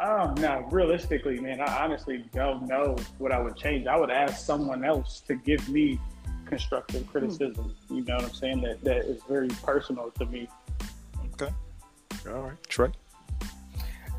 Oh 0.00 0.34
no, 0.38 0.66
realistically, 0.70 1.40
man, 1.40 1.60
I 1.60 1.84
honestly 1.84 2.24
don't 2.34 2.66
know 2.68 2.96
what 3.18 3.32
I 3.32 3.40
would 3.40 3.56
change. 3.56 3.86
I 3.86 3.96
would 3.98 4.10
ask 4.10 4.44
someone 4.44 4.84
else 4.84 5.20
to 5.20 5.34
give 5.36 5.66
me 5.70 5.98
constructive 6.44 7.06
criticism. 7.06 7.74
You 7.90 8.04
know 8.04 8.16
what 8.16 8.24
I'm 8.24 8.34
saying? 8.34 8.60
That 8.60 8.84
that 8.84 9.06
is 9.06 9.22
very 9.28 9.48
personal 9.48 10.10
to 10.18 10.26
me. 10.26 10.48
Okay. 11.34 11.52
All 12.28 12.42
right, 12.42 12.62
Trey. 12.68 12.90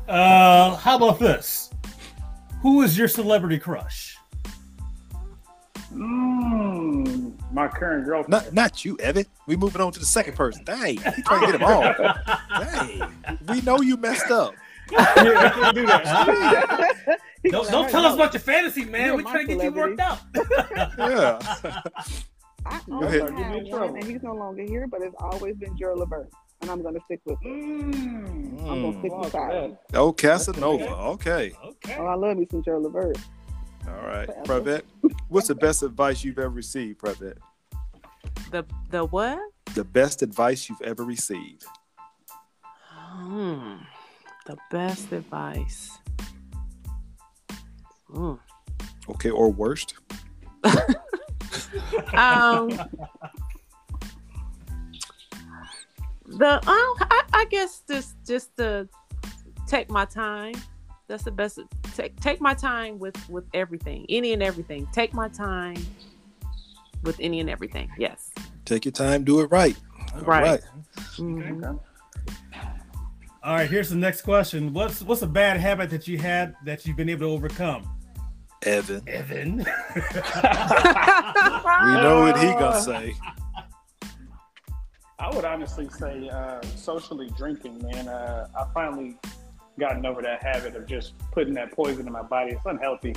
Uh, 0.08 0.74
how 0.76 0.96
about 0.96 1.20
this? 1.20 1.70
Who 2.62 2.82
is 2.82 2.98
your 2.98 3.08
celebrity 3.08 3.58
crush? 3.58 4.16
Mm, 5.92 7.32
my 7.52 7.68
current 7.68 8.04
girlfriend. 8.04 8.30
Not 8.30 8.52
not 8.52 8.84
you, 8.84 8.96
Evan. 8.98 9.26
We 9.46 9.56
moving 9.56 9.80
on 9.80 9.92
to 9.92 10.00
the 10.00 10.06
second 10.06 10.34
person. 10.34 10.64
Dang, 10.64 10.96
he 10.96 11.22
trying 11.22 11.40
to 11.40 11.46
get 11.46 11.54
him 11.54 11.62
all. 11.62 11.94
Dang, 12.58 13.12
we 13.48 13.60
know 13.60 13.80
you 13.80 13.96
messed 13.96 14.30
up. 14.32 14.54
Yeah, 14.90 14.98
I 15.00 15.48
can't 15.50 15.74
do 15.74 15.86
that. 15.86 17.18
don't, 17.44 17.70
don't 17.70 17.90
tell 17.90 18.04
us 18.06 18.14
about 18.14 18.32
your 18.32 18.40
fantasy, 18.40 18.84
man. 18.84 19.06
You're 19.06 19.16
We're 19.16 19.22
trying 19.22 19.46
to 19.48 19.54
get 19.56 19.64
you 19.64 19.72
worked 19.72 20.00
out. 20.00 20.18
Yeah. 20.98 21.38
I 22.66 22.80
Go 22.86 22.94
only 22.96 23.06
ahead. 23.06 23.28
Give 23.28 23.36
me 23.36 23.42
had 23.42 23.66
in 23.66 23.70
one, 23.70 23.96
and 23.96 24.04
he's 24.04 24.22
no 24.22 24.34
longer 24.34 24.62
here, 24.62 24.86
but 24.86 25.00
it's 25.02 25.14
always 25.20 25.56
been 25.56 25.76
Gerald 25.78 26.00
Levert, 26.00 26.28
and 26.60 26.70
I'm 26.70 26.82
gonna 26.82 26.98
stick 27.06 27.20
with 27.24 27.38
it. 27.40 27.46
Mm. 27.48 28.60
I'm 28.68 28.82
gonna 28.82 28.98
stick 28.98 29.12
Mm. 29.12 29.20
with 29.20 29.32
that. 29.32 29.78
Oh, 29.94 30.12
Casanova. 30.12 30.88
Okay. 31.14 31.52
Okay. 31.64 31.96
Oh, 31.98 32.06
I 32.06 32.14
love 32.14 32.36
me 32.36 32.46
some 32.50 32.62
Gerald 32.62 32.82
Levert. 32.84 33.16
All 33.86 34.06
right, 34.06 34.26
Forever. 34.44 34.82
Pravette. 35.02 35.12
What's 35.28 35.48
the 35.48 35.54
best 35.54 35.82
advice 35.82 36.22
you've 36.24 36.38
ever 36.38 36.50
received, 36.50 37.00
Pravette? 37.00 37.38
The 38.50 38.64
the 38.90 39.04
what? 39.06 39.38
The 39.74 39.84
best 39.84 40.20
advice 40.22 40.68
you've 40.68 40.82
ever 40.82 41.04
received. 41.04 41.64
Hmm. 42.92 43.76
The 44.48 44.56
best 44.70 45.12
advice. 45.12 45.98
Hmm. 48.10 48.34
Okay, 49.10 49.30
or 49.30 49.50
worst? 49.52 49.94
Um. 52.14 52.68
the 56.26 56.54
um, 56.56 56.60
I, 56.66 57.22
I 57.32 57.46
guess 57.50 57.82
just 57.88 58.16
just 58.26 58.56
to 58.56 58.88
take 59.66 59.90
my 59.90 60.04
time. 60.04 60.54
That's 61.06 61.22
the 61.22 61.30
best. 61.30 61.60
Take 61.94 62.18
take 62.20 62.40
my 62.40 62.54
time 62.54 62.98
with 62.98 63.16
with 63.28 63.44
everything, 63.54 64.04
any 64.08 64.32
and 64.32 64.42
everything. 64.42 64.88
Take 64.92 65.14
my 65.14 65.28
time 65.28 65.76
with 67.02 67.16
any 67.20 67.40
and 67.40 67.48
everything. 67.48 67.88
Yes. 67.98 68.30
Take 68.64 68.84
your 68.84 68.92
time, 68.92 69.24
do 69.24 69.40
it 69.40 69.46
right. 69.50 69.76
All 70.14 70.22
Right. 70.22 70.42
right. 70.42 70.60
Mhm. 71.16 71.64
Okay. 71.64 71.78
All 73.48 73.54
right, 73.54 73.70
here's 73.70 73.88
the 73.88 73.96
next 73.96 74.20
question. 74.20 74.74
What's 74.74 75.00
what's 75.00 75.22
a 75.22 75.26
bad 75.26 75.58
habit 75.58 75.88
that 75.88 76.06
you 76.06 76.18
had 76.18 76.54
that 76.66 76.84
you've 76.84 76.98
been 76.98 77.08
able 77.08 77.28
to 77.28 77.32
overcome? 77.32 77.88
Evan. 78.60 79.02
Evan. 79.08 79.60
We 81.80 81.92
know 81.94 82.20
what 82.20 82.38
he 82.38 82.48
gonna 82.48 82.78
say. 82.78 83.14
I 85.18 85.34
would 85.34 85.46
honestly 85.46 85.88
say 85.88 86.28
uh, 86.28 86.60
socially 86.76 87.30
drinking, 87.38 87.80
man. 87.82 88.06
Uh, 88.06 88.48
I 88.54 88.66
finally 88.74 89.16
gotten 89.78 90.04
over 90.04 90.20
that 90.20 90.42
habit 90.42 90.76
of 90.76 90.86
just 90.86 91.14
putting 91.32 91.54
that 91.54 91.72
poison 91.72 92.06
in 92.06 92.12
my 92.12 92.20
body. 92.20 92.52
It's 92.52 92.66
unhealthy, 92.66 93.14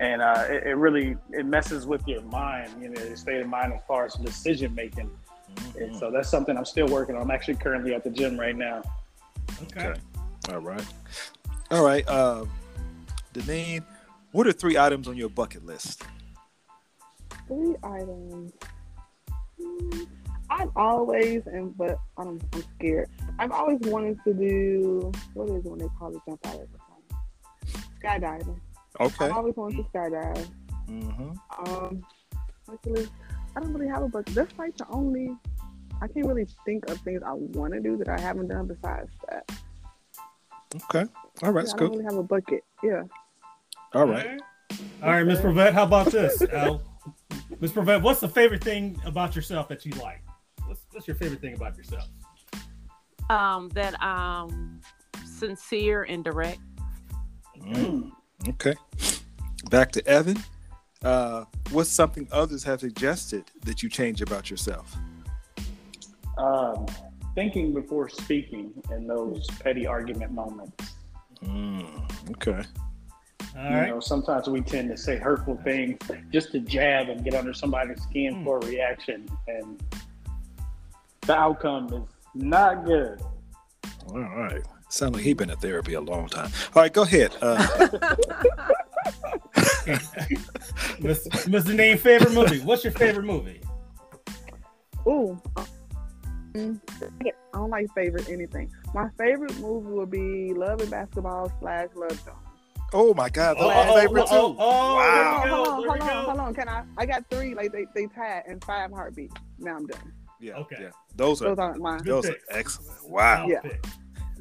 and 0.00 0.20
uh, 0.20 0.46
it, 0.48 0.66
it 0.66 0.74
really 0.74 1.16
it 1.30 1.46
messes 1.46 1.86
with 1.86 2.02
your 2.08 2.22
mind, 2.22 2.72
you 2.82 2.88
know, 2.88 3.00
your 3.00 3.16
state 3.16 3.40
of 3.40 3.46
mind 3.46 3.72
as 3.72 3.82
far 3.86 4.04
as 4.04 4.14
decision 4.14 4.74
making. 4.74 5.12
And 5.78 5.96
so 5.96 6.10
that's 6.10 6.28
something 6.28 6.56
I'm 6.56 6.64
still 6.64 6.88
working 6.88 7.14
on. 7.14 7.22
I'm 7.22 7.30
actually 7.30 7.54
currently 7.54 7.94
at 7.94 8.02
the 8.02 8.10
gym 8.10 8.36
right 8.40 8.56
now. 8.56 8.82
Okay. 9.62 9.88
Okay. 9.88 10.00
All 10.50 10.60
right. 10.60 10.86
All 11.70 11.84
right. 11.84 12.08
Um, 12.08 12.50
Deneen, 13.34 13.84
what 14.32 14.46
are 14.46 14.52
three 14.52 14.78
items 14.78 15.08
on 15.08 15.16
your 15.16 15.28
bucket 15.28 15.64
list? 15.64 16.02
Three 17.46 17.74
items. 17.82 18.52
I've 20.50 20.70
always, 20.76 21.42
and 21.46 21.76
but 21.76 21.98
I'm, 22.16 22.40
I'm 22.52 22.64
scared. 22.76 23.10
I've 23.38 23.52
always 23.52 23.78
wanted 23.80 24.18
to 24.24 24.32
do 24.32 25.12
what 25.34 25.48
is 25.50 25.64
it 25.64 25.64
when 25.64 25.78
they 25.78 25.88
call 25.98 26.14
it 26.14 26.20
jump 26.26 26.46
out 26.46 26.54
of 26.54 26.68
the 26.72 26.78
plane? 26.78 27.82
Skydiving. 28.02 28.60
Okay. 29.00 29.26
I've 29.26 29.32
always 29.32 29.56
wanted 29.56 29.76
to 29.76 29.82
skydive. 29.84 30.46
Mm-hmm. 30.88 31.74
Um, 31.74 32.04
actually, 32.72 33.08
I 33.54 33.60
don't 33.60 33.72
really 33.74 33.88
have 33.88 34.02
a 34.02 34.08
bucket. 34.08 34.34
That's 34.34 34.58
like 34.58 34.76
the 34.76 34.86
only. 34.88 35.36
I 36.00 36.06
can't 36.08 36.26
really 36.26 36.46
think 36.64 36.88
of 36.90 36.98
things 37.00 37.22
I 37.24 37.32
want 37.32 37.72
to 37.74 37.80
do 37.80 37.96
that 37.96 38.08
I 38.08 38.20
haven't 38.20 38.48
done 38.48 38.66
besides 38.66 39.10
that. 39.28 39.50
Okay. 40.84 41.04
All 41.42 41.52
right. 41.52 41.62
Yeah, 41.66 41.72
That's 41.72 41.74
I 41.74 41.76
don't 41.78 41.90
really 41.90 42.04
have 42.04 42.16
a 42.16 42.22
bucket. 42.22 42.62
Yeah. 42.82 43.02
All 43.94 44.06
right. 44.06 44.40
All 45.02 45.10
right, 45.10 45.24
Miss 45.24 45.40
Pravette, 45.40 45.72
how 45.72 45.84
about 45.84 46.12
this? 46.12 46.42
Al? 46.52 46.82
Miss 47.58 47.72
Pravette, 47.72 48.02
what's 48.02 48.20
the 48.20 48.28
favorite 48.28 48.62
thing 48.62 49.00
about 49.04 49.34
yourself 49.34 49.68
that 49.68 49.86
you 49.86 49.92
like? 49.92 50.22
What's, 50.66 50.82
what's 50.92 51.06
your 51.08 51.16
favorite 51.16 51.40
thing 51.40 51.54
about 51.54 51.76
yourself? 51.76 52.08
Um. 53.30 53.68
That 53.70 54.00
um, 54.02 54.80
sincere 55.26 56.04
and 56.04 56.22
direct. 56.24 56.60
Mm. 57.60 58.10
Okay. 58.48 58.74
Back 59.70 59.92
to 59.92 60.06
Evan. 60.06 60.38
Uh, 61.02 61.44
what's 61.70 61.90
something 61.90 62.28
others 62.32 62.64
have 62.64 62.80
suggested 62.80 63.44
that 63.64 63.82
you 63.82 63.88
change 63.88 64.22
about 64.22 64.50
yourself? 64.50 64.96
Um, 66.38 66.86
thinking 67.34 67.72
before 67.74 68.08
speaking 68.08 68.72
in 68.90 69.06
those 69.06 69.46
petty 69.62 69.86
argument 69.86 70.32
moments. 70.32 70.94
Mm. 71.44 72.10
Okay. 72.32 72.62
All 73.56 73.70
you 73.70 73.76
right. 73.76 73.88
know, 73.90 74.00
sometimes 74.00 74.48
we 74.48 74.60
tend 74.60 74.90
to 74.90 74.96
say 74.96 75.16
hurtful 75.16 75.56
things 75.64 75.98
just 76.32 76.52
to 76.52 76.60
jab 76.60 77.08
and 77.08 77.24
get 77.24 77.34
under 77.34 77.52
somebody's 77.52 78.02
skin 78.02 78.36
Hmm. 78.36 78.44
for 78.44 78.58
a 78.58 78.66
reaction, 78.66 79.28
and 79.46 79.82
the 81.22 81.34
outcome 81.36 81.86
is 81.92 82.02
not 82.34 82.84
good. 82.84 83.20
All 84.08 84.18
right. 84.20 84.62
Sound 84.90 85.14
like 85.14 85.24
he's 85.24 85.34
been 85.34 85.50
in 85.50 85.56
therapy 85.58 85.94
a 85.94 86.00
long 86.00 86.28
time. 86.28 86.50
All 86.74 86.82
right, 86.82 86.92
go 86.92 87.02
ahead. 87.02 87.36
Uh, 87.42 87.58
Miss 91.00 91.26
Miss 91.46 91.64
Deneen, 91.64 91.98
favorite 91.98 92.32
movie. 92.32 92.60
What's 92.60 92.84
your 92.84 92.92
favorite 92.92 93.24
movie? 93.26 93.60
Ooh. 95.06 95.40
Um, 96.54 96.80
I 97.02 97.30
don't 97.52 97.70
like 97.70 97.86
favorite 97.94 98.28
anything. 98.28 98.70
My 98.94 99.08
favorite 99.18 99.58
movie 99.60 99.90
would 99.90 100.10
be 100.10 100.52
Love 100.54 100.80
and 100.80 100.90
Basketball 100.90 101.52
slash 101.60 101.88
Love 101.94 102.10
Jones. 102.24 102.38
oh 102.92 103.12
my 103.14 103.28
God, 103.28 103.54
that's 103.58 103.64
Oh, 103.64 103.68
my 103.68 103.88
oh, 103.88 103.94
favorite 104.00 104.26
oh, 104.30 104.48
too. 104.52 104.56
oh, 104.58 104.94
Wow. 104.96 105.40
there 105.44 105.44
we 105.44 105.50
go, 105.50 105.56
hold 105.56 105.68
on, 105.68 105.80
there 105.80 105.88
hold 105.88 106.00
on, 106.00 106.08
go. 106.08 106.30
hold 106.30 106.38
on. 106.40 106.54
Can 106.54 106.68
I? 106.68 106.84
I 106.96 107.06
got 107.06 107.24
three. 107.30 107.54
Like 107.54 107.72
they 107.72 107.86
they 107.94 108.06
tied 108.06 108.44
and 108.48 108.62
five 108.64 108.90
heartbeats. 108.90 109.34
Now 109.58 109.76
I'm 109.76 109.86
done. 109.86 110.12
Yeah. 110.40 110.54
Okay. 110.54 110.76
Yeah. 110.80 110.90
Those 111.16 111.42
are 111.42 111.48
Those 111.48 111.58
aren't 111.58 111.80
mine. 111.82 112.00
Those 112.04 112.28
are 112.28 112.36
excellent. 112.50 113.08
Wow. 113.10 113.46
Yeah. 113.48 113.60
Pick. 113.60 113.84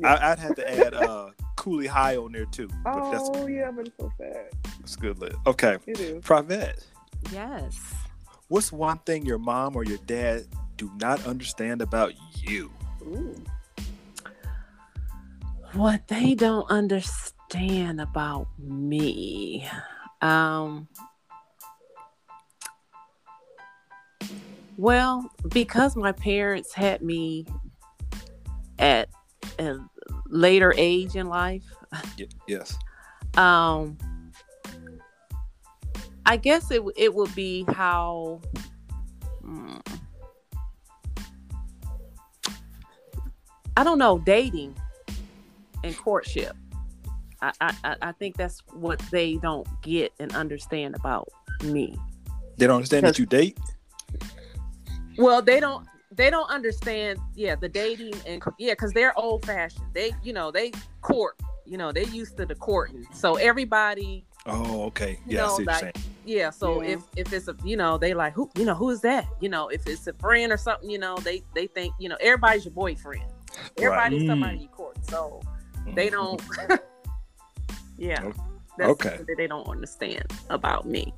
I, 0.04 0.32
I'd 0.32 0.40
have 0.40 0.56
to 0.56 0.70
add 0.86 0.94
uh, 0.94 1.32
Cooley 1.56 1.88
High 1.88 2.18
on 2.18 2.32
there 2.32 2.46
too. 2.46 2.70
But 2.84 3.12
that's, 3.12 3.30
Oh 3.34 3.48
yeah, 3.48 3.72
but 3.72 3.88
it's 3.88 3.98
so 4.00 4.12
sad. 4.20 4.50
that's 4.80 4.96
a 4.96 5.00
good 5.00 5.18
list. 5.20 5.38
Okay. 5.48 5.78
It 5.88 6.00
is. 6.00 6.24
Pravette, 6.24 6.84
Yes. 7.34 7.96
what's 8.48 8.72
one 8.72 9.00
thing 9.00 9.26
your 9.26 9.40
mom 9.40 9.76
or 9.76 9.84
your 9.84 9.98
dad 10.06 10.46
do 10.78 10.92
not 11.00 11.26
understand 11.26 11.82
about 11.82 12.14
you? 12.36 12.72
Ooh. 13.02 13.36
What 15.74 16.08
they 16.08 16.34
don't 16.34 16.70
understand 16.70 18.00
about 18.00 18.48
me. 18.58 19.68
Um. 20.22 20.88
Well, 24.78 25.30
because 25.50 25.96
my 25.96 26.12
parents 26.12 26.74
had 26.74 27.02
me 27.02 27.48
at, 28.78 29.10
a 29.60 29.78
later 30.28 30.74
age 30.78 31.16
in 31.16 31.28
life. 31.28 31.64
Y- 32.20 32.28
yes. 32.48 32.78
Um, 33.36 33.98
I 36.26 36.38
guess 36.38 36.70
it 36.72 36.84
it 36.96 37.14
would 37.14 37.34
be 37.36 37.66
how. 37.70 38.42
hmm, 39.42 39.78
I 43.78 43.84
don't 43.84 44.00
know 44.00 44.18
dating 44.18 44.76
and 45.84 45.96
courtship. 45.96 46.56
I, 47.42 47.52
I 47.62 47.76
I- 47.84 47.96
I 48.02 48.12
think 48.14 48.36
that's 48.36 48.62
what 48.74 48.98
they 49.12 49.36
don't 49.38 49.68
get 49.84 50.12
and 50.20 50.34
understand 50.36 50.96
about 50.96 51.30
me. 51.64 51.96
They 52.58 52.66
don't 52.66 52.78
understand 52.78 53.06
that 53.06 53.20
you 53.20 53.28
date. 53.28 53.58
Well, 55.18 55.42
they 55.44 55.60
don't 55.60 55.86
they 56.12 56.30
don't 56.32 56.50
understand 56.50 57.20
yeah 57.36 57.56
the 57.56 57.70
dating 57.70 58.14
and 58.26 58.42
yeah 58.58 58.72
because 58.74 58.94
they're 58.94 59.18
old 59.18 59.46
fashioned. 59.46 59.86
They 59.94 60.12
you 60.24 60.34
know 60.34 60.50
they 60.52 60.72
court 61.02 61.36
you 61.66 61.78
know 61.78 61.92
they 61.92 62.06
used 62.06 62.36
to 62.38 62.46
the 62.48 62.56
courting. 62.56 63.06
So 63.14 63.36
everybody 63.36 64.26
Oh, 64.50 64.84
okay. 64.86 65.20
You 65.28 65.36
Yeah, 65.38 65.44
I 65.44 65.48
know, 65.48 65.58
see 65.58 65.64
what 65.66 65.68
like- 65.68 65.82
you're 65.84 65.92
saying. 65.94 66.14
Yeah, 66.26 66.50
so 66.50 66.82
Yeah. 66.82 66.90
if 66.94 67.02
if 67.16 67.32
it's 67.34 67.48
a 67.48 67.56
you 67.64 67.78
know 67.78 67.98
they 68.00 68.14
like 68.16 68.34
who 68.34 68.50
you 68.58 68.66
know 68.66 68.74
who 68.76 68.90
is 68.90 69.02
that 69.02 69.28
you 69.40 69.50
know 69.50 69.68
if 69.70 69.86
it's 69.88 70.08
a 70.08 70.14
friend 70.14 70.52
or 70.52 70.58
something 70.58 70.90
you 70.90 70.98
know 70.98 71.16
they 71.18 71.44
they 71.54 71.68
think 71.68 71.94
you 72.00 72.10
know 72.10 72.18
everybody's 72.20 72.66
your 72.66 72.74
boyfriend 72.74 73.24
everybody's 73.78 74.22
Right. 74.22 74.28
somebody 74.28 74.58
you 74.60 74.68
court 74.70 74.98
so 75.10 75.42
they 75.96 76.10
mm-hmm. 76.10 76.16
don't 76.16 76.42
yeah 77.98 78.22
Okay. 78.24 78.40
that's 78.78 78.90
Okay. 78.92 79.18
that 79.18 79.36
they 79.38 79.48
don't 79.48 79.68
understand 79.68 80.26
about 80.50 80.86
me 80.88 81.14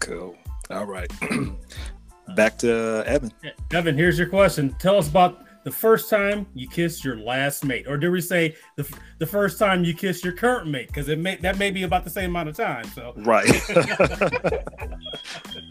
Cool. 0.00 0.36
All 0.70 0.84
right. 0.84 1.10
Back 2.36 2.58
to 2.58 3.02
Evan. 3.06 3.32
Evan, 3.72 3.96
here's 3.96 4.18
your 4.18 4.28
question. 4.28 4.74
Tell 4.78 4.98
us 4.98 5.08
about 5.08 5.44
the 5.64 5.70
first 5.70 6.10
time 6.10 6.46
you 6.54 6.68
kissed 6.68 7.04
your 7.04 7.16
last 7.18 7.64
mate, 7.64 7.86
or 7.88 7.96
do 7.96 8.10
we 8.10 8.20
say 8.20 8.56
the 8.76 8.88
the 9.18 9.26
first 9.26 9.58
time 9.58 9.84
you 9.84 9.94
kissed 9.94 10.24
your 10.24 10.32
current 10.34 10.68
mate? 10.68 10.88
Because 10.88 11.08
it 11.08 11.18
may 11.18 11.36
that 11.36 11.58
may 11.58 11.70
be 11.70 11.84
about 11.84 12.04
the 12.04 12.10
same 12.10 12.30
amount 12.30 12.48
of 12.48 12.56
time. 12.56 12.84
So 12.94 13.14
Right. 13.16 13.48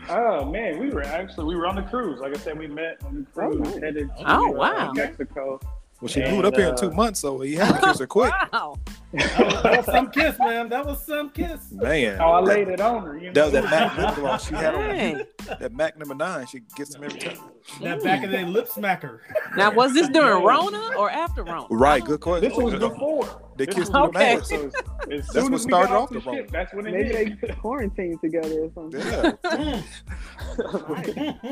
Oh 0.07 0.45
man, 0.45 0.80
we 0.80 0.90
were 0.91 1.03
actually 1.03 1.45
we 1.45 1.56
were 1.56 1.65
on 1.68 1.76
the 1.76 1.82
cruise. 1.84 2.19
Like 2.19 2.36
I 2.36 2.40
said, 2.40 2.57
we 2.57 2.68
met 2.68 2.98
on 3.06 3.15
the 3.15 3.32
cruise 3.32 3.56
oh, 3.60 3.64
nice. 3.64 3.82
headed 3.82 4.10
to 4.18 4.32
Oh, 4.38 4.49
wow. 4.52 4.91
Mexico. 4.94 5.60
Well, 6.02 6.10
she 6.10 6.22
And, 6.22 6.32
blew 6.32 6.40
it 6.40 6.46
up 6.46 6.56
here 6.56 6.68
in 6.70 6.76
two 6.76 6.92
uh, 6.92 6.94
months, 6.94 7.20
so 7.22 7.40
he 7.40 7.56
had 7.56 7.74
to 7.74 7.82
kiss 7.82 8.00
her 8.00 8.08
quick. 8.08 8.34
wow 8.54 8.76
that 9.16 9.46
was, 9.46 9.64
that 9.64 9.78
was 9.78 9.86
some 9.86 10.12
kiss, 10.12 10.40
man. 10.40 10.70
That 10.70 10.86
was 10.86 11.06
some 11.06 11.30
kiss. 11.30 11.72
Man. 11.72 12.20
Oh, 12.20 12.32
I 12.32 12.40
laid 12.42 12.68
it 12.68 12.82
on 12.82 13.06
her. 13.06 13.18
You 13.18 13.28
know? 13.28 13.34
That 13.34 13.44
was 13.46 13.54
that 13.54 13.64
Mac 13.66 13.98
lip 13.98 14.16
gloss 14.16 14.48
she 14.48 14.56
had 14.56 14.76
on. 14.76 14.82
Dang. 14.82 15.22
That 15.60 15.74
Mac 15.74 15.98
number 15.98 16.16
nine. 16.16 16.46
She 16.48 16.62
gets 16.76 16.94
them 16.94 17.04
every 17.04 17.20
time. 17.20 17.38
That 17.82 18.04
back 18.04 18.24
in 18.24 18.32
the 18.32 18.44
lip 18.46 18.68
smacker. 18.68 19.20
now 19.56 19.72
was 19.72 19.94
this 19.94 20.10
during 20.10 20.44
Rona 20.46 20.92
or 20.98 21.10
after 21.10 21.44
Rona 21.44 21.68
Right. 21.70 22.04
Good 22.04 22.20
question. 22.20 22.50
This 22.50 22.58
was 22.58 22.74
before. 22.74 23.42
They 23.56 23.66
This 23.66 23.76
kissed 23.76 23.94
was 23.94 24.12
through 24.12 24.12
the 24.12 24.20
Okay. 24.20 24.36
mask. 24.36 24.50
So 24.50 24.66
as, 24.66 24.74
as 25.20 25.28
That's 25.28 25.50
what 25.50 25.62
started 25.62 25.94
off 25.94 26.04
off 26.04 26.10
the 26.10 26.20
the 26.20 26.26
road. 26.26 26.36
ship, 26.36 26.52
that's 26.52 26.74
when 26.74 26.88
it 26.88 26.92
Maybe 26.92 27.14
hit. 27.16 27.42
they 27.42 27.54
quarantined 27.54 28.20
together 28.22 28.66
or 28.66 28.72
something. 28.74 29.00
Yeah. 29.02 29.82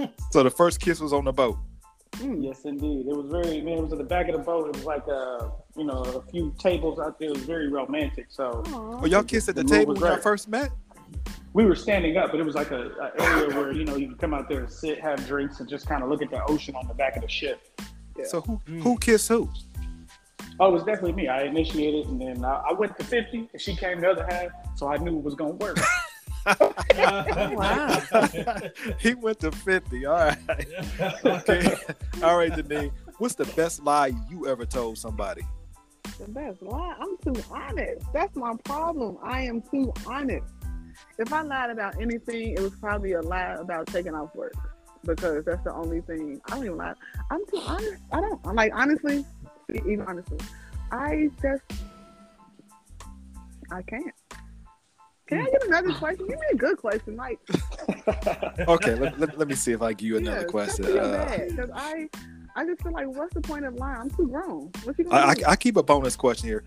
So 0.32 0.44
the 0.44 0.50
first 0.52 0.80
kiss 0.82 1.00
was 1.00 1.14
on 1.14 1.26
the 1.26 1.32
boat. 1.32 1.58
Yes, 2.40 2.66
indeed. 2.66 3.08
It 3.08 3.16
was 3.16 3.28
very. 3.30 3.62
Man, 3.62 3.78
it 3.78 3.82
was 3.82 3.92
at 3.92 3.98
the 3.98 4.04
back 4.04 4.30
of 4.30 4.34
the 4.34 4.44
boat. 4.44 4.68
It 4.68 4.76
was 4.76 4.86
like 4.86 5.08
a 5.08 5.52
you 5.76 5.84
know, 5.84 6.02
a 6.02 6.22
few 6.32 6.54
tables 6.60 7.00
out 7.00 7.20
there. 7.20 7.30
It 7.30 7.36
was 7.36 7.44
very 7.44 7.68
romantic. 7.68 8.28
So 8.30 8.64
Oh, 8.68 9.06
y'all 9.06 9.24
kissed 9.24 9.50
at 9.50 9.56
the 9.56 9.64
The 9.64 9.70
table 9.70 9.94
when 9.94 10.02
y'all 10.02 10.12
right. 10.12 10.24
first 10.24 10.48
met? 10.48 10.72
we 11.54 11.66
were 11.66 11.76
standing 11.76 12.18
up, 12.18 12.32
but 12.32 12.40
it 12.40 12.46
was 12.46 12.56
like 12.56 12.72
a, 12.72 12.90
a 12.90 13.22
area 13.22 13.56
where 13.56 13.72
you 13.72 13.86
know 13.86 13.96
you 13.96 14.08
can 14.08 14.18
come 14.18 14.34
out 14.34 14.50
there 14.50 14.62
and 14.62 14.72
sit, 14.72 15.00
have 15.00 15.26
drinks, 15.28 15.60
and 15.60 15.70
just 15.70 15.88
kind 15.88 16.04
of 16.04 16.10
look 16.10 16.22
at 16.22 16.30
the 16.30 16.44
ocean 16.46 16.76
on 16.76 16.88
the 16.88 16.94
back 16.94 17.16
of 17.16 17.22
the 17.22 17.28
ship. 17.28 17.62
So 18.26 18.42
who 18.42 18.60
mm. 18.68 18.82
who 18.82 18.98
kissed 18.98 19.28
who? 19.28 19.50
Oh, 20.60 20.70
it 20.70 20.72
was 20.72 20.84
definitely 20.84 21.14
me. 21.14 21.28
I 21.28 21.44
initiated, 21.44 22.08
and 22.08 22.22
then 22.22 22.44
I, 22.44 22.64
I 22.70 22.74
went 22.74 22.98
to 22.98 23.04
fifty, 23.04 23.50
and 23.52 23.62
she 23.62 23.76
came 23.76 24.02
the 24.02 24.12
other 24.12 24.26
half, 24.26 24.48
so 24.76 24.88
I 24.88 24.98
knew 24.98 25.18
it 25.18 25.24
was 25.24 25.36
gonna 25.36 25.54
work. 25.54 25.78
Oh, 26.46 26.74
wow 27.56 28.02
he 29.00 29.14
went 29.14 29.40
to 29.40 29.52
50. 29.52 30.06
All 30.06 30.14
right. 30.16 30.38
Okay. 31.26 31.76
All 32.24 32.38
right, 32.38 32.54
Denise. 32.56 32.92
What's 33.18 33.36
the 33.36 33.46
best 33.46 33.84
lie 33.84 34.12
you 34.30 34.48
ever 34.48 34.66
told 34.66 34.98
somebody? 34.98 35.44
The 36.20 36.28
best 36.28 36.62
lie. 36.62 36.96
I'm 37.00 37.18
too 37.18 37.42
honest. 37.52 38.06
That's 38.14 38.36
my 38.36 38.54
problem. 38.64 39.18
I 39.24 39.42
am 39.42 39.62
too 39.62 39.94
honest. 40.06 40.52
If 41.18 41.32
I 41.32 41.42
lied 41.42 41.70
about 41.70 42.00
anything, 42.02 42.54
it 42.54 42.60
was 42.60 42.74
probably 42.76 43.14
a 43.14 43.22
lie 43.22 43.56
about 43.60 43.88
taking 43.88 44.14
off 44.14 44.36
work 44.36 44.54
because 45.06 45.46
that's 45.46 45.64
the 45.64 45.74
only 45.74 46.02
thing. 46.02 46.42
I 46.46 46.56
don't 46.56 46.66
even 46.66 46.78
lie. 46.78 46.94
I'm 47.32 47.46
too 47.48 47.62
honest. 47.66 48.02
I 48.12 48.22
don't. 48.22 48.40
I'm 48.46 48.56
like 48.56 48.72
honestly, 48.76 49.26
even 49.70 50.02
honestly, 50.02 50.38
I 50.92 51.30
just 51.42 51.64
I 53.72 53.82
can't. 53.84 54.14
Can 55.28 55.40
I 55.40 55.50
get 55.50 55.64
another 55.68 55.94
question? 55.94 56.28
Give 56.28 56.40
me 56.40 56.46
a 56.54 56.56
good 56.56 56.78
question, 56.78 57.16
like 57.16 57.40
Okay, 58.68 58.96
let, 58.96 59.18
let, 59.20 59.38
let 59.38 59.48
me 59.48 59.56
see 59.56 59.72
if 59.72 59.82
I 59.82 59.94
give 59.94 60.08
you 60.08 60.18
another 60.18 60.42
yeah, 60.42 60.48
question. 60.48 60.86
Because 60.86 61.70
Uh, 61.70 61.74
I, 61.76 62.10
I 62.56 62.66
just 62.66 62.82
feel 62.84 62.92
like, 62.92 63.08
what's 63.08 63.34
the 63.34 63.42
point 63.42 63.66
of 63.66 63.74
lying? 63.76 64.02
I'm 64.02 64.10
too 64.10 64.28
grown. 64.28 64.72
What 64.84 64.98
you 64.98 65.06
gonna 65.06 65.16
I, 65.16 65.30
I. 65.32 65.36
I 65.52 65.56
keep 65.56 65.78
a 65.78 65.84
bonus 65.84 66.16
question 66.16 66.50
here. 66.50 66.64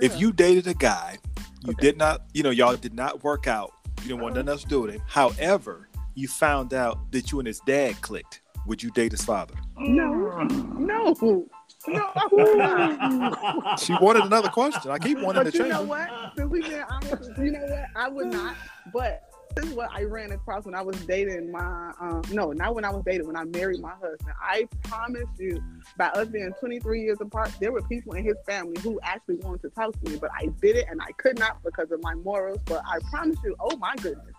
If 0.00 0.18
you 0.18 0.32
dated 0.32 0.66
a 0.66 0.74
guy, 0.74 1.18
you 1.64 1.70
Okay. 1.72 1.80
did 1.80 1.98
not, 1.98 2.22
you 2.34 2.42
know, 2.42 2.50
y'all 2.50 2.76
did 2.76 2.94
not 2.94 3.22
work 3.22 3.46
out. 3.46 3.72
You 4.02 4.08
didn't 4.08 4.20
want 4.20 4.34
nothing 4.34 4.48
else 4.48 4.62
to 4.62 4.68
do 4.68 4.80
with 4.82 4.94
him. 4.94 5.02
However, 5.06 5.88
you 6.14 6.28
found 6.28 6.74
out 6.74 7.10
that 7.12 7.32
you 7.32 7.38
and 7.38 7.46
his 7.46 7.60
dad 7.60 8.00
clicked. 8.00 8.40
Would 8.66 8.82
you 8.82 8.90
date 8.90 9.12
his 9.12 9.24
father? 9.24 9.54
No, 9.78 10.42
no, 10.78 11.14
no. 11.18 12.12
I 12.16 12.28
would 12.32 12.58
not. 12.58 13.80
She 13.80 13.94
wanted 14.00 14.24
another 14.24 14.48
question. 14.48 14.90
I 14.90 14.98
keep 14.98 15.18
wanting 15.18 15.44
to 15.44 15.50
But 15.50 15.54
you 15.54 15.60
change. 15.60 15.72
know 15.72 15.82
what? 15.82 16.08
Since 16.36 16.50
we 16.50 16.62
been 16.62 16.82
honest, 16.88 17.30
you 17.38 17.50
know 17.52 17.60
what? 17.66 17.84
I 17.94 18.08
would 18.08 18.28
not. 18.28 18.56
But 18.92 19.22
this 19.54 19.66
is 19.66 19.72
what 19.74 19.90
I 19.92 20.02
ran 20.04 20.32
across 20.32 20.64
when 20.64 20.74
I 20.74 20.82
was 20.82 20.96
dating 21.06 21.52
my 21.52 21.92
um 22.00 22.22
no, 22.32 22.52
not 22.52 22.74
when 22.74 22.84
I 22.84 22.90
was 22.90 23.02
dating, 23.04 23.26
when 23.26 23.36
I 23.36 23.44
married 23.44 23.80
my 23.80 23.92
husband. 23.92 24.32
I 24.40 24.66
promise 24.84 25.28
you, 25.38 25.62
by 25.98 26.06
us 26.08 26.28
being 26.28 26.52
23 26.58 27.02
years 27.02 27.18
apart, 27.20 27.52
there 27.60 27.70
were 27.70 27.82
people 27.82 28.14
in 28.14 28.24
his 28.24 28.36
family 28.46 28.76
who 28.82 28.98
actually 29.02 29.36
wanted 29.36 29.62
to 29.62 29.70
talk 29.70 29.92
to 30.02 30.10
me, 30.10 30.16
but 30.18 30.30
I 30.34 30.46
did 30.62 30.76
it 30.76 30.86
and 30.90 31.00
I 31.02 31.12
could 31.18 31.38
not 31.38 31.62
because 31.62 31.90
of 31.92 32.02
my 32.02 32.14
morals. 32.14 32.58
But 32.64 32.82
I 32.86 32.98
promise 33.10 33.36
you, 33.44 33.54
oh 33.60 33.76
my 33.76 33.94
goodness. 33.96 34.34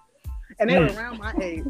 And 0.59 0.69
they 0.69 0.79
were 0.79 0.87
around 0.87 1.19
my 1.19 1.33
age. 1.41 1.63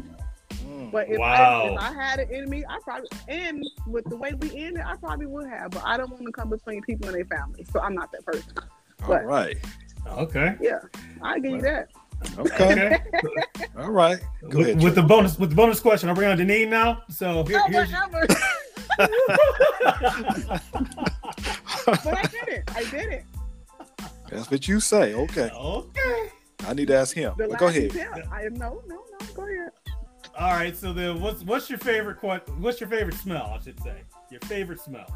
Mm. 0.64 0.90
But 0.90 1.08
if, 1.08 1.18
Wow. 1.18 1.62
I, 1.62 1.72
if 1.72 1.78
I 1.80 1.92
had 2.02 2.18
it 2.20 2.30
in 2.30 2.48
me, 2.48 2.64
I 2.68 2.78
probably 2.82 3.08
and 3.28 3.64
with 3.86 4.04
the 4.06 4.16
way 4.16 4.32
we 4.40 4.56
ended, 4.56 4.82
I 4.86 4.96
probably 4.96 5.26
would 5.26 5.48
have. 5.48 5.70
But 5.72 5.82
I 5.84 5.96
don't 5.96 6.10
want 6.10 6.24
to 6.26 6.32
come 6.32 6.50
between 6.50 6.82
people 6.82 7.06
and 7.08 7.16
their 7.16 7.24
families, 7.24 7.68
so 7.72 7.80
I'm 7.80 7.94
not 7.94 8.12
that 8.12 8.24
person. 8.24 8.52
All 9.02 9.08
But 9.08 9.24
right. 9.24 9.56
Okay. 10.08 10.56
yeah, 10.60 10.78
I 11.22 11.38
give 11.38 11.52
you 11.52 11.60
that. 11.62 11.88
Okay. 12.38 12.72
Okay. 12.72 12.98
All 13.78 13.90
right. 13.90 14.18
Go 14.48 14.58
with, 14.58 14.68
ahead. 14.68 14.82
with 14.82 14.94
the 14.94 15.02
bonus 15.02 15.38
with 15.38 15.50
the 15.50 15.56
bonus 15.56 15.80
question, 15.80 16.08
I'll 16.08 16.14
bring 16.14 16.30
on 16.30 16.38
Deneen 16.38 16.68
now. 16.68 17.02
So 17.10 17.44
here, 17.44 17.58
No, 17.58 17.66
here's 17.66 17.90
whatever. 17.92 18.26
but 21.86 22.06
I 22.16 22.22
did 22.22 22.48
it. 22.48 22.70
I 22.74 22.84
did 22.84 23.12
it. 23.12 23.24
That's 24.30 24.50
what 24.50 24.66
you 24.66 24.80
say. 24.80 25.14
Okay. 25.14 25.50
okay. 25.50 26.30
I 26.66 26.72
need 26.74 26.88
to 26.88 26.96
ask 26.96 27.14
him. 27.14 27.34
But 27.36 27.58
go 27.58 27.66
ahead. 27.68 27.84
attempt. 27.94 28.28
I 28.32 28.44
no, 28.52 28.82
no, 28.86 28.96
no. 28.96 29.02
Go 29.34 29.42
ahead. 29.42 29.70
All 30.38 30.50
right. 30.52 30.76
So 30.76 30.92
then, 30.92 31.20
what's 31.20 31.42
what's 31.42 31.70
your 31.70 31.78
favorite 31.78 32.20
que- 32.20 32.52
What's 32.58 32.80
your 32.80 32.88
favorite 32.90 33.16
smell? 33.16 33.56
I 33.58 33.62
should 33.62 33.80
say 33.82 34.02
your 34.30 34.40
favorite 34.40 34.80
smell. 34.80 35.06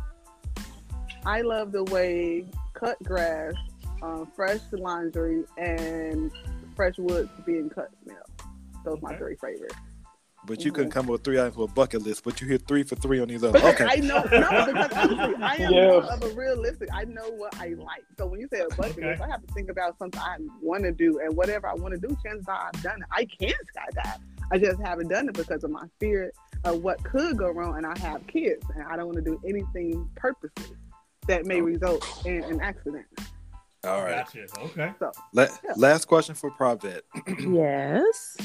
I 1.27 1.43
love 1.43 1.73
the 1.73 1.85
way 1.85 2.47
cut 2.73 3.03
grass, 3.03 3.53
um, 4.03 4.31
fresh 4.35 4.61
laundry, 4.73 5.45
and 5.59 6.31
fresh 6.75 6.95
wood 6.99 7.29
being 7.45 7.69
cut 7.69 7.91
smell. 8.03 8.23
Those 8.85 8.97
are 8.99 9.01
my 9.13 9.17
three 9.17 9.37
favorites. 9.37 9.75
But 10.47 10.65
you 10.65 10.73
couldn't 10.73 10.91
come 10.93 11.05
up 11.05 11.11
with 11.11 11.25
three 11.25 11.39
items 11.39 11.57
for 11.57 11.65
a 11.65 11.67
bucket 11.67 12.01
list, 12.01 12.25
but 12.25 12.41
you 12.41 12.47
hit 12.47 12.67
three 12.67 12.83
for 12.83 12.97
three 12.97 13.21
on 13.21 13.29
these 13.29 13.45
other. 13.45 13.59
Okay. 13.63 13.85
I 13.87 13.97
know, 13.97 14.23
no, 14.33 14.67
because 14.67 14.91
honestly, 14.95 15.43
I 15.43 15.57
am 15.57 15.73
Yeah. 15.75 15.99
of 16.15 16.23
a 16.23 16.29
realistic. 16.31 16.89
I 16.95 17.05
know 17.05 17.29
what 17.33 17.55
I 17.61 17.75
like. 17.77 18.05
So 18.17 18.25
when 18.25 18.41
you 18.41 18.49
say 18.51 18.61
a 18.61 18.69
bucket 18.75 18.93
Okay. 18.97 19.11
list, 19.11 19.21
I 19.21 19.29
have 19.29 19.47
to 19.47 19.53
think 19.53 19.69
about 19.69 19.99
something 19.99 20.19
I 20.19 20.39
want 20.63 20.85
to 20.85 20.93
do, 20.93 21.19
and 21.19 21.37
whatever 21.37 21.69
I 21.69 21.75
want 21.75 21.93
to 21.93 22.01
do, 22.01 22.17
chances 22.25 22.47
are 22.49 22.71
I've 22.75 22.83
done 22.83 23.03
it. 23.03 23.09
I 23.13 23.27
can 23.27 23.53
skydive. 23.77 24.21
I 24.51 24.59
just 24.59 24.81
haven't 24.81 25.09
done 25.09 25.29
it 25.29 25.35
because 25.35 25.65
of 25.65 25.71
my 25.71 25.87
fear 25.99 26.33
of 26.65 26.83
what 26.83 27.03
could 27.05 27.37
go 27.37 27.51
wrong, 27.51 27.77
and 27.77 27.87
I 27.87 27.99
have 28.01 28.27
kids, 28.27 28.65
and 28.75 28.85
I 28.85 28.97
don't 28.97 29.07
want 29.07 29.17
to 29.17 29.25
do 29.25 29.41
anything 29.47 30.09
purposely 30.17 30.77
that 31.27 31.47
may 31.47 31.61
oh. 31.61 31.65
result 31.65 32.27
in 32.27 32.43
an 32.45 32.61
accident. 32.61 33.07
All 33.85 34.03
right. 34.03 34.27
Gotcha. 34.27 34.47
Okay. 34.59 34.93
La- 35.33 35.45
Yeah. 35.45 35.73
Last 35.77 36.05
question 36.07 36.35
for 36.35 36.51
Pravette. 36.51 37.01
yes 37.55 38.37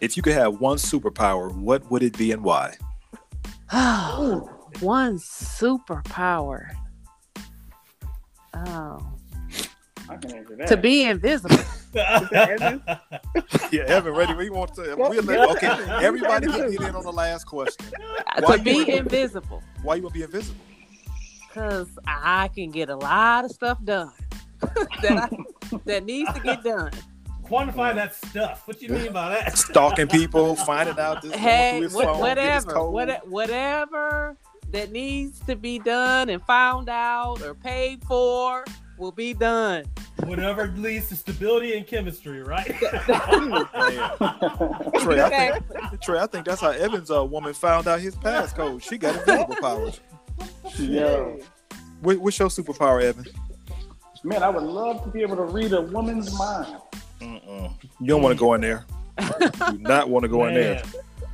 If 0.00 0.16
you 0.16 0.22
could 0.22 0.34
have 0.34 0.60
one 0.60 0.76
superpower, 0.76 1.52
what 1.52 1.90
would 1.90 2.04
it 2.04 2.16
be 2.16 2.30
and 2.30 2.44
why? 2.44 2.76
one 3.72 5.18
superpower 5.18 6.70
oh 8.54 9.13
I 10.08 10.16
can 10.16 10.34
answer 10.34 10.56
that. 10.56 10.68
to 10.68 10.76
be 10.76 11.04
invisible 11.04 11.56
Yeah, 13.72 13.82
Evan, 13.86 14.14
ready? 14.14 14.34
We 14.34 14.50
want 14.50 14.74
to. 14.74 14.94
Well, 14.96 15.10
We'll 15.10 15.22
let, 15.22 15.50
okay, 15.56 15.68
everybody 16.04 16.46
can 16.46 16.70
get 16.70 16.80
in 16.80 16.94
on 16.94 17.02
the 17.04 17.12
last 17.12 17.44
question. 17.44 17.86
to 17.86 18.42
Why 18.42 18.56
you 18.56 18.62
be 18.62 18.74
wanna- 18.74 18.96
invisible 18.96 19.62
Why 19.82 19.94
you 19.96 20.02
want 20.02 20.14
to 20.14 20.18
be 20.18 20.24
invisible? 20.24 20.60
Cause 21.52 21.88
I 22.06 22.48
can 22.54 22.70
get 22.72 22.88
a 22.88 22.96
lot 22.96 23.44
of 23.44 23.52
stuff 23.52 23.78
done 23.84 24.12
that 25.02 25.30
I, 25.32 25.76
that 25.84 26.04
needs 26.04 26.32
to 26.32 26.40
get 26.40 26.64
done. 26.64 26.90
Quantify 27.44 27.94
that 27.94 28.14
stuff. 28.14 28.66
What 28.66 28.82
you 28.82 28.88
mean 28.88 29.12
by 29.12 29.28
that? 29.30 29.56
Stalking 29.56 30.08
people, 30.08 30.56
finding 30.56 30.98
out 30.98 31.22
this 31.22 31.30
going 31.30 31.42
Hey, 31.42 31.78
through 31.80 31.90
phone, 32.02 32.18
whatever, 32.18 32.90
what, 32.90 33.28
whatever 33.28 34.36
that 34.72 34.90
needs 34.90 35.38
to 35.40 35.54
be 35.54 35.78
done 35.78 36.28
and 36.30 36.42
found 36.42 36.88
out 36.88 37.40
or 37.42 37.54
paid 37.54 38.02
for 38.04 38.64
will 38.98 39.12
be 39.12 39.34
done. 39.34 39.84
Whatever 40.24 40.68
leads 40.76 41.08
to 41.08 41.16
stability 41.16 41.76
and 41.76 41.86
chemistry, 41.86 42.42
right? 42.42 42.66
Trey, 45.00 45.20
I 45.20 45.30
think, 45.60 46.00
Trey, 46.02 46.18
I 46.20 46.26
think 46.26 46.46
that's 46.46 46.60
how 46.60 46.70
Evans' 46.70 47.10
uh, 47.10 47.24
woman 47.24 47.52
found 47.54 47.88
out 47.88 48.00
his 48.00 48.14
passcode. 48.16 48.82
She 48.82 48.96
got 48.98 49.16
invisible 49.16 49.56
powers. 49.60 50.00
Yo, 50.78 51.38
What, 52.00 52.18
what's 52.18 52.38
your 52.38 52.48
superpower, 52.48 53.02
Evan? 53.02 53.24
man, 54.24 54.42
I 54.42 54.48
would 54.48 54.62
love 54.62 55.02
to 55.04 55.10
be 55.10 55.20
able 55.20 55.36
to 55.36 55.42
read 55.44 55.72
a 55.72 55.82
woman's 55.82 56.36
mind. 56.38 56.76
Mm-mm. 57.20 57.70
You 58.00 58.06
don't 58.06 58.22
want 58.22 58.34
to 58.34 58.38
go 58.40 58.54
in 58.54 58.62
there. 58.62 58.86
You 59.20 59.50
do 59.72 59.78
not 59.78 60.08
want 60.08 60.22
to 60.24 60.28
go 60.28 60.46
in 60.46 60.54
there. 60.54 60.82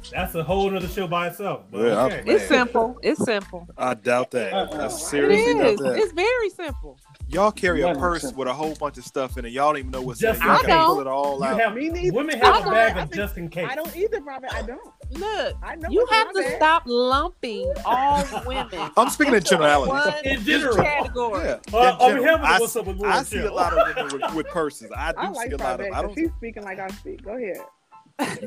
Man, 0.03 0.11
That's 0.23 0.35
a 0.35 0.43
whole 0.43 0.75
other 0.75 0.89
show 0.89 1.07
by 1.07 1.29
itself. 1.29 1.63
But 1.71 1.79
Yeah, 1.83 2.05
okay. 2.07 2.23
It's 2.27 2.47
simple. 2.49 2.99
It's 3.03 3.25
simple. 3.25 3.67
I 3.77 3.95
doubt 3.95 4.31
that. 4.33 4.53
I 4.55 4.87
It 4.87 4.91
seriously 4.91 5.55
doubt 5.55 5.79
that. 5.79 5.99
It's 5.99 6.13
very 6.13 6.51
simple. 6.51 6.99
Y'all 7.29 7.53
carry 7.53 7.83
a 7.83 7.95
purse 7.95 8.33
with 8.33 8.49
a 8.49 8.53
whole 8.53 8.75
bunch 8.75 8.99
of 8.99 9.05
stuff 9.05 9.37
in 9.39 9.45
it. 9.45 9.53
Y'all 9.53 9.69
don't 9.69 9.79
even 9.79 9.91
know 9.93 10.03
what's 10.03 10.21
in 10.23 10.31
it. 10.31 10.33
Just 10.33 10.43
Y'all 10.45 10.61
in 10.61 10.67
gotta 10.67 10.87
pull 10.87 11.01
it 11.01 11.07
all 11.07 11.39
You 11.39 11.45
out. 11.45 11.61
have, 11.61 11.75
Me 11.77 11.89
neither. 11.89 12.17
women 12.17 12.39
have 12.41 12.67
a 12.67 12.71
bag 12.71 12.97
of 12.97 13.11
just 13.13 13.37
in 13.37 13.49
case. 13.49 13.69
I 13.71 13.77
don't 13.77 13.95
either, 13.97 14.21
Robert. 14.21 14.53
I 14.53 14.63
don't. 14.63 14.81
Look, 15.13 15.57
I 15.63 15.77
know 15.77 15.89
you 15.91 16.07
have 16.11 16.29
to 16.33 16.35
my 16.35 16.43
bag. 16.43 16.57
stop 16.57 16.83
lumping 16.87 17.73
all 17.85 18.25
women. 18.47 18.91
I'm 18.97 19.11
speaking 19.11 19.35
in 19.35 19.39
into 19.39 19.51
generalities. 19.51 19.93
one 19.93 20.25
In 20.27 20.45
general. 20.45 20.77
category. 20.77 21.45
Yeah. 21.45 21.59
Uh, 21.73 21.79
in 21.79 21.85
on 21.85 21.99
general. 22.01 22.23
behalf 22.25 22.41
of 22.41 22.45
I, 22.47 22.59
What's 22.61 22.77
Up 22.77 22.87
with 22.87 22.97
Ward 22.97 23.11
I 23.13 23.23
see 23.23 23.39
a 23.39 23.53
lot 23.53 23.73
of 23.79 23.95
women 23.97 24.21
with, 24.21 24.35
with 24.35 24.47
purses. 24.49 24.91
I 24.97 25.13
do 25.13 25.19
I 25.19 25.27
see 25.33 25.39
like 25.39 25.53
a 25.53 25.57
lot 25.57 25.61
of. 25.61 25.61
Private 25.61 25.83
I 25.85 25.89
because 26.03 26.03
don't. 26.03 26.19
he's 26.19 26.31
speaking 26.37 26.63
like 26.65 26.79
I 26.81 26.89
speak. 26.89 27.23
Go 27.23 27.37
ahead. 27.37 27.59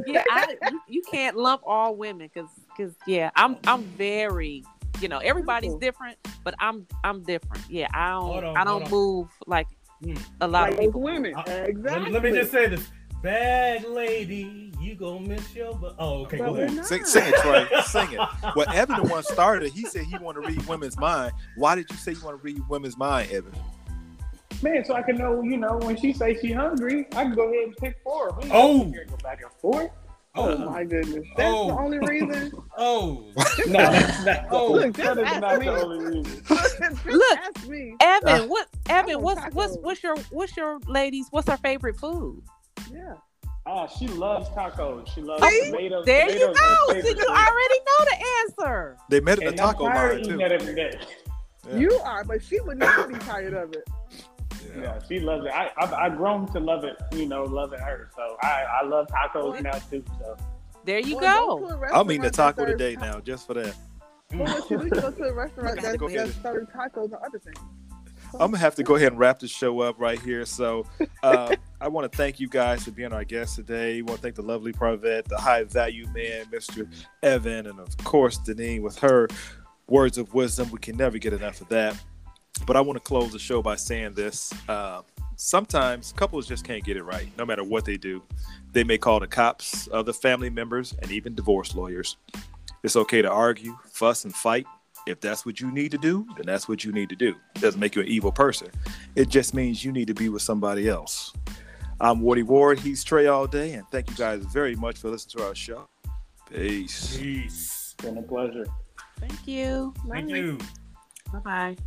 Yeah, 0.06 0.24
I, 0.30 0.56
you, 0.72 0.82
you 0.88 1.02
can't 1.10 1.36
lump 1.38 1.62
all 1.66 1.96
women 1.96 2.30
because 2.34 2.50
because 2.76 2.94
yeah, 3.06 3.32
I'm 3.36 3.58
I'm 3.68 3.84
very 3.84 4.64
you 5.02 5.08
know 5.08 5.20
everybody's 5.20 5.76
different, 5.76 6.18
but 6.44 6.54
I'm 6.60 6.88
I'm 7.04 7.24
different. 7.24 7.64
Yeah, 7.70 7.88
I 7.94 8.12
don't 8.12 8.44
on, 8.46 8.58
I 8.58 8.64
don't 8.64 8.90
move 8.90 9.30
like 9.48 9.68
Hmm. 10.04 10.16
a 10.42 10.48
lot 10.48 10.64
Like 10.64 10.74
of 10.74 10.80
people. 10.80 11.02
women. 11.02 11.34
Uh, 11.34 11.42
exactly. 11.66 12.12
Let, 12.12 12.12
let 12.12 12.24
me 12.24 12.32
just 12.38 12.52
say 12.52 12.68
this. 12.68 12.90
Bad 13.22 13.86
lady, 13.86 14.74
you 14.82 14.96
gonna 14.96 15.22
miss 15.22 15.56
your 15.56 15.74
but 15.76 15.96
oh 15.98 16.24
okay, 16.24 16.40
But 16.40 16.50
go 16.50 16.56
ahead. 16.58 16.86
Sing, 16.86 17.06
sing 17.06 17.24
it, 17.26 17.36
Trey. 17.36 17.66
Sing 17.86 18.12
it. 18.12 18.20
Well, 18.54 18.68
Evan 18.74 18.98
the 19.02 19.04
one 19.10 19.24
started. 19.24 19.72
He 19.72 19.86
said 19.86 20.04
he 20.04 20.18
want 20.18 20.36
to 20.36 20.42
read 20.42 20.62
women's 20.68 20.98
mind. 21.00 21.32
Why 21.56 21.76
did 21.76 21.90
you 21.90 21.96
say 21.96 22.12
you 22.12 22.20
want 22.22 22.38
to 22.38 22.44
read 22.44 22.62
women's 22.68 22.98
mind, 22.98 23.32
Evan? 23.32 23.54
Man, 24.62 24.84
so 24.86 24.94
I 24.94 25.02
can 25.02 25.18
know, 25.18 25.42
you 25.42 25.58
know, 25.58 25.78
when 25.84 25.98
she 25.98 26.14
say 26.14 26.38
she 26.40 26.52
hungry, 26.52 27.08
I 27.14 27.24
can 27.24 27.34
go 27.36 27.50
ahead 27.50 27.64
and 27.66 27.78
pick 27.78 27.98
for 28.04 28.26
her. 28.32 28.40
We 28.42 28.50
Oh. 28.52 28.78
gonna 28.80 28.92
here 28.92 29.06
go 29.10 29.18
back 29.18 29.42
and 29.42 29.52
forth. 29.54 29.90
Oh 30.36 30.50
Oh, 30.50 30.58
my 30.72 30.84
goodness. 30.84 31.28
That's 31.38 31.54
Oh. 31.54 31.68
the 31.68 31.74
only 31.78 32.00
reason. 32.00 32.52
oh, 32.78 33.26
No, 33.68 33.74
that's 33.74 34.26
not. 34.26 34.46
Oh, 34.50 34.72
look, 34.72 34.94
that 34.94 35.06
just 35.06 35.20
is 35.20 35.26
ask 35.28 35.42
not 35.42 35.60
me. 35.60 35.66
the 35.68 35.84
only 35.84 36.06
reason. 36.06 37.00
Look. 37.06 37.38
ask 37.40 37.68
me. 37.68 37.96
Evan, 38.02 38.50
what 38.50 38.68
Evan? 38.90 39.22
What's 39.22 39.42
want 39.42 39.54
what's 39.54 39.78
what's 39.82 40.02
your 40.04 40.16
what's 40.32 40.58
your 40.58 40.80
ladies? 40.88 41.28
What's 41.30 41.48
her 41.50 41.58
favorite 41.58 41.98
food? 41.98 42.42
Yeah. 42.92 43.14
Ah, 43.68 43.86
she 43.88 44.08
loves 44.08 44.50
tacos. 44.50 45.08
She 45.14 45.22
loves 45.22 45.44
See? 45.48 45.66
tomatoes. 45.68 46.06
There 46.06 46.26
you 46.32 46.40
Tomatoes 46.40 46.58
are 46.58 46.64
her 46.64 46.76
go. 46.88 46.94
favorite 46.94 47.18
So 47.18 47.24
you 47.24 47.28
already 47.30 47.80
know 47.80 48.06
the 48.10 48.26
answer. 48.66 48.98
They 49.10 49.20
met 49.20 49.34
at 49.34 49.40
the 49.42 49.48
And 49.50 49.62
I'm 49.62 49.68
taco 49.74 49.86
tired 49.88 49.94
bar 49.96 50.12
of 50.14 50.18
eating 50.20 50.32
too. 50.32 50.38
that 50.40 50.52
every 50.52 50.74
day. 50.76 51.00
Yeah. 51.70 51.78
You 51.78 51.94
are, 52.00 52.24
but 52.26 52.44
she 52.44 52.60
would 52.60 52.80
never 52.80 53.08
be 53.08 53.18
tired 53.20 53.54
of 53.54 53.72
it. 53.74 53.88
Yeah, 54.78 55.00
she 55.08 55.20
loves 55.20 55.46
it. 55.46 55.52
I, 55.52 55.70
I've, 55.78 55.94
I've 55.94 56.18
grown 56.18 56.48
to 56.54 56.60
love 56.60 56.84
it, 56.84 56.98
you 57.14 57.26
know, 57.26 57.44
loving 57.44 57.80
her. 57.80 58.10
So 58.16 58.38
I, 58.42 58.66
I 58.82 58.86
love 58.86 59.08
tacos 59.08 59.62
now 59.62 59.72
too. 59.90 60.04
So 60.20 60.38
There 60.86 61.00
you 61.00 61.18
Well, 61.18 61.60
go. 61.60 61.68
to 61.70 61.74
a 61.76 62.00
I'm 62.00 62.12
eating 62.12 62.26
a 62.26 62.30
taco 62.30 62.62
that 62.66 62.70
serves 62.70 62.72
today 62.82 62.96
ta- 62.96 63.02
now, 63.02 63.20
just 63.20 63.48
for 63.48 63.54
that. 63.56 63.76
Well, 64.34 64.46
what 64.46 64.70
you 64.72 64.78
do, 64.80 64.84
you 64.86 64.90
go 64.90 65.12
to 65.12 65.24
a 65.26 65.34
restaurant 65.34 65.76
Gotta 65.76 65.92
that 65.92 65.98
go 65.98 66.08
get 66.08 66.26
just 66.28 66.40
it. 66.40 66.42
serves 66.44 66.70
tacos 66.72 67.04
and 67.06 67.14
other 67.16 67.40
things. 67.40 67.58
I'm 68.34 68.50
gonna 68.50 68.58
have 68.58 68.74
to 68.76 68.84
go 68.84 68.96
ahead 68.96 69.12
and 69.12 69.20
wrap 69.20 69.38
the 69.38 69.48
show 69.48 69.80
up 69.82 70.00
right 70.00 70.20
here. 70.20 70.44
So 70.46 70.88
uh, 71.22 71.56
I 71.80 71.88
want 71.88 72.12
to 72.12 72.18
thank 72.18 72.40
you 72.40 72.48
guys 72.50 72.84
for 72.84 72.90
being 72.90 73.14
our 73.14 73.24
guests 73.24 73.56
today. 73.58 74.00
I 74.00 74.02
want 74.02 74.18
to 74.18 74.22
thank 74.24 74.34
the 74.34 74.42
lovely 74.42 74.74
Pravette, 74.74 75.26
the 75.26 75.38
high 75.38 75.66
value 75.66 76.08
man, 76.16 76.46
Mr. 76.52 76.92
Evan, 77.22 77.68
and 77.68 77.80
of 77.80 77.96
course 78.00 78.40
Deneen 78.40 78.82
with 78.82 78.98
her 79.00 79.28
words 79.88 80.18
of 80.18 80.34
wisdom. 80.34 80.72
We 80.72 80.80
can 80.80 80.98
never 80.98 81.20
get 81.20 81.34
enough 81.34 81.62
of 81.62 81.70
that. 81.70 81.96
But 82.66 82.76
I 82.76 82.82
want 82.82 82.98
to 82.98 83.04
close 83.04 83.32
the 83.32 83.40
show 83.40 83.62
by 83.62 83.76
saying 83.76 84.14
this. 84.14 84.54
Uh, 84.70 85.02
sometimes 85.36 86.14
couples 86.14 86.48
just 86.48 86.64
can't 86.64 86.84
get 86.84 86.98
it 86.98 87.04
right, 87.04 87.28
no 87.38 87.46
matter 87.46 87.64
what 87.64 87.86
they 87.86 87.98
do. 87.98 88.22
They 88.72 88.84
may 88.84 88.98
call 88.98 89.20
the 89.20 89.28
cops, 89.28 89.90
other 89.92 90.14
family 90.14 90.50
members, 90.50 90.96
and 91.02 91.12
even 91.12 91.36
divorce 91.36 91.76
lawyers. 91.76 92.18
It's 92.84 92.96
okay 92.96 93.22
to 93.22 93.30
argue, 93.30 93.78
fuss, 93.92 94.26
and 94.26 94.34
fight. 94.34 94.66
If 95.06 95.20
that's 95.20 95.46
what 95.46 95.60
you 95.60 95.70
need 95.72 95.92
to 95.92 95.98
do, 95.98 96.26
then 96.38 96.46
that's 96.46 96.70
what 96.70 96.86
you 96.86 96.92
need 96.92 97.10
to 97.10 97.16
do. 97.16 97.36
It 97.56 97.62
doesn't 97.62 97.80
make 97.80 97.96
you 97.96 98.02
an 98.02 98.08
evil 98.08 98.32
person. 98.32 98.70
It 99.16 99.28
just 99.30 99.54
means 99.54 99.84
you 99.84 99.92
need 99.92 100.08
to 100.08 100.14
be 100.14 100.30
with 100.30 100.42
somebody 100.42 100.88
else. 100.88 101.34
I'm 102.00 102.22
Woody 102.22 102.44
Ward. 102.44 102.80
He's 102.80 103.04
Trey 103.04 103.28
all 103.28 103.48
day, 103.48 103.74
and 103.74 103.88
thank 103.90 104.10
you 104.10 104.16
guys 104.16 104.44
very 104.46 104.76
much 104.76 104.98
for 104.98 105.10
listening 105.10 105.42
to 105.42 105.48
our 105.48 105.56
show. 105.56 105.88
Peace. 106.50 107.18
peace. 107.18 107.96
it's 107.98 108.06
been 108.06 108.18
a 108.18 108.22
pleasure. 108.22 108.68
Thank 109.20 109.48
you. 109.48 109.94
Thank 110.10 110.30
you. 110.30 110.58
Bye 111.32 111.40
bye. 111.40 111.78